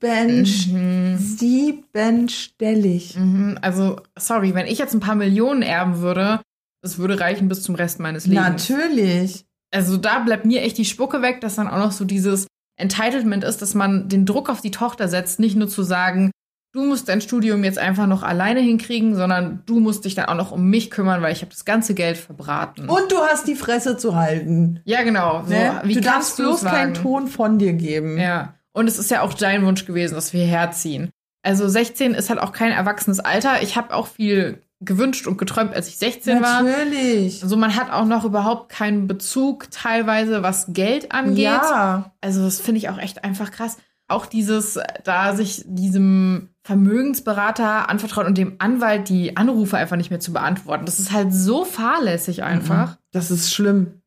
Mhm. 0.71 1.17
siebenstellig. 1.19 3.17
Mhm, 3.17 3.59
Also, 3.61 4.01
sorry, 4.19 4.55
wenn 4.55 4.67
ich 4.67 4.79
jetzt 4.79 4.95
ein 4.95 5.01
paar 5.01 5.15
Millionen 5.17 5.63
erben 5.63 5.99
würde, 5.99 6.41
das 6.83 6.99
würde 6.99 7.21
reichen 7.21 7.49
bis 7.49 7.63
zum 7.63 7.75
Rest 7.75 8.01
meines 8.01 8.27
Lebens. 8.27 8.69
Natürlich. 8.71 9.45
Also 9.75 9.97
da 9.97 10.19
bleibt 10.19 10.45
mir 10.45 10.63
echt 10.63 10.77
die 10.79 10.85
Spucke 10.85 11.23
weg, 11.23 11.41
dass 11.41 11.55
dann 11.57 11.69
auch 11.69 11.79
noch 11.79 11.93
so 11.93 12.05
dieses 12.05 12.47
Entitlement 12.79 13.45
ist, 13.45 13.63
dass 13.63 13.75
man 13.75 14.09
den 14.09 14.27
Druck 14.27 14.51
auf 14.51 14.61
die 14.61 14.71
Tochter 14.71 15.09
setzt, 15.09 15.41
nicht 15.41 15.57
nur 15.57 15.69
zu 15.69 15.83
sagen, 15.83 16.31
du 16.73 16.85
musst 16.85 17.09
dein 17.09 17.21
Studium 17.21 17.65
jetzt 17.65 17.79
einfach 17.79 18.07
noch 18.07 18.23
alleine 18.23 18.61
hinkriegen, 18.61 19.15
sondern 19.15 19.63
du 19.67 19.79
musst 19.81 20.05
dich 20.05 20.15
dann 20.15 20.27
auch 20.27 20.35
noch 20.35 20.53
um 20.53 20.69
mich 20.69 20.91
kümmern, 20.91 21.23
weil 21.23 21.33
ich 21.33 21.43
habe 21.43 21.51
das 21.53 21.65
ganze 21.65 21.95
Geld 21.95 22.17
verbraten. 22.17 22.89
Und 22.89 23.13
du 23.13 23.19
hast 23.19 23.47
die 23.47 23.55
Fresse 23.55 23.97
zu 23.97 24.17
halten. 24.17 24.81
ja, 24.85 25.03
genau. 25.03 25.43
So, 25.47 25.53
Ne? 25.53 25.81
Wie 25.85 25.95
du 25.95 26.01
darfst 26.01 26.37
bloß 26.37 26.65
keinen 26.65 26.95
wagen? 26.97 27.03
Ton 27.03 27.29
von 27.29 27.59
dir 27.59 27.75
geben. 27.75 28.19
Ja. 28.19 28.55
Und 28.73 28.89
es 28.89 28.99
ist 28.99 29.11
ja 29.11 29.21
auch 29.21 29.35
dein 29.35 29.65
Wunsch 29.67 29.85
gewesen, 29.85 30.15
dass 30.15 30.33
wir 30.33 30.45
herziehen. 30.47 31.11
Also 31.43 31.69
16 31.69 32.15
ist 32.15 32.31
halt 32.31 32.41
auch 32.41 32.53
kein 32.53 32.73
erwachsenes 32.73 33.21
Alter. 33.21 33.63
Ich 33.63 33.77
habe 33.77 33.95
auch 33.95 34.07
viel 34.07 34.63
gewünscht 34.81 35.27
und 35.27 35.39
geträumt, 35.39 35.75
als 35.75 35.89
ich 35.89 35.99
16 35.99 36.41
war. 36.43 36.63
Natürlich. 36.63 37.43
Also 37.43 37.57
man 37.57 37.77
hat 37.77 37.91
auch 37.93 38.05
noch 38.05 38.25
überhaupt 38.25 38.69
keinen 38.71 39.07
Bezug 39.07 39.71
teilweise, 39.71 40.43
was 40.43 40.67
Geld 40.73 41.13
angeht. 41.13 41.45
Ja. 41.45 42.13
Also 42.21 42.43
das 42.45 42.61
finde 42.61 42.79
ich 42.79 42.89
auch 42.89 42.99
echt 42.99 43.25
einfach 43.25 43.51
krass. 43.51 43.77
Auch 44.09 44.27
dieses, 44.27 44.77
äh, 44.77 44.85
da 45.05 45.35
sich 45.35 45.65
diesem 45.67 46.49
Vermögensberater 46.65 47.89
anvertraut 47.89 48.27
und 48.27 48.39
dem 48.39 48.55
Anwalt 48.59 49.09
die 49.09 49.37
Anrufe 49.37 49.77
einfach 49.77 49.97
nicht 49.97 50.11
mehr 50.11 50.21
zu 50.21 50.33
beantworten. 50.33 50.85
Das 50.87 51.01
ist 51.01 51.13
halt 51.13 51.33
so 51.35 51.65
fahrlässig 51.65 52.43
einfach. 52.45 52.99
Das 53.11 53.31
ist 53.31 53.53
schlimm. 53.53 54.01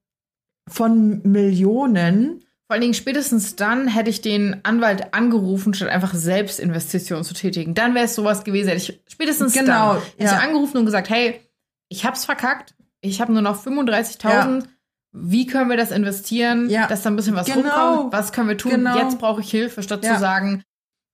Von 0.70 1.22
Millionen. 1.24 2.40
Vor 2.68 2.74
allen 2.74 2.82
Dingen 2.82 2.94
spätestens 2.96 3.56
dann 3.56 3.88
hätte 3.88 4.10
ich 4.10 4.22
den 4.22 4.62
Anwalt 4.64 5.14
angerufen, 5.14 5.74
statt 5.74 5.90
einfach 5.90 6.14
selbst 6.16 6.60
Investitionen 6.60 7.24
zu 7.24 7.34
tätigen. 7.36 7.76
Dann 7.76 7.94
wäre 7.94 8.06
es 8.06 8.16
sowas 8.16 8.44
gewesen, 8.44 8.70
hätte 8.70 8.82
ich 8.92 9.02
spätestens 9.08 9.54
Genau, 9.54 9.94
dann 9.96 10.02
hätte 10.18 10.24
ja. 10.24 10.38
ich 10.38 10.44
angerufen 10.44 10.78
und 10.78 10.86
gesagt, 10.86 11.10
hey, 11.10 11.40
ich 11.90 12.06
hab's 12.06 12.26
verkackt, 12.26 12.74
ich 13.02 13.22
habe 13.22 13.32
nur 13.34 13.44
noch 13.44 13.64
35.000. 13.64 14.64
Wie 15.12 15.46
können 15.46 15.70
wir 15.70 15.78
das 15.78 15.92
investieren, 15.92 16.70
Ja. 16.70 16.88
dass 16.88 17.04
da 17.04 17.10
ein 17.12 17.16
bisschen 17.16 17.36
was 17.36 17.46
Genau. 17.48 17.94
rumkommt? 17.94 18.14
Was 18.14 18.32
können 18.32 18.50
wir 18.50 18.58
tun? 18.58 18.72
Genau. 18.72 18.98
Jetzt 18.98 19.20
brauche 19.20 19.42
ich 19.42 19.52
Hilfe, 19.52 19.84
statt 19.84 20.04
Ja. 20.04 20.16
zu 20.16 20.20
sagen, 20.20 20.64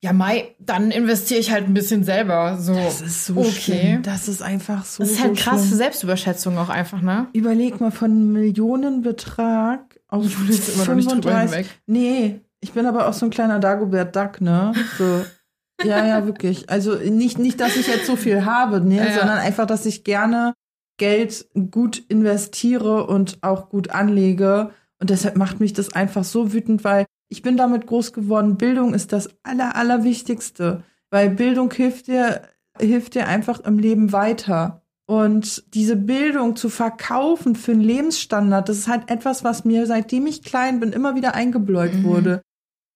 ja, 0.03 0.13
Mai, 0.13 0.55
dann 0.59 0.89
investiere 0.89 1.39
ich 1.39 1.51
halt 1.51 1.65
ein 1.67 1.73
bisschen 1.75 2.03
selber. 2.03 2.57
So, 2.59 2.73
Das 2.73 3.01
ist 3.01 3.25
so 3.27 3.37
okay. 3.37 3.51
schlimm. 3.51 4.01
Das 4.03 4.27
ist 4.27 4.41
einfach 4.41 4.83
so. 4.83 5.03
Das 5.03 5.11
ist 5.11 5.21
halt 5.21 5.37
so 5.37 5.43
krasse 5.43 5.65
schlimm. 5.67 5.77
Selbstüberschätzung 5.77 6.57
auch 6.57 6.69
einfach, 6.69 7.01
ne? 7.01 7.27
Überleg 7.33 7.79
mal 7.79 7.91
von 7.91 8.31
Millionenbetrag 8.31 9.99
auf 10.07 10.25
Jule 10.25 10.49
ist 10.49 10.75
immer 10.75 10.85
noch 10.85 10.95
nicht 10.95 11.09
drüber 11.11 11.21
35. 11.29 11.55
hinweg. 11.57 11.81
Nee, 11.85 12.41
ich 12.59 12.73
bin 12.73 12.85
aber 12.85 13.07
auch 13.07 13.13
so 13.13 13.25
ein 13.25 13.29
kleiner 13.29 13.59
Dagobert 13.59 14.15
Duck, 14.15 14.41
ne? 14.41 14.73
So. 14.97 15.25
Ja, 15.83 16.05
ja, 16.05 16.27
wirklich. 16.27 16.69
Also 16.69 16.93
nicht, 16.93 17.39
nicht, 17.39 17.59
dass 17.59 17.75
ich 17.75 17.87
jetzt 17.87 18.05
so 18.05 18.15
viel 18.15 18.45
habe, 18.45 18.81
ne, 18.81 18.97
Ja, 18.97 19.05
ja. 19.05 19.17
sondern 19.17 19.39
einfach, 19.39 19.65
dass 19.65 19.87
ich 19.87 20.03
gerne 20.03 20.53
Geld 20.97 21.47
gut 21.71 22.03
investiere 22.07 23.07
und 23.07 23.39
auch 23.41 23.67
gut 23.69 23.89
anlege. 23.89 24.69
Und 24.99 25.09
deshalb 25.09 25.37
macht 25.37 25.59
mich 25.59 25.73
das 25.73 25.93
einfach 25.93 26.23
so 26.23 26.53
wütend, 26.53 26.83
weil 26.83 27.07
ich 27.32 27.41
bin 27.41 27.55
damit 27.55 27.88
groß 27.88 28.11
geworden. 28.11 28.57
Bildung 28.57 28.93
ist 28.93 29.13
das 29.13 29.29
aller, 29.43 29.75
allerwichtigste. 29.75 30.84
Weil 31.09 31.29
Bildung 31.29 31.71
hilft 31.71 32.07
dir, 32.07 32.41
hilft 32.77 33.15
dir 33.15 33.27
einfach 33.27 33.61
im 33.61 33.79
Leben 33.79 34.11
weiter. 34.11 34.82
Und 35.07 35.63
diese 35.73 35.95
Bildung 35.95 36.55
zu 36.57 36.69
verkaufen 36.69 37.55
für 37.55 37.71
einen 37.71 37.82
Lebensstandard, 37.82 38.67
das 38.69 38.77
ist 38.79 38.88
halt 38.88 39.09
etwas, 39.09 39.43
was 39.43 39.63
mir, 39.65 39.86
seitdem 39.86 40.27
ich 40.27 40.43
klein 40.43 40.79
bin, 40.79 40.91
immer 40.91 41.15
wieder 41.15 41.34
eingebläut 41.34 41.93
Mhm. 41.93 42.03
wurde. 42.03 42.41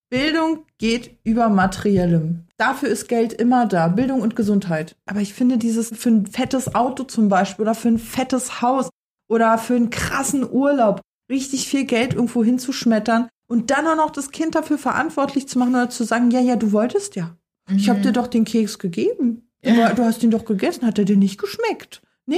Bildung 0.10 0.66
geht 0.78 1.18
über 1.24 1.50
Materiellem. 1.50 2.46
Dafür 2.58 2.90
ist 2.90 3.08
Geld 3.08 3.34
immer 3.34 3.66
da. 3.66 3.88
Bildung 3.88 4.22
und 4.22 4.36
Gesundheit. 4.36 4.96
Aber 5.06 5.22
ich 5.22 5.34
finde 5.34 5.58
dieses 5.58 5.90
für 5.90 6.10
ein 6.10 6.26
fettes 6.26 6.76
Auto 6.76 7.04
zum 7.04 7.30
Beispiel 7.30 7.64
oder 7.64 7.76
für 7.76 7.88
ein 7.90 8.00
fettes 8.00 8.62
Haus 8.62 8.90
oder 9.30 9.58
für 9.58 9.76
einen 9.76 9.90
krassen 9.90 10.50
Urlaub 10.50 11.02
richtig 11.30 11.68
viel 11.68 11.86
Geld 11.86 12.14
irgendwo 12.14 12.44
hinzuschmettern 12.44 13.30
und 13.48 13.72
dann 13.72 13.88
auch 13.88 13.96
noch 13.96 14.12
das 14.12 14.32
Kind 14.32 14.56
dafür 14.56 14.78
verantwortlich 14.78 15.48
zu 15.48 15.60
machen 15.60 15.76
oder 15.76 15.90
zu 15.90 16.04
sagen, 16.04 16.32
ja, 16.32 16.40
ja, 16.40 16.56
du 16.56 16.72
wolltest 16.72 17.16
ja. 17.16 17.38
Ich 17.76 17.90
habe 17.90 18.02
dir 18.02 18.12
doch 18.12 18.28
den 18.28 18.46
Keks 18.46 18.78
gegeben. 18.80 19.48
Du, 19.64 19.72
Mhm. 19.72 19.78
Ja. 19.80 19.94
du 19.94 20.04
hast 20.04 20.22
ihn 20.22 20.30
doch 20.32 20.46
gegessen. 20.46 20.86
Hat 20.86 21.00
er 21.00 21.06
dir 21.06 21.18
nicht 21.18 21.40
geschmeckt? 21.40 22.04
Nee? 22.28 22.38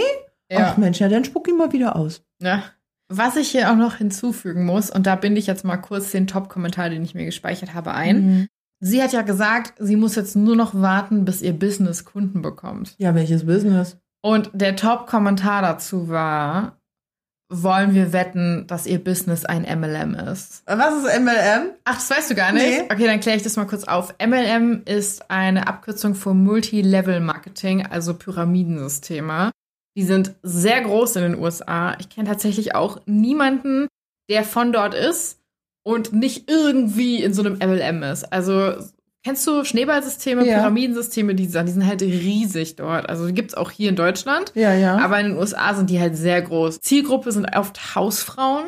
Ja. 0.50 0.70
Ach 0.72 0.78
Mensch, 0.78 1.00
ja, 1.02 1.10
dann 1.10 1.26
spuck 1.26 1.48
ihn 1.50 1.58
mal 1.58 1.74
wieder 1.74 1.98
aus. 1.98 2.22
Ja. 2.42 2.64
Was 3.10 3.36
ich 3.36 3.50
hier 3.50 3.70
auch 3.72 3.76
noch 3.76 3.96
hinzufügen 3.96 4.66
muss, 4.66 4.90
und 4.90 5.06
da 5.08 5.16
binde 5.16 5.40
ich 5.40 5.48
jetzt 5.48 5.66
mal 5.66 5.78
kurz 5.78 6.12
den 6.12 6.28
Top-Kommentar, 6.28 6.90
den 6.90 7.04
ich 7.04 7.16
mir 7.16 7.26
gespeichert 7.26 7.74
habe, 7.74 7.92
ein. 7.94 8.26
Mhm. 8.26 8.48
Sie 8.80 9.02
hat 9.04 9.12
ja 9.12 9.24
gesagt, 9.24 9.74
sie 9.80 9.96
muss 9.98 10.16
jetzt 10.16 10.36
nur 10.38 10.56
noch 10.56 10.74
warten, 10.76 11.26
bis 11.26 11.42
ihr 11.42 11.54
Business 11.54 12.06
Kunden 12.06 12.42
bekommt. 12.42 12.96
Ja, 12.98 13.14
welches 13.16 13.46
Business? 13.46 13.98
Und 14.22 14.50
der 14.54 14.76
Top-Kommentar 14.78 15.62
dazu 15.62 16.08
war, 16.10 16.77
wollen 17.50 17.94
wir 17.94 18.14
wetten, 18.14 18.68
dass 18.68 18.86
ihr 18.86 19.02
Business 19.04 19.46
ein 19.46 19.62
MLM 19.62 20.16
ist? 20.16 20.64
Was 20.66 21.04
ist 21.04 21.20
MLM? 21.20 21.72
Ach, 21.86 21.96
das 21.96 22.10
weißt 22.10 22.32
du 22.32 22.36
gar 22.36 22.52
nicht? 22.52 22.66
Nee. 22.66 22.84
Okay, 22.92 23.06
dann 23.06 23.20
kläre 23.20 23.38
ich 23.38 23.44
das 23.44 23.56
mal 23.56 23.66
kurz 23.66 23.86
auf. 23.86 24.14
MLM 24.20 24.84
ist 24.86 25.30
eine 25.32 25.68
Abkürzung 25.68 26.16
für 26.16 26.34
Multi-Level-Marketing, 26.34 27.86
also 27.86 28.14
Pyramidensysteme. 28.14 29.52
Die 29.98 30.04
sind 30.04 30.36
sehr 30.44 30.82
groß 30.82 31.16
in 31.16 31.24
den 31.24 31.40
USA. 31.40 31.96
Ich 32.00 32.10
kenne 32.10 32.30
tatsächlich 32.30 32.76
auch 32.76 33.02
niemanden, 33.06 33.88
der 34.30 34.44
von 34.44 34.72
dort 34.72 34.94
ist 34.94 35.40
und 35.84 36.14
nicht 36.14 36.50
irgendwie 36.50 37.24
in 37.24 37.34
so 37.34 37.44
einem 37.44 37.58
MLM 37.58 38.04
ist. 38.04 38.26
Also 38.26 38.76
kennst 39.24 39.46
du 39.48 39.64
Schneeballsysteme, 39.64 40.46
Ja. 40.48 40.60
Pyramidensysteme, 40.60 41.36
die, 41.36 41.46
sind- 41.48 41.68
die 41.68 41.72
sind 41.74 41.86
halt 41.86 42.02
riesig 42.02 42.76
dort. 42.76 43.10
Also 43.10 43.28
die 43.28 43.34
gibt's 43.34 43.56
auch 43.56 43.72
hier 43.72 43.90
in 43.90 43.96
Deutschland. 43.96 44.52
Ja, 44.56 44.74
ja. 44.74 44.98
Aber 44.98 45.20
in 45.20 45.28
den 45.30 45.38
USA 45.38 45.74
sind 45.74 45.90
die 45.90 46.00
halt 46.00 46.16
sehr 46.16 46.42
groß. 46.42 46.80
Zielgruppe 46.82 47.32
sind 47.32 47.46
oft 47.56 47.96
Hausfrauen. 47.96 48.66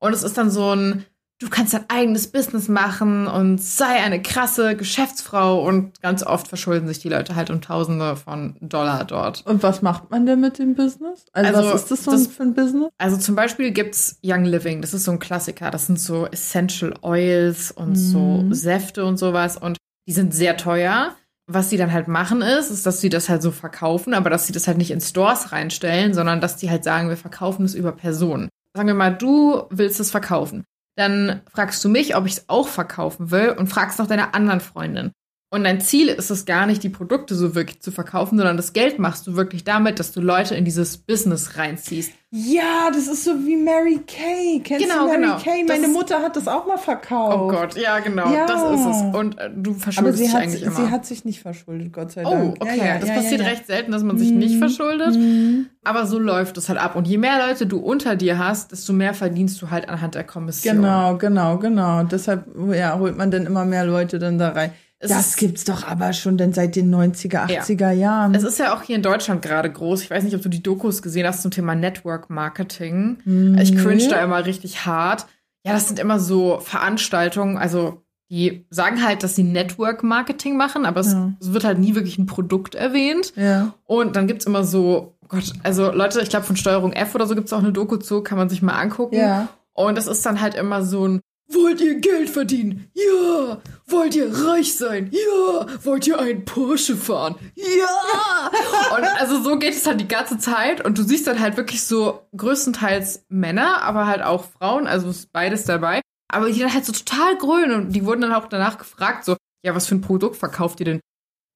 Und 0.00 0.12
es 0.12 0.22
ist 0.22 0.38
dann 0.38 0.50
so 0.50 0.74
ein, 0.74 1.04
du 1.40 1.48
kannst 1.50 1.74
dein 1.74 1.84
eigenes 1.88 2.28
Business 2.28 2.68
machen 2.68 3.26
und 3.26 3.60
sei 3.60 3.86
eine 4.02 4.22
krasse 4.22 4.76
Geschäftsfrau. 4.76 5.62
Und 5.66 6.00
ganz 6.00 6.22
oft 6.22 6.48
verschulden 6.48 6.86
sich 6.88 7.00
die 7.00 7.08
Leute 7.08 7.34
halt 7.36 7.50
um 7.50 7.60
Tausende 7.60 8.14
von 8.16 8.56
Dollar 8.60 9.04
dort. 9.04 9.44
Und 9.46 9.62
was 9.62 9.82
macht 9.82 10.10
man 10.10 10.24
denn 10.24 10.40
mit 10.40 10.58
dem 10.58 10.74
Business? 10.74 11.26
Also, 11.32 11.54
Also, 11.58 11.72
was 11.72 11.82
ist 11.82 11.90
das 11.90 12.04
so 12.04 12.10
das- 12.12 12.26
für 12.28 12.44
ein 12.44 12.54
Business? 12.54 12.88
Also 12.96 13.16
zum 13.18 13.34
Beispiel 13.34 13.72
gibt's 13.72 14.18
Young 14.24 14.44
Living. 14.44 14.80
Das 14.80 14.94
ist 14.94 15.04
so 15.04 15.10
ein 15.10 15.18
Klassiker. 15.18 15.70
Das 15.70 15.86
sind 15.86 16.00
so 16.00 16.26
Essential 16.26 16.94
Oils 17.02 17.72
und 17.72 17.96
so 17.96 18.18
Mhm. 18.18 18.54
Säfte 18.54 19.04
und 19.04 19.16
sowas. 19.18 19.56
Und 19.56 19.76
die 20.08 20.12
sind 20.12 20.34
sehr 20.34 20.56
teuer. 20.56 21.14
Was 21.50 21.70
sie 21.70 21.76
dann 21.76 21.92
halt 21.92 22.08
machen 22.08 22.42
ist, 22.42 22.70
ist, 22.70 22.84
dass 22.84 23.00
sie 23.00 23.08
das 23.08 23.28
halt 23.28 23.40
so 23.40 23.50
verkaufen, 23.50 24.12
aber 24.12 24.28
dass 24.28 24.46
sie 24.46 24.52
das 24.52 24.66
halt 24.66 24.76
nicht 24.76 24.90
in 24.90 25.00
Stores 25.00 25.52
reinstellen, 25.52 26.12
sondern 26.12 26.40
dass 26.42 26.56
die 26.56 26.70
halt 26.70 26.84
sagen, 26.84 27.08
wir 27.08 27.16
verkaufen 27.16 27.62
das 27.62 27.74
über 27.74 27.92
Personen. 27.92 28.50
Sagen 28.74 28.88
wir 28.88 28.94
mal, 28.94 29.14
du 29.14 29.64
willst 29.70 29.98
es 29.98 30.10
verkaufen. 30.10 30.64
Dann 30.96 31.40
fragst 31.50 31.82
du 31.84 31.88
mich, 31.88 32.16
ob 32.16 32.26
ich 32.26 32.32
es 32.32 32.48
auch 32.48 32.68
verkaufen 32.68 33.30
will 33.30 33.54
und 33.58 33.68
fragst 33.68 33.98
noch 33.98 34.06
deine 34.06 34.34
anderen 34.34 34.60
Freundin. 34.60 35.12
Und 35.50 35.64
dein 35.64 35.80
Ziel 35.80 36.08
ist 36.08 36.30
es 36.30 36.44
gar 36.44 36.66
nicht, 36.66 36.82
die 36.82 36.90
Produkte 36.90 37.34
so 37.34 37.54
wirklich 37.54 37.80
zu 37.80 37.90
verkaufen, 37.90 38.36
sondern 38.36 38.58
das 38.58 38.74
Geld 38.74 38.98
machst 38.98 39.26
du 39.26 39.34
wirklich 39.34 39.64
damit, 39.64 39.98
dass 39.98 40.12
du 40.12 40.20
Leute 40.20 40.54
in 40.54 40.66
dieses 40.66 40.98
Business 40.98 41.56
reinziehst. 41.56 42.12
Ja, 42.30 42.90
das 42.92 43.06
ist 43.06 43.24
so 43.24 43.30
wie 43.46 43.56
Mary 43.56 43.98
Kay. 44.06 44.60
Kennst 44.62 44.84
Genau, 44.86 45.04
du 45.06 45.08
Mary 45.08 45.22
genau. 45.22 45.38
Kay? 45.38 45.64
Das 45.66 45.76
Meine 45.78 45.86
ist- 45.90 45.94
Mutter 45.94 46.20
hat 46.20 46.36
das 46.36 46.46
auch 46.48 46.66
mal 46.66 46.76
verkauft. 46.76 47.38
Oh 47.40 47.48
Gott, 47.48 47.74
ja, 47.78 47.98
genau, 48.00 48.30
Ja. 48.30 48.44
das 48.44 48.60
ist 48.78 48.86
es. 48.86 49.14
Und 49.18 49.38
äh, 49.38 49.48
du 49.56 49.72
verschuldest 49.72 50.18
sie 50.18 50.24
dich 50.24 50.34
hat, 50.34 50.42
eigentlich 50.42 50.60
sie 50.60 50.66
immer. 50.66 50.90
hat 50.90 51.06
sich 51.06 51.24
nicht 51.24 51.40
verschuldet, 51.40 51.94
Gott 51.94 52.12
sei 52.12 52.26
oh, 52.26 52.30
Dank. 52.30 52.56
okay. 52.60 52.76
Ja, 52.76 52.84
ja, 52.84 52.98
das 52.98 53.08
passiert 53.08 53.40
recht 53.40 53.66
selten, 53.66 53.92
dass 53.92 54.02
man 54.02 54.18
sich 54.18 54.30
nicht 54.30 54.56
Mhm. 54.56 54.58
verschuldet. 54.58 55.16
Mhm. 55.16 55.70
Aber 55.82 56.06
so 56.06 56.18
läuft 56.18 56.58
es 56.58 56.68
halt 56.68 56.78
ab. 56.78 56.94
Und 56.94 57.08
je 57.08 57.16
mehr 57.16 57.38
Leute 57.48 57.64
du 57.64 57.78
unter 57.78 58.16
dir 58.16 58.36
hast, 58.38 58.70
desto 58.72 58.92
mehr 58.92 59.14
verdienst 59.14 59.62
du 59.62 59.70
halt 59.70 59.88
anhand 59.88 60.14
der 60.14 60.24
Kommission. 60.24 60.76
Genau, 60.76 61.16
genau, 61.16 61.56
genau. 61.56 62.02
Deshalb 62.02 62.44
ja, 62.74 62.98
holt 62.98 63.16
man 63.16 63.30
dann 63.30 63.46
immer 63.46 63.64
mehr 63.64 63.86
Leute 63.86 64.18
dann 64.18 64.38
da 64.38 64.50
rein. 64.50 64.72
Es 65.00 65.10
Das 65.10 65.28
ist, 65.28 65.36
gibt's 65.36 65.64
doch 65.64 65.86
aber 65.86 66.12
schon 66.12 66.36
denn 66.36 66.52
seit 66.52 66.74
den 66.74 66.92
90er, 66.92 67.46
80er 67.46 67.92
Jahren. 67.92 68.34
es 68.34 68.42
ist 68.42 68.58
ja 68.58 68.74
auch 68.74 68.82
hier 68.82 68.96
in 68.96 69.02
Deutschland 69.02 69.42
gerade 69.42 69.70
groß. 69.70 70.02
Ich 70.02 70.10
weiß 70.10 70.24
nicht, 70.24 70.34
ob 70.34 70.42
du 70.42 70.48
die 70.48 70.62
Dokus 70.62 71.02
gesehen 71.02 71.26
hast 71.26 71.42
zum 71.42 71.50
Thema 71.52 71.74
Network 71.76 72.30
Marketing. 72.30 73.18
Ich 73.60 73.76
cringe 73.76 74.08
da 74.08 74.22
immer 74.24 74.44
richtig 74.44 74.86
hart. 74.86 75.26
Ja, 75.64 75.72
das 75.72 75.86
sind 75.88 75.98
immer 76.00 76.18
so 76.18 76.58
Veranstaltungen, 76.60 77.58
also 77.58 78.02
die 78.30 78.66
sagen 78.70 79.02
halt, 79.04 79.22
dass 79.22 79.36
sie 79.36 79.42
Network 79.42 80.02
Marketing 80.02 80.56
machen, 80.56 80.84
aber 80.84 81.00
es, 81.00 81.12
Ja. 81.12 81.32
es 81.40 81.52
wird 81.52 81.64
halt 81.64 81.78
nie 81.78 81.94
wirklich 81.94 82.18
ein 82.18 82.26
Produkt 82.26 82.74
erwähnt. 82.74 83.32
Ja. 83.36 83.72
Und 83.84 84.16
dann 84.16 84.26
gibt's 84.26 84.44
immer 84.46 84.64
so, 84.64 85.14
oh 85.22 85.26
Gott, 85.28 85.52
also 85.62 85.90
Leute, 85.92 86.20
ich 86.20 86.28
glaube 86.28 86.44
von 86.44 86.56
Steuerung 86.56 86.92
F 86.92 87.14
oder 87.14 87.26
so 87.26 87.34
gibt's 87.34 87.52
auch 87.52 87.58
eine 87.60 87.72
Doku 87.72 87.96
zu, 87.96 88.20
kann 88.22 88.36
man 88.36 88.48
sich 88.50 88.60
mal 88.62 88.74
angucken. 88.74 89.16
Ja. 89.16 89.48
Und 89.72 89.96
es 89.96 90.06
ist 90.08 90.26
dann 90.26 90.40
halt 90.40 90.54
immer 90.56 90.82
so 90.82 91.06
ein, 91.06 91.20
wollt 91.48 91.80
ihr 91.80 91.96
Geld 91.96 92.30
verdienen? 92.30 92.90
Ja. 92.94 93.60
Wollt 93.86 94.14
ihr 94.14 94.30
reich 94.32 94.74
sein? 94.76 95.10
Ja. 95.12 95.66
Wollt 95.84 96.06
ihr 96.06 96.18
einen 96.18 96.44
Porsche 96.44 96.96
fahren? 96.96 97.36
Ja. 97.54 98.50
und 98.96 99.04
also 99.20 99.42
so 99.42 99.58
geht 99.58 99.74
es 99.74 99.86
halt 99.86 100.00
die 100.00 100.08
ganze 100.08 100.38
Zeit. 100.38 100.84
Und 100.84 100.98
du 100.98 101.02
siehst 101.02 101.26
dann 101.26 101.40
halt 101.40 101.56
wirklich 101.56 101.82
so 101.84 102.20
größtenteils 102.36 103.24
Männer, 103.28 103.82
aber 103.82 104.06
halt 104.06 104.22
auch 104.22 104.44
Frauen, 104.44 104.86
also 104.86 105.08
ist 105.08 105.32
beides 105.32 105.64
dabei. 105.64 106.00
Aber 106.30 106.50
die 106.50 106.60
dann 106.60 106.74
halt 106.74 106.84
so 106.84 106.92
total 106.92 107.36
grün 107.38 107.72
und 107.72 107.92
die 107.92 108.04
wurden 108.04 108.20
dann 108.20 108.32
auch 108.32 108.48
danach 108.48 108.76
gefragt, 108.76 109.24
so, 109.24 109.36
ja, 109.64 109.74
was 109.74 109.86
für 109.86 109.94
ein 109.94 110.02
Produkt 110.02 110.36
verkauft 110.36 110.80
ihr 110.80 110.86
denn? 110.86 111.00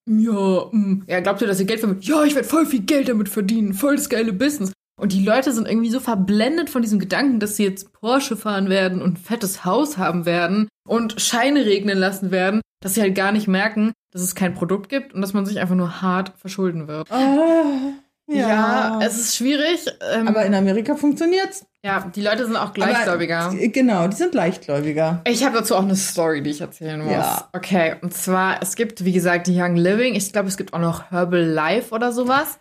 Ja, 0.08 0.68
mm, 0.70 1.04
ja, 1.06 1.20
glaubt 1.20 1.42
ihr, 1.42 1.46
dass 1.46 1.60
ihr 1.60 1.66
Geld 1.66 1.80
verdienen? 1.80 2.02
Ja, 2.02 2.24
ich 2.24 2.34
werde 2.34 2.48
voll 2.48 2.66
viel 2.66 2.80
Geld 2.80 3.08
damit 3.08 3.28
verdienen, 3.28 3.74
voll 3.74 3.96
das 3.96 4.08
geile 4.08 4.32
Business. 4.32 4.72
Und 5.00 5.12
die 5.12 5.24
Leute 5.24 5.52
sind 5.52 5.68
irgendwie 5.68 5.90
so 5.90 6.00
verblendet 6.00 6.70
von 6.70 6.82
diesem 6.82 6.98
Gedanken, 6.98 7.40
dass 7.40 7.56
sie 7.56 7.64
jetzt 7.64 7.92
Porsche 7.92 8.36
fahren 8.36 8.68
werden 8.68 9.00
und 9.02 9.14
ein 9.14 9.16
fettes 9.16 9.64
Haus 9.64 9.98
haben 9.98 10.26
werden 10.26 10.68
und 10.86 11.20
Scheine 11.20 11.64
regnen 11.64 11.98
lassen 11.98 12.30
werden, 12.30 12.60
dass 12.82 12.94
sie 12.94 13.00
halt 13.00 13.14
gar 13.14 13.32
nicht 13.32 13.48
merken, 13.48 13.92
dass 14.12 14.22
es 14.22 14.34
kein 14.34 14.54
Produkt 14.54 14.88
gibt 14.88 15.14
und 15.14 15.20
dass 15.22 15.32
man 15.32 15.46
sich 15.46 15.58
einfach 15.60 15.74
nur 15.74 16.02
hart 16.02 16.32
verschulden 16.36 16.88
wird. 16.88 17.10
Ah, 17.10 17.94
Ja, 18.28 18.98
es 19.02 19.18
ist 19.18 19.36
schwierig. 19.36 19.86
Ähm, 20.14 20.28
aber 20.28 20.44
in 20.44 20.54
Amerika 20.54 20.94
funktioniert's. 20.94 21.66
ja, 21.84 22.10
die 22.14 22.22
Leute 22.22 22.46
sind 22.46 22.56
auch 22.56 22.72
Gleichgläubiger. 22.72 23.40
Aber, 23.46 23.56
genau, 23.56 24.06
die 24.08 24.16
sind 24.16 24.34
leichtgläubiger. 24.34 25.22
Ich 25.26 25.44
habe 25.44 25.58
dazu 25.58 25.74
auch 25.76 25.82
eine 25.82 25.96
Story, 25.96 26.42
die 26.42 26.50
ich 26.50 26.60
erzählen 26.60 27.02
muss. 27.02 27.12
Ja. 27.12 27.48
Okay, 27.52 27.96
und 28.00 28.14
zwar, 28.14 28.62
es 28.62 28.76
gibt, 28.76 29.04
wie 29.04 29.12
gesagt, 29.12 29.46
die 29.48 29.60
Young 29.60 29.76
Living. 29.76 30.14
Ich 30.14 30.32
glaube, 30.32 30.48
es 30.48 30.56
gibt 30.56 30.72
auch 30.74 30.78
noch 30.78 31.10
Herbal 31.10 31.42
Life 31.44 31.92
oder 31.94 32.12
sowas. 32.12 32.58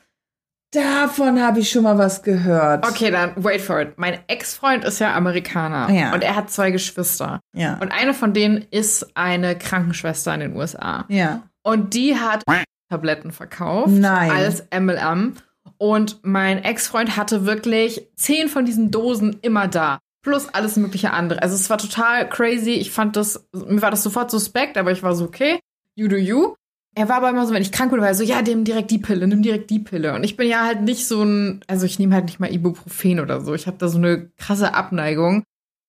Davon 0.71 1.41
habe 1.41 1.59
ich 1.59 1.69
schon 1.69 1.83
mal 1.83 1.97
was 1.97 2.23
gehört. 2.23 2.87
Okay, 2.87 3.11
dann 3.11 3.33
wait 3.35 3.59
for 3.61 3.81
it. 3.81 3.97
Mein 3.97 4.19
Ex-Freund 4.27 4.85
ist 4.85 4.99
ja 4.99 5.13
Amerikaner 5.13 5.89
Ja. 5.91 6.13
und 6.13 6.23
er 6.23 6.35
hat 6.37 6.49
zwei 6.49 6.71
Geschwister. 6.71 7.41
Ja. 7.53 7.77
Und 7.81 7.91
eine 7.91 8.13
von 8.13 8.33
denen 8.33 8.65
ist 8.71 9.15
eine 9.17 9.57
Krankenschwester 9.57 10.33
in 10.33 10.39
den 10.39 10.55
USA. 10.55 11.05
ja. 11.09 11.43
Und 11.63 11.93
die 11.93 12.17
hat 12.17 12.43
Tabletten 12.89 13.31
verkauft 13.31 13.89
Nein. 13.91 14.31
als 14.31 14.63
MLM. 14.75 15.35
Und 15.77 16.19
mein 16.23 16.63
Ex-Freund 16.63 17.17
hatte 17.17 17.45
wirklich 17.45 18.07
zehn 18.15 18.49
von 18.49 18.65
diesen 18.65 18.89
Dosen 18.89 19.37
immer 19.43 19.67
da. 19.67 19.99
Plus 20.23 20.47
alles 20.49 20.75
mögliche 20.77 21.11
andere. 21.11 21.41
Also 21.43 21.53
es 21.55 21.69
war 21.69 21.77
total 21.77 22.27
crazy. 22.29 22.71
Ich 22.71 22.91
fand 22.91 23.15
das, 23.15 23.47
mir 23.53 23.81
war 23.81 23.91
das 23.91 24.01
sofort 24.03 24.31
suspekt, 24.31 24.77
aber 24.77 24.91
ich 24.91 25.03
war 25.03 25.13
so, 25.15 25.25
okay, 25.25 25.59
you 25.95 26.07
do 26.07 26.15
you. 26.15 26.55
Er 26.93 27.07
war 27.07 27.17
aber 27.17 27.29
immer 27.29 27.47
so, 27.47 27.53
wenn 27.53 27.61
ich 27.61 27.71
krank 27.71 27.91
wurde, 27.91 28.01
war 28.01 28.09
er 28.09 28.15
so, 28.15 28.23
ja, 28.23 28.41
nimm 28.41 28.65
direkt 28.65 28.91
die 28.91 28.99
Pille, 28.99 29.25
nimm 29.25 29.41
direkt 29.41 29.69
die 29.69 29.79
Pille. 29.79 30.13
Und 30.13 30.25
ich 30.25 30.35
bin 30.35 30.49
ja 30.49 30.65
halt 30.65 30.81
nicht 30.81 31.07
so 31.07 31.23
ein, 31.23 31.61
also 31.67 31.85
ich 31.85 31.99
nehme 31.99 32.13
halt 32.13 32.25
nicht 32.25 32.39
mal 32.39 32.53
Ibuprofen 32.53 33.21
oder 33.21 33.39
so. 33.41 33.53
Ich 33.53 33.65
habe 33.67 33.77
da 33.77 33.87
so 33.87 33.97
eine 33.97 34.29
krasse 34.37 34.73
Abneigung. 34.73 35.43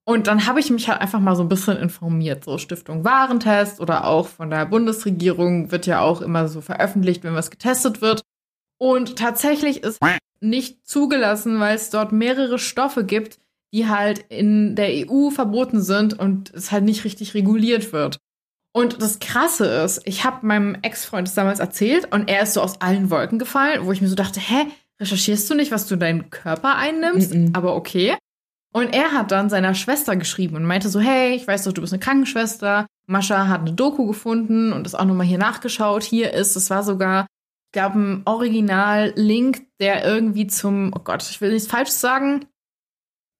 Und 0.04 0.26
dann 0.26 0.46
habe 0.46 0.60
ich 0.60 0.70
mich 0.70 0.88
halt 0.88 1.00
einfach 1.00 1.20
mal 1.20 1.36
so 1.36 1.42
ein 1.42 1.48
bisschen 1.48 1.76
informiert. 1.76 2.44
So 2.44 2.58
Stiftung 2.58 3.04
Warentest 3.04 3.80
oder 3.80 4.06
auch 4.06 4.28
von 4.28 4.50
der 4.50 4.66
Bundesregierung 4.66 5.70
wird 5.72 5.86
ja 5.86 6.00
auch 6.00 6.22
immer 6.22 6.48
so 6.48 6.60
veröffentlicht, 6.60 7.24
wenn 7.24 7.34
was 7.34 7.50
getestet 7.50 8.00
wird. 8.00 8.22
Und 8.78 9.16
tatsächlich 9.16 9.82
ist 9.82 10.00
nicht 10.40 10.86
zugelassen, 10.86 11.60
weil 11.60 11.76
es 11.76 11.90
dort 11.90 12.12
mehrere 12.12 12.58
Stoffe 12.58 13.04
gibt, 13.04 13.38
die 13.72 13.88
halt 13.88 14.24
in 14.28 14.74
der 14.76 15.08
EU 15.08 15.30
verboten 15.30 15.80
sind 15.80 16.18
und 16.18 16.52
es 16.52 16.72
halt 16.72 16.84
nicht 16.84 17.04
richtig 17.04 17.34
reguliert 17.34 17.92
wird. 17.92 18.18
Und 18.74 19.02
das 19.02 19.18
Krasse 19.18 19.66
ist, 19.66 20.00
ich 20.06 20.24
habe 20.24 20.46
meinem 20.46 20.76
Ex-Freund 20.80 21.28
das 21.28 21.34
damals 21.34 21.60
erzählt 21.60 22.10
und 22.10 22.28
er 22.28 22.42
ist 22.42 22.54
so 22.54 22.62
aus 22.62 22.80
allen 22.80 23.10
Wolken 23.10 23.38
gefallen, 23.38 23.84
wo 23.84 23.92
ich 23.92 24.00
mir 24.00 24.08
so 24.08 24.14
dachte, 24.14 24.40
hä, 24.40 24.66
recherchierst 25.00 25.50
du 25.50 25.54
nicht, 25.54 25.72
was 25.72 25.86
du 25.86 25.94
in 25.94 26.00
deinen 26.00 26.30
Körper 26.30 26.76
einnimmst? 26.76 27.34
Mhm. 27.34 27.50
Aber 27.54 27.76
okay. 27.76 28.16
Und 28.72 28.94
er 28.94 29.12
hat 29.12 29.30
dann 29.30 29.50
seiner 29.50 29.74
Schwester 29.74 30.16
geschrieben 30.16 30.56
und 30.56 30.64
meinte 30.64 30.88
so, 30.88 31.00
hey, 31.00 31.34
ich 31.34 31.46
weiß 31.46 31.64
doch, 31.64 31.72
du 31.72 31.82
bist 31.82 31.92
eine 31.92 32.00
Krankenschwester. 32.00 32.86
Mascha 33.06 33.48
hat 33.48 33.60
eine 33.60 33.74
Doku 33.74 34.06
gefunden 34.06 34.72
und 34.72 34.86
ist 34.86 34.94
auch 34.94 35.04
nochmal 35.04 35.26
hier 35.26 35.38
nachgeschaut. 35.38 36.02
Hier 36.02 36.32
ist, 36.32 36.56
es 36.56 36.70
war 36.70 36.82
sogar, 36.82 37.26
ich 37.66 37.72
glaube, 37.72 37.98
ein 37.98 38.22
Original-Link, 38.24 39.66
der 39.78 40.06
irgendwie 40.06 40.46
zum, 40.46 40.92
oh 40.96 41.00
Gott, 41.04 41.22
ich 41.28 41.42
will 41.42 41.52
nichts 41.52 41.68
Falsches 41.68 42.00
sagen, 42.00 42.46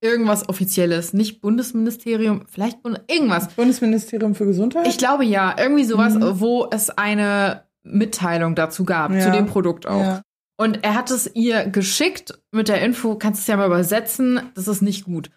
irgendwas 0.03 0.49
Offizielles, 0.49 1.13
nicht 1.15 1.41
Bundesministerium, 1.41 2.45
vielleicht 2.49 2.83
Bund 2.83 3.01
irgendwas. 3.09 3.49
Bundesministerium 3.49 4.35
für 4.35 4.45
Gesundheit? 4.47 4.87
Ich 4.87 4.99
glaube 4.99 5.25
ja, 5.25 5.55
irgendwie 5.59 5.85
sowas, 5.85 6.15
Mhm. 6.15 6.41
wo 6.41 6.69
es 6.71 6.91
eine 6.91 7.63
Mitteilung 7.85 8.55
dazu 8.55 8.85
gab, 8.85 9.13
Ja. 9.13 9.21
zu 9.21 9.31
dem 9.31 9.47
Produkt 9.47 9.87
auch. 9.87 10.01
Ja. 10.01 10.23
Und 10.59 10.85
er 10.85 10.95
hat 10.95 11.11
es 11.11 11.31
ihr 11.35 11.67
geschickt 11.67 12.39
mit 12.53 12.69
der 12.69 12.83
Info, 12.83 13.17
kannst 13.17 13.41
es 13.43 13.47
ja 13.47 13.57
mal 13.57 13.67
übersetzen, 13.67 14.41
das 14.55 14.69
ist 14.69 14.83
nicht 14.83 15.05
gut. 15.05 15.31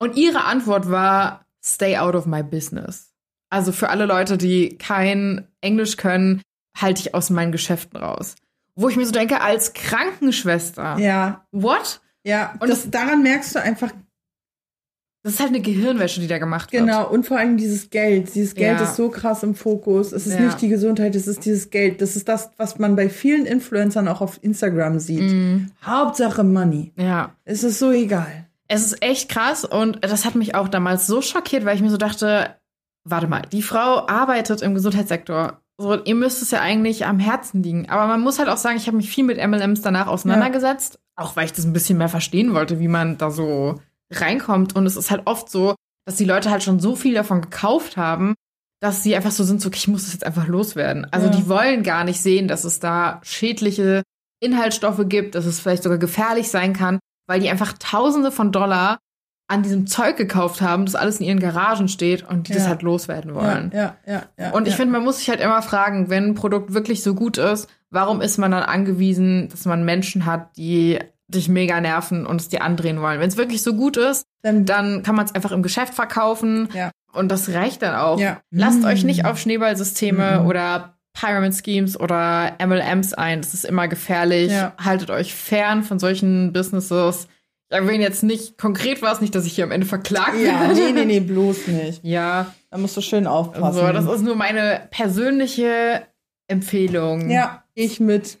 Und 0.00 0.16
ihre 0.16 0.44
Antwort 0.44 0.90
war, 0.90 1.44
stay 1.64 1.98
out 1.98 2.14
of 2.14 2.26
my 2.26 2.42
business. 2.42 3.12
Also 3.50 3.70
für 3.70 3.90
alle 3.90 4.06
Leute, 4.06 4.38
die 4.38 4.78
kein 4.78 5.46
Englisch 5.60 5.96
können, 5.96 6.42
halte 6.76 7.02
ich 7.02 7.14
aus 7.14 7.28
meinen 7.30 7.52
Geschäften 7.52 7.98
raus. 8.00 8.34
Wo 8.74 8.88
ich 8.88 8.96
mir 8.96 9.04
so 9.04 9.12
denke, 9.12 9.42
als 9.42 9.74
Krankenschwester, 9.74 10.98
ja. 10.98 11.44
what? 11.52 12.00
Ja, 12.24 12.54
Und 12.60 12.70
das, 12.70 12.88
daran 12.90 13.22
merkst 13.22 13.54
du 13.54 13.60
einfach 13.60 13.90
Das 15.24 15.34
ist 15.34 15.40
halt 15.40 15.50
eine 15.50 15.60
Gehirnwäsche, 15.60 16.20
die 16.20 16.26
da 16.26 16.38
gemacht 16.38 16.72
wird. 16.72 16.84
genau 16.84 17.08
und 17.08 17.26
vor 17.26 17.38
allem 17.38 17.56
dieses 17.56 17.90
Geld. 17.90 18.34
Dieses 18.34 18.54
Geld 18.54 18.78
Ja. 18.80 18.84
ist 18.84 18.96
so 18.96 19.08
krass 19.08 19.42
im 19.44 19.54
Fokus. 19.54 20.10
Es 20.12 20.26
ist 20.26 20.34
Ja. 20.34 20.40
nicht 20.40 20.60
die 20.60 20.68
Gesundheit, 20.68 21.14
es 21.14 21.28
ist 21.28 21.44
dieses 21.44 21.70
Geld. 21.70 22.00
Das 22.00 22.16
ist 22.16 22.28
das, 22.28 22.50
was 22.56 22.78
man 22.80 22.96
bei 22.96 23.08
vielen 23.08 23.46
Influencern 23.46 24.08
auch 24.08 24.20
auf 24.20 24.38
Instagram 24.42 24.98
sieht. 24.98 25.20
Mhm. 25.30 25.70
Hauptsache 25.84 26.42
Money. 26.42 26.92
Ja. 26.96 27.34
Es 27.44 27.62
ist 27.62 27.78
so 27.78 27.92
egal. 27.92 28.46
Es 28.66 28.84
ist 28.84 29.02
echt 29.02 29.28
krass 29.28 29.64
und 29.64 29.98
das 30.02 30.24
hat 30.24 30.34
mich 30.34 30.54
auch 30.54 30.66
damals 30.68 31.06
so 31.06 31.22
schockiert, 31.22 31.64
weil 31.64 31.76
ich 31.76 31.82
mir 31.82 31.90
so 31.90 31.98
dachte, 31.98 32.56
warte 33.04 33.26
mal, 33.28 33.42
die 33.52 33.62
Frau 33.62 34.06
arbeitet 34.08 34.62
im 34.62 34.74
Gesundheitssektor. 34.74 35.60
So, 35.78 36.02
ihr 36.02 36.14
müsst 36.14 36.42
es 36.42 36.50
ja 36.50 36.60
eigentlich 36.60 37.06
am 37.06 37.18
Herzen 37.18 37.62
liegen. 37.62 37.88
Aber 37.88 38.06
man 38.06 38.20
muss 38.20 38.38
halt 38.38 38.48
auch 38.48 38.56
sagen, 38.56 38.76
ich 38.76 38.86
habe 38.86 38.96
mich 38.96 39.10
viel 39.10 39.24
mit 39.24 39.38
MLMs 39.38 39.82
danach 39.82 40.06
auseinandergesetzt, 40.06 40.98
auch 41.16 41.36
weil 41.36 41.44
ich 41.46 41.52
das 41.52 41.64
ein 41.64 41.72
bisschen 41.72 41.98
mehr 41.98 42.08
verstehen 42.08 42.54
wollte, 42.54 42.80
wie 42.80 42.88
man 42.88 43.18
da 43.18 43.30
so 43.30 43.80
reinkommt. 44.20 44.74
Und 44.76 44.86
es 44.86 44.96
ist 44.96 45.10
halt 45.10 45.22
oft 45.26 45.48
so, 45.50 45.74
dass 46.06 46.16
die 46.16 46.24
Leute 46.24 46.50
halt 46.50 46.62
schon 46.62 46.80
so 46.80 46.96
viel 46.96 47.14
davon 47.14 47.40
gekauft 47.40 47.96
haben, 47.96 48.34
dass 48.80 49.02
sie 49.04 49.14
einfach 49.14 49.30
so 49.30 49.44
sind, 49.44 49.60
so, 49.60 49.70
ich 49.72 49.86
muss 49.88 50.04
das 50.04 50.12
jetzt 50.12 50.26
einfach 50.26 50.48
loswerden. 50.48 51.06
Also 51.12 51.26
Ja. 51.28 51.32
die 51.32 51.48
wollen 51.48 51.82
gar 51.84 52.02
nicht 52.04 52.20
sehen, 52.20 52.48
dass 52.48 52.64
es 52.64 52.80
da 52.80 53.20
schädliche 53.22 54.02
Inhaltsstoffe 54.40 55.02
gibt, 55.08 55.34
dass 55.36 55.46
es 55.46 55.60
vielleicht 55.60 55.84
sogar 55.84 55.98
gefährlich 55.98 56.48
sein 56.50 56.72
kann, 56.72 56.98
weil 57.28 57.38
die 57.40 57.48
einfach 57.48 57.74
Tausende 57.78 58.32
von 58.32 58.50
Dollar 58.50 58.98
an 59.48 59.62
diesem 59.62 59.86
Zeug 59.86 60.16
gekauft 60.16 60.60
haben, 60.62 60.86
das 60.86 60.94
alles 60.94 61.20
in 61.20 61.26
ihren 61.26 61.38
Garagen 61.38 61.86
steht 61.88 62.26
und 62.28 62.48
die 62.48 62.54
das 62.54 62.64
Ja. 62.64 62.70
halt 62.70 62.82
loswerden 62.82 63.34
wollen. 63.34 63.70
Ja, 63.74 63.96
ja, 64.06 64.12
ja. 64.14 64.22
ja 64.38 64.50
Und 64.50 64.66
ich 64.66 64.72
ja. 64.72 64.76
finde, 64.78 64.92
man 64.92 65.04
muss 65.04 65.18
sich 65.18 65.28
halt 65.28 65.40
immer 65.40 65.62
fragen, 65.62 66.08
wenn 66.10 66.28
ein 66.30 66.34
Produkt 66.34 66.74
wirklich 66.74 67.02
so 67.02 67.14
gut 67.14 67.38
ist, 67.38 67.68
warum 67.90 68.20
ist 68.20 68.38
man 68.38 68.50
dann 68.50 68.62
angewiesen, 68.62 69.48
dass 69.50 69.64
man 69.64 69.84
Menschen 69.84 70.26
hat, 70.26 70.56
die 70.56 70.98
dich 71.34 71.48
mega 71.48 71.80
nerven 71.80 72.26
und 72.26 72.40
es 72.40 72.48
dir 72.48 72.62
andrehen 72.62 73.00
wollen? 73.00 73.18
Wenn 73.20 73.28
es 73.28 73.36
wirklich 73.36 73.62
so 73.62 73.74
gut 73.74 73.96
ist, 73.96 74.24
dann, 74.42 74.64
dann 74.64 75.02
kann 75.02 75.14
man 75.16 75.24
es 75.26 75.34
einfach 75.34 75.52
im 75.52 75.62
Geschäft 75.62 75.94
verkaufen 75.94 76.68
Ja. 76.74 76.90
und 77.12 77.30
das 77.30 77.48
reicht 77.50 77.82
dann 77.82 77.94
auch. 77.94 78.18
Ja. 78.20 78.40
Lasst 78.50 78.82
Mm. 78.82 78.86
euch 78.86 79.04
nicht 79.04 79.24
auf 79.24 79.38
Schneeballsysteme 79.38 80.40
Mhm. 80.40 80.46
oder 80.46 80.98
Pyramid 81.14 81.54
Schemes 81.54 81.98
oder 82.00 82.52
MLMs 82.58 83.12
ein. 83.14 83.40
Das 83.42 83.52
ist 83.54 83.64
immer 83.64 83.86
gefährlich. 83.88 84.50
Ja. 84.50 84.72
Haltet 84.82 85.10
euch 85.10 85.34
fern 85.34 85.82
von 85.82 85.98
solchen 85.98 86.52
Businesses. 86.54 87.28
Ich 87.70 87.76
erwähne 87.78 88.02
jetzt 88.02 88.22
nicht 88.22 88.58
konkret 88.58 89.02
was, 89.02 89.20
nicht, 89.20 89.34
dass 89.34 89.44
ich 89.46 89.54
hier 89.54 89.64
am 89.64 89.70
Ende 89.72 89.86
verklagt 89.86 90.36
ja, 90.38 90.60
werde. 90.60 90.74
nee, 90.74 90.92
nee, 90.92 91.04
nee, 91.04 91.20
bloß 91.20 91.66
nicht. 91.68 92.00
Ja, 92.04 92.54
Da 92.70 92.78
musst 92.78 92.96
du 92.96 93.00
schön 93.02 93.26
aufpassen. 93.26 93.64
also 93.64 93.92
das 93.92 94.06
ist 94.06 94.22
nur 94.24 94.36
meine 94.36 94.88
persönliche 94.90 96.02
Empfehlung. 96.48 97.30
ja, 97.30 97.62
ich 97.74 98.00
mit. 98.00 98.38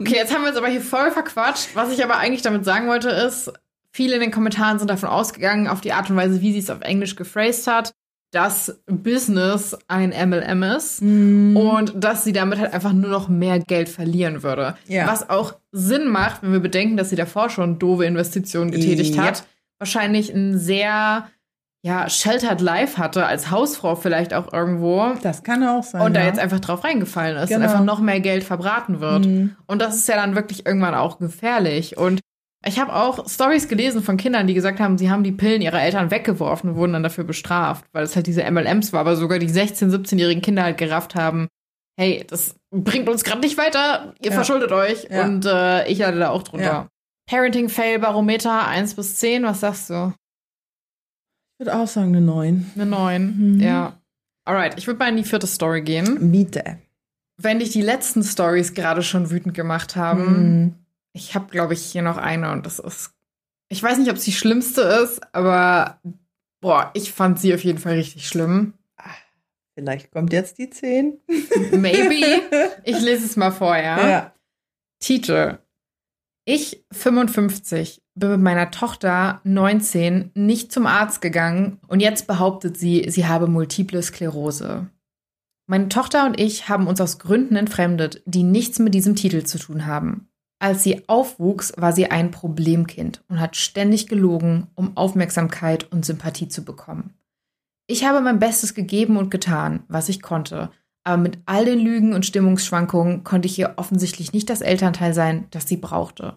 Okay, 0.00 0.16
jetzt 0.16 0.34
haben 0.34 0.42
wir 0.42 0.48
uns 0.48 0.56
aber 0.58 0.68
hier 0.68 0.80
voll 0.80 1.10
verquatscht. 1.10 1.68
Was 1.74 1.92
ich 1.92 2.02
aber 2.02 2.16
eigentlich 2.18 2.42
damit 2.42 2.64
sagen 2.64 2.88
wollte, 2.88 3.10
ist, 3.10 3.52
viele 3.92 4.14
in 4.16 4.20
den 4.20 4.30
Kommentaren 4.30 4.78
sind 4.78 4.88
davon 4.90 5.08
ausgegangen, 5.08 5.68
auf 5.68 5.80
die 5.80 5.92
Art 5.92 6.10
und 6.10 6.16
Weise, 6.16 6.40
wie 6.40 6.52
sie 6.52 6.58
es 6.58 6.70
auf 6.70 6.80
Englisch 6.82 7.16
gephrased 7.16 7.66
hat, 7.66 7.92
dass 8.30 8.80
Business 8.86 9.76
ein 9.88 10.10
MLM 10.10 10.62
ist 10.62 11.00
Mhm. 11.00 11.56
und 11.56 11.92
dass 11.96 12.24
sie 12.24 12.32
damit 12.32 12.58
halt 12.58 12.74
einfach 12.74 12.92
nur 12.92 13.08
noch 13.10 13.28
mehr 13.28 13.58
Geld 13.58 13.88
verlieren 13.88 14.42
würde. 14.42 14.76
Ja. 14.86 15.06
Was 15.06 15.30
auch 15.30 15.54
Sinn 15.72 16.08
macht, 16.08 16.42
wenn 16.42 16.52
wir 16.52 16.60
bedenken, 16.60 16.96
dass 16.98 17.08
sie 17.10 17.16
davor 17.16 17.48
schon 17.48 17.78
doofe 17.78 18.04
Investitionen 18.04 18.70
getätigt 18.70 19.14
Ja. 19.14 19.22
hat. 19.22 19.44
Wahrscheinlich 19.78 20.34
ein 20.34 20.58
sehr 20.58 21.28
ja, 21.84 22.08
Sheltered 22.10 22.60
Life 22.60 22.98
hatte, 22.98 23.24
als 23.26 23.50
Hausfrau 23.50 23.94
vielleicht 23.94 24.34
auch 24.34 24.52
irgendwo. 24.52 25.12
Das 25.22 25.42
kann 25.44 25.62
auch 25.66 25.82
sein. 25.84 26.02
Und 26.02 26.14
da 26.14 26.20
ja. 26.20 26.26
jetzt 26.26 26.38
einfach 26.40 26.60
drauf 26.60 26.82
reingefallen 26.84 27.36
ist 27.36 27.48
Genau. 27.50 27.60
und 27.60 27.64
einfach 27.70 27.84
noch 27.84 28.00
mehr 28.00 28.20
Geld 28.20 28.42
verbraten 28.44 29.00
wird. 29.00 29.26
Mhm. 29.26 29.56
Und 29.66 29.80
das 29.80 29.94
ist 29.96 30.08
ja 30.08 30.16
dann 30.16 30.34
wirklich 30.34 30.66
irgendwann 30.66 30.94
auch 30.94 31.18
gefährlich. 31.18 31.96
Und 31.96 32.20
ich 32.66 32.80
habe 32.80 32.92
auch 32.92 33.28
Stories 33.28 33.68
gelesen 33.68 34.02
von 34.02 34.16
Kindern, 34.16 34.48
die 34.48 34.54
gesagt 34.54 34.80
haben, 34.80 34.98
sie 34.98 35.08
haben 35.10 35.22
die 35.22 35.30
Pillen 35.30 35.62
ihrer 35.62 35.80
Eltern 35.80 36.10
weggeworfen 36.10 36.70
und 36.70 36.76
wurden 36.76 36.94
dann 36.94 37.04
dafür 37.04 37.22
bestraft, 37.22 37.84
weil 37.92 38.02
es 38.02 38.16
halt 38.16 38.26
diese 38.26 38.42
MLMs 38.50 38.92
war, 38.92 39.00
aber 39.00 39.14
sogar 39.14 39.38
die 39.38 39.48
16-, 39.48 39.88
17-jährigen 39.94 40.42
Kinder 40.42 40.64
halt 40.64 40.76
gerafft 40.78 41.14
haben, 41.14 41.46
hey, 41.96 42.24
das 42.28 42.56
bringt 42.74 43.08
uns 43.08 43.22
gerade 43.22 43.40
nicht 43.40 43.56
weiter, 43.56 44.14
ihr 44.20 44.30
Ja. 44.30 44.34
verschuldet 44.34 44.72
euch. 44.72 45.06
Ja. 45.08 45.24
Und 45.24 45.46
äh, 45.46 45.86
ich 45.86 46.02
hatte 46.02 46.18
da 46.18 46.30
auch 46.30 46.42
drunter. 46.42 46.88
Parenting 47.30 47.68
Fail 47.68 48.00
Barometer 48.00 48.66
1 48.66 48.94
bis 48.94 49.16
10, 49.16 49.44
was 49.44 49.60
sagst 49.60 49.90
du? 49.90 50.12
Ich 51.60 51.66
würde 51.66 51.76
auch 51.76 51.88
sagen 51.88 52.08
eine 52.14 52.20
9. 52.20 52.70
Eine 52.76 52.86
9. 52.86 53.54
Mhm. 53.56 53.60
Ja. 53.60 54.00
Alright, 54.44 54.78
ich 54.78 54.86
würde 54.86 54.98
mal 54.98 55.08
in 55.08 55.16
die 55.16 55.24
vierte 55.24 55.48
Story 55.48 55.82
gehen. 55.82 56.30
Bitte. 56.30 56.78
Wenn 57.36 57.58
dich 57.58 57.70
die 57.70 57.82
letzten 57.82 58.22
Stories 58.22 58.74
gerade 58.74 59.02
schon 59.02 59.30
wütend 59.30 59.54
gemacht 59.54 59.96
haben, 59.96 60.62
Mhm. 60.62 60.74
ich 61.12 61.34
habe, 61.34 61.46
glaube 61.50 61.74
ich, 61.74 61.84
hier 61.84 62.02
noch 62.02 62.16
eine 62.16 62.52
und 62.52 62.64
das 62.64 62.78
ist. 62.78 63.12
Ich 63.68 63.82
weiß 63.82 63.98
nicht, 63.98 64.08
ob 64.10 64.16
es 64.16 64.24
die 64.24 64.32
schlimmste 64.32 64.82
ist, 64.82 65.20
aber 65.34 66.00
boah, 66.60 66.90
ich 66.94 67.12
fand 67.12 67.38
sie 67.40 67.52
auf 67.54 67.64
jeden 67.64 67.78
Fall 67.78 67.94
richtig 67.94 68.26
schlimm. 68.28 68.74
Vielleicht 69.74 70.10
kommt 70.10 70.32
jetzt 70.32 70.58
die 70.58 70.70
10. 70.70 71.18
Maybe. 71.72 72.42
Ich 72.84 73.00
lese 73.00 73.26
es 73.26 73.36
mal 73.36 73.50
vor, 73.52 73.76
ja? 73.76 74.08
ja. 74.08 74.34
Titel. 75.00 75.58
Ich, 76.44 76.84
55, 76.92 78.00
bin 78.18 78.30
mit 78.30 78.40
meiner 78.40 78.70
Tochter, 78.70 79.40
19, 79.44 80.30
nicht 80.34 80.72
zum 80.72 80.86
Arzt 80.86 81.20
gegangen 81.20 81.78
und 81.88 82.00
jetzt 82.00 82.26
behauptet 82.26 82.76
sie, 82.76 83.06
sie 83.08 83.26
habe 83.26 83.46
multiple 83.46 84.02
Sklerose. 84.02 84.88
Meine 85.66 85.88
Tochter 85.88 86.24
und 86.24 86.40
ich 86.40 86.68
haben 86.68 86.86
uns 86.86 87.00
aus 87.00 87.18
Gründen 87.18 87.56
entfremdet, 87.56 88.22
die 88.24 88.42
nichts 88.42 88.78
mit 88.78 88.94
diesem 88.94 89.16
Titel 89.16 89.44
zu 89.44 89.58
tun 89.58 89.86
haben. 89.86 90.28
Als 90.60 90.82
sie 90.82 91.08
aufwuchs, 91.08 91.72
war 91.76 91.92
sie 91.92 92.10
ein 92.10 92.30
Problemkind 92.30 93.22
und 93.28 93.38
hat 93.38 93.56
ständig 93.56 94.08
gelogen, 94.08 94.66
um 94.74 94.96
Aufmerksamkeit 94.96 95.92
und 95.92 96.04
Sympathie 96.04 96.48
zu 96.48 96.64
bekommen. 96.64 97.14
Ich 97.86 98.04
habe 98.04 98.20
mein 98.20 98.38
Bestes 98.38 98.74
gegeben 98.74 99.16
und 99.16 99.30
getan, 99.30 99.84
was 99.88 100.08
ich 100.08 100.20
konnte, 100.20 100.70
aber 101.04 101.16
mit 101.16 101.38
all 101.46 101.64
den 101.64 101.78
Lügen 101.78 102.12
und 102.12 102.26
Stimmungsschwankungen 102.26 103.24
konnte 103.24 103.46
ich 103.46 103.58
ihr 103.58 103.74
offensichtlich 103.76 104.32
nicht 104.32 104.50
das 104.50 104.60
Elternteil 104.60 105.14
sein, 105.14 105.46
das 105.50 105.68
sie 105.68 105.76
brauchte. 105.76 106.36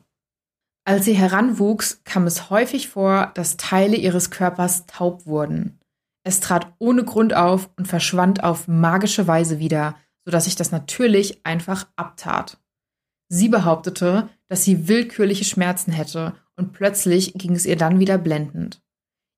Als 0.83 1.05
sie 1.05 1.13
heranwuchs, 1.13 2.01
kam 2.03 2.25
es 2.25 2.49
häufig 2.49 2.89
vor, 2.89 3.31
dass 3.35 3.57
Teile 3.57 3.95
ihres 3.95 4.31
Körpers 4.31 4.85
taub 4.87 5.25
wurden. 5.25 5.79
Es 6.23 6.39
trat 6.39 6.73
ohne 6.79 7.03
Grund 7.03 7.35
auf 7.35 7.69
und 7.77 7.87
verschwand 7.87 8.43
auf 8.43 8.67
magische 8.67 9.27
Weise 9.27 9.59
wieder, 9.59 9.95
sodass 10.25 10.47
ich 10.47 10.55
das 10.55 10.71
natürlich 10.71 11.45
einfach 11.45 11.87
abtat. 11.95 12.59
Sie 13.27 13.49
behauptete, 13.49 14.29
dass 14.47 14.63
sie 14.63 14.87
willkürliche 14.87 15.45
Schmerzen 15.45 15.91
hätte 15.91 16.35
und 16.55 16.73
plötzlich 16.73 17.33
ging 17.35 17.55
es 17.55 17.65
ihr 17.65 17.77
dann 17.77 17.99
wieder 17.99 18.17
blendend. 18.17 18.81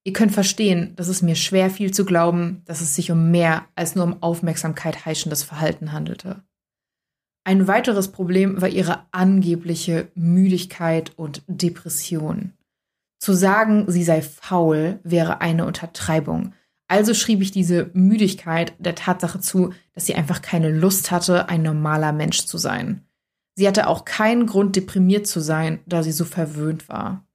Ihr 0.05 0.13
könnt 0.13 0.33
verstehen, 0.33 0.95
dass 0.95 1.07
es 1.07 1.21
mir 1.21 1.35
schwer 1.35 1.69
fiel 1.69 1.93
zu 1.93 2.03
glauben, 2.03 2.61
dass 2.65 2.81
es 2.81 2.95
sich 2.95 3.11
um 3.11 3.31
mehr 3.31 3.65
als 3.75 3.95
nur 3.95 4.03
um 4.03 4.21
Aufmerksamkeit 4.21 5.05
heischendes 5.05 5.43
Verhalten 5.43 5.93
handelte. 5.93 6.43
Ein 7.45 7.67
weiteres 7.67 8.09
Problem 8.09 8.61
war 8.61 8.69
ihre 8.69 9.05
angebliche 9.11 10.07
Müdigkeit 10.15 11.11
und 11.17 11.43
Depression. 11.47 12.53
Zu 13.19 13.33
sagen, 13.33 13.85
sie 13.87 14.03
sei 14.03 14.21
faul, 14.21 14.99
wäre 15.03 15.41
eine 15.41 15.65
Untertreibung. 15.65 16.53
Also 16.87 17.13
schrieb 17.13 17.41
ich 17.41 17.51
diese 17.51 17.89
Müdigkeit 17.93 18.73
der 18.79 18.95
Tatsache 18.95 19.39
zu, 19.39 19.73
dass 19.93 20.05
sie 20.05 20.15
einfach 20.15 20.41
keine 20.41 20.69
Lust 20.69 21.11
hatte, 21.11 21.49
ein 21.49 21.63
normaler 21.63 22.11
Mensch 22.11 22.45
zu 22.45 22.57
sein. 22.57 23.05
Sie 23.55 23.67
hatte 23.67 23.87
auch 23.87 24.05
keinen 24.05 24.45
Grund, 24.45 24.75
deprimiert 24.75 25.27
zu 25.27 25.39
sein, 25.39 25.79
da 25.85 26.03
sie 26.03 26.11
so 26.11 26.25
verwöhnt 26.25 26.89
war. 26.89 27.25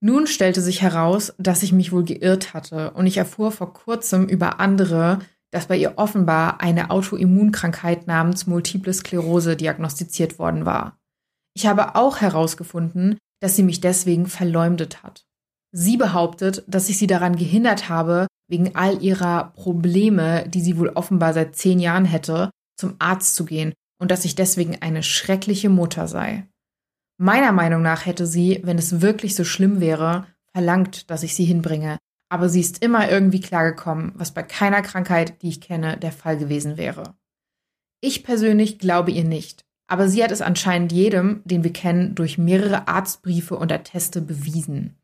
Nun 0.00 0.26
stellte 0.26 0.60
sich 0.60 0.82
heraus, 0.82 1.34
dass 1.38 1.62
ich 1.62 1.72
mich 1.72 1.92
wohl 1.92 2.04
geirrt 2.04 2.52
hatte 2.52 2.92
und 2.92 3.06
ich 3.06 3.16
erfuhr 3.16 3.52
vor 3.52 3.72
kurzem 3.72 4.28
über 4.28 4.60
andere, 4.60 5.20
dass 5.52 5.66
bei 5.66 5.76
ihr 5.76 5.94
offenbar 5.96 6.60
eine 6.60 6.90
Autoimmunkrankheit 6.90 8.06
namens 8.06 8.46
Multiple 8.46 8.92
Sklerose 8.92 9.56
diagnostiziert 9.56 10.38
worden 10.38 10.66
war. 10.66 10.98
Ich 11.54 11.66
habe 11.66 11.94
auch 11.94 12.20
herausgefunden, 12.20 13.16
dass 13.40 13.56
sie 13.56 13.62
mich 13.62 13.80
deswegen 13.80 14.26
verleumdet 14.26 15.02
hat. 15.02 15.24
Sie 15.72 15.96
behauptet, 15.96 16.64
dass 16.66 16.88
ich 16.88 16.98
sie 16.98 17.06
daran 17.06 17.36
gehindert 17.36 17.88
habe, 17.88 18.26
wegen 18.48 18.76
all 18.76 19.02
ihrer 19.02 19.52
Probleme, 19.54 20.48
die 20.48 20.60
sie 20.60 20.78
wohl 20.78 20.90
offenbar 20.90 21.32
seit 21.34 21.56
zehn 21.56 21.78
Jahren 21.78 22.04
hätte, 22.04 22.50
zum 22.76 22.94
Arzt 22.98 23.34
zu 23.34 23.44
gehen 23.44 23.72
und 23.98 24.10
dass 24.10 24.24
ich 24.24 24.34
deswegen 24.34 24.80
eine 24.80 25.02
schreckliche 25.02 25.68
Mutter 25.68 26.08
sei. 26.08 26.46
Meiner 27.18 27.52
Meinung 27.52 27.82
nach 27.82 28.06
hätte 28.06 28.26
sie, 28.26 28.60
wenn 28.62 28.78
es 28.78 29.00
wirklich 29.00 29.34
so 29.34 29.44
schlimm 29.44 29.80
wäre, 29.80 30.26
verlangt, 30.52 31.10
dass 31.10 31.22
ich 31.22 31.34
sie 31.34 31.44
hinbringe, 31.44 31.98
aber 32.28 32.48
sie 32.48 32.60
ist 32.60 32.82
immer 32.82 33.10
irgendwie 33.10 33.40
klargekommen, 33.40 34.12
was 34.14 34.32
bei 34.32 34.42
keiner 34.42 34.82
Krankheit, 34.82 35.42
die 35.42 35.48
ich 35.48 35.60
kenne, 35.60 35.96
der 35.96 36.12
Fall 36.12 36.36
gewesen 36.36 36.76
wäre. 36.76 37.14
Ich 38.00 38.24
persönlich 38.24 38.78
glaube 38.78 39.10
ihr 39.10 39.24
nicht, 39.24 39.64
aber 39.86 40.08
sie 40.08 40.22
hat 40.22 40.30
es 40.30 40.42
anscheinend 40.42 40.92
jedem, 40.92 41.42
den 41.44 41.64
wir 41.64 41.72
kennen, 41.72 42.14
durch 42.14 42.38
mehrere 42.38 42.88
Arztbriefe 42.88 43.56
und 43.56 43.72
Atteste 43.72 44.20
bewiesen. 44.20 44.96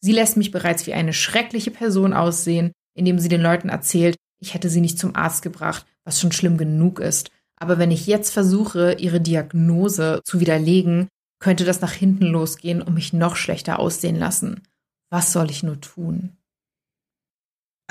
Sie 0.00 0.12
lässt 0.12 0.36
mich 0.36 0.50
bereits 0.50 0.86
wie 0.86 0.94
eine 0.94 1.12
schreckliche 1.12 1.70
Person 1.70 2.12
aussehen, 2.12 2.72
indem 2.94 3.18
sie 3.18 3.28
den 3.28 3.42
Leuten 3.42 3.68
erzählt, 3.68 4.16
ich 4.40 4.54
hätte 4.54 4.68
sie 4.68 4.80
nicht 4.80 4.98
zum 4.98 5.14
Arzt 5.14 5.42
gebracht, 5.42 5.86
was 6.04 6.20
schon 6.20 6.32
schlimm 6.32 6.58
genug 6.58 6.98
ist. 6.98 7.30
Aber 7.56 7.78
wenn 7.78 7.92
ich 7.92 8.08
jetzt 8.08 8.32
versuche, 8.32 8.94
ihre 8.94 9.20
Diagnose 9.20 10.20
zu 10.24 10.40
widerlegen, 10.40 11.08
könnte 11.38 11.64
das 11.64 11.80
nach 11.80 11.92
hinten 11.92 12.26
losgehen 12.26 12.82
und 12.82 12.94
mich 12.94 13.12
noch 13.12 13.36
schlechter 13.36 13.78
aussehen 13.78 14.16
lassen. 14.16 14.62
Was 15.10 15.32
soll 15.32 15.50
ich 15.50 15.62
nur 15.62 15.80
tun? 15.80 16.36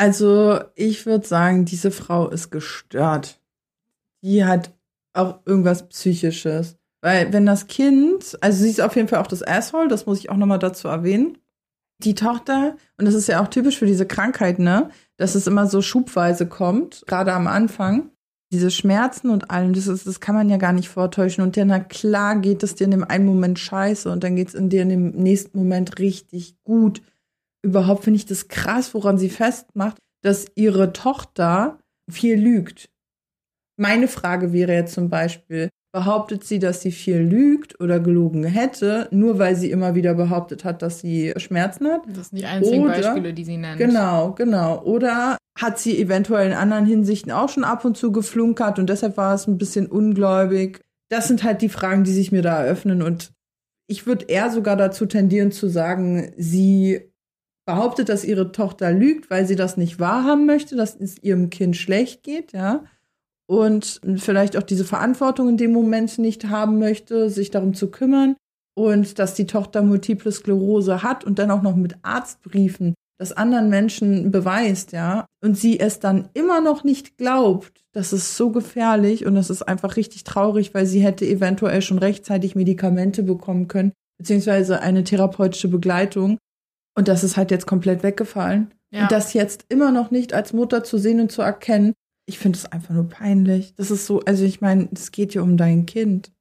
Also, 0.02 0.60
ich 0.74 1.06
würde 1.06 1.28
sagen, 1.28 1.66
diese 1.66 1.92
Frau 1.92 2.28
ist 2.28 2.50
gestört. 2.50 3.40
Die 4.24 4.44
hat 4.44 4.74
auch 5.14 5.42
irgendwas 5.46 5.90
Psychisches. 5.90 6.76
Weil, 7.02 7.32
wenn 7.34 7.46
das 7.46 7.68
Kind, 7.68 8.36
also 8.42 8.64
sie 8.64 8.72
ist 8.72 8.82
auf 8.82 8.96
jeden 8.96 9.10
Fall 9.10 9.20
auch 9.20 9.28
das 9.28 9.48
Asshole, 9.48 9.90
das 9.90 10.08
muss 10.08 10.18
ich 10.18 10.32
auch 10.32 10.38
nochmal 10.38 10.58
dazu 10.58 10.88
erwähnen. 10.88 11.38
Die 12.00 12.16
Tochter, 12.16 12.78
und 12.98 13.06
das 13.06 13.14
ist 13.14 13.28
ja 13.28 13.44
auch 13.44 13.48
typisch 13.48 13.78
für 13.78 13.86
diese 13.86 14.08
Krankheit, 14.08 14.58
ne, 14.58 14.90
dass 15.18 15.36
es 15.36 15.46
immer 15.46 15.68
so 15.68 15.84
schubweise 15.84 16.48
kommt, 16.48 17.04
gerade 17.06 17.34
am 17.34 17.46
Anfang. 17.46 18.10
Diese 18.52 18.72
Schmerzen 18.72 19.30
und 19.30 19.52
allem, 19.52 19.74
das, 19.74 19.86
ist, 19.86 20.08
das 20.08 20.20
kann 20.20 20.34
man 20.34 20.50
ja 20.50 20.58
gar 20.58 20.74
nicht 20.74 20.90
vortäuschen. 20.90 21.44
Und 21.44 21.56
ja, 21.58 21.64
na 21.64 21.80
klar 21.80 22.38
geht 22.38 22.64
es 22.64 22.74
dir 22.74 22.86
in 22.86 22.92
dem 22.92 23.04
einen 23.04 23.28
Moment 23.28 23.60
scheiße 23.60 24.12
und 24.12 24.24
dann 24.24 24.36
geht 24.36 24.48
es 24.48 24.56
in 24.56 24.70
dir 24.70 24.82
in 24.82 24.90
dem 24.90 25.12
nächsten 25.12 25.60
Moment 25.60 26.00
richtig 26.00 26.56
gut. 26.64 27.04
Überhaupt 27.64 28.04
finde 28.04 28.18
ich 28.18 28.26
das 28.26 28.48
krass, 28.48 28.94
woran 28.94 29.18
sie 29.18 29.30
festmacht, 29.30 29.98
dass 30.24 30.46
ihre 30.56 30.94
Tochter 30.94 31.80
viel 32.10 32.40
lügt. 32.40 32.90
Meine 33.78 34.08
Frage 34.08 34.54
wäre 34.54 34.74
jetzt 34.74 34.94
zum 34.94 35.10
Beispiel, 35.10 35.70
behauptet 35.94 36.44
sie, 36.44 36.60
dass 36.60 36.82
sie 36.82 36.92
viel 36.92 37.18
lügt 37.18 37.80
oder 37.80 38.00
gelogen 38.00 38.44
hätte, 38.44 39.08
nur 39.12 39.40
weil 39.40 39.56
sie 39.56 39.72
immer 39.72 39.96
wieder 39.96 40.14
behauptet 40.14 40.64
hat, 40.64 40.82
dass 40.82 41.00
sie 41.00 41.34
Schmerzen 41.38 41.88
hat? 41.88 42.02
Das 42.08 42.30
sind 42.30 42.40
die 42.40 42.46
einzigen 42.46 42.84
Oder- 42.86 42.94
Beispiele, 42.94 43.34
die 43.34 43.44
sie 43.44 43.58
nennt. 43.58 43.78
Genau, 43.78 44.34
genau. 44.34 44.82
Oder 44.84 45.38
hat 45.60 45.80
sie 45.80 46.00
eventuell 46.00 46.48
in 46.48 46.54
anderen 46.54 46.86
Hinsichten 46.86 47.32
auch 47.32 47.50
schon 47.50 47.64
ab 47.64 47.84
und 47.84 47.98
zu 47.98 48.12
geflunkert 48.12 48.80
und 48.80 48.90
deshalb 48.90 49.18
war 49.18 49.34
es 49.34 49.48
ein 49.48 49.58
bisschen 49.58 49.88
ungläubig? 49.88 50.82
Das 51.10 51.28
sind 51.28 51.44
halt 51.44 51.62
die 51.62 51.70
Fragen, 51.70 52.04
die 52.06 52.14
sich 52.14 52.32
mir 52.32 52.42
da 52.42 52.64
eröffnen 52.64 53.02
und 53.02 53.32
ich 53.88 54.08
würde 54.08 54.26
eher 54.30 54.50
sogar 54.50 54.78
dazu 54.78 55.06
tendieren 55.06 55.52
zu 55.52 55.68
sagen, 55.68 56.32
sie 56.38 57.11
behauptet, 57.72 58.10
dass 58.10 58.24
ihre 58.24 58.52
Tochter 58.52 58.92
lügt, 58.92 59.30
weil 59.30 59.46
sie 59.46 59.56
das 59.56 59.78
nicht 59.78 60.00
wahrhaben 60.00 60.46
möchte, 60.46 60.76
dass 60.76 60.96
es 60.96 61.22
ihrem 61.24 61.50
Kind 61.50 61.78
schlecht 61.78 62.24
geht, 62.24 62.54
ja. 62.54 62.84
Und 63.48 64.02
vielleicht 64.18 64.56
auch 64.58 64.64
diese 64.64 64.86
Verantwortung 64.86 65.50
in 65.50 65.58
dem 65.58 65.74
Moment 65.74 66.18
nicht 66.18 66.48
haben 66.48 66.80
möchte, 66.80 67.30
sich 67.30 67.52
darum 67.52 67.74
zu 67.74 67.92
kümmern. 67.92 68.36
Und 68.74 69.20
dass 69.20 69.34
die 69.34 69.48
Tochter 69.48 69.82
Multiple 69.82 70.32
Sklerose 70.32 71.04
hat 71.04 71.26
und 71.26 71.40
dann 71.40 71.52
auch 71.52 71.62
noch 71.62 71.76
mit 71.76 71.96
Arztbriefen 72.04 72.94
das 73.20 73.34
anderen 73.34 73.70
Menschen 73.70 74.32
beweist, 74.32 74.94
ja. 74.94 75.26
Und 75.44 75.58
sie 75.58 75.80
es 75.80 76.00
dann 76.00 76.30
immer 76.34 76.60
noch 76.60 76.84
nicht 76.84 77.18
glaubt, 77.18 77.84
das 77.94 78.14
ist 78.14 78.36
so 78.36 78.50
gefährlich 78.52 79.26
und 79.26 79.36
das 79.36 79.50
ist 79.50 79.62
einfach 79.62 79.96
richtig 79.96 80.24
traurig, 80.24 80.74
weil 80.74 80.86
sie 80.86 81.02
hätte 81.02 81.26
eventuell 81.26 81.82
schon 81.82 82.00
rechtzeitig 82.00 82.56
Medikamente 82.56 83.22
bekommen 83.22 83.68
können, 83.68 83.92
beziehungsweise 84.18 84.82
eine 84.82 85.04
therapeutische 85.04 85.68
Begleitung. 85.68 86.38
Und 86.96 87.08
das 87.08 87.24
ist 87.24 87.38
halt 87.38 87.52
jetzt 87.52 87.68
komplett 87.68 88.04
weggefallen. 88.04 88.74
Ja. 88.92 89.04
Und 89.04 89.12
das 89.12 89.34
jetzt 89.34 89.66
immer 89.70 89.92
noch 89.92 90.12
nicht 90.12 90.34
als 90.34 90.54
Mutter 90.54 90.84
zu 90.84 90.98
sehen 90.98 91.22
und 91.22 91.32
zu 91.32 91.42
erkennen, 91.42 91.94
ich 92.26 92.40
finde 92.40 92.58
es 92.58 92.72
einfach 92.72 92.94
nur 92.94 93.10
peinlich. 93.10 93.74
Das 93.76 93.92
ist 93.92 94.06
so, 94.06 94.22
also 94.22 94.44
ich 94.44 94.62
meine, 94.62 94.90
es 94.94 95.12
geht 95.12 95.34
ja 95.34 95.42
um 95.42 95.58
dein 95.58 95.86
Kind. 95.86 96.32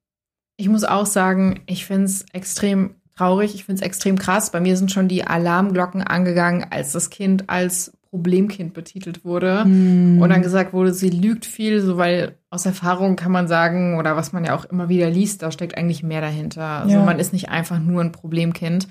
Ich 0.56 0.68
muss 0.68 0.84
auch 0.84 1.06
sagen, 1.06 1.60
ich 1.66 1.86
finde 1.86 2.04
es 2.04 2.26
extrem 2.32 2.96
traurig, 3.16 3.54
ich 3.54 3.64
finde 3.64 3.80
es 3.80 3.86
extrem 3.86 4.18
krass. 4.18 4.50
Bei 4.50 4.60
mir 4.60 4.76
sind 4.76 4.92
schon 4.92 5.08
die 5.08 5.24
Alarmglocken 5.24 6.02
angegangen, 6.02 6.66
als 6.70 6.92
das 6.92 7.10
Kind 7.10 7.48
als 7.48 7.92
Problemkind 8.10 8.74
betitelt 8.74 9.24
wurde 9.24 9.64
mm. 9.64 10.20
und 10.20 10.30
dann 10.30 10.42
gesagt 10.42 10.72
wurde, 10.72 10.92
sie 10.92 11.10
lügt 11.10 11.46
viel, 11.46 11.80
so 11.80 11.96
weil 11.96 12.36
aus 12.50 12.66
Erfahrung 12.66 13.14
kann 13.14 13.30
man 13.30 13.46
sagen 13.46 13.98
oder 13.98 14.16
was 14.16 14.32
man 14.32 14.44
ja 14.44 14.56
auch 14.56 14.64
immer 14.64 14.88
wieder 14.88 15.08
liest, 15.08 15.42
da 15.42 15.52
steckt 15.52 15.78
eigentlich 15.78 16.02
mehr 16.02 16.20
dahinter. 16.20 16.64
Also 16.64 16.96
ja. 16.96 17.04
man 17.04 17.20
ist 17.20 17.32
nicht 17.32 17.50
einfach 17.50 17.78
nur 17.78 18.00
ein 18.00 18.10
Problemkind 18.10 18.88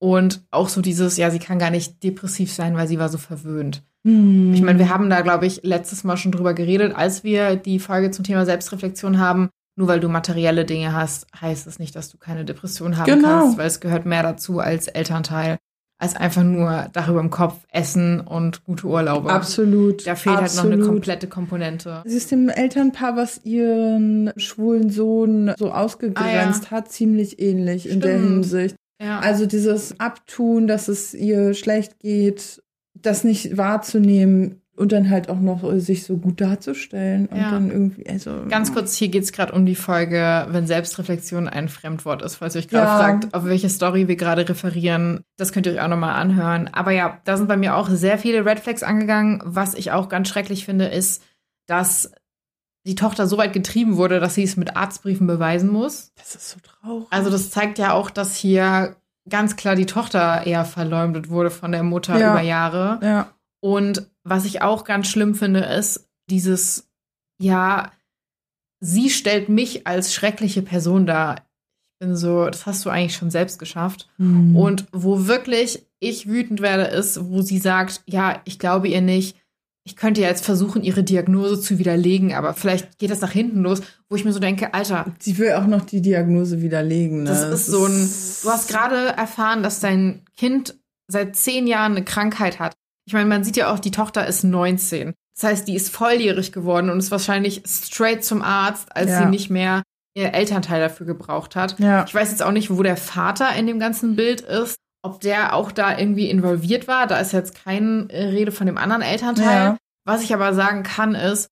und 0.00 0.42
auch 0.50 0.68
so 0.68 0.80
dieses, 0.80 1.16
ja, 1.16 1.30
sie 1.30 1.38
kann 1.38 1.58
gar 1.58 1.70
nicht 1.70 2.02
depressiv 2.02 2.52
sein, 2.52 2.74
weil 2.74 2.88
sie 2.88 2.98
war 2.98 3.08
so 3.08 3.18
verwöhnt. 3.18 3.84
Mm. 4.02 4.52
Ich 4.54 4.62
meine, 4.62 4.78
wir 4.78 4.88
haben 4.88 5.10
da, 5.10 5.20
glaube 5.20 5.46
ich, 5.46 5.60
letztes 5.62 6.04
Mal 6.04 6.16
schon 6.16 6.32
drüber 6.32 6.54
geredet, 6.54 6.96
als 6.96 7.22
wir 7.22 7.54
die 7.56 7.78
Folge 7.78 8.10
zum 8.10 8.24
Thema 8.24 8.44
Selbstreflexion 8.46 9.18
haben. 9.18 9.50
Nur 9.76 9.88
weil 9.88 10.00
du 10.00 10.08
materielle 10.08 10.64
Dinge 10.64 10.94
hast, 10.94 11.26
heißt 11.40 11.66
es 11.66 11.78
nicht, 11.78 11.94
dass 11.94 12.10
du 12.10 12.18
keine 12.18 12.44
Depression 12.44 12.96
haben 12.96 13.06
genau. 13.06 13.28
kannst, 13.28 13.58
weil 13.58 13.66
es 13.66 13.80
gehört 13.80 14.04
mehr 14.04 14.22
dazu 14.22 14.58
als 14.58 14.88
Elternteil 14.88 15.58
als 16.00 16.16
einfach 16.16 16.42
nur 16.42 16.88
darüber 16.94 17.20
im 17.20 17.28
Kopf 17.28 17.66
essen 17.70 18.20
und 18.20 18.64
gute 18.64 18.86
Urlaube. 18.86 19.30
Absolut. 19.30 20.06
Da 20.06 20.14
fehlt 20.14 20.38
Absolut. 20.38 20.70
halt 20.70 20.78
noch 20.78 20.86
eine 20.86 20.92
komplette 20.92 21.26
Komponente. 21.26 22.02
Es 22.06 22.14
ist 22.14 22.30
dem 22.30 22.48
Elternpaar, 22.48 23.16
was 23.16 23.44
ihren 23.44 24.32
schwulen 24.36 24.88
Sohn 24.88 25.52
so 25.58 25.70
ausgegrenzt 25.72 26.64
ah, 26.64 26.68
ja. 26.70 26.70
hat, 26.70 26.90
ziemlich 26.90 27.38
ähnlich 27.38 27.82
Stimmt. 27.82 27.94
in 27.96 28.00
der 28.00 28.18
Hinsicht. 28.18 28.76
Ja. 29.00 29.20
Also 29.20 29.46
dieses 29.46 29.98
Abtun, 29.98 30.66
dass 30.66 30.88
es 30.88 31.14
ihr 31.14 31.54
schlecht 31.54 31.98
geht, 31.98 32.62
das 32.94 33.24
nicht 33.24 33.56
wahrzunehmen, 33.56 34.60
und 34.80 34.92
dann 34.92 35.10
halt 35.10 35.28
auch 35.28 35.38
noch 35.38 35.62
äh, 35.62 35.78
sich 35.78 36.04
so 36.04 36.16
gut 36.16 36.40
darzustellen 36.40 37.26
und 37.26 37.36
ja. 37.36 37.50
dann 37.50 37.70
irgendwie, 37.70 38.08
also. 38.08 38.46
Ganz 38.48 38.72
kurz, 38.72 38.94
hier 38.94 39.08
geht 39.08 39.24
es 39.24 39.30
gerade 39.30 39.52
um 39.52 39.66
die 39.66 39.74
Folge, 39.74 40.46
wenn 40.48 40.66
Selbstreflexion 40.66 41.48
ein 41.48 41.68
Fremdwort 41.68 42.22
ist, 42.22 42.36
falls 42.36 42.54
ihr 42.54 42.60
euch 42.60 42.68
gerade 42.68 42.86
ja. 42.86 42.98
fragt, 42.98 43.34
auf 43.34 43.44
welche 43.44 43.68
Story 43.68 44.08
wir 44.08 44.16
gerade 44.16 44.48
referieren. 44.48 45.20
Das 45.36 45.52
könnt 45.52 45.66
ihr 45.66 45.74
euch 45.74 45.82
auch 45.82 45.88
nochmal 45.88 46.14
anhören. 46.18 46.70
Aber 46.72 46.92
ja, 46.92 47.18
da 47.24 47.36
sind 47.36 47.46
bei 47.46 47.58
mir 47.58 47.76
auch 47.76 47.90
sehr 47.90 48.16
viele 48.16 48.46
Red 48.46 48.60
Flags 48.60 48.82
angegangen. 48.82 49.42
Was 49.44 49.74
ich 49.74 49.92
auch 49.92 50.08
ganz 50.08 50.28
schrecklich 50.28 50.64
finde, 50.64 50.86
ist, 50.86 51.22
dass 51.66 52.10
die 52.86 52.94
Tochter 52.94 53.26
so 53.26 53.36
weit 53.36 53.52
getrieben 53.52 53.96
wurde, 53.96 54.20
dass 54.20 54.34
sie 54.34 54.42
es 54.42 54.56
mit 54.56 54.76
Arztbriefen 54.76 55.26
beweisen 55.26 55.70
muss. 55.70 56.12
Das 56.16 56.34
ist 56.34 56.50
so 56.50 56.58
traurig. 56.60 57.06
Also 57.10 57.30
das 57.30 57.50
zeigt 57.50 57.78
ja 57.78 57.92
auch, 57.92 58.10
dass 58.10 58.36
hier 58.36 58.96
ganz 59.28 59.56
klar 59.56 59.76
die 59.76 59.86
Tochter 59.86 60.46
eher 60.46 60.64
verleumdet 60.64 61.28
wurde 61.28 61.50
von 61.50 61.72
der 61.72 61.82
Mutter 61.82 62.18
ja. 62.18 62.32
über 62.32 62.40
Jahre. 62.40 62.98
Ja. 63.02 63.34
Und 63.60 64.10
was 64.24 64.44
ich 64.44 64.62
auch 64.62 64.84
ganz 64.84 65.08
schlimm 65.08 65.34
finde, 65.34 65.60
ist 65.60 66.08
dieses, 66.30 66.90
ja, 67.38 67.90
sie 68.80 69.10
stellt 69.10 69.48
mich 69.48 69.86
als 69.86 70.14
schreckliche 70.14 70.62
Person 70.62 71.06
dar. 71.06 71.36
Ich 71.36 72.06
bin 72.06 72.16
so, 72.16 72.46
das 72.46 72.64
hast 72.64 72.84
du 72.86 72.90
eigentlich 72.90 73.14
schon 73.14 73.30
selbst 73.30 73.58
geschafft. 73.58 74.08
Mhm. 74.16 74.56
Und 74.56 74.86
wo 74.92 75.26
wirklich 75.26 75.86
ich 75.98 76.26
wütend 76.26 76.62
werde, 76.62 76.84
ist, 76.84 77.28
wo 77.28 77.42
sie 77.42 77.58
sagt, 77.58 78.02
ja, 78.06 78.40
ich 78.46 78.58
glaube 78.58 78.88
ihr 78.88 79.02
nicht. 79.02 79.36
Ich 79.84 79.96
könnte 79.96 80.20
ja 80.20 80.28
jetzt 80.28 80.44
versuchen, 80.44 80.82
ihre 80.82 81.02
Diagnose 81.02 81.60
zu 81.60 81.78
widerlegen, 81.78 82.34
aber 82.34 82.54
vielleicht 82.54 82.98
geht 82.98 83.10
das 83.10 83.20
nach 83.20 83.32
hinten 83.32 83.62
los, 83.62 83.80
wo 84.08 84.16
ich 84.16 84.24
mir 84.24 84.32
so 84.32 84.38
denke, 84.38 84.74
Alter. 84.74 85.06
Sie 85.18 85.38
will 85.38 85.52
auch 85.54 85.66
noch 85.66 85.84
die 85.84 86.02
Diagnose 86.02 86.60
widerlegen. 86.60 87.22
Ne? 87.22 87.30
Das, 87.30 87.42
das 87.42 87.60
ist 87.60 87.66
so 87.66 87.86
ein. 87.86 88.10
Du 88.42 88.50
hast 88.50 88.68
gerade 88.68 89.16
erfahren, 89.16 89.62
dass 89.62 89.80
dein 89.80 90.24
Kind 90.36 90.76
seit 91.08 91.34
zehn 91.34 91.66
Jahren 91.66 91.92
eine 91.92 92.04
Krankheit 92.04 92.58
hat. 92.58 92.74
Ich 93.06 93.14
meine, 93.14 93.26
man 93.26 93.42
sieht 93.42 93.56
ja 93.56 93.72
auch, 93.72 93.78
die 93.78 93.90
Tochter 93.90 94.26
ist 94.26 94.44
19. 94.44 95.14
Das 95.34 95.50
heißt, 95.50 95.68
die 95.68 95.74
ist 95.74 95.90
volljährig 95.90 96.52
geworden 96.52 96.90
und 96.90 96.98
ist 96.98 97.10
wahrscheinlich 97.10 97.62
straight 97.66 98.22
zum 98.22 98.42
Arzt, 98.42 98.94
als 98.94 99.10
ja. 99.10 99.22
sie 99.22 99.28
nicht 99.28 99.48
mehr 99.50 99.82
ihr 100.14 100.34
Elternteil 100.34 100.80
dafür 100.80 101.06
gebraucht 101.06 101.56
hat. 101.56 101.78
Ja. 101.78 102.04
Ich 102.06 102.14
weiß 102.14 102.30
jetzt 102.30 102.42
auch 102.42 102.52
nicht, 102.52 102.70
wo 102.70 102.82
der 102.82 102.96
Vater 102.96 103.54
in 103.54 103.66
dem 103.66 103.78
ganzen 103.78 104.16
Bild 104.16 104.42
ist, 104.42 104.76
ob 105.02 105.20
der 105.20 105.54
auch 105.54 105.72
da 105.72 105.96
irgendwie 105.96 106.28
involviert 106.28 106.88
war. 106.88 107.06
Da 107.06 107.18
ist 107.18 107.32
jetzt 107.32 107.54
keine 107.54 108.08
Rede 108.10 108.52
von 108.52 108.66
dem 108.66 108.78
anderen 108.78 109.02
Elternteil. 109.02 109.64
Ja. 109.64 109.76
Was 110.04 110.22
ich 110.22 110.34
aber 110.34 110.54
sagen 110.54 110.82
kann, 110.82 111.14
ist, 111.14 111.50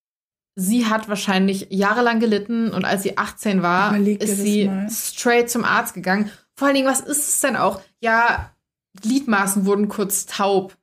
sie 0.55 0.87
hat 0.87 1.09
wahrscheinlich 1.09 1.69
jahrelang 1.71 2.21
gelitten 2.21 2.71
und 2.71 2.85
als 2.85 3.03
sie 3.03 3.17
18 3.17 3.63
war, 3.63 3.97
ist 3.97 4.39
sie 4.39 4.67
mal. 4.67 4.89
straight 4.91 5.51
zum 5.51 5.65
Arzt 5.65 5.95
gegangen. 5.95 6.31
Vor 6.57 6.67
allen 6.67 6.75
Dingen, 6.75 6.89
was 6.89 7.01
ist 7.01 7.29
es 7.29 7.41
denn 7.41 7.57
auch? 7.57 7.81
Ja, 8.01 8.51
Gliedmaßen 9.01 9.65
wurden 9.65 9.89
kurz 9.89 10.27
taub 10.27 10.77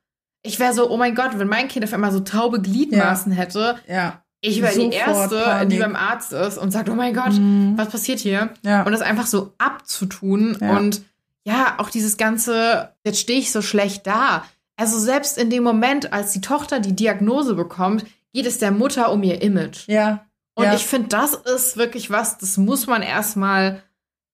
ich 0.46 0.60
wäre 0.60 0.74
so, 0.74 0.90
oh 0.90 0.98
mein 0.98 1.16
Gott, 1.16 1.32
wenn 1.38 1.48
mein 1.48 1.68
Kind 1.68 1.84
auf 1.84 1.94
einmal 1.94 2.12
so 2.12 2.20
taube 2.20 2.62
Gliedmaßen 2.62 3.32
ja. 3.32 3.38
hätte, 3.38 3.76
ja. 3.88 4.22
ich 4.42 4.62
wäre 4.62 4.74
die 4.78 4.92
Erste, 4.92 5.40
Panik. 5.40 5.70
die 5.70 5.80
beim 5.80 5.96
Arzt 5.96 6.34
ist 6.34 6.58
und 6.58 6.72
sagt, 6.72 6.90
oh 6.90 6.94
mein 6.96 7.14
Gott, 7.14 7.34
mhm. 7.34 7.74
was 7.76 7.90
passiert 7.90 8.20
hier? 8.20 8.52
Ja. 8.62 8.84
Und 8.84 8.92
das 8.92 9.02
einfach 9.02 9.26
so 9.26 9.54
abzutun 9.58 10.56
und 10.56 11.02
ja, 11.46 11.76
auch 11.78 11.90
dieses 11.90 12.18
ganze, 12.18 12.94
jetzt 13.06 13.20
stehe 13.20 13.40
ich 13.40 13.52
so 13.52 13.62
schlecht 13.62 14.06
da. 14.08 14.44
Also 14.78 15.00
selbst 15.00 15.38
in 15.38 15.50
dem 15.50 15.64
Moment, 15.64 16.12
als 16.12 16.32
die 16.32 16.42
Tochter 16.42 16.80
die 16.80 16.96
Diagnose 16.96 17.54
bekommt, 17.54 18.06
geht 18.34 18.46
es 18.46 18.58
der 18.58 18.72
Mutter 18.72 19.12
um 19.12 19.24
ihr 19.24 19.42
Image. 19.42 19.88
Ja. 19.88 20.26
Und 20.56 20.74
ich 20.74 20.86
finde, 20.86 21.10
das 21.10 21.34
ist 21.34 21.78
wirklich 21.78 22.10
was, 22.10 22.38
das 22.38 22.58
muss 22.58 22.88
man 22.88 23.02
erstmal, 23.02 23.84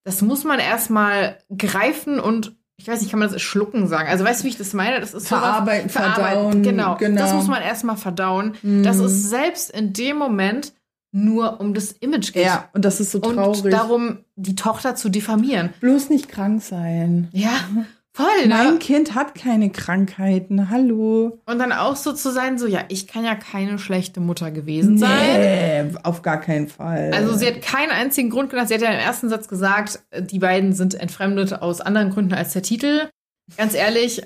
das 0.04 0.22
muss 0.22 0.44
man 0.44 0.58
erstmal 0.58 1.38
greifen 1.56 2.18
und 2.18 2.56
ich 2.76 2.88
weiß 2.88 3.00
nicht, 3.00 3.10
kann 3.10 3.20
man 3.20 3.30
das 3.30 3.42
schlucken 3.42 3.86
sagen? 3.86 4.08
Also 4.08 4.24
weißt 4.24 4.40
du, 4.40 4.44
wie 4.44 4.48
ich 4.48 4.56
das 4.56 4.72
meine? 4.72 4.98
Das 4.98 5.14
ist 5.14 5.28
verarbeiten, 5.28 5.88
sowas, 5.88 6.14
verdauen. 6.14 6.62
Genau, 6.62 6.96
genau. 6.96 7.20
Das 7.20 7.32
muss 7.32 7.46
man 7.46 7.62
erstmal 7.62 7.96
verdauen. 7.96 8.54
Mhm. 8.62 8.82
Dass 8.82 8.98
es 8.98 9.28
selbst 9.28 9.70
in 9.70 9.92
dem 9.92 10.16
Moment 10.16 10.72
nur 11.12 11.60
um 11.60 11.74
das 11.74 11.92
Image 11.92 12.32
geht. 12.32 12.46
Ja, 12.46 12.68
und 12.72 12.84
das 12.84 12.98
ist 13.00 13.12
so 13.12 13.20
traurig. 13.20 13.64
Und 13.64 13.70
darum, 13.70 14.18
die 14.34 14.56
Tochter 14.56 14.96
zu 14.96 15.08
diffamieren. 15.08 15.70
Bloß 15.80 16.10
nicht 16.10 16.28
krank 16.28 16.62
sein. 16.62 17.28
Ja. 17.32 17.52
Voll, 18.14 18.46
ne? 18.46 18.48
Mein 18.48 18.78
Kind 18.78 19.14
hat 19.14 19.34
keine 19.34 19.70
Krankheiten. 19.70 20.68
Hallo. 20.68 21.38
Und 21.46 21.58
dann 21.58 21.72
auch 21.72 21.96
so 21.96 22.12
zu 22.12 22.30
sein, 22.30 22.58
so, 22.58 22.66
ja, 22.66 22.80
ich 22.88 23.06
kann 23.06 23.24
ja 23.24 23.34
keine 23.34 23.78
schlechte 23.78 24.20
Mutter 24.20 24.50
gewesen 24.50 24.98
sein. 24.98 25.40
Nee, 25.40 25.98
auf 26.02 26.20
gar 26.20 26.38
keinen 26.38 26.68
Fall. 26.68 27.10
Also 27.14 27.34
sie 27.34 27.46
hat 27.46 27.62
keinen 27.62 27.90
einzigen 27.90 28.28
Grund 28.28 28.50
genannt. 28.50 28.68
Sie 28.68 28.74
hat 28.74 28.82
ja 28.82 28.90
im 28.90 28.98
ersten 28.98 29.30
Satz 29.30 29.48
gesagt, 29.48 30.00
die 30.18 30.40
beiden 30.40 30.74
sind 30.74 30.92
entfremdet 30.94 31.62
aus 31.62 31.80
anderen 31.80 32.10
Gründen 32.10 32.34
als 32.34 32.52
der 32.52 32.62
Titel. 32.62 33.08
Ganz 33.56 33.74
ehrlich, 33.74 34.22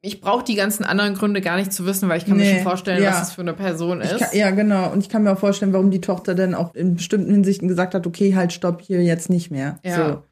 ich 0.00 0.20
brauche 0.20 0.44
die 0.44 0.54
ganzen 0.54 0.84
anderen 0.84 1.14
Gründe 1.14 1.40
gar 1.40 1.56
nicht 1.56 1.72
zu 1.72 1.84
wissen, 1.84 2.08
weil 2.08 2.18
ich 2.18 2.26
kann 2.26 2.36
nee, 2.36 2.44
mir 2.44 2.54
schon 2.56 2.62
vorstellen, 2.62 3.02
ja. 3.02 3.10
was 3.10 3.20
das 3.20 3.32
für 3.32 3.40
eine 3.40 3.54
Person 3.54 4.00
ist. 4.00 4.18
Kann, 4.18 4.28
ja, 4.32 4.50
genau. 4.50 4.90
Und 4.92 5.00
ich 5.00 5.08
kann 5.08 5.24
mir 5.24 5.32
auch 5.32 5.38
vorstellen, 5.38 5.72
warum 5.72 5.90
die 5.90 6.00
Tochter 6.00 6.34
dann 6.34 6.54
auch 6.54 6.74
in 6.74 6.96
bestimmten 6.96 7.32
Hinsichten 7.32 7.66
gesagt 7.66 7.94
hat, 7.94 8.06
okay, 8.06 8.36
halt, 8.36 8.52
stopp, 8.52 8.80
hier 8.80 9.02
jetzt 9.02 9.28
nicht 9.28 9.50
mehr. 9.50 9.80
Ja. 9.84 9.96
So. 9.96 10.22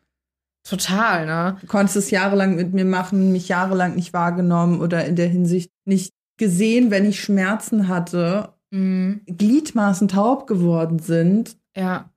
Total, 0.68 1.26
ne? 1.26 1.56
Du 1.60 1.66
konntest 1.66 1.96
es 1.96 2.10
jahrelang 2.10 2.56
mit 2.56 2.74
mir 2.74 2.84
machen, 2.84 3.32
mich 3.32 3.48
jahrelang 3.48 3.94
nicht 3.94 4.12
wahrgenommen 4.12 4.80
oder 4.80 5.04
in 5.04 5.16
der 5.16 5.28
Hinsicht 5.28 5.70
nicht 5.84 6.12
gesehen, 6.38 6.90
wenn 6.90 7.04
ich 7.04 7.20
Schmerzen 7.20 7.88
hatte, 7.88 8.50
mhm. 8.70 9.22
Gliedmaßen 9.26 10.08
taub 10.08 10.46
geworden 10.46 10.98
sind. 10.98 11.56
Ja. 11.76 12.10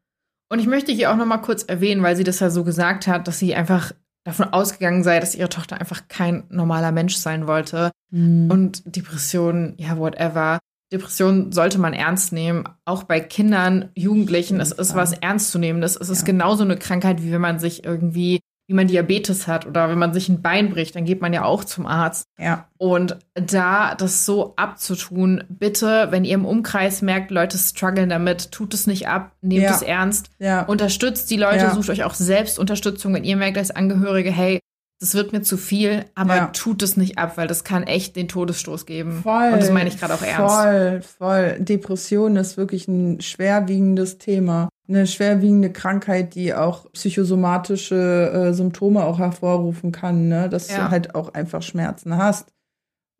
Und 0.49 0.59
ich 0.59 0.67
möchte 0.67 0.91
hier 0.91 1.11
auch 1.11 1.15
noch 1.15 1.27
mal 1.27 1.37
kurz 1.37 1.63
erwähnen, 1.63 2.01
weil 2.01 2.15
sie 2.15 2.23
das 2.23 2.39
ja 2.39 2.49
so 2.49 2.63
gesagt 2.63 3.07
hat, 3.07 3.27
dass 3.27 3.37
sie 3.37 3.53
einfach 3.53 3.93
davon 4.29 4.53
ausgegangen 4.53 5.03
sei, 5.03 5.19
dass 5.19 5.35
ihre 5.35 5.49
Tochter 5.49 5.79
einfach 5.79 6.07
kein 6.07 6.43
normaler 6.49 6.91
Mensch 6.91 7.15
sein 7.15 7.47
wollte. 7.47 7.91
Mhm. 8.11 8.49
Und 8.49 8.95
Depressionen, 8.95 9.73
ja, 9.77 9.97
whatever. 9.97 10.59
Depression 10.91 11.51
sollte 11.51 11.77
man 11.77 11.93
ernst 11.93 12.33
nehmen, 12.33 12.63
auch 12.85 13.03
bei 13.03 13.19
Kindern, 13.19 13.89
Jugendlichen. 13.95 14.59
Es 14.59 14.71
ist 14.71 14.95
was 14.95 15.13
Ernstzunehmendes. 15.13 15.95
Es 15.95 16.09
ist 16.09 16.21
ja. 16.21 16.25
genauso 16.25 16.63
eine 16.63 16.77
Krankheit, 16.77 17.21
wie 17.21 17.31
wenn 17.31 17.41
man 17.41 17.59
sich 17.59 17.83
irgendwie, 17.85 18.39
wie 18.69 18.75
man 18.75 18.87
Diabetes 18.87 19.47
hat 19.47 19.65
oder 19.65 19.89
wenn 19.89 19.97
man 19.97 20.13
sich 20.13 20.29
ein 20.29 20.43
Bein 20.43 20.69
bricht, 20.69 20.95
dann 20.95 21.03
geht 21.03 21.21
man 21.21 21.33
ja 21.33 21.43
auch 21.43 21.63
zum 21.63 21.87
Arzt. 21.87 22.25
Ja. 22.37 22.67
Und 22.77 23.17
da 23.33 23.95
das 23.95 24.27
so 24.27 24.53
abzutun, 24.57 25.43
bitte, 25.49 26.09
wenn 26.11 26.23
ihr 26.23 26.35
im 26.35 26.45
Umkreis 26.45 27.01
merkt, 27.01 27.31
Leute 27.31 27.57
strugglen 27.57 28.09
damit, 28.09 28.51
tut 28.51 28.75
es 28.75 28.85
nicht 28.85 29.07
ab, 29.07 29.31
nehmt 29.41 29.63
ja. 29.63 29.71
es 29.71 29.81
ernst, 29.81 30.29
ja. 30.37 30.61
unterstützt 30.61 31.31
die 31.31 31.37
Leute, 31.37 31.71
sucht 31.71 31.89
euch 31.89 32.03
auch 32.03 32.13
selbst 32.13 32.59
Unterstützung, 32.59 33.15
wenn 33.15 33.23
ihr 33.23 33.37
merkt 33.37 33.57
als 33.57 33.71
Angehörige, 33.71 34.29
hey, 34.29 34.59
das 34.99 35.15
wird 35.15 35.33
mir 35.33 35.41
zu 35.41 35.57
viel, 35.57 36.05
aber 36.13 36.35
ja. 36.35 36.45
tut 36.47 36.83
es 36.83 36.95
nicht 36.95 37.17
ab, 37.17 37.37
weil 37.37 37.47
das 37.47 37.63
kann 37.63 37.83
echt 37.83 38.15
den 38.17 38.27
Todesstoß 38.27 38.85
geben. 38.85 39.23
Voll. 39.23 39.51
Und 39.51 39.61
das 39.61 39.71
meine 39.71 39.89
ich 39.89 39.99
gerade 39.99 40.13
auch 40.13 40.21
ernst. 40.21 40.55
Voll, 40.55 41.01
voll. 41.17 41.57
Depression 41.59 42.35
ist 42.35 42.55
wirklich 42.55 42.87
ein 42.87 43.19
schwerwiegendes 43.19 44.19
Thema. 44.19 44.69
Eine 44.89 45.05
schwerwiegende 45.05 45.71
Krankheit, 45.71 46.33
die 46.35 46.53
auch 46.53 46.91
psychosomatische 46.93 48.49
äh, 48.49 48.53
Symptome 48.53 49.03
auch 49.03 49.19
hervorrufen 49.19 49.91
kann, 49.91 50.27
ne? 50.27 50.49
dass 50.49 50.69
ja. 50.69 50.77
du 50.77 50.91
halt 50.91 51.15
auch 51.15 51.33
einfach 51.33 51.61
Schmerzen 51.61 52.17
hast. 52.17 52.51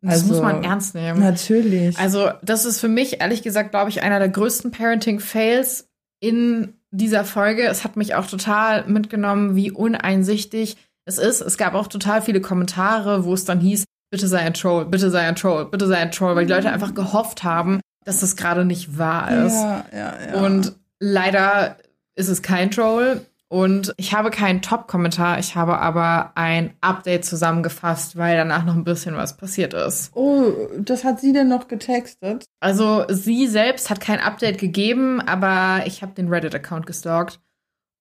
Das 0.02 0.14
also, 0.14 0.26
muss 0.28 0.42
man 0.42 0.64
ernst 0.64 0.94
nehmen. 0.94 1.20
Natürlich. 1.20 1.98
Also, 1.98 2.30
das 2.42 2.64
ist 2.64 2.80
für 2.80 2.88
mich, 2.88 3.20
ehrlich 3.20 3.42
gesagt, 3.42 3.70
glaube 3.70 3.90
ich, 3.90 4.02
einer 4.02 4.18
der 4.18 4.30
größten 4.30 4.70
Parenting-Fails 4.70 5.88
in 6.20 6.74
dieser 6.90 7.24
Folge. 7.24 7.64
Es 7.64 7.84
hat 7.84 7.96
mich 7.96 8.14
auch 8.14 8.26
total 8.26 8.86
mitgenommen, 8.86 9.56
wie 9.56 9.70
uneinsichtig 9.70 10.76
es 11.04 11.18
ist. 11.18 11.40
Es 11.40 11.58
gab 11.58 11.74
auch 11.74 11.86
total 11.86 12.22
viele 12.22 12.40
Kommentare, 12.40 13.24
wo 13.24 13.34
es 13.34 13.44
dann 13.44 13.60
hieß, 13.60 13.84
bitte 14.10 14.26
sei 14.26 14.40
ein 14.40 14.54
Troll, 14.54 14.86
bitte 14.86 15.10
sei 15.10 15.20
ein 15.20 15.36
Troll, 15.36 15.66
bitte 15.66 15.86
sei 15.86 15.98
ein 15.98 16.10
Troll, 16.10 16.34
weil 16.34 16.46
die 16.46 16.52
Leute 16.52 16.68
mhm. 16.68 16.74
einfach 16.74 16.94
gehofft 16.94 17.44
haben, 17.44 17.80
dass 18.04 18.20
das 18.20 18.36
gerade 18.36 18.64
nicht 18.64 18.98
wahr 18.98 19.46
ist. 19.46 19.54
Ja, 19.54 19.84
ja, 19.92 20.14
ja. 20.32 20.44
Und 20.44 20.74
leider 21.00 21.76
ist 22.14 22.28
es 22.28 22.42
kein 22.42 22.70
Troll. 22.70 23.26
Und 23.52 23.92
ich 23.96 24.14
habe 24.14 24.30
keinen 24.30 24.62
Top-Kommentar, 24.62 25.40
ich 25.40 25.56
habe 25.56 25.78
aber 25.80 26.30
ein 26.36 26.72
Update 26.80 27.24
zusammengefasst, 27.24 28.16
weil 28.16 28.36
danach 28.36 28.64
noch 28.64 28.76
ein 28.76 28.84
bisschen 28.84 29.16
was 29.16 29.36
passiert 29.36 29.74
ist. 29.74 30.12
Oh, 30.14 30.52
das 30.78 31.02
hat 31.02 31.20
sie 31.20 31.32
denn 31.32 31.48
noch 31.48 31.66
getextet? 31.66 32.44
Also 32.60 33.06
sie 33.08 33.48
selbst 33.48 33.90
hat 33.90 34.00
kein 34.00 34.20
Update 34.20 34.58
gegeben, 34.58 35.20
aber 35.20 35.84
ich 35.84 36.02
habe 36.02 36.12
den 36.12 36.28
Reddit-Account 36.28 36.86
gestalkt. 36.86 37.40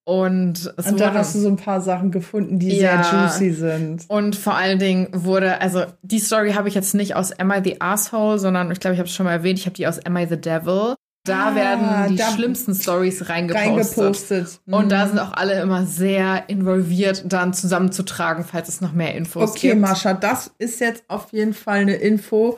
Und, 0.05 0.71
es 0.77 0.85
Und 0.88 0.99
da 0.99 1.13
hast 1.15 1.34
du 1.34 1.39
so 1.39 1.47
ein 1.47 1.57
paar 1.57 1.81
Sachen 1.81 2.11
gefunden, 2.11 2.59
die 2.59 2.77
Ja. 2.77 3.03
sehr 3.03 3.21
juicy 3.21 3.51
sind. 3.51 4.05
Und 4.07 4.35
vor 4.35 4.55
allen 4.55 4.77
Dingen 4.77 5.07
wurde, 5.13 5.61
also 5.61 5.84
die 6.03 6.19
Story 6.19 6.53
habe 6.53 6.67
ich 6.67 6.76
jetzt 6.76 6.93
nicht 6.93 7.15
aus 7.15 7.31
Am 7.39 7.51
I 7.51 7.61
the 7.63 7.81
Asshole, 7.81 8.38
sondern 8.38 8.71
ich 8.71 8.80
glaube, 8.80 8.93
ich 8.93 8.99
habe 8.99 9.07
es 9.09 9.15
schon 9.15 9.26
mal 9.26 9.34
erwähnt, 9.34 9.57
ich 9.57 9.65
habe 9.65 9.76
die 9.76 9.88
aus 9.88 10.03
Am 10.05 10.15
I 10.15 10.27
the 10.27 10.39
Devil. 10.39 10.93
Da 11.30 11.47
Ah, 11.49 11.56
werden 11.56 12.10
die 12.10 12.15
da- 12.18 12.31
schlimmsten 12.31 12.73
Stories 12.76 13.30
reingepostet. 13.30 13.68
Reingepostet. 13.97 14.60
Und 14.68 14.91
da 14.91 15.06
Mhm. 15.06 15.10
sind 15.10 15.19
auch 15.19 15.34
alle 15.34 15.61
immer 15.61 15.85
sehr 15.85 16.49
involviert, 16.49 17.23
dann 17.27 17.53
zusammenzutragen, 17.53 18.43
falls 18.43 18.68
es 18.69 18.81
noch 18.81 18.93
mehr 18.93 19.15
Infos 19.15 19.51
Okay, 19.51 19.69
gibt. 19.69 19.81
Mascha, 19.81 20.14
das 20.14 20.51
ist 20.57 20.80
jetzt 20.80 21.03
auf 21.07 21.31
jeden 21.31 21.53
Fall 21.53 21.80
eine 21.80 21.95
Info. 21.95 22.57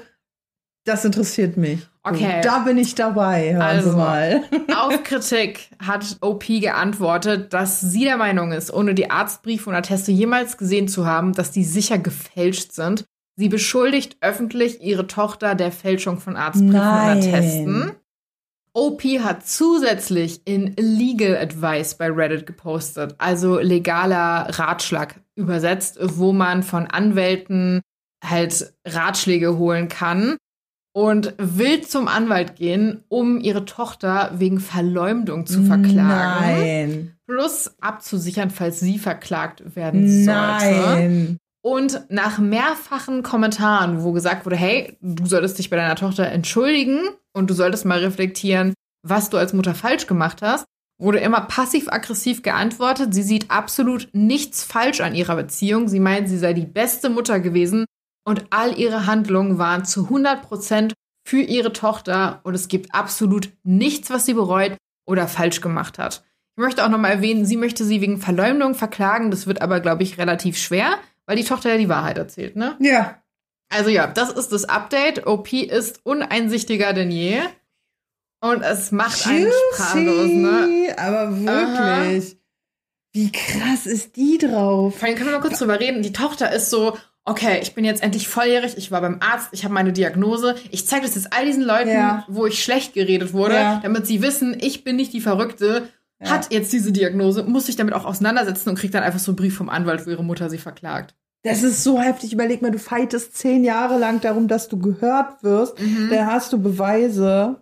Das 0.85 1.05
interessiert 1.05 1.57
mich. 1.57 1.87
Okay. 2.03 2.41
Da 2.43 2.59
bin 2.59 2.79
ich 2.79 2.95
dabei, 2.95 3.53
hören 3.53 3.61
Also. 3.61 3.91
Sie 3.91 3.95
mal. 3.97 4.41
Auf 4.75 5.03
Kritik 5.03 5.69
hat 5.79 6.17
OP 6.21 6.59
geantwortet, 6.59 7.53
dass 7.53 7.79
sie 7.79 8.03
der 8.05 8.17
Meinung 8.17 8.51
ist, 8.51 8.73
ohne 8.73 8.95
die 8.95 9.11
Arztbriefe 9.11 9.69
und 9.69 9.75
Atteste 9.75 10.11
jemals 10.11 10.57
gesehen 10.57 10.87
zu 10.87 11.05
haben, 11.05 11.33
dass 11.33 11.51
die 11.51 11.63
sicher 11.63 11.99
gefälscht 11.99 12.71
sind. 12.71 13.05
Sie 13.35 13.49
beschuldigt 13.49 14.17
öffentlich 14.21 14.81
ihre 14.81 15.05
Tochter 15.05 15.53
der 15.53 15.71
Fälschung 15.71 16.19
von 16.19 16.35
Arztbriefen 16.35 16.73
Nein. 16.73 17.17
und 17.19 17.27
Attesten. 17.33 17.91
OP 18.73 19.03
hat 19.03 19.45
zusätzlich 19.45 20.41
in 20.45 20.73
Legal 20.77 21.35
Advice 21.37 21.95
bei 21.95 22.09
Reddit 22.09 22.45
gepostet, 22.45 23.15
also 23.17 23.59
legaler 23.59 24.47
Ratschlag 24.49 25.19
übersetzt, 25.35 25.99
wo 26.01 26.31
man 26.31 26.63
von 26.63 26.87
Anwälten 26.87 27.81
halt 28.23 28.73
Ratschläge 28.85 29.57
holen 29.57 29.89
kann 29.89 30.37
und 30.93 31.33
will 31.37 31.81
zum 31.81 32.07
Anwalt 32.07 32.55
gehen, 32.55 33.03
um 33.09 33.39
ihre 33.39 33.65
Tochter 33.65 34.31
wegen 34.35 34.59
Verleumdung 34.59 35.45
zu 35.45 35.63
verklagen. 35.63 35.97
Nein. 35.97 37.15
Plus 37.27 37.73
abzusichern, 37.81 38.51
falls 38.51 38.79
sie 38.79 38.99
verklagt 38.99 39.75
werden 39.75 40.07
sollte. 40.25 40.31
Nein. 40.31 41.37
Und 41.63 42.05
nach 42.09 42.39
mehrfachen 42.39 43.21
Kommentaren, 43.21 44.03
wo 44.03 44.13
gesagt 44.13 44.45
wurde, 44.45 44.55
hey, 44.55 44.97
du 45.01 45.25
solltest 45.27 45.59
dich 45.59 45.69
bei 45.69 45.75
deiner 45.75 45.95
Tochter 45.95 46.27
entschuldigen 46.27 47.01
und 47.33 47.49
du 47.49 47.53
solltest 47.53 47.85
mal 47.85 47.99
reflektieren, 47.99 48.73
was 49.03 49.29
du 49.29 49.37
als 49.37 49.53
Mutter 49.53 49.75
falsch 49.75 50.07
gemacht 50.07 50.41
hast, 50.41 50.65
wurde 50.99 51.19
immer 51.19 51.41
passiv-aggressiv 51.41 52.43
geantwortet. 52.43 53.13
Sie 53.13 53.23
sieht 53.23 53.51
absolut 53.51 54.09
nichts 54.13 54.63
falsch 54.63 55.01
an 55.01 55.15
ihrer 55.15 55.35
Beziehung. 55.35 55.87
Sie 55.87 55.99
meint, 55.99 56.29
sie 56.29 56.37
sei 56.37 56.53
die 56.53 56.65
beste 56.65 57.09
Mutter 57.09 57.39
gewesen 57.39 57.85
und 58.25 58.45
all 58.51 58.77
ihre 58.77 59.05
Handlungen 59.05 59.57
waren 59.57 59.85
zu 59.85 60.05
100 60.05 60.43
Prozent 60.43 60.93
für 61.27 61.41
ihre 61.41 61.73
Tochter 61.73 62.41
und 62.43 62.53
es 62.53 62.67
gibt 62.67 62.93
absolut 62.93 63.51
nichts, 63.63 64.09
was 64.09 64.25
sie 64.25 64.33
bereut 64.33 64.77
oder 65.07 65.27
falsch 65.27 65.61
gemacht 65.61 65.99
hat. 65.99 66.23
Ich 66.55 66.61
möchte 66.61 66.83
auch 66.83 66.89
nochmal 66.89 67.11
erwähnen, 67.11 67.45
sie 67.45 67.57
möchte 67.57 67.85
sie 67.85 68.01
wegen 68.01 68.19
Verleumdung 68.19 68.75
verklagen. 68.75 69.31
Das 69.31 69.47
wird 69.47 69.61
aber, 69.61 69.79
glaube 69.79 70.03
ich, 70.03 70.17
relativ 70.17 70.57
schwer, 70.57 70.97
weil 71.31 71.37
die 71.37 71.45
Tochter 71.45 71.69
ja 71.71 71.77
die 71.77 71.87
Wahrheit 71.87 72.17
erzählt, 72.17 72.57
ne? 72.57 72.75
Ja. 72.81 73.23
Also 73.69 73.89
ja, 73.89 74.05
das 74.05 74.29
ist 74.31 74.51
das 74.51 74.65
Update. 74.65 75.25
OP 75.27 75.53
ist 75.53 76.01
uneinsichtiger 76.03 76.91
denn 76.91 77.09
je. 77.09 77.39
Und 78.41 78.63
es 78.63 78.91
macht 78.91 79.25
einen 79.27 79.49
sprachlos, 79.73 80.27
ne? 80.27 80.67
Juicy, 80.67 80.91
Aber 80.97 81.39
wirklich. 81.39 82.37
Wie 83.13 83.31
krass 83.31 83.85
ist 83.85 84.17
die 84.17 84.37
drauf? 84.39 84.97
Vor 84.97 85.07
allem 85.07 85.15
können 85.15 85.29
wir 85.29 85.37
mal 85.37 85.41
kurz 85.41 85.59
drüber 85.59 85.79
reden. 85.79 86.01
Die 86.03 86.11
Tochter 86.11 86.51
ist 86.51 86.69
so, 86.69 86.97
okay, 87.23 87.59
ich 87.61 87.73
bin 87.73 87.85
jetzt 87.85 88.03
endlich 88.03 88.27
volljährig, 88.27 88.73
ich 88.75 88.91
war 88.91 88.99
beim 88.99 89.19
Arzt, 89.21 89.47
ich 89.53 89.63
habe 89.63 89.73
meine 89.73 89.93
Diagnose. 89.93 90.55
Ich 90.69 90.85
zeige 90.85 91.05
das 91.05 91.15
jetzt 91.15 91.31
all 91.31 91.45
diesen 91.45 91.63
Leuten, 91.63 91.91
Ja. 91.91 92.25
wo 92.27 92.45
ich 92.45 92.61
schlecht 92.61 92.93
geredet 92.93 93.31
wurde, 93.31 93.55
Ja. 93.55 93.79
damit 93.81 94.05
sie 94.05 94.21
wissen, 94.21 94.57
ich 94.59 94.83
bin 94.83 94.97
nicht 94.97 95.13
die 95.13 95.21
Verrückte, 95.21 95.87
Ja. 96.21 96.29
hat 96.31 96.51
jetzt 96.53 96.73
diese 96.73 96.91
Diagnose, 96.91 97.43
muss 97.43 97.67
sich 97.67 97.77
damit 97.77 97.93
auch 97.93 98.03
auseinandersetzen 98.05 98.67
und 98.69 98.77
kriegt 98.77 98.93
dann 98.93 99.03
einfach 99.03 99.19
so 99.19 99.31
einen 99.31 99.37
Brief 99.37 99.55
vom 99.55 99.69
Anwalt, 99.69 100.05
wo 100.05 100.09
ihre 100.09 100.23
Mutter 100.25 100.49
sie 100.49 100.57
verklagt. 100.57 101.15
Das 101.43 101.63
ist 101.63 101.83
so 101.83 101.99
heftig. 101.99 102.33
Überleg 102.33 102.61
mal, 102.61 102.71
du 102.71 102.79
fightest 102.79 103.35
zehn 103.35 103.63
Jahre 103.63 103.97
lang 103.97 104.21
darum, 104.21 104.47
dass 104.47 104.69
du 104.69 104.77
gehört 104.77 105.43
wirst. 105.43 105.79
Mhm. 105.79 106.09
Dann 106.09 106.27
hast 106.27 106.53
du 106.53 106.61
Beweise. 106.61 107.61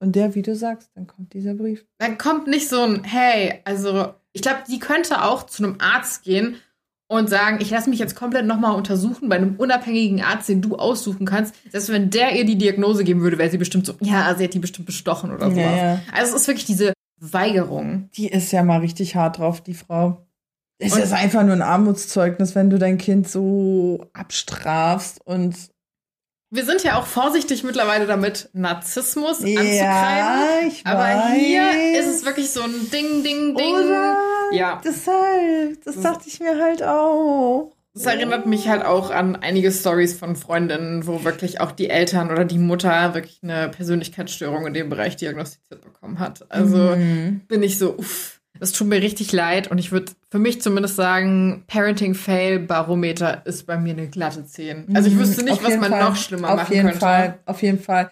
Und 0.00 0.14
der, 0.14 0.34
wie 0.34 0.42
du 0.42 0.54
sagst, 0.54 0.90
dann 0.94 1.06
kommt 1.06 1.32
dieser 1.34 1.54
Brief. 1.54 1.84
Dann 1.98 2.18
kommt 2.18 2.46
nicht 2.46 2.68
so 2.68 2.80
ein, 2.82 3.04
hey, 3.04 3.60
also 3.64 4.14
ich 4.32 4.42
glaube, 4.42 4.60
die 4.68 4.78
könnte 4.78 5.24
auch 5.24 5.44
zu 5.44 5.64
einem 5.64 5.76
Arzt 5.80 6.22
gehen 6.22 6.56
und 7.08 7.28
sagen, 7.28 7.58
ich 7.60 7.70
lasse 7.70 7.90
mich 7.90 7.98
jetzt 7.98 8.14
komplett 8.14 8.46
nochmal 8.46 8.76
untersuchen 8.76 9.28
bei 9.28 9.36
einem 9.36 9.56
unabhängigen 9.56 10.22
Arzt, 10.22 10.48
den 10.48 10.62
du 10.62 10.76
aussuchen 10.76 11.26
kannst. 11.26 11.54
Selbst 11.70 11.90
wenn 11.90 12.10
der 12.10 12.36
ihr 12.36 12.44
die 12.44 12.58
Diagnose 12.58 13.02
geben 13.02 13.22
würde, 13.22 13.38
wäre 13.38 13.50
sie 13.50 13.58
bestimmt 13.58 13.86
so, 13.86 13.94
ja, 14.00 14.32
sie 14.36 14.44
hat 14.44 14.54
die 14.54 14.58
bestimmt 14.58 14.86
bestochen 14.86 15.32
oder 15.32 15.50
sowas. 15.50 15.56
Ja, 15.56 15.76
ja. 15.76 16.00
Also 16.12 16.36
es 16.36 16.42
ist 16.42 16.48
wirklich 16.48 16.66
diese 16.66 16.92
Weigerung. 17.18 18.10
Die 18.14 18.28
ist 18.28 18.52
ja 18.52 18.62
mal 18.62 18.80
richtig 18.80 19.16
hart 19.16 19.38
drauf, 19.38 19.62
die 19.62 19.74
Frau. 19.74 20.27
Es 20.78 20.92
Und- 20.94 21.02
ist 21.02 21.12
einfach 21.12 21.42
nur 21.42 21.54
ein 21.54 21.62
Armutszeugnis, 21.62 22.54
wenn 22.54 22.70
du 22.70 22.78
dein 22.78 22.98
Kind 22.98 23.28
so 23.28 24.06
abstrafst 24.12 25.20
und 25.24 25.56
Wir 26.50 26.64
sind 26.64 26.82
ja 26.82 26.98
auch 26.98 27.04
vorsichtig 27.06 27.62
mittlerweile 27.62 28.06
damit, 28.06 28.48
Narzissmus 28.54 29.40
ja, 29.42 29.60
anzukreiden. 29.60 30.68
ich 30.68 30.86
Aber 30.86 31.00
weiß. 31.00 31.34
hier 31.36 32.00
ist 32.00 32.06
es 32.06 32.24
wirklich 32.24 32.48
so 32.50 32.62
ein 32.62 32.90
Ding, 32.90 33.22
Ding, 33.22 33.54
Ding. 33.54 33.74
Oder? 33.74 34.16
Ja. 34.52 34.80
Deshalb, 34.82 35.84
das 35.84 36.00
dachte 36.00 36.24
ich 36.26 36.40
mir 36.40 36.58
halt 36.62 36.82
auch. 36.82 37.72
Das 37.92 38.06
erinnert 38.06 38.46
mich 38.46 38.66
halt 38.68 38.82
auch 38.84 39.10
an 39.10 39.36
einige 39.36 39.70
Stories 39.72 40.16
von 40.16 40.36
Freundinnen, 40.36 41.06
wo 41.06 41.22
wirklich 41.24 41.60
auch 41.60 41.72
die 41.72 41.90
Eltern 41.90 42.30
oder 42.30 42.44
die 42.46 42.58
Mutter 42.58 43.12
wirklich 43.12 43.40
eine 43.42 43.68
Persönlichkeitsstörung 43.68 44.66
in 44.68 44.72
dem 44.72 44.88
Bereich 44.88 45.16
diagnostiziert 45.16 45.82
bekommen 45.82 46.18
hat. 46.20 46.46
Also 46.50 46.76
Mhm. 46.96 47.40
bin 47.48 47.62
ich 47.62 47.76
so, 47.76 47.94
uff, 47.98 48.37
das 48.60 48.72
tut 48.72 48.88
mir 48.88 49.00
richtig 49.00 49.32
leid 49.32 49.70
und 49.70 49.78
ich 49.78 49.92
würde 49.92 50.12
für 50.30 50.38
mich 50.38 50.60
zumindest 50.60 50.96
sagen, 50.96 51.64
Parenting 51.66 52.14
Fail 52.14 52.58
Barometer 52.58 53.46
ist 53.46 53.66
bei 53.66 53.76
mir 53.78 53.92
eine 53.92 54.08
glatte 54.08 54.44
10. 54.44 54.86
Also 54.94 55.08
ich 55.08 55.18
wüsste 55.18 55.44
nicht, 55.44 55.62
Mhm. 55.62 55.66
Was 55.66 55.76
man 55.78 55.90
Fall. 55.90 56.04
noch 56.04 56.16
schlimmer 56.16 56.50
Auf 56.50 56.56
machen 56.56 56.72
jeden 56.74 56.86
könnte. 56.88 57.00
Fall, 57.00 57.38
auf 57.46 57.62
jeden 57.62 57.80
Fall. 57.80 58.10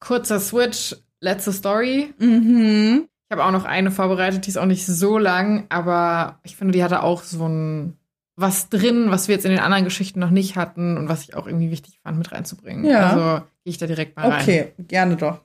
Kurzer 0.00 0.40
Switch, 0.40 0.96
letzte 1.20 1.52
Story. 1.52 2.12
Mhm. 2.18 3.06
Ich 3.28 3.32
habe 3.36 3.44
auch 3.44 3.52
noch 3.52 3.64
eine 3.64 3.90
vorbereitet, 3.90 4.44
die 4.46 4.50
ist 4.50 4.58
auch 4.58 4.66
nicht 4.66 4.84
so 4.86 5.16
lang, 5.18 5.64
aber 5.70 6.38
ich 6.44 6.56
finde, 6.56 6.72
die 6.72 6.84
hatte 6.84 7.02
auch 7.02 7.22
so 7.22 7.48
ein 7.48 7.96
was 8.36 8.68
drin, 8.68 9.06
was 9.10 9.28
wir 9.28 9.34
jetzt 9.36 9.44
in 9.44 9.52
den 9.52 9.60
anderen 9.60 9.84
Geschichten 9.84 10.18
noch 10.18 10.30
nicht 10.30 10.56
hatten 10.56 10.96
und 10.98 11.08
was 11.08 11.22
ich 11.22 11.36
auch 11.36 11.46
irgendwie 11.46 11.70
wichtig 11.70 12.00
fand, 12.02 12.18
mit 12.18 12.32
reinzubringen. 12.32 12.84
Ja. 12.84 13.10
Also 13.10 13.44
gehe 13.64 13.70
ich 13.70 13.78
da 13.78 13.86
direkt 13.86 14.16
mal 14.16 14.28
rein. 14.28 14.42
Okay, 14.42 14.72
gerne 14.78 15.16
doch. 15.16 15.40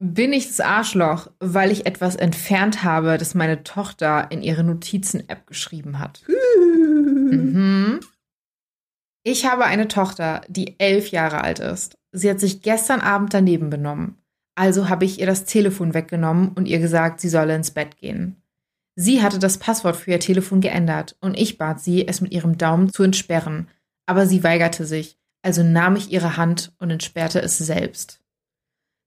Bin 0.00 0.32
ich 0.32 0.48
das 0.48 0.60
Arschloch, 0.60 1.30
weil 1.40 1.70
ich 1.70 1.86
etwas 1.86 2.16
entfernt 2.16 2.82
habe, 2.82 3.16
das 3.16 3.34
meine 3.34 3.62
Tochter 3.62 4.30
in 4.30 4.42
ihre 4.42 4.64
Notizen-App 4.64 5.46
geschrieben 5.46 5.98
hat? 5.98 6.22
Mhm. 6.26 8.00
Ich 9.22 9.46
habe 9.46 9.64
eine 9.64 9.88
Tochter, 9.88 10.42
die 10.48 10.78
elf 10.78 11.08
Jahre 11.08 11.42
alt 11.42 11.58
ist. 11.58 11.96
Sie 12.12 12.28
hat 12.28 12.40
sich 12.40 12.60
gestern 12.60 13.00
Abend 13.00 13.32
daneben 13.32 13.70
benommen. 13.70 14.18
Also 14.54 14.88
habe 14.88 15.04
ich 15.04 15.18
ihr 15.18 15.26
das 15.26 15.46
Telefon 15.46 15.94
weggenommen 15.94 16.50
und 16.54 16.66
ihr 16.66 16.78
gesagt, 16.78 17.20
sie 17.20 17.28
solle 17.28 17.56
ins 17.56 17.70
Bett 17.70 17.96
gehen. 17.96 18.36
Sie 18.96 19.22
hatte 19.22 19.38
das 19.38 19.58
Passwort 19.58 19.96
für 19.96 20.12
ihr 20.12 20.20
Telefon 20.20 20.60
geändert 20.60 21.16
und 21.20 21.36
ich 21.36 21.58
bat 21.58 21.80
sie, 21.80 22.06
es 22.06 22.20
mit 22.20 22.32
ihrem 22.32 22.58
Daumen 22.58 22.92
zu 22.92 23.02
entsperren. 23.02 23.68
Aber 24.06 24.26
sie 24.26 24.44
weigerte 24.44 24.84
sich, 24.84 25.18
also 25.42 25.62
nahm 25.62 25.96
ich 25.96 26.12
ihre 26.12 26.36
Hand 26.36 26.72
und 26.78 26.90
entsperrte 26.90 27.40
es 27.40 27.58
selbst. 27.58 28.20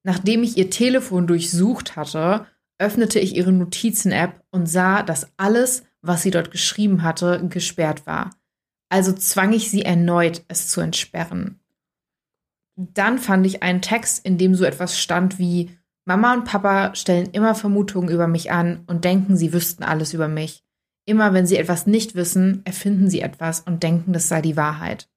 Nachdem 0.08 0.42
ich 0.42 0.56
ihr 0.56 0.70
Telefon 0.70 1.28
durchsucht 1.28 1.98
hatte, 1.98 2.48
öffnete 2.80 3.20
ich 3.20 3.36
ihre 3.36 3.52
Notizen-App 3.52 4.42
und 4.52 4.66
sah, 4.66 5.04
dass 5.04 5.34
alles, 5.36 5.84
was 6.02 6.22
sie 6.22 6.32
dort 6.32 6.50
geschrieben 6.50 7.04
hatte, 7.04 7.46
gesperrt 7.50 8.08
war. 8.08 8.30
Also 8.88 9.12
zwang 9.12 9.52
ich 9.52 9.70
sie 9.70 9.82
erneut, 9.82 10.46
es 10.48 10.70
zu 10.70 10.80
entsperren. 10.80 11.60
Dann 12.78 13.18
fand 13.18 13.46
ich 13.46 13.64
einen 13.64 13.82
Text, 13.82 14.26
in 14.26 14.38
dem 14.38 14.56
so 14.56 14.64
etwas 14.64 14.98
stand 14.98 15.40
wie 15.40 15.78
Mama 16.06 16.34
und 16.36 16.46
Papa 16.46 16.96
stellen 16.96 17.32
immer 17.34 17.54
Vermutungen 17.54 18.08
über 18.08 18.28
mich 18.28 18.50
an 18.50 18.86
und 18.88 19.04
denken, 19.04 19.36
sie 19.36 19.52
wüssten 19.52 19.84
alles 19.84 20.14
über 20.14 20.30
mich. 20.30 20.64
Immer 21.06 21.34
wenn 21.34 21.46
sie 21.46 21.58
etwas 21.58 21.86
nicht 21.86 22.16
wissen, 22.16 22.62
erfinden 22.64 23.10
sie 23.10 23.20
etwas 23.20 23.60
und 23.60 23.84
denken, 23.84 24.14
das 24.14 24.30
sei 24.30 24.42
die 24.42 24.56
Wahrheit. 24.56 25.10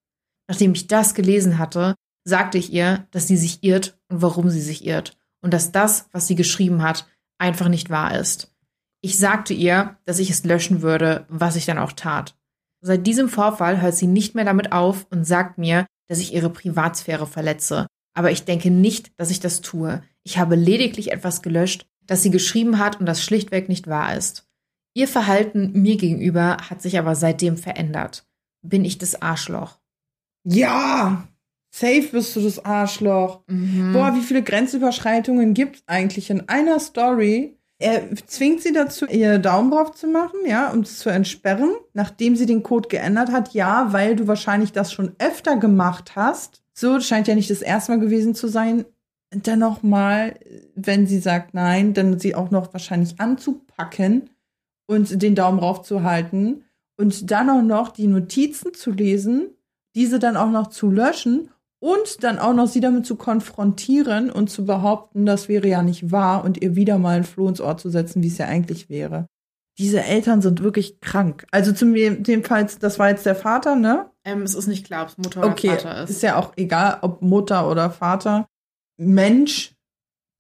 Nachdem 0.49 0.73
ich 0.73 0.89
das 0.89 1.15
gelesen 1.15 1.59
hatte, 1.59 1.95
sagte 2.25 2.59
ich 2.59 2.73
ihr, 2.73 3.07
dass 3.11 3.27
sie 3.27 3.37
sich 3.37 3.63
irrt 3.63 3.99
und 4.09 4.23
warum 4.23 4.51
sie 4.51 4.61
sich 4.61 4.85
irrt 4.85 5.19
und 5.43 5.53
dass 5.55 5.73
das, 5.73 6.09
was 6.13 6.27
sie 6.27 6.35
geschrieben 6.35 6.83
hat, 6.83 7.07
einfach 7.39 7.69
nicht 7.69 7.91
wahr 7.91 8.19
ist. 8.19 8.55
Ich 9.01 9.19
sagte 9.19 9.55
ihr, 9.55 9.97
dass 10.05 10.19
ich 10.19 10.31
es 10.31 10.45
löschen 10.45 10.83
würde, 10.83 11.25
was 11.29 11.57
ich 11.57 11.65
dann 11.65 11.79
auch 11.79 11.93
tat. 11.93 12.37
Seit 12.83 13.07
diesem 13.07 13.29
Vorfall 13.29 13.81
hört 13.81 13.95
sie 13.95 14.07
nicht 14.07 14.35
mehr 14.35 14.45
damit 14.45 14.73
auf 14.73 15.07
und 15.11 15.27
sagt 15.27 15.59
mir, 15.59 15.87
dass 16.09 16.19
ich 16.19 16.35
ihre 16.35 16.51
Privatsphäre 16.51 17.27
verletze. 17.27 17.87
Aber 18.15 18.31
ich 18.31 18.45
denke 18.45 18.71
nicht, 18.71 19.13
dass 19.19 19.31
ich 19.31 19.41
das 19.41 19.61
tue. 19.61 20.03
Ich 20.23 20.39
habe 20.39 20.57
lediglich 20.57 21.13
etwas 21.13 21.43
gelöscht, 21.43 21.87
das 22.07 22.23
sie 22.23 22.31
geschrieben 22.31 22.79
hat 22.79 23.01
und 23.01 23.07
das 23.07 23.23
schlichtweg 23.23 23.69
nicht 23.69 23.87
wahr 23.87 24.17
ist. 24.17 24.47
Ihr 24.95 25.09
Verhalten 25.09 25.73
mir 25.73 25.97
gegenüber 25.97 26.57
hat 26.69 26.83
sich 26.83 26.99
aber 26.99 27.15
seitdem 27.15 27.57
verändert. 27.57 28.27
Bin 28.63 28.85
ich 28.85 28.99
das 28.99 29.23
Arschloch? 29.23 29.79
Ja, 30.45 31.29
safe 31.71 32.09
bist 32.13 32.37
du 32.37 32.41
das 32.41 32.65
Arschloch. 32.65 33.41
Mhm. 33.47 33.93
Boah, 33.93 34.15
wie 34.15 34.23
viele 34.23 34.43
Grenzüberschreitungen 34.43 35.55
gibt 35.55 35.77
es 35.77 35.83
eigentlich 35.87 36.31
in 36.31 36.49
einer 36.49 36.81
Story? 36.81 37.57
Er 37.79 38.15
zwingt 38.27 38.61
sie 38.61 38.73
dazu, 38.73 39.07
ihr 39.07 39.39
Daumen 39.39 39.71
drauf 39.71 39.93
zu 39.93 40.07
machen, 40.07 40.41
ja, 40.47 40.71
um 40.71 40.81
es 40.81 40.99
zu 40.99 41.09
entsperren, 41.09 41.71
nachdem 41.95 42.37
sie 42.37 42.45
den 42.45 42.63
Code 42.63 42.89
geändert 42.91 43.33
hat. 43.33 43.55
Ja, 43.55 43.93
weil 43.93 44.17
du 44.17 44.27
wahrscheinlich 44.27 44.73
das 44.73 44.93
schon 44.93 45.13
öfter 45.19 45.57
gemacht 45.57 46.15
hast. 46.15 46.63
So, 46.75 47.01
scheint 47.01 47.27
ja 47.27 47.35
nicht 47.35 47.51
das 47.51 47.63
erste 47.63 47.93
Mal 47.93 48.01
gewesen 48.01 48.35
zu 48.35 48.49
sein. 48.49 48.85
Dann 49.31 49.61
noch 49.61 49.83
mal, 49.83 50.35
wenn 50.75 51.07
sie 51.07 51.21
sagt 51.21 51.55
nein, 51.55 51.95
dann 51.95 52.19
sie 52.19 52.35
auch 52.35 52.51
noch 52.51 52.75
wahrscheinlich 52.75 53.19
anzupacken 53.19 54.29
und 54.87 55.23
den 55.23 55.35
Daumen 55.35 55.61
raufzuhalten 55.61 56.65
und 56.99 57.31
dann 57.31 57.49
auch 57.49 57.63
noch 57.63 57.93
die 57.93 58.09
Notizen 58.09 58.75
zu 58.75 58.91
lesen, 58.91 59.51
diese 59.95 60.19
dann 60.19 60.37
auch 60.37 60.51
noch 60.51 60.67
zu 60.67 60.91
löschen 60.91 61.49
und 61.81 62.23
dann 62.23 62.39
auch 62.39 62.53
noch 62.55 62.67
sie 62.69 62.81
damit 62.81 63.07
zu 63.07 63.17
konfrontieren 63.17 64.31
und 64.31 64.51
zu 64.51 64.65
behaupten, 64.65 65.27
das 65.27 65.49
wäre 65.49 65.67
ja 65.67 65.83
nicht 65.83 66.13
wahr 66.13 66.45
und 66.45 66.63
ihr 66.63 66.77
wieder 66.77 66.99
mal 66.99 67.17
ein 67.17 67.25
Floh 67.25 67.49
ins 67.49 67.61
Ohr 67.61 67.77
zu 67.79 67.91
setzen, 67.91 68.23
wie 68.23 68.29
es 68.29 68.39
ja 68.39 68.47
eigentlich 68.47 68.89
wäre. 68.89 69.27
Diese 69.79 70.03
Eltern 70.03 70.43
sind 70.43 70.63
wirklich 70.63 71.01
krank. 71.01 71.47
Also 71.53 71.73
zu 71.73 71.87
mir, 71.87 72.19
jedenfalls, 72.27 72.79
das 72.79 72.99
war 72.99 73.09
jetzt 73.09 73.25
der 73.25 73.35
Vater, 73.37 73.77
ne? 73.77 74.11
Ähm, 74.25 74.43
es 74.43 74.55
ist 74.55 74.67
nicht 74.67 74.85
klar, 74.85 75.05
ob 75.05 75.09
es 75.09 75.17
Mutter 75.19 75.41
oder 75.41 75.51
Okay, 75.51 75.69
Vater 75.71 76.03
ist. 76.05 76.11
ist 76.11 76.23
ja 76.23 76.37
auch 76.37 76.53
egal, 76.57 76.99
ob 77.01 77.23
Mutter 77.23 77.71
oder 77.71 77.89
Vater. 77.91 78.47
Mensch, 78.99 79.75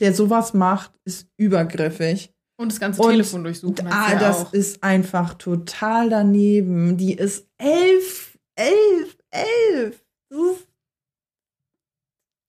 der 0.01 0.13
sowas 0.15 0.53
macht, 0.53 0.93
ist 1.07 1.27
übergriffig. 1.39 2.33
Und 2.59 2.71
das 2.73 2.81
ganze 2.81 3.01
Und- 3.01 3.13
Telefon 3.13 3.45
durchsuchen. 3.45 3.87
Ah, 3.89 4.13
ja 4.13 4.19
das 4.19 4.45
auch. 4.47 4.53
ist 4.53 4.83
einfach 4.85 5.33
total 5.35 6.11
daneben. 6.11 6.99
Die 6.99 7.15
ist 7.15 7.47
elf, 7.57 8.37
elf, 8.57 9.17
elf. 9.31 10.05
Das 10.29 10.39
ist, 10.39 10.69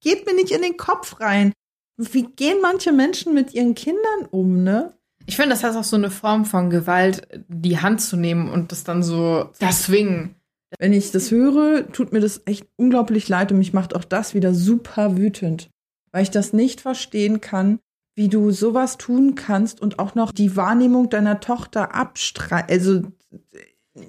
geht 0.01 0.25
mir 0.25 0.33
nicht 0.35 0.51
in 0.51 0.61
den 0.61 0.77
Kopf 0.77 1.19
rein. 1.19 1.53
Wie 1.97 2.23
gehen 2.23 2.57
manche 2.61 2.91
Menschen 2.91 3.33
mit 3.33 3.53
ihren 3.53 3.75
Kindern 3.75 4.25
um, 4.31 4.63
ne? 4.63 4.93
Ich 5.27 5.35
finde, 5.35 5.51
das 5.51 5.63
heißt 5.63 5.77
auch 5.77 5.83
so 5.83 5.95
eine 5.95 6.09
Form 6.09 6.45
von 6.45 6.69
Gewalt, 6.69 7.27
die 7.47 7.79
Hand 7.79 8.01
zu 8.01 8.17
nehmen 8.17 8.49
und 8.49 8.71
das 8.71 8.83
dann 8.83 9.03
so 9.03 9.49
zu 9.53 9.69
zwingen. 9.69 10.35
Wenn 10.79 10.93
ich 10.93 11.11
das 11.11 11.31
höre, 11.31 11.91
tut 11.91 12.11
mir 12.11 12.21
das 12.21 12.41
echt 12.45 12.65
unglaublich 12.75 13.27
leid 13.29 13.51
und 13.51 13.59
mich 13.59 13.73
macht 13.73 13.95
auch 13.95 14.05
das 14.05 14.33
wieder 14.33 14.53
super 14.53 15.17
wütend, 15.17 15.69
weil 16.11 16.23
ich 16.23 16.31
das 16.31 16.53
nicht 16.53 16.81
verstehen 16.81 17.39
kann, 17.41 17.79
wie 18.15 18.29
du 18.29 18.51
sowas 18.51 18.97
tun 18.97 19.35
kannst 19.35 19.81
und 19.81 19.99
auch 19.99 20.15
noch 20.15 20.31
die 20.31 20.55
Wahrnehmung 20.55 21.09
deiner 21.09 21.39
Tochter 21.39 21.93
abstreiten. 21.93 22.71
Also, 22.71 23.01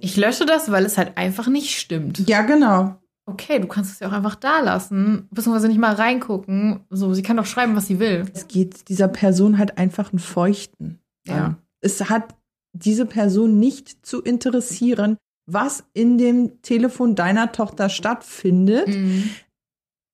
Ich 0.00 0.16
lösche 0.16 0.46
das, 0.46 0.70
weil 0.70 0.84
es 0.86 0.98
halt 0.98 1.18
einfach 1.18 1.48
nicht 1.48 1.78
stimmt. 1.78 2.28
ja, 2.28 2.42
genau. 2.42 2.96
Okay, 3.24 3.60
du 3.60 3.68
kannst 3.68 3.92
es 3.92 4.00
ja 4.00 4.08
auch 4.08 4.12
einfach 4.12 4.34
da 4.34 4.60
lassen, 4.60 5.28
beziehungsweise 5.30 5.68
nicht 5.68 5.78
mal 5.78 5.94
reingucken. 5.94 6.80
So, 6.90 7.14
sie 7.14 7.22
kann 7.22 7.36
doch 7.36 7.46
schreiben, 7.46 7.76
was 7.76 7.86
sie 7.86 8.00
will. 8.00 8.26
Es 8.34 8.48
geht 8.48 8.88
dieser 8.88 9.08
Person 9.08 9.58
halt 9.58 9.78
einfach 9.78 10.12
einen 10.12 10.18
Feuchten. 10.18 10.98
Ja. 11.26 11.56
Es 11.80 12.10
hat 12.10 12.34
diese 12.72 13.06
Person 13.06 13.58
nicht 13.58 14.04
zu 14.04 14.22
interessieren, 14.22 15.18
was 15.46 15.84
in 15.92 16.18
dem 16.18 16.62
Telefon 16.62 17.14
deiner 17.14 17.52
Tochter 17.52 17.88
stattfindet. 17.88 18.88
Mhm. 18.88 19.30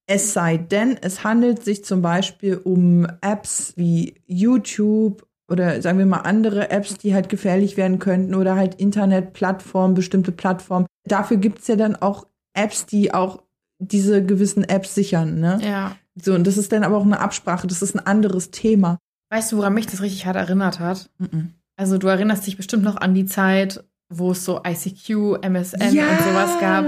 Es 0.06 0.32
sei 0.32 0.56
denn, 0.56 0.96
es 1.00 1.24
handelt 1.24 1.64
sich 1.64 1.84
zum 1.84 2.02
Beispiel 2.02 2.56
um 2.56 3.06
Apps 3.20 3.74
wie 3.76 4.14
YouTube 4.26 5.26
oder 5.50 5.80
sagen 5.82 5.98
wir 5.98 6.06
mal 6.06 6.20
andere 6.20 6.70
Apps, 6.70 6.98
die 6.98 7.14
halt 7.14 7.28
gefährlich 7.28 7.76
werden 7.76 7.98
könnten 7.98 8.34
oder 8.34 8.56
halt 8.56 8.74
Internetplattformen, 8.76 9.94
bestimmte 9.94 10.32
Plattformen. 10.32 10.86
Dafür 11.06 11.38
gibt's 11.38 11.68
ja 11.68 11.76
dann 11.76 11.96
auch 11.96 12.26
Apps, 12.58 12.86
die 12.86 13.14
auch 13.14 13.42
diese 13.78 14.24
gewissen 14.24 14.64
Apps 14.64 14.94
sichern. 14.94 15.40
Ne? 15.40 15.60
Ja. 15.62 15.96
So, 16.20 16.34
und 16.34 16.46
das 16.46 16.56
ist 16.56 16.72
dann 16.72 16.84
aber 16.84 16.96
auch 16.96 17.04
eine 17.04 17.20
Absprache, 17.20 17.66
das 17.66 17.82
ist 17.82 17.94
ein 17.94 18.04
anderes 18.04 18.50
Thema. 18.50 18.98
Weißt 19.30 19.52
du, 19.52 19.58
woran 19.58 19.74
mich 19.74 19.86
das 19.86 20.02
richtig 20.02 20.26
hart 20.26 20.36
erinnert 20.36 20.80
hat? 20.80 21.10
Mhm. 21.18 21.54
Also, 21.76 21.98
du 21.98 22.08
erinnerst 22.08 22.46
dich 22.46 22.56
bestimmt 22.56 22.82
noch 22.82 22.96
an 22.96 23.14
die 23.14 23.26
Zeit, 23.26 23.84
wo 24.10 24.32
es 24.32 24.44
so 24.44 24.62
ICQ, 24.66 25.38
MSN 25.42 25.82
und 25.82 26.20
sowas 26.24 26.58
gab. 26.60 26.86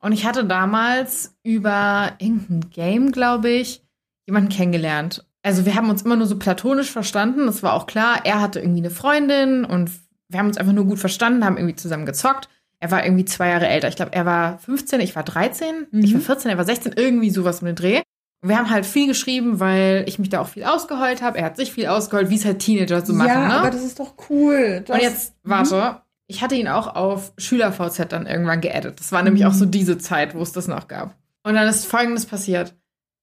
Und 0.00 0.12
ich 0.12 0.26
hatte 0.26 0.44
damals 0.44 1.36
über 1.42 2.12
irgendein 2.18 2.70
Game, 2.70 3.12
glaube 3.12 3.50
ich, 3.50 3.84
jemanden 4.26 4.48
kennengelernt. 4.48 5.26
Also 5.42 5.66
wir 5.66 5.74
haben 5.74 5.90
uns 5.90 6.02
immer 6.02 6.16
nur 6.16 6.26
so 6.26 6.38
platonisch 6.38 6.90
verstanden. 6.90 7.46
Das 7.46 7.62
war 7.62 7.74
auch 7.74 7.86
klar. 7.86 8.20
Er 8.24 8.40
hatte 8.40 8.60
irgendwie 8.60 8.80
eine 8.80 8.90
Freundin 8.90 9.66
und 9.66 9.90
wir 10.28 10.38
haben 10.38 10.46
uns 10.46 10.56
einfach 10.56 10.72
nur 10.72 10.86
gut 10.86 10.98
verstanden, 10.98 11.44
haben 11.44 11.58
irgendwie 11.58 11.76
zusammen 11.76 12.06
gezockt. 12.06 12.48
Er 12.84 12.90
war 12.90 13.02
irgendwie 13.02 13.24
zwei 13.24 13.48
Jahre 13.48 13.66
älter. 13.66 13.88
Ich 13.88 13.96
glaube, 13.96 14.12
er 14.12 14.26
war 14.26 14.58
15, 14.58 15.00
ich 15.00 15.16
war 15.16 15.22
13, 15.22 15.86
Mhm. 15.90 16.04
ich 16.04 16.12
war 16.12 16.20
14, 16.20 16.50
er 16.50 16.58
war 16.58 16.64
16, 16.66 16.92
irgendwie 16.96 17.30
sowas 17.30 17.60
um 17.60 17.66
den 17.66 17.76
Dreh. 17.76 18.02
Und 18.42 18.50
wir 18.50 18.58
haben 18.58 18.68
halt 18.68 18.84
viel 18.84 19.06
geschrieben, 19.06 19.58
weil 19.58 20.04
ich 20.06 20.18
mich 20.18 20.28
da 20.28 20.40
auch 20.40 20.48
viel 20.48 20.64
ausgeheult 20.64 21.22
habe. 21.22 21.38
Er 21.38 21.46
hat 21.46 21.56
sich 21.56 21.72
viel 21.72 21.86
ausgeheult, 21.86 22.28
wie 22.28 22.34
es 22.36 22.44
halt 22.44 22.58
Teenager 22.58 23.00
so 23.04 23.14
machen. 23.14 23.28
ja, 23.28 23.48
ne? 23.48 23.54
aber 23.54 23.70
das 23.70 23.82
ist 23.82 23.98
doch 23.98 24.12
cool. 24.28 24.82
Das, 24.86 24.96
Und 24.96 25.02
jetzt, 25.02 25.34
warte, 25.44 26.02
ich 26.26 26.42
hatte 26.42 26.56
ihn 26.56 26.68
auch 26.68 26.94
auf 26.94 27.32
SchülerVZ 27.38 28.06
dann 28.12 28.26
irgendwann 28.26 28.60
geaddet. 28.60 29.00
Das 29.00 29.12
war 29.12 29.22
nämlich 29.22 29.44
Mhm. 29.44 29.48
auch 29.48 29.54
so 29.54 29.64
diese 29.64 29.96
Zeit, 29.96 30.34
wo 30.34 30.42
es 30.42 30.52
das 30.52 30.68
noch 30.68 30.86
gab. 30.88 31.16
Und 31.42 31.54
dann 31.54 31.66
ist 31.66 31.86
Folgendes 31.86 32.26
passiert. 32.26 32.74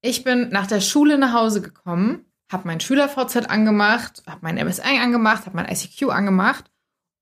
Ich 0.01 0.23
bin 0.23 0.49
nach 0.49 0.65
der 0.65 0.81
Schule 0.81 1.19
nach 1.19 1.33
Hause 1.33 1.61
gekommen, 1.61 2.25
habe 2.51 2.63
mein 2.67 2.79
SchülerVZ 2.79 3.47
angemacht, 3.47 4.23
habe 4.25 4.39
mein 4.41 4.57
MSN 4.57 4.99
angemacht, 4.99 5.45
habe 5.45 5.55
mein 5.55 5.67
ICQ 5.69 6.09
angemacht. 6.09 6.70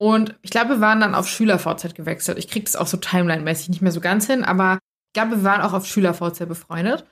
Und 0.00 0.34
ich 0.40 0.50
glaube, 0.50 0.70
wir 0.70 0.80
waren 0.80 1.00
dann 1.00 1.14
auf 1.14 1.28
SchülerVZ 1.28 1.94
gewechselt. 1.94 2.38
Ich 2.38 2.48
krieg 2.48 2.64
das 2.64 2.74
auch 2.74 2.86
so 2.86 2.96
Timeline-mäßig 2.96 3.68
nicht 3.68 3.82
mehr 3.82 3.92
so 3.92 4.00
ganz 4.00 4.26
hin, 4.26 4.44
aber 4.44 4.78
ich 5.08 5.12
glaube, 5.12 5.32
wir 5.32 5.44
waren 5.44 5.60
auch 5.60 5.74
auf 5.74 5.86
SchülerVZ 5.86 6.46
befreundet. 6.48 7.04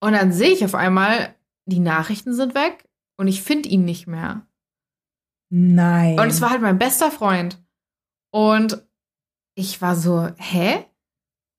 Und 0.00 0.12
dann 0.12 0.32
sehe 0.32 0.52
ich 0.52 0.64
auf 0.64 0.76
einmal, 0.76 1.34
die 1.66 1.80
Nachrichten 1.80 2.34
sind 2.34 2.54
weg 2.54 2.88
und 3.16 3.26
ich 3.26 3.42
finde 3.42 3.68
ihn 3.68 3.84
nicht 3.84 4.06
mehr. 4.06 4.46
Nein. 5.50 6.20
Und 6.20 6.28
es 6.28 6.40
war 6.40 6.50
halt 6.50 6.62
mein 6.62 6.78
bester 6.78 7.10
Freund. 7.10 7.58
Und 8.30 8.86
ich 9.56 9.82
war 9.82 9.96
so, 9.96 10.28
hä? 10.36 10.84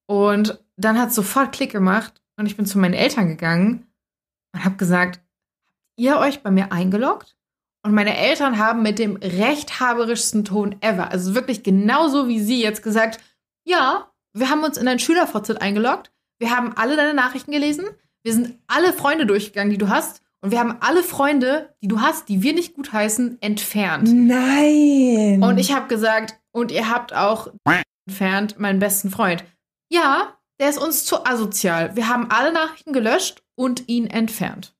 Und 0.08 0.64
dann 0.78 0.98
hat 0.98 1.10
es 1.10 1.16
sofort 1.16 1.52
Klick 1.52 1.72
gemacht 1.72 2.22
und 2.38 2.46
ich 2.46 2.56
bin 2.56 2.66
zu 2.66 2.80
meinen 2.80 2.94
Eltern 2.94 3.28
gegangen 3.28 3.86
und 4.54 4.64
habe 4.64 4.78
gesagt, 4.78 5.18
habt 5.18 5.90
ihr 5.98 6.18
euch 6.20 6.42
bei 6.42 6.52
mir 6.52 6.72
eingeloggt? 6.72 7.36
Und 7.84 7.94
meine 7.94 8.18
Eltern 8.18 8.58
haben 8.58 8.82
mit 8.82 9.00
dem 9.00 9.16
rechthaberischsten 9.16 10.44
Ton 10.44 10.76
ever, 10.82 11.12
also 11.12 11.34
wirklich 11.34 11.64
genauso 11.64 12.28
wie 12.28 12.40
sie 12.40 12.62
jetzt 12.62 12.84
gesagt, 12.84 13.20
ja, 13.66 14.12
wir 14.34 14.50
haben 14.50 14.64
uns 14.64 14.78
in 14.78 14.86
dein 14.86 15.00
Schülervz 15.00 15.50
eingeloggt, 15.52 16.12
wir 16.40 16.56
haben 16.56 16.74
alle 16.76 16.98
deine 16.98 17.14
Nachrichten 17.14 17.52
gelesen, 17.52 17.86
wir 18.24 18.34
sind 18.34 18.60
alle 18.68 18.92
Freunde 18.92 19.26
durchgegangen, 19.26 19.72
die 19.72 19.78
du 19.78 19.90
hast, 19.90 20.22
und 20.42 20.52
wir 20.52 20.60
haben 20.60 20.78
alle 20.80 21.04
Freunde, 21.04 21.76
die 21.82 21.88
du 21.88 22.02
hast, 22.02 22.30
die 22.30 22.42
wir 22.42 22.54
nicht 22.54 22.74
gut 22.74 22.94
heißen, 22.94 23.42
entfernt. 23.42 24.10
Nein. 24.14 25.44
Und 25.44 25.58
ich 25.58 25.74
habe 25.74 25.88
gesagt, 25.88 26.40
und 26.52 26.72
ihr 26.72 26.90
habt 26.90 27.14
auch 27.14 27.52
entfernt 28.08 28.60
meinen 28.60 28.80
besten 28.80 29.10
Freund. 29.10 29.44
Ja, 29.92 30.38
der 30.60 30.70
ist 30.70 30.78
uns 30.78 31.06
zu 31.06 31.26
asozial. 31.26 31.96
Wir 31.96 32.08
haben 32.08 32.30
alle 32.32 32.54
Nachrichten 32.54 32.94
gelöscht 32.94 33.44
und 33.56 33.88
ihn 33.90 34.08
entfernt. 34.08 34.76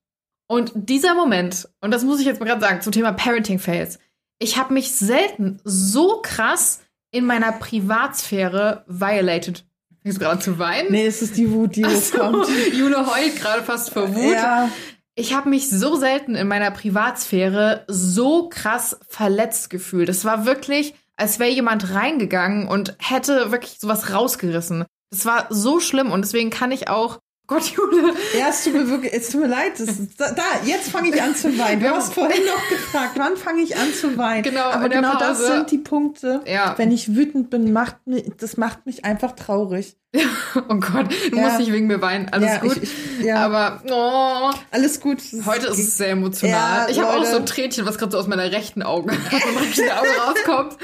Und 0.50 0.72
dieser 0.74 1.14
Moment, 1.14 1.68
und 1.80 1.92
das 1.92 2.02
muss 2.02 2.18
ich 2.18 2.26
jetzt 2.26 2.40
mal 2.40 2.46
gerade 2.46 2.60
sagen, 2.60 2.80
zum 2.80 2.90
Thema 2.90 3.12
Parenting 3.12 3.60
Fails. 3.60 4.00
Ich 4.40 4.56
habe 4.56 4.74
mich 4.74 4.90
selten 4.90 5.60
so 5.62 6.20
krass 6.24 6.80
in 7.12 7.24
meiner 7.24 7.52
Privatsphäre 7.52 8.84
violated. 8.88 9.64
Fängst 10.02 10.18
du 10.18 10.24
gerade 10.24 10.40
zu 10.40 10.58
weinen? 10.58 10.90
Nee, 10.90 11.06
es 11.06 11.22
ist 11.22 11.36
die 11.36 11.52
Wut, 11.52 11.76
die 11.76 11.86
hochkommt. 11.86 12.46
so, 12.46 12.52
Jule 12.72 13.06
heult 13.06 13.36
gerade 13.36 13.62
fast 13.62 13.90
vor 13.92 14.12
Wut. 14.12 14.32
Ja. 14.32 14.68
Ich 15.14 15.34
habe 15.34 15.48
mich 15.48 15.70
so 15.70 15.94
selten 15.94 16.34
in 16.34 16.48
meiner 16.48 16.72
Privatsphäre 16.72 17.84
so 17.86 18.48
krass 18.48 18.98
verletzt 19.08 19.70
gefühlt. 19.70 20.08
Es 20.08 20.24
war 20.24 20.46
wirklich, 20.46 20.94
als 21.16 21.38
wäre 21.38 21.50
jemand 21.50 21.94
reingegangen 21.94 22.66
und 22.66 22.96
hätte 22.98 23.52
wirklich 23.52 23.78
sowas 23.78 24.12
rausgerissen. 24.12 24.84
Es 25.12 25.24
war 25.24 25.46
so 25.50 25.78
schlimm 25.78 26.10
und 26.10 26.22
deswegen 26.22 26.50
kann 26.50 26.72
ich 26.72 26.88
auch. 26.88 27.20
Gott, 27.50 27.64
Jule. 27.64 28.14
Ja, 28.38 28.50
es 28.50 28.62
tut 28.62 28.74
mir 28.74 28.88
wirklich, 28.88 29.12
es 29.12 29.30
tut 29.30 29.40
mir 29.40 29.48
leid. 29.48 29.72
Da, 30.16 30.30
da, 30.30 30.42
jetzt 30.64 30.88
fange 30.88 31.12
ich 31.12 31.20
an 31.20 31.34
zu 31.34 31.58
weinen. 31.58 31.80
Du 31.80 31.90
hast 31.90 32.14
vorhin 32.14 32.44
noch 32.46 32.68
gefragt, 32.68 33.14
wann 33.16 33.36
fange 33.36 33.62
ich 33.62 33.76
an 33.76 33.92
zu 33.92 34.16
weinen? 34.16 34.44
Genau, 34.44 34.70
aber 34.70 34.88
genau 34.88 35.18
das 35.18 35.44
sind 35.44 35.68
die 35.72 35.78
Punkte. 35.78 36.42
Ja. 36.46 36.74
Wenn 36.78 36.92
ich 36.92 37.16
wütend 37.16 37.50
bin, 37.50 37.72
macht 37.72 38.06
mich, 38.06 38.24
das 38.38 38.56
macht 38.56 38.86
mich 38.86 39.04
einfach 39.04 39.32
traurig. 39.32 39.96
Oh 40.68 40.74
Gott, 40.74 41.06
du 41.30 41.36
Ja. 41.36 41.42
musst 41.42 41.58
nicht 41.60 41.72
wegen 41.72 41.86
mir 41.86 42.02
weinen. 42.02 42.28
Alles 42.30 42.48
ja, 42.48 42.58
gut. 42.58 42.76
Ich, 42.78 42.90
ich, 43.20 43.24
ja, 43.26 43.36
Aber 43.44 43.80
oh, 43.88 44.50
alles 44.72 45.00
gut. 45.00 45.18
heute 45.46 45.68
ist 45.68 45.78
es 45.78 45.96
sehr 45.96 46.10
emotional. 46.10 46.90
Ich 46.90 46.98
habe 47.00 47.20
auch 47.20 47.24
so 47.24 47.36
ein 47.36 47.46
Tränchen, 47.46 47.86
was 47.86 47.98
gerade 47.98 48.10
so 48.12 48.18
aus 48.18 48.26
meiner 48.26 48.50
rechten 48.50 48.82
Auge, 48.82 49.12
aus 49.32 49.44
meinem 49.44 49.56
rechten 49.58 49.90
Auge 49.90 50.08
rauskommt. 50.26 50.76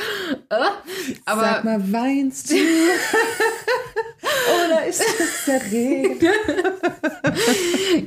Äh? 0.49 0.55
Aber 1.25 1.41
Sag 1.41 1.65
mal, 1.65 1.93
weinst 1.93 2.51
du? 2.51 2.55
Oh, 4.49 4.69
da 4.71 4.79
ist 4.81 5.03
der 5.47 5.63
Regen. 5.71 6.19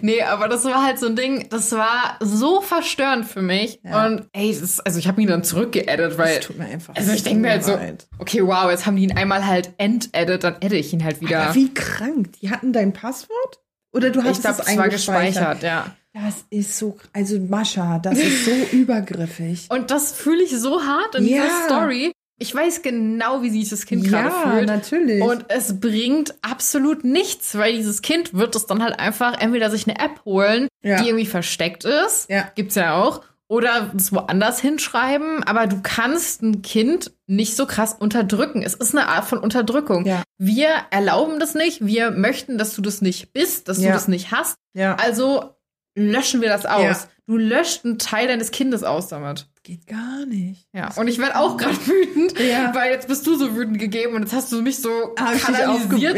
nee, 0.02 0.22
aber 0.22 0.48
das 0.50 0.66
war 0.66 0.84
halt 0.84 1.00
so 1.00 1.08
ein 1.08 1.16
Ding, 1.16 1.48
das 1.50 1.72
war 1.72 2.18
so 2.20 2.62
verstörend 2.62 3.26
für 3.26 3.42
mich. 3.42 3.80
Und 3.84 4.28
ey, 4.34 4.58
das, 4.60 4.80
also 4.82 5.00
ich 5.00 5.08
habe 5.08 5.22
ihn 5.22 5.28
dann 5.28 5.44
zurückgeedit, 5.44 6.18
weil. 6.18 6.36
Das 6.36 6.46
tut 6.46 6.58
mir 6.58 6.66
einfach 6.66 6.94
also 6.96 7.12
ich 7.14 7.24
denke 7.24 7.40
mir 7.40 7.52
halt 7.52 7.64
so, 7.64 7.78
okay, 8.18 8.46
wow, 8.46 8.70
jetzt 8.70 8.86
haben 8.86 8.98
die 8.98 9.04
ihn 9.04 9.16
einmal 9.18 9.46
halt 9.46 9.72
entedit, 9.78 10.44
dann 10.44 10.56
edit 10.60 10.74
ich 10.80 10.94
ihn 10.94 11.04
halt 11.04 11.09
wieder. 11.22 11.42
Aber 11.44 11.56
wie 11.56 11.74
krank. 11.74 12.34
Die 12.42 12.50
hatten 12.50 12.74
dein 12.74 12.94
Passwort? 12.94 13.60
Oder 13.92 14.10
du 14.12 14.24
hast 14.24 14.38
ich 14.38 14.42
glaube, 14.44 14.62
es 14.62 14.68
es 14.68 14.78
war 14.78 14.90
gespeichert, 14.90 15.64
ja. 15.64 15.96
Das 16.14 16.46
ist 16.50 16.78
so, 16.78 16.98
also 17.14 17.40
Mascha, 17.40 18.00
das 18.00 18.18
ist 18.18 18.46
so 18.46 18.52
übergriffig. 18.72 19.68
Und 19.70 19.92
das 19.92 20.12
fühle 20.12 20.44
ich 20.44 20.56
so 20.58 20.82
hart 20.84 21.16
in 21.16 21.26
Ja. 21.26 21.44
dieser 21.44 21.66
Story. 21.66 22.12
Ich 22.42 22.56
weiß 22.56 22.82
genau, 22.84 23.42
wie 23.42 23.50
sich 23.50 23.68
das 23.70 23.86
Kind 23.86 24.06
gerade 24.06 24.30
ja, 24.30 24.52
fühlt. 24.52 24.68
natürlich. 24.68 25.22
Und 25.22 25.46
es 25.50 25.80
bringt 25.80 26.36
absolut 26.42 27.04
nichts, 27.04 27.58
weil 27.58 27.76
dieses 27.76 28.02
Kind 28.02 28.34
wird 28.34 28.56
es 28.56 28.66
dann 28.66 28.82
halt 28.82 28.98
einfach 28.98 29.40
entweder 29.42 29.70
sich 29.70 29.88
eine 29.88 30.00
App 30.00 30.24
holen, 30.24 30.68
Ja. 30.82 31.02
die 31.02 31.10
irgendwie 31.10 31.26
versteckt 31.26 31.84
ist, 31.84 32.30
Ja. 32.30 32.50
gibt's 32.56 32.76
ja 32.76 32.96
auch, 32.96 33.22
oder 33.50 33.92
es 33.98 34.14
woanders 34.14 34.62
hinschreiben, 34.62 35.44
aber 35.44 35.68
du 35.68 35.80
kannst 35.84 36.42
ein 36.44 36.62
Kind 36.62 37.12
nicht 37.28 37.56
so 37.58 37.66
krass 37.66 37.96
unterdrücken. 38.00 38.62
Es 38.62 38.76
ist 38.76 38.96
eine 38.96 39.08
Art 39.10 39.26
von 39.26 39.40
Unterdrückung. 39.40 40.06
Ja. 40.06 40.24
Wir 40.38 40.70
erlauben 40.92 41.40
das 41.40 41.56
nicht, 41.56 41.86
wir 41.86 42.12
möchten, 42.12 42.58
dass 42.58 42.74
du 42.76 42.82
das 42.82 43.02
nicht 43.02 43.34
bist, 43.34 43.68
dass 43.68 43.80
Ja. 43.80 43.88
du 43.88 43.94
das 43.94 44.08
nicht 44.08 44.32
hast. 44.32 44.56
ja. 44.74 44.96
Also 44.96 45.56
löschen 45.96 46.40
wir 46.42 46.48
das 46.50 46.66
aus. 46.66 47.08
Du 47.28 47.36
löscht 47.38 47.84
einen 47.86 47.98
Teil 48.00 48.28
deines 48.28 48.52
Kindes 48.52 48.84
aus 48.84 49.08
damit. 49.10 49.48
geht 49.64 49.86
gar 49.86 50.26
nicht. 50.26 50.66
Ja, 50.74 50.88
Das 50.88 50.98
und 50.98 51.08
ich 51.08 51.20
werde 51.20 51.38
auch 51.38 51.58
gerade 51.58 51.76
wütend, 51.86 52.40
Ja. 52.40 52.74
weil 52.74 52.92
jetzt 52.92 53.08
bist 53.08 53.28
du 53.28 53.36
so 53.36 53.56
wütend 53.56 53.78
gegeben 53.78 54.16
und 54.16 54.22
jetzt 54.24 54.34
hast 54.34 54.52
du 54.52 54.62
mich 54.64 54.80
so 54.82 54.90
Ah, 55.18 55.34
kanalisiert, 55.34 56.18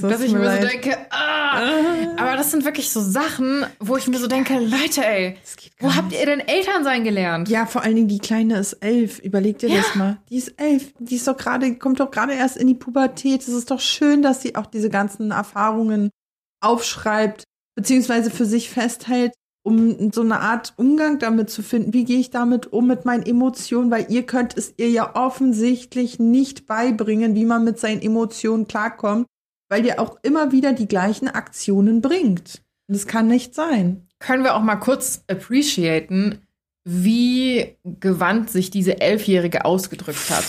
so, 0.00 0.08
dass 0.08 0.20
ich 0.20 0.32
mir 0.32 0.40
mir 0.40 0.50
so 0.56 0.62
leid. 0.62 0.72
denke, 0.72 0.96
ah. 1.10 1.35
Aber 2.16 2.36
das 2.36 2.50
sind 2.50 2.64
wirklich 2.64 2.90
so 2.90 3.00
Sachen, 3.00 3.64
wo 3.80 3.96
ich 3.96 4.08
mir 4.08 4.18
so 4.18 4.26
denke, 4.26 4.58
Leute, 4.58 5.04
ey, 5.04 5.36
wo 5.80 5.94
habt 5.94 6.12
ihr 6.12 6.26
denn 6.26 6.40
Elternsein 6.40 7.04
gelernt? 7.04 7.48
Ja, 7.48 7.66
vor 7.66 7.82
allen 7.82 7.96
Dingen 7.96 8.08
die 8.08 8.18
Kleine 8.18 8.58
ist 8.58 8.74
elf. 8.74 9.18
Überleg 9.18 9.58
dir 9.58 9.68
das 9.68 9.94
mal. 9.94 10.18
Die 10.30 10.36
ist 10.36 10.54
elf. 10.56 10.92
Die 10.98 11.16
ist 11.16 11.28
doch 11.28 11.36
gerade, 11.36 11.76
kommt 11.76 12.00
doch 12.00 12.10
gerade 12.10 12.34
erst 12.34 12.56
in 12.56 12.66
die 12.66 12.74
Pubertät. 12.74 13.42
Es 13.42 13.48
ist 13.48 13.70
doch 13.70 13.80
schön, 13.80 14.22
dass 14.22 14.42
sie 14.42 14.56
auch 14.56 14.66
diese 14.66 14.90
ganzen 14.90 15.30
Erfahrungen 15.30 16.10
aufschreibt, 16.60 17.44
beziehungsweise 17.74 18.30
für 18.30 18.46
sich 18.46 18.70
festhält, 18.70 19.32
um 19.62 20.12
so 20.12 20.20
eine 20.22 20.40
Art 20.40 20.74
Umgang 20.76 21.18
damit 21.18 21.50
zu 21.50 21.62
finden. 21.62 21.92
Wie 21.92 22.04
gehe 22.04 22.20
ich 22.20 22.30
damit 22.30 22.72
um 22.72 22.86
mit 22.86 23.04
meinen 23.04 23.26
Emotionen? 23.26 23.90
Weil 23.90 24.06
ihr 24.10 24.24
könnt 24.24 24.56
es 24.56 24.74
ihr 24.76 24.90
ja 24.90 25.14
offensichtlich 25.16 26.18
nicht 26.18 26.66
beibringen, 26.66 27.34
wie 27.34 27.44
man 27.44 27.64
mit 27.64 27.78
seinen 27.78 28.00
Emotionen 28.00 28.68
klarkommt, 28.68 29.26
weil 29.68 29.84
ihr 29.84 30.00
auch 30.00 30.18
immer 30.22 30.52
wieder 30.52 30.72
die 30.72 30.88
gleichen 30.88 31.28
Aktionen 31.28 32.00
bringt. 32.00 32.62
Und 32.88 32.94
das 32.96 33.06
kann 33.06 33.26
nicht 33.28 33.54
sein. 33.54 34.06
Können 34.18 34.44
wir 34.44 34.54
auch 34.54 34.62
mal 34.62 34.76
kurz 34.76 35.24
appreciaten, 35.28 36.40
wie 36.84 37.76
gewandt 37.84 38.50
sich 38.50 38.70
diese 38.70 39.00
Elfjährige 39.00 39.64
ausgedrückt 39.64 40.30
hat. 40.30 40.44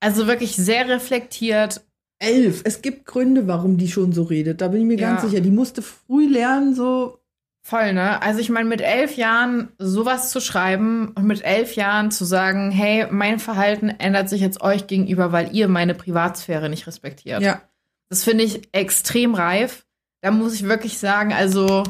Also 0.00 0.26
wirklich 0.26 0.54
sehr 0.56 0.88
reflektiert, 0.88 1.82
Elf. 2.18 2.62
Es 2.64 2.80
gibt 2.82 3.04
Gründe, 3.06 3.46
warum 3.46 3.76
die 3.76 3.88
schon 3.88 4.12
so 4.12 4.22
redet. 4.22 4.60
Da 4.60 4.68
bin 4.68 4.80
ich 4.82 4.86
mir 4.86 4.98
Ja. 4.98 5.10
ganz 5.10 5.22
sicher. 5.22 5.40
Die 5.40 5.50
musste 5.50 5.82
früh 5.82 6.26
lernen, 6.26 6.74
so. 6.74 7.18
Voll, 7.62 7.92
ne? 7.94 8.22
Also 8.22 8.38
ich 8.40 8.48
meine, 8.48 8.68
mit 8.68 8.80
elf 8.80 9.16
Jahren 9.16 9.70
sowas 9.78 10.30
zu 10.30 10.40
schreiben 10.40 11.08
und 11.16 11.24
mit 11.24 11.44
elf 11.44 11.74
Jahren 11.74 12.10
zu 12.10 12.24
sagen, 12.24 12.70
hey, 12.70 13.06
mein 13.10 13.38
Verhalten 13.40 13.88
ändert 13.90 14.28
sich 14.28 14.40
jetzt 14.40 14.60
euch 14.60 14.86
gegenüber, 14.86 15.32
weil 15.32 15.54
ihr 15.54 15.66
meine 15.68 15.94
Privatsphäre 15.94 16.68
nicht 16.70 16.86
respektiert. 16.86 17.42
Ja. 17.42 17.60
Das 18.08 18.24
finde 18.24 18.44
ich 18.44 18.68
extrem 18.72 19.34
reif. 19.34 19.86
Da 20.22 20.30
muss 20.30 20.54
ich 20.54 20.64
wirklich 20.64 20.98
sagen, 20.98 21.32
also 21.32 21.82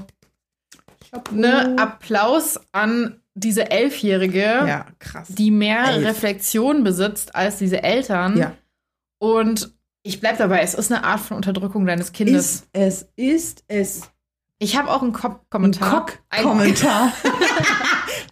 ne, 1.30 1.76
Applaus 1.78 2.60
an 2.72 3.20
diese 3.34 3.70
Elfjährige, 3.70 4.40
Ja, 4.40 4.86
die 5.28 5.50
mehr 5.50 5.88
Elf. 5.88 6.06
Reflexion 6.06 6.84
besitzt 6.84 7.34
als 7.34 7.58
diese 7.58 7.82
Eltern. 7.82 8.38
Ja. 8.38 8.56
Und 9.18 9.74
ich 10.02 10.20
bleib 10.20 10.38
dabei, 10.38 10.60
es 10.60 10.74
ist 10.74 10.90
eine 10.90 11.04
Art 11.04 11.20
von 11.20 11.36
Unterdrückung 11.36 11.84
deines 11.84 12.12
Kindes. 12.12 12.60
ist 12.62 12.68
es, 12.72 13.08
ist 13.16 13.64
es. 13.68 14.10
Ich 14.58 14.76
habe 14.76 14.90
auch 14.90 15.02
einen 15.02 15.12
Ko 15.12 15.28
Ein 15.28 15.36
Kommentar. 15.50 16.06
Ein- 16.30 16.42
Cock-Kommentar. 16.44 17.12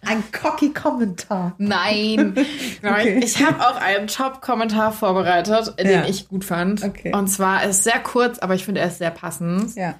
Ein 0.07 0.23
cocky-Kommentar. 0.31 1.55
Nein, 1.57 2.35
nein. 2.83 3.07
Okay. 3.17 3.21
Ich 3.23 3.43
habe 3.43 3.59
auch 3.59 3.75
einen 3.77 4.05
Top-Kommentar 4.07 4.91
vorbereitet, 4.91 5.73
den 5.79 5.89
Ja. 5.89 6.05
ich 6.05 6.27
gut 6.27 6.45
fand. 6.45 6.83
Okay. 6.83 7.11
Und 7.13 7.27
zwar 7.27 7.63
er 7.63 7.69
ist 7.71 7.83
sehr 7.83 7.99
kurz, 7.99 8.37
aber 8.37 8.53
ich 8.53 8.63
finde, 8.65 8.81
er 8.81 8.87
ist 8.87 8.99
sehr 8.99 9.09
passend. 9.09 9.75
Ja. 9.75 9.95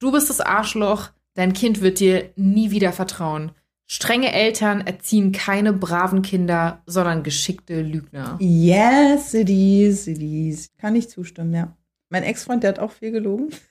Du 0.00 0.10
bist 0.10 0.30
das 0.30 0.40
Arschloch, 0.40 1.10
dein 1.34 1.52
Kind 1.52 1.80
wird 1.80 2.00
dir 2.00 2.30
nie 2.34 2.72
wieder 2.72 2.92
vertrauen. 2.92 3.52
Strenge 3.88 4.32
Eltern 4.32 4.80
erziehen 4.84 5.30
keine 5.30 5.72
braven 5.72 6.22
Kinder, 6.22 6.82
sondern 6.86 7.22
geschickte 7.22 7.82
Lügner. 7.82 8.36
Yes, 8.40 9.32
it 9.32 9.48
is, 9.48 10.08
it 10.08 10.18
is. 10.20 10.70
Kann 10.76 10.96
ich 10.96 11.08
zustimmen, 11.08 11.54
ja. 11.54 11.76
Mein 12.08 12.24
Ex-Freund, 12.24 12.64
der 12.64 12.70
hat 12.70 12.78
auch 12.80 12.90
viel 12.90 13.12
gelogen. 13.12 13.50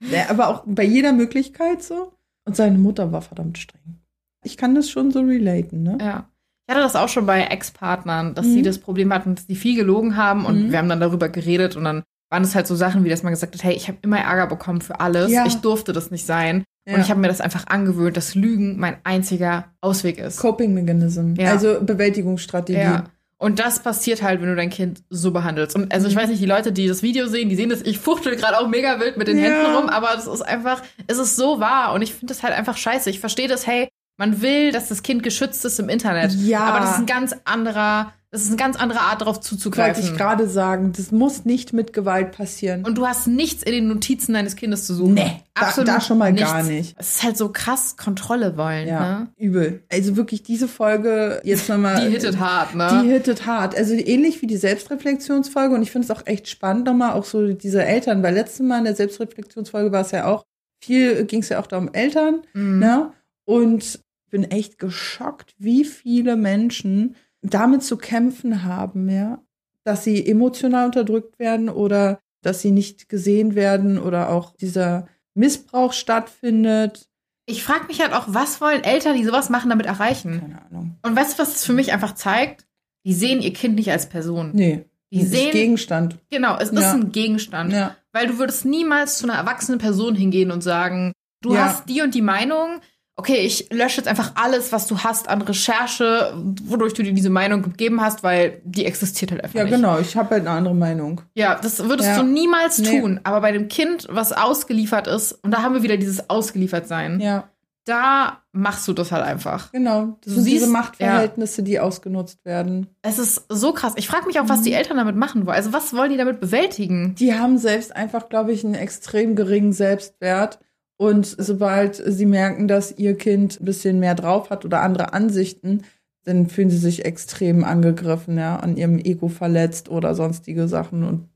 der, 0.00 0.30
aber 0.30 0.48
auch 0.48 0.62
bei 0.66 0.84
jeder 0.84 1.12
Möglichkeit 1.12 1.82
so. 1.82 2.12
Und 2.46 2.56
seine 2.56 2.78
Mutter 2.78 3.12
war 3.12 3.22
verdammt 3.22 3.58
streng. 3.58 4.00
Ich 4.44 4.56
kann 4.56 4.74
das 4.74 4.88
schon 4.90 5.10
so 5.10 5.20
relaten, 5.20 5.82
ne? 5.82 5.98
Ja. 6.00 6.28
Ich 6.68 6.74
hatte 6.74 6.82
das 6.84 6.96
auch 6.96 7.08
schon 7.08 7.26
bei 7.26 7.42
Ex-Partnern, 7.44 8.34
dass 8.34 8.46
Mhm. 8.46 8.52
sie 8.52 8.62
das 8.62 8.78
Problem 8.78 9.12
hatten, 9.12 9.34
dass 9.34 9.46
die 9.46 9.56
viel 9.56 9.76
gelogen 9.76 10.16
haben 10.16 10.44
und 10.44 10.66
Mhm. 10.66 10.70
wir 10.72 10.78
haben 10.78 10.88
dann 10.88 11.00
darüber 11.00 11.28
geredet 11.28 11.76
und 11.76 11.84
dann 11.84 12.02
waren 12.30 12.42
es 12.42 12.54
halt 12.56 12.66
so 12.66 12.74
Sachen, 12.74 13.04
wie 13.04 13.08
dass 13.08 13.22
man 13.22 13.32
gesagt 13.32 13.54
hat, 13.54 13.62
hey, 13.64 13.74
ich 13.74 13.86
habe 13.88 13.98
immer 14.02 14.18
Ärger 14.18 14.48
bekommen 14.48 14.80
für 14.80 14.98
alles, 15.00 15.30
Ja. 15.30 15.46
ich 15.46 15.56
durfte 15.56 15.92
das 15.92 16.10
nicht 16.10 16.26
sein. 16.26 16.64
Ja. 16.88 16.94
Und 16.96 17.00
ich 17.00 17.10
habe 17.10 17.20
mir 17.20 17.28
das 17.28 17.40
einfach 17.40 17.66
angewöhnt, 17.68 18.16
dass 18.16 18.34
Lügen 18.34 18.78
mein 18.78 18.96
einziger 19.04 19.72
Ausweg 19.80 20.18
ist. 20.18 20.38
Coping 20.38 20.74
Mechanism. 20.74 21.34
Ja. 21.36 21.50
Also 21.52 21.80
Bewältigungsstrategie. 21.82 22.78
Ja. 22.80 23.04
Und 23.38 23.58
das 23.58 23.80
passiert 23.82 24.22
halt, 24.22 24.40
wenn 24.40 24.48
du 24.48 24.56
dein 24.56 24.70
Kind 24.70 25.02
so 25.10 25.30
behandelst. 25.30 25.76
Und 25.76 25.92
also 25.92 26.08
ich 26.08 26.14
Mhm. 26.14 26.18
weiß 26.20 26.28
nicht, 26.30 26.40
die 26.40 26.46
Leute, 26.46 26.72
die 26.72 26.88
das 26.88 27.02
Video 27.02 27.26
sehen, 27.26 27.48
die 27.50 27.56
sehen 27.56 27.68
das, 27.68 27.82
ich 27.82 27.98
fuchtel 27.98 28.34
gerade 28.36 28.58
auch 28.58 28.68
mega 28.68 28.98
wild 28.98 29.18
mit 29.18 29.28
den 29.28 29.36
Ja. 29.38 29.44
Händen 29.44 29.74
rum, 29.76 29.88
aber 29.90 30.14
es 30.16 30.26
ist 30.26 30.40
einfach, 30.40 30.82
es 31.06 31.18
ist 31.18 31.36
so 31.36 31.60
wahr 31.60 31.92
und 31.92 32.00
ich 32.02 32.12
finde 32.14 32.32
das 32.32 32.42
halt 32.42 32.54
einfach 32.54 32.76
scheiße. 32.78 33.10
Ich 33.10 33.20
verstehe 33.20 33.46
das, 33.48 33.66
hey, 33.66 33.88
man 34.18 34.40
will, 34.40 34.72
dass 34.72 34.88
das 34.88 35.02
Kind 35.02 35.22
geschützt 35.22 35.64
ist 35.66 35.78
im 35.78 35.90
Internet. 35.90 36.32
Ja. 36.32 36.60
Aber 36.60 36.80
das 36.80 36.92
ist 36.92 36.98
ein 37.00 37.06
ganz 37.06 37.36
anderer, 37.44 38.12
das 38.36 38.42
ist 38.44 38.48
eine 38.48 38.58
ganz 38.58 38.76
andere 38.76 39.00
Art, 39.00 39.22
darauf 39.22 39.36
Wollte 39.36 39.48
zuzugreifen. 39.48 40.04
ich 40.04 40.14
gerade 40.14 40.46
sagen, 40.46 40.92
das 40.94 41.10
muss 41.10 41.46
nicht 41.46 41.72
mit 41.72 41.94
Gewalt 41.94 42.32
passieren. 42.32 42.84
Und 42.84 42.98
du 42.98 43.06
hast 43.06 43.26
nichts 43.26 43.62
in 43.62 43.72
den 43.72 43.88
Notizen 43.88 44.34
deines 44.34 44.56
Kindes 44.56 44.86
zu 44.86 44.94
suchen. 44.94 45.14
Nee, 45.14 45.40
da- 45.54 45.82
da 45.84 46.00
schon 46.02 46.18
mal 46.18 46.34
gar 46.34 46.62
nicht. 46.62 46.94
Es 46.98 47.16
ist 47.16 47.22
halt 47.22 47.38
so 47.38 47.48
krass 47.50 47.96
Kontrolle 47.96 48.58
wollen, 48.58 48.86
ja, 48.88 49.20
ne? 49.20 49.28
übel. 49.38 49.82
Also 49.90 50.16
wirklich 50.16 50.42
diese 50.42 50.68
Folge 50.68 51.40
jetzt 51.44 51.68
nochmal. 51.70 52.04
Die 52.06 52.12
hittet 52.12 52.38
hart, 52.38 52.74
ne? 52.74 53.00
Die 53.02 53.08
hittet 53.10 53.46
hart. 53.46 53.74
Also 53.74 53.94
ähnlich 53.94 54.42
wie 54.42 54.46
die 54.46 54.58
Selbstreflexionsfolge. 54.58 55.74
Und 55.74 55.80
ich 55.82 55.90
finde 55.90 56.04
es 56.04 56.10
auch 56.10 56.26
echt 56.26 56.48
spannend 56.48 56.84
nochmal, 56.84 57.12
auch 57.14 57.24
so 57.24 57.54
diese 57.54 57.82
Eltern. 57.84 58.22
Weil 58.22 58.34
letztes 58.34 58.60
Mal 58.66 58.78
in 58.78 58.84
der 58.84 58.96
Selbstreflexionsfolge 58.96 59.92
war 59.92 60.02
es 60.02 60.10
ja 60.10 60.26
auch, 60.26 60.44
viel 60.84 61.24
ging 61.24 61.40
es 61.40 61.48
ja 61.48 61.58
auch 61.60 61.66
da 61.66 61.78
um 61.78 61.88
Eltern. 61.92 62.42
Mhm. 62.52 62.78
Ne? 62.80 63.12
Und 63.46 64.00
bin 64.28 64.44
echt 64.44 64.78
geschockt, 64.78 65.54
wie 65.56 65.84
viele 65.84 66.36
Menschen 66.36 67.16
damit 67.54 67.82
zu 67.82 67.96
kämpfen 67.96 68.64
haben, 68.64 69.08
ja, 69.08 69.42
dass 69.84 70.04
sie 70.04 70.26
emotional 70.26 70.86
unterdrückt 70.86 71.38
werden 71.38 71.68
oder 71.68 72.18
dass 72.42 72.60
sie 72.60 72.70
nicht 72.70 73.08
gesehen 73.08 73.54
werden 73.54 73.98
oder 73.98 74.30
auch 74.30 74.54
dieser 74.56 75.06
Missbrauch 75.34 75.92
stattfindet. 75.92 77.08
Ich 77.46 77.62
frage 77.62 77.86
mich 77.86 78.00
halt 78.00 78.12
auch, 78.12 78.24
was 78.28 78.60
wollen 78.60 78.82
Eltern, 78.84 79.16
die 79.16 79.24
sowas 79.24 79.50
machen, 79.50 79.70
damit 79.70 79.86
erreichen? 79.86 80.40
Keine 80.40 80.64
Ahnung. 80.66 80.96
Und 81.02 81.16
weißt 81.16 81.34
du, 81.38 81.42
was 81.42 81.54
es 81.56 81.64
für 81.64 81.72
mich 81.72 81.92
einfach 81.92 82.14
zeigt? 82.14 82.66
Die 83.04 83.14
sehen 83.14 83.40
ihr 83.40 83.52
Kind 83.52 83.76
nicht 83.76 83.90
als 83.90 84.08
Person. 84.08 84.50
Nee. 84.52 84.84
Die 85.12 85.20
ist 85.20 85.30
sehen- 85.30 85.52
Gegenstand. 85.52 86.18
Genau, 86.30 86.56
es 86.58 86.70
ist 86.70 86.80
Ja. 86.80 86.92
ein 86.92 87.12
Gegenstand. 87.12 87.72
Ja. 87.72 87.96
Weil 88.12 88.26
du 88.26 88.38
würdest 88.38 88.64
niemals 88.64 89.18
zu 89.18 89.24
einer 89.28 89.38
erwachsenen 89.38 89.78
Person 89.78 90.16
hingehen 90.16 90.50
und 90.50 90.62
sagen, 90.62 91.12
du 91.42 91.54
Ja. 91.54 91.66
hast 91.66 91.88
die 91.88 92.02
und 92.02 92.14
die 92.14 92.22
Meinung. 92.22 92.80
Okay, 93.18 93.38
ich 93.38 93.68
lösche 93.72 93.96
jetzt 93.96 94.08
einfach 94.08 94.32
alles, 94.34 94.72
was 94.72 94.86
du 94.86 94.98
hast 94.98 95.28
an 95.28 95.40
Recherche, 95.40 96.34
wodurch 96.64 96.92
du 96.92 97.02
dir 97.02 97.14
diese 97.14 97.30
Meinung 97.30 97.62
gegeben 97.62 98.02
hast, 98.02 98.22
weil 98.22 98.60
die 98.64 98.84
existiert 98.84 99.30
halt 99.32 99.42
einfach 99.42 99.56
Ja, 99.58 99.64
nicht. 99.64 99.72
genau. 99.74 99.98
Ich 99.98 100.16
habe 100.16 100.30
halt 100.30 100.42
eine 100.46 100.50
andere 100.50 100.74
Meinung. 100.74 101.22
Ja, 101.34 101.54
das 101.54 101.82
würdest 101.88 102.10
Ja. 102.10 102.18
du 102.18 102.24
niemals 102.24 102.76
Nee. 102.78 103.00
tun. 103.00 103.20
Aber 103.24 103.40
bei 103.40 103.52
dem 103.52 103.68
Kind, 103.68 104.06
was 104.10 104.32
ausgeliefert 104.32 105.06
ist, 105.06 105.32
und 105.42 105.50
da 105.50 105.62
haben 105.62 105.74
wir 105.74 105.82
wieder 105.82 105.96
dieses 105.96 106.28
Ausgeliefertsein, 106.28 107.18
Ja, 107.20 107.44
da 107.86 108.42
machst 108.52 108.86
du 108.86 108.92
das 108.92 109.12
halt 109.12 109.24
einfach. 109.24 109.72
genau. 109.72 110.18
Das 110.22 110.34
Du 110.34 110.40
sind 110.40 110.44
diese 110.44 110.58
siehst- 110.66 110.72
Machtverhältnisse, 110.72 111.62
die 111.62 111.80
ausgenutzt 111.80 112.44
werden. 112.44 112.88
Es 113.00 113.18
ist 113.18 113.44
so 113.48 113.72
krass. 113.72 113.94
Ich 113.96 114.08
frage 114.08 114.26
mich 114.26 114.40
auch, 114.40 114.48
was 114.50 114.60
Mhm. 114.60 114.64
die 114.64 114.72
Eltern 114.74 114.98
damit 114.98 115.16
machen 115.16 115.46
wollen. 115.46 115.56
Also 115.56 115.72
was 115.72 115.94
wollen 115.94 116.10
die 116.10 116.16
damit 116.18 116.40
bewältigen? 116.40 117.14
Die 117.14 117.32
haben 117.34 117.56
selbst 117.56 117.96
einfach, 117.96 118.28
glaube 118.28 118.52
ich, 118.52 118.62
einen 118.62 118.74
extrem 118.74 119.36
geringen 119.36 119.72
Selbstwert. 119.72 120.58
Und 120.98 121.26
sobald 121.26 121.96
sie 121.96 122.26
merken, 122.26 122.68
dass 122.68 122.92
ihr 122.96 123.16
Kind 123.16 123.60
ein 123.60 123.64
bisschen 123.64 124.00
mehr 124.00 124.14
drauf 124.14 124.50
hat 124.50 124.64
oder 124.64 124.82
andere 124.82 125.12
Ansichten, 125.12 125.82
dann 126.24 126.48
fühlen 126.48 126.70
sie 126.70 126.78
sich 126.78 127.04
extrem 127.04 127.64
angegriffen, 127.64 128.36
ja, 128.38 128.56
an 128.56 128.76
ihrem 128.76 128.98
Ego 128.98 129.28
verletzt 129.28 129.88
oder 129.88 130.14
sonstige 130.14 130.66
Sachen. 130.68 131.04
Und 131.04 131.28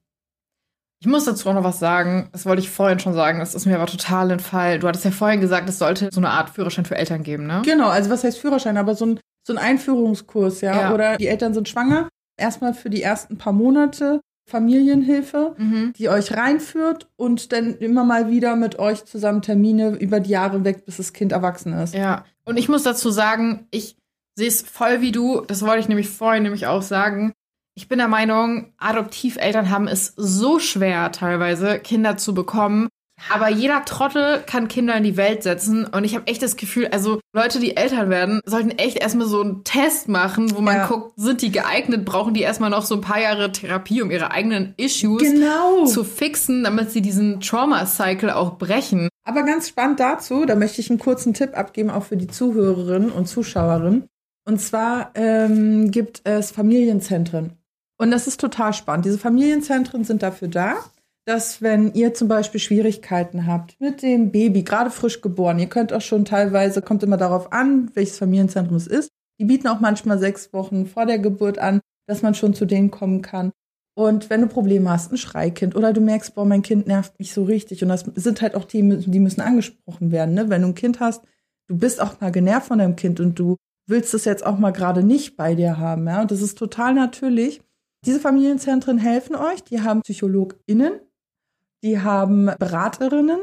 Ich 1.03 1.07
muss 1.07 1.27
dazu 1.27 1.49
auch 1.49 1.55
noch 1.55 1.65
was 1.65 1.79
sagen. 1.79 2.29
Das 2.33 2.45
wollte 2.47 2.61
ich 2.61 2.71
vorhin 2.71 2.99
schon 2.99 3.15
sagen. 3.15 3.39
Das 3.39 3.55
ist 3.55 3.67
mir 3.67 3.77
aber 3.77 3.87
total 3.87 4.31
entfallen. 4.33 4.81
Du 4.81 4.89
hattest 4.89 5.05
ja 5.05 5.11
vorhin 5.11 5.41
gesagt, 5.41 5.69
es 5.69 5.79
sollte 5.79 6.09
so 6.11 6.21
eine 6.21 6.31
Art 6.31 6.51
Führerschein 6.51 6.85
für 6.87 6.97
Eltern 6.97 7.23
geben, 7.23 7.47
ne? 7.47 7.63
Genau, 7.65 7.89
also 7.89 8.11
was 8.11 8.25
heißt 8.25 8.39
Führerschein? 8.39 8.77
Aber 8.77 8.95
so 8.95 9.07
ein, 9.07 9.21
so 9.47 9.53
ein 9.53 9.59
Einführungskurs, 9.59 10.61
ja? 10.63 10.75
Ja. 10.75 10.95
Oder 10.95 11.17
die 11.17 11.29
Eltern 11.29 11.55
sind 11.55 11.69
schwanger. 11.69 12.09
Erstmal 12.37 12.75
für 12.75 12.91
die 12.91 13.03
ersten 13.03 13.39
paar 13.39 13.53
Monate 13.53 14.21
Familienhilfe, 14.51 15.55
Mhm. 15.57 15.93
die 15.97 16.09
euch 16.09 16.37
reinführt 16.37 17.09
und 17.17 17.53
dann 17.53 17.75
immer 17.77 18.05
mal 18.05 18.29
wieder 18.31 18.57
mit 18.57 18.79
euch 18.79 19.05
zusammen 19.05 19.43
Termine 19.43 19.97
über 19.97 20.21
die 20.21 20.31
Jahre 20.31 20.65
weg, 20.65 20.85
bis 20.85 20.97
das 20.99 21.13
Kind 21.13 21.33
erwachsen 21.33 21.73
ist. 21.73 21.95
Ja. 21.95 22.25
Und 22.45 22.57
ich 22.59 22.69
muss 22.69 22.83
dazu 22.83 23.11
sagen, 23.11 23.67
ich 23.71 23.97
sehe 24.35 24.49
es 24.49 24.63
voll 24.63 25.01
wie 25.01 25.13
du. 25.13 25.43
Das 25.47 25.63
wollte 25.63 25.81
ich 25.81 25.89
nämlich 25.89 26.09
vorhin 26.09 26.43
nämlich 26.43 26.67
auch 26.67 26.83
sagen. 26.83 27.33
Ich 27.77 27.89
bin 27.89 27.99
der 27.99 28.09
Meinung, 28.09 28.73
Adoptiveltern 28.79 29.71
haben 29.71 29.87
es 29.89 30.13
so 30.17 30.59
schwer, 30.59 31.13
teilweise 31.13 31.79
Kinder 31.79 32.17
zu 32.17 32.35
bekommen. 32.35 32.89
Aber 33.29 33.49
jeder 33.51 33.85
Trottel 33.85 34.41
kann 34.47 34.69
Kinder 34.69 34.97
in 34.97 35.05
die 35.05 35.17
Welt 35.17 35.43
setzen. 35.43 35.85
Und 35.87 36.05
ich 36.05 36.15
habe 36.15 36.27
echt 36.27 36.43
das 36.43 36.57
Gefühl, 36.57 36.89
also 36.91 37.21
Leute, 37.33 37.61
die 37.61 37.77
Eltern 37.77 38.09
werden, 38.11 38.41
sollten 38.45 38.71
echt 38.71 38.97
erstmal 38.99 39.27
so 39.27 39.41
einen 39.43 39.63
Test 39.65 40.09
machen, 40.09 40.55
wo 40.57 40.61
man 40.61 40.77
Ja. 40.77 40.87
guckt, 40.87 41.13
sind 41.17 41.43
die 41.43 41.53
geeignet, 41.53 42.05
brauchen 42.05 42.35
die 42.35 42.41
erstmal 42.41 42.71
noch 42.71 42.85
so 42.85 42.95
ein 42.97 43.01
paar 43.03 43.21
Jahre 43.21 43.53
Therapie, 43.53 44.03
um 44.03 44.11
ihre 44.11 44.31
eigenen 44.31 44.75
Issues 44.79 45.23
Genau. 45.23 45.85
zu 45.85 46.03
fixen, 46.05 46.65
damit 46.65 46.91
sie 46.91 47.03
diesen 47.03 47.41
Trauma-Cycle 47.41 48.31
auch 48.31 48.59
brechen. 48.59 49.09
Aber 49.25 49.43
ganz 49.45 49.69
spannend 49.69 50.01
dazu, 50.01 50.45
da 50.47 50.57
möchte 50.57 50.81
ich 50.81 50.91
einen 50.91 50.99
kurzen 50.99 51.35
Tipp 51.35 51.57
abgeben, 51.57 51.91
auch 51.91 52.05
für 52.05 52.17
die 52.17 52.27
Zuhörerinnen 52.29 53.11
und 53.13 53.27
Zuschauerinnen. 53.29 54.05
Und 54.47 54.61
zwar 54.61 55.11
ähm, 55.15 55.91
gibt 55.91 56.23
es 56.25 56.51
Familienzentren. 56.51 57.53
Und 57.99 58.11
das 58.11 58.27
ist 58.27 58.41
total 58.41 58.73
spannend. 58.73 59.05
Diese 59.05 59.19
Familienzentren 59.19 60.05
sind 60.05 60.23
dafür 60.23 60.49
da, 60.49 60.77
dass 61.27 61.63
wenn 61.63 61.93
ihr 61.95 62.15
zum 62.15 62.29
Beispiel 62.29 62.61
Schwierigkeiten 62.61 63.47
habt 63.47 63.81
mit 63.81 64.03
dem 64.03 64.33
Baby, 64.33 64.63
gerade 64.63 64.91
frisch 64.91 65.21
geboren, 65.21 65.59
ihr 65.59 65.69
könnt 65.69 65.93
auch 65.93 66.01
schon 66.01 66.25
teilweise, 66.25 66.83
kommt 66.83 67.03
immer 67.03 67.17
darauf 67.17 67.53
an, 67.53 67.91
welches 67.95 68.19
Familienzentrum 68.19 68.77
es 68.77 68.87
ist. 68.87 69.11
Die 69.39 69.45
bieten 69.45 69.69
auch 69.69 69.81
manchmal 69.81 70.19
sechs 70.19 70.53
Wochen 70.53 70.87
vor 70.87 71.07
der 71.07 71.19
Geburt 71.19 71.59
an, 71.59 71.81
dass 72.07 72.23
man 72.23 72.35
schon 72.35 72.55
zu 72.55 72.67
denen 72.67 72.91
kommen 72.91 73.23
kann. 73.23 73.53
Und 73.95 74.31
wenn 74.31 74.41
du 74.41 74.47
Probleme 74.47 74.89
hast, 74.91 75.13
ein 75.13 75.19
Schreikind 75.19 75.77
oder 75.77 75.93
du 75.93 76.01
merkst, 76.01 76.35
boah, 76.35 76.45
mein 76.45 76.63
Kind 76.63 76.87
nervt 76.87 77.19
mich 77.19 77.33
so 77.33 77.45
richtig 77.45 77.83
und 77.83 77.89
das 77.89 78.05
sind 78.15 78.41
halt 78.41 78.55
auch 78.55 78.65
Themen, 78.65 79.01
die 79.11 79.19
müssen 79.19 79.41
angesprochen 79.41 80.11
werden. 80.11 80.35
Ne? 80.35 80.49
Wenn 80.49 80.63
du 80.63 80.69
ein 80.69 80.75
Kind 80.75 81.01
hast, 81.01 81.23
du 81.69 81.77
bist 81.77 82.01
auch 82.01 82.21
mal 82.21 82.33
genervt 82.33 82.69
von 82.69 82.79
deinem 82.79 82.97
Kind 82.97 83.21
und 83.21 83.39
du 83.39 83.57
willst 83.87 84.15
es 84.15 84.25
jetzt 84.25 84.47
auch 84.47 84.59
mal 84.59 84.71
gerade 84.71 85.03
nicht 85.03 85.37
bei 85.37 85.55
dir 85.55 85.79
haben. 85.79 86.07
Ja? 86.07 86.23
Und 86.23 86.31
das 86.31 86.41
ist 86.41 86.57
total 86.57 86.95
natürlich. 86.95 87.61
Diese 88.07 88.21
Familienzentren 88.21 88.99
helfen 88.99 89.37
euch. 89.37 89.63
Die 89.65 89.83
haben 89.83 90.03
PsychologInnen, 90.03 90.93
die 91.83 92.01
haben 92.01 92.51
Beraterinnen 92.59 93.41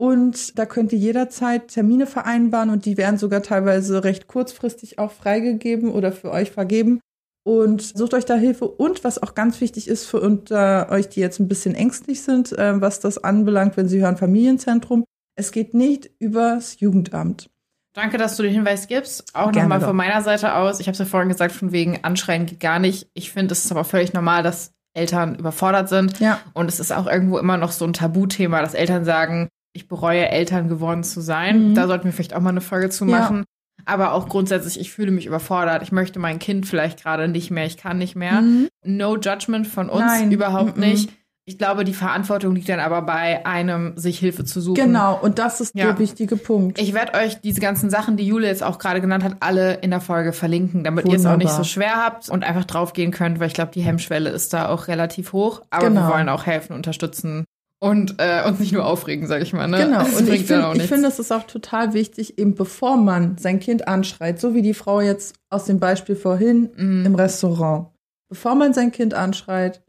und 0.00 0.58
da 0.58 0.64
könnt 0.64 0.92
ihr 0.92 0.98
jederzeit 0.98 1.68
Termine 1.68 2.06
vereinbaren 2.06 2.70
und 2.70 2.86
die 2.86 2.96
werden 2.96 3.18
sogar 3.18 3.42
teilweise 3.42 4.02
recht 4.02 4.28
kurzfristig 4.28 4.98
auch 4.98 5.12
freigegeben 5.12 5.92
oder 5.92 6.10
für 6.10 6.30
euch 6.30 6.50
vergeben. 6.50 7.00
Und 7.42 7.82
sucht 7.82 8.14
euch 8.14 8.24
da 8.26 8.34
Hilfe. 8.34 8.66
Und 8.66 9.02
was 9.02 9.22
auch 9.22 9.34
ganz 9.34 9.60
wichtig 9.60 9.88
ist 9.88 10.06
für 10.06 10.20
unter 10.20 10.88
euch, 10.90 11.08
die 11.08 11.20
jetzt 11.20 11.38
ein 11.38 11.48
bisschen 11.48 11.74
ängstlich 11.74 12.22
sind, 12.22 12.52
äh, 12.52 12.80
was 12.80 13.00
das 13.00 13.22
anbelangt, 13.22 13.76
wenn 13.76 13.88
sie 13.88 14.00
hören 14.00 14.16
Familienzentrum, 14.16 15.04
es 15.36 15.52
geht 15.52 15.74
nicht 15.74 16.10
übers 16.18 16.80
Jugendamt. 16.80 17.50
Danke, 17.94 18.18
dass 18.18 18.36
du 18.36 18.42
den 18.42 18.52
Hinweis 18.52 18.86
gibst. 18.86 19.34
Auch 19.34 19.52
nochmal 19.52 19.80
von 19.80 19.96
meiner 19.96 20.22
Seite 20.22 20.54
aus. 20.54 20.80
Ich 20.80 20.86
habe 20.86 20.92
es 20.92 20.98
ja 20.98 21.06
vorhin 21.06 21.28
gesagt, 21.28 21.52
von 21.52 21.72
wegen 21.72 22.04
Anschreien 22.04 22.46
geht 22.46 22.60
gar 22.60 22.78
nicht. 22.78 23.08
Ich 23.14 23.32
finde, 23.32 23.52
es 23.52 23.64
ist 23.64 23.70
aber 23.70 23.84
völlig 23.84 24.12
normal, 24.12 24.42
dass 24.42 24.72
Eltern 24.94 25.34
überfordert 25.36 25.88
sind. 25.88 26.18
Ja. 26.20 26.40
Und 26.52 26.68
es 26.68 26.80
ist 26.80 26.92
auch 26.92 27.06
irgendwo 27.06 27.38
immer 27.38 27.56
noch 27.56 27.72
so 27.72 27.84
ein 27.84 27.92
Tabuthema, 27.92 28.60
dass 28.60 28.74
Eltern 28.74 29.04
sagen, 29.04 29.48
ich 29.72 29.86
bereue, 29.88 30.28
Eltern 30.28 30.68
geworden 30.68 31.04
zu 31.04 31.20
sein. 31.20 31.70
Mhm. 31.70 31.74
Da 31.74 31.86
sollten 31.86 32.04
wir 32.04 32.12
vielleicht 32.12 32.34
auch 32.34 32.40
mal 32.40 32.50
eine 32.50 32.60
Folge 32.60 32.90
zu 32.90 33.04
Ja. 33.06 33.18
machen. 33.20 33.44
Aber 33.86 34.12
auch 34.12 34.28
grundsätzlich, 34.28 34.78
ich 34.78 34.92
fühle 34.92 35.10
mich 35.10 35.26
überfordert. 35.26 35.82
Ich 35.82 35.90
möchte 35.92 36.18
mein 36.18 36.38
Kind 36.38 36.66
vielleicht 36.66 37.02
gerade 37.02 37.28
nicht 37.28 37.50
mehr. 37.50 37.64
Ich 37.66 37.76
kann 37.78 37.96
nicht 37.98 38.14
mehr. 38.14 38.42
Mhm. 38.42 38.68
No 38.84 39.16
judgment 39.16 39.66
von 39.66 39.88
uns, 39.88 40.04
Nein. 40.04 40.32
überhaupt 40.32 40.76
Mhm. 40.76 40.82
nicht. 40.82 41.10
Ich 41.46 41.58
glaube, 41.58 41.84
die 41.84 41.94
Verantwortung 41.94 42.54
liegt 42.54 42.68
dann 42.68 42.78
aber 42.80 43.02
bei 43.02 43.44
einem, 43.44 43.96
sich 43.96 44.18
Hilfe 44.18 44.44
zu 44.44 44.60
suchen. 44.60 44.74
Genau, 44.84 45.18
und 45.20 45.38
das 45.38 45.60
ist 45.60 45.74
Ja. 45.74 45.86
der 45.86 45.98
wichtige 45.98 46.36
Punkt. 46.36 46.80
Ich 46.80 46.94
werde 46.94 47.14
euch 47.18 47.40
diese 47.40 47.60
ganzen 47.60 47.90
Sachen, 47.90 48.16
die 48.16 48.26
Jule 48.26 48.46
jetzt 48.46 48.62
auch 48.62 48.78
gerade 48.78 49.00
genannt 49.00 49.24
hat, 49.24 49.36
alle 49.40 49.74
in 49.74 49.90
der 49.90 50.00
Folge 50.00 50.32
verlinken, 50.32 50.84
damit 50.84 51.08
ihr 51.08 51.14
es 51.16 51.26
auch 51.26 51.36
nicht 51.36 51.50
so 51.50 51.64
schwer 51.64 51.96
habt 51.96 52.28
und 52.28 52.44
einfach 52.44 52.64
draufgehen 52.66 53.10
könnt, 53.10 53.40
weil 53.40 53.48
ich 53.48 53.54
glaube, 53.54 53.72
die 53.72 53.80
Hemmschwelle 53.80 54.30
ist 54.30 54.52
da 54.52 54.68
auch 54.68 54.86
relativ 54.86 55.32
hoch. 55.32 55.62
Aber 55.70 55.88
Genau. 55.88 56.06
wir 56.08 56.14
wollen 56.14 56.28
auch 56.28 56.46
helfen, 56.46 56.74
unterstützen 56.76 57.44
und 57.80 58.16
äh, 58.18 58.46
uns 58.46 58.60
nicht 58.60 58.72
nur 58.72 58.84
aufregen, 58.84 59.26
sag 59.26 59.42
ich 59.42 59.52
mal. 59.52 59.66
Ne? 59.66 59.78
Genau, 59.78 59.98
Das 60.04 60.20
und 60.20 60.28
ich 60.28 60.44
finde, 60.44 60.72
ich 60.76 60.82
finde, 60.86 61.08
es 61.08 61.18
ist 61.18 61.32
auch 61.32 61.44
total 61.44 61.94
wichtig, 61.94 62.38
eben 62.38 62.54
bevor 62.54 62.96
man 62.96 63.38
sein 63.38 63.58
Kind 63.58 63.88
anschreit, 63.88 64.38
so 64.38 64.54
wie 64.54 64.62
die 64.62 64.74
Frau 64.74 65.00
jetzt 65.00 65.34
aus 65.48 65.64
dem 65.64 65.80
Beispiel 65.80 66.14
vorhin 66.14 66.68
Mhm. 66.76 67.06
im 67.06 67.14
Restaurant. 67.16 67.88
Bevor 68.28 68.54
man 68.54 68.72
sein 68.74 68.92
Kind 68.92 69.14
anschreit, 69.14 69.82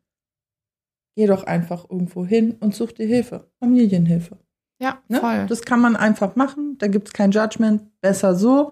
geh 1.16 1.26
doch 1.28 1.44
einfach 1.44 1.90
irgendwo 1.90 2.26
hin 2.26 2.56
und 2.60 2.74
such 2.76 2.94
dir 2.94 3.06
Hilfe, 3.08 3.50
Familienhilfe. 3.60 4.38
ja, 4.82 5.00
Ne? 5.08 5.20
voll. 5.20 5.46
Das 5.48 5.62
kann 5.62 5.82
man 5.82 5.96
einfach 5.96 6.36
machen, 6.36 6.78
da 6.80 6.88
gibt's 6.88 7.14
kein 7.14 7.32
Judgment, 7.32 7.84
besser 8.02 8.36
so, 8.36 8.72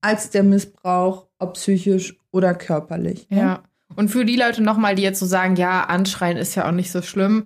als 0.00 0.30
der 0.30 0.42
Missbrauch, 0.42 1.28
ob 1.38 1.54
psychisch 1.54 2.16
oder 2.30 2.54
körperlich. 2.54 3.28
ne? 3.30 3.38
Ja. 3.38 3.62
Und 3.96 4.08
für 4.08 4.24
die 4.24 4.36
Leute 4.36 4.62
nochmal, 4.62 4.94
die 4.96 5.02
jetzt 5.02 5.20
so 5.20 5.26
sagen, 5.26 5.56
ja, 5.56 5.84
anschreien 5.84 6.36
ist 6.36 6.54
ja 6.56 6.66
auch 6.66 6.72
nicht 6.72 6.90
so 6.90 7.00
schlimm. 7.02 7.44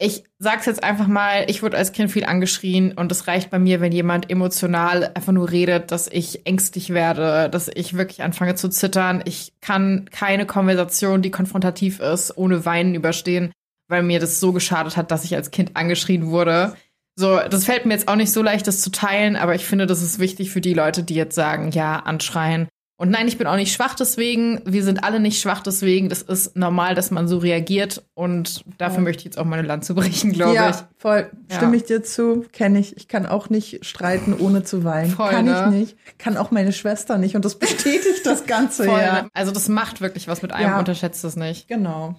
Ich 0.00 0.22
sag's 0.38 0.66
jetzt 0.66 0.84
einfach 0.84 1.08
mal, 1.08 1.44
ich 1.48 1.62
wurde 1.62 1.76
als 1.76 1.90
Kind 1.92 2.10
viel 2.12 2.24
angeschrien 2.24 2.92
und 2.92 3.10
es 3.10 3.26
reicht 3.26 3.50
bei 3.50 3.58
mir, 3.58 3.80
wenn 3.80 3.90
jemand 3.90 4.30
emotional 4.30 5.10
einfach 5.14 5.32
nur 5.32 5.50
redet, 5.50 5.90
dass 5.90 6.06
ich 6.06 6.46
ängstlich 6.46 6.90
werde, 6.90 7.48
dass 7.50 7.68
ich 7.72 7.94
wirklich 7.96 8.22
anfange 8.22 8.54
zu 8.54 8.68
zittern. 8.68 9.22
Ich 9.24 9.52
kann 9.60 10.08
keine 10.12 10.46
Konversation, 10.46 11.20
die 11.20 11.32
konfrontativ 11.32 11.98
ist, 11.98 12.36
ohne 12.38 12.64
Weinen 12.64 12.94
überstehen, 12.94 13.50
weil 13.88 14.02
mir 14.02 14.20
das 14.20 14.38
so 14.40 14.52
geschadet 14.52 14.96
hat, 14.96 15.10
dass 15.10 15.24
ich 15.24 15.34
als 15.34 15.50
Kind 15.50 15.72
angeschrien 15.76 16.26
wurde. 16.30 16.74
So, 17.16 17.40
das 17.50 17.64
fällt 17.64 17.84
mir 17.84 17.94
jetzt 17.94 18.06
auch 18.06 18.14
nicht 18.16 18.30
so 18.32 18.42
leicht, 18.42 18.66
das 18.68 18.80
zu 18.80 18.90
teilen, 18.90 19.34
aber 19.34 19.54
ich 19.54 19.64
finde, 19.64 19.86
das 19.86 20.02
ist 20.02 20.20
wichtig 20.20 20.50
für 20.52 20.60
die 20.60 20.74
Leute, 20.74 21.02
die 21.02 21.14
jetzt 21.14 21.34
sagen, 21.34 21.72
ja, 21.72 21.96
anschreien. 21.96 22.68
Und 23.00 23.10
nein, 23.10 23.28
ich 23.28 23.38
bin 23.38 23.46
auch 23.46 23.54
nicht 23.54 23.72
schwach 23.72 23.94
deswegen. 23.94 24.60
Wir 24.64 24.82
sind 24.82 25.04
alle 25.04 25.20
nicht 25.20 25.40
schwach 25.40 25.60
deswegen. 25.62 26.08
Das 26.08 26.22
ist 26.22 26.56
normal, 26.56 26.96
dass 26.96 27.12
man 27.12 27.28
so 27.28 27.38
reagiert. 27.38 28.02
Und 28.14 28.64
dafür 28.76 28.98
Ja. 28.98 29.02
möchte 29.04 29.20
ich 29.20 29.24
jetzt 29.26 29.38
auch 29.38 29.44
meine 29.44 29.62
Lanze 29.62 29.94
brechen, 29.94 30.32
glaube 30.32 30.56
ja, 30.56 30.70
ich. 30.70 30.76
voll. 30.96 31.30
Ja. 31.48 31.56
Stimme 31.56 31.76
ich 31.76 31.84
dir 31.84 32.02
zu, 32.02 32.44
kenne 32.52 32.80
ich. 32.80 32.96
Ich 32.96 33.06
kann 33.06 33.24
auch 33.26 33.50
nicht 33.50 33.84
streiten, 33.86 34.34
ohne 34.34 34.64
zu 34.64 34.82
weinen. 34.82 35.12
Voll, 35.12 35.30
kann 35.30 35.44
ne? 35.44 35.66
ich 35.66 35.78
nicht. 35.78 35.96
Kann 36.18 36.36
auch 36.36 36.50
meine 36.50 36.72
Schwester 36.72 37.18
nicht. 37.18 37.36
Und 37.36 37.44
das 37.44 37.56
bestätigt 37.60 38.26
das 38.26 38.46
Ganze 38.46 38.82
Voll, 38.88 39.00
ja. 39.00 39.22
ne? 39.22 39.28
Also 39.32 39.52
das 39.52 39.68
macht 39.68 40.00
wirklich 40.00 40.26
was 40.26 40.42
mit 40.42 40.52
einem, 40.52 40.76
unterschätzt 40.76 41.22
es 41.24 41.36
nicht. 41.36 41.68
Genau. 41.68 42.16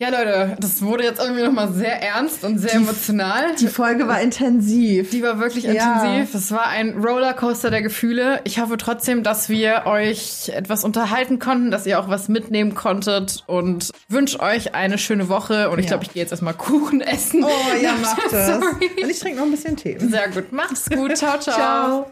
Ja, 0.00 0.10
Leute, 0.10 0.56
das 0.60 0.80
wurde 0.80 1.02
jetzt 1.02 1.18
irgendwie 1.20 1.42
nochmal 1.42 1.72
sehr 1.72 2.00
ernst 2.00 2.44
und 2.44 2.58
sehr 2.58 2.74
emotional. 2.74 3.56
Die 3.56 3.66
Folge 3.66 4.06
war 4.06 4.20
intensiv. 4.20 5.10
Die 5.10 5.24
war 5.24 5.40
wirklich 5.40 5.64
Ja. 5.64 5.72
intensiv. 6.04 6.36
Es 6.36 6.52
war 6.52 6.68
ein 6.68 6.96
Rollercoaster 7.04 7.68
der 7.70 7.82
Gefühle. 7.82 8.40
Ich 8.44 8.60
hoffe 8.60 8.76
trotzdem, 8.76 9.24
dass 9.24 9.48
wir 9.48 9.86
euch 9.86 10.50
etwas 10.54 10.84
unterhalten 10.84 11.40
konnten, 11.40 11.72
dass 11.72 11.84
ihr 11.84 11.98
auch 11.98 12.08
was 12.08 12.28
mitnehmen 12.28 12.76
konntet 12.76 13.42
und 13.48 13.90
wünsche 14.08 14.38
euch 14.38 14.72
eine 14.76 14.98
schöne 14.98 15.28
Woche. 15.28 15.68
Und 15.68 15.80
ich 15.80 15.86
Ja. 15.86 15.90
glaube, 15.96 16.04
ich 16.04 16.12
gehe 16.12 16.22
jetzt 16.22 16.30
erstmal 16.30 16.54
Kuchen 16.54 17.00
essen. 17.00 17.42
Oh 17.42 17.50
ja, 17.82 17.94
macht 18.00 18.22
das. 18.30 18.46
Sorry. 18.46 18.90
Und 19.02 19.10
ich 19.10 19.18
trinke 19.18 19.38
noch 19.38 19.46
ein 19.46 19.50
bisschen 19.50 19.74
Tee. 19.76 19.98
Sehr 19.98 20.28
gut. 20.28 20.52
Macht's 20.52 20.88
gut. 20.88 21.16
Ciao, 21.16 21.40
ciao. 21.40 21.56
Ciao. 21.56 22.06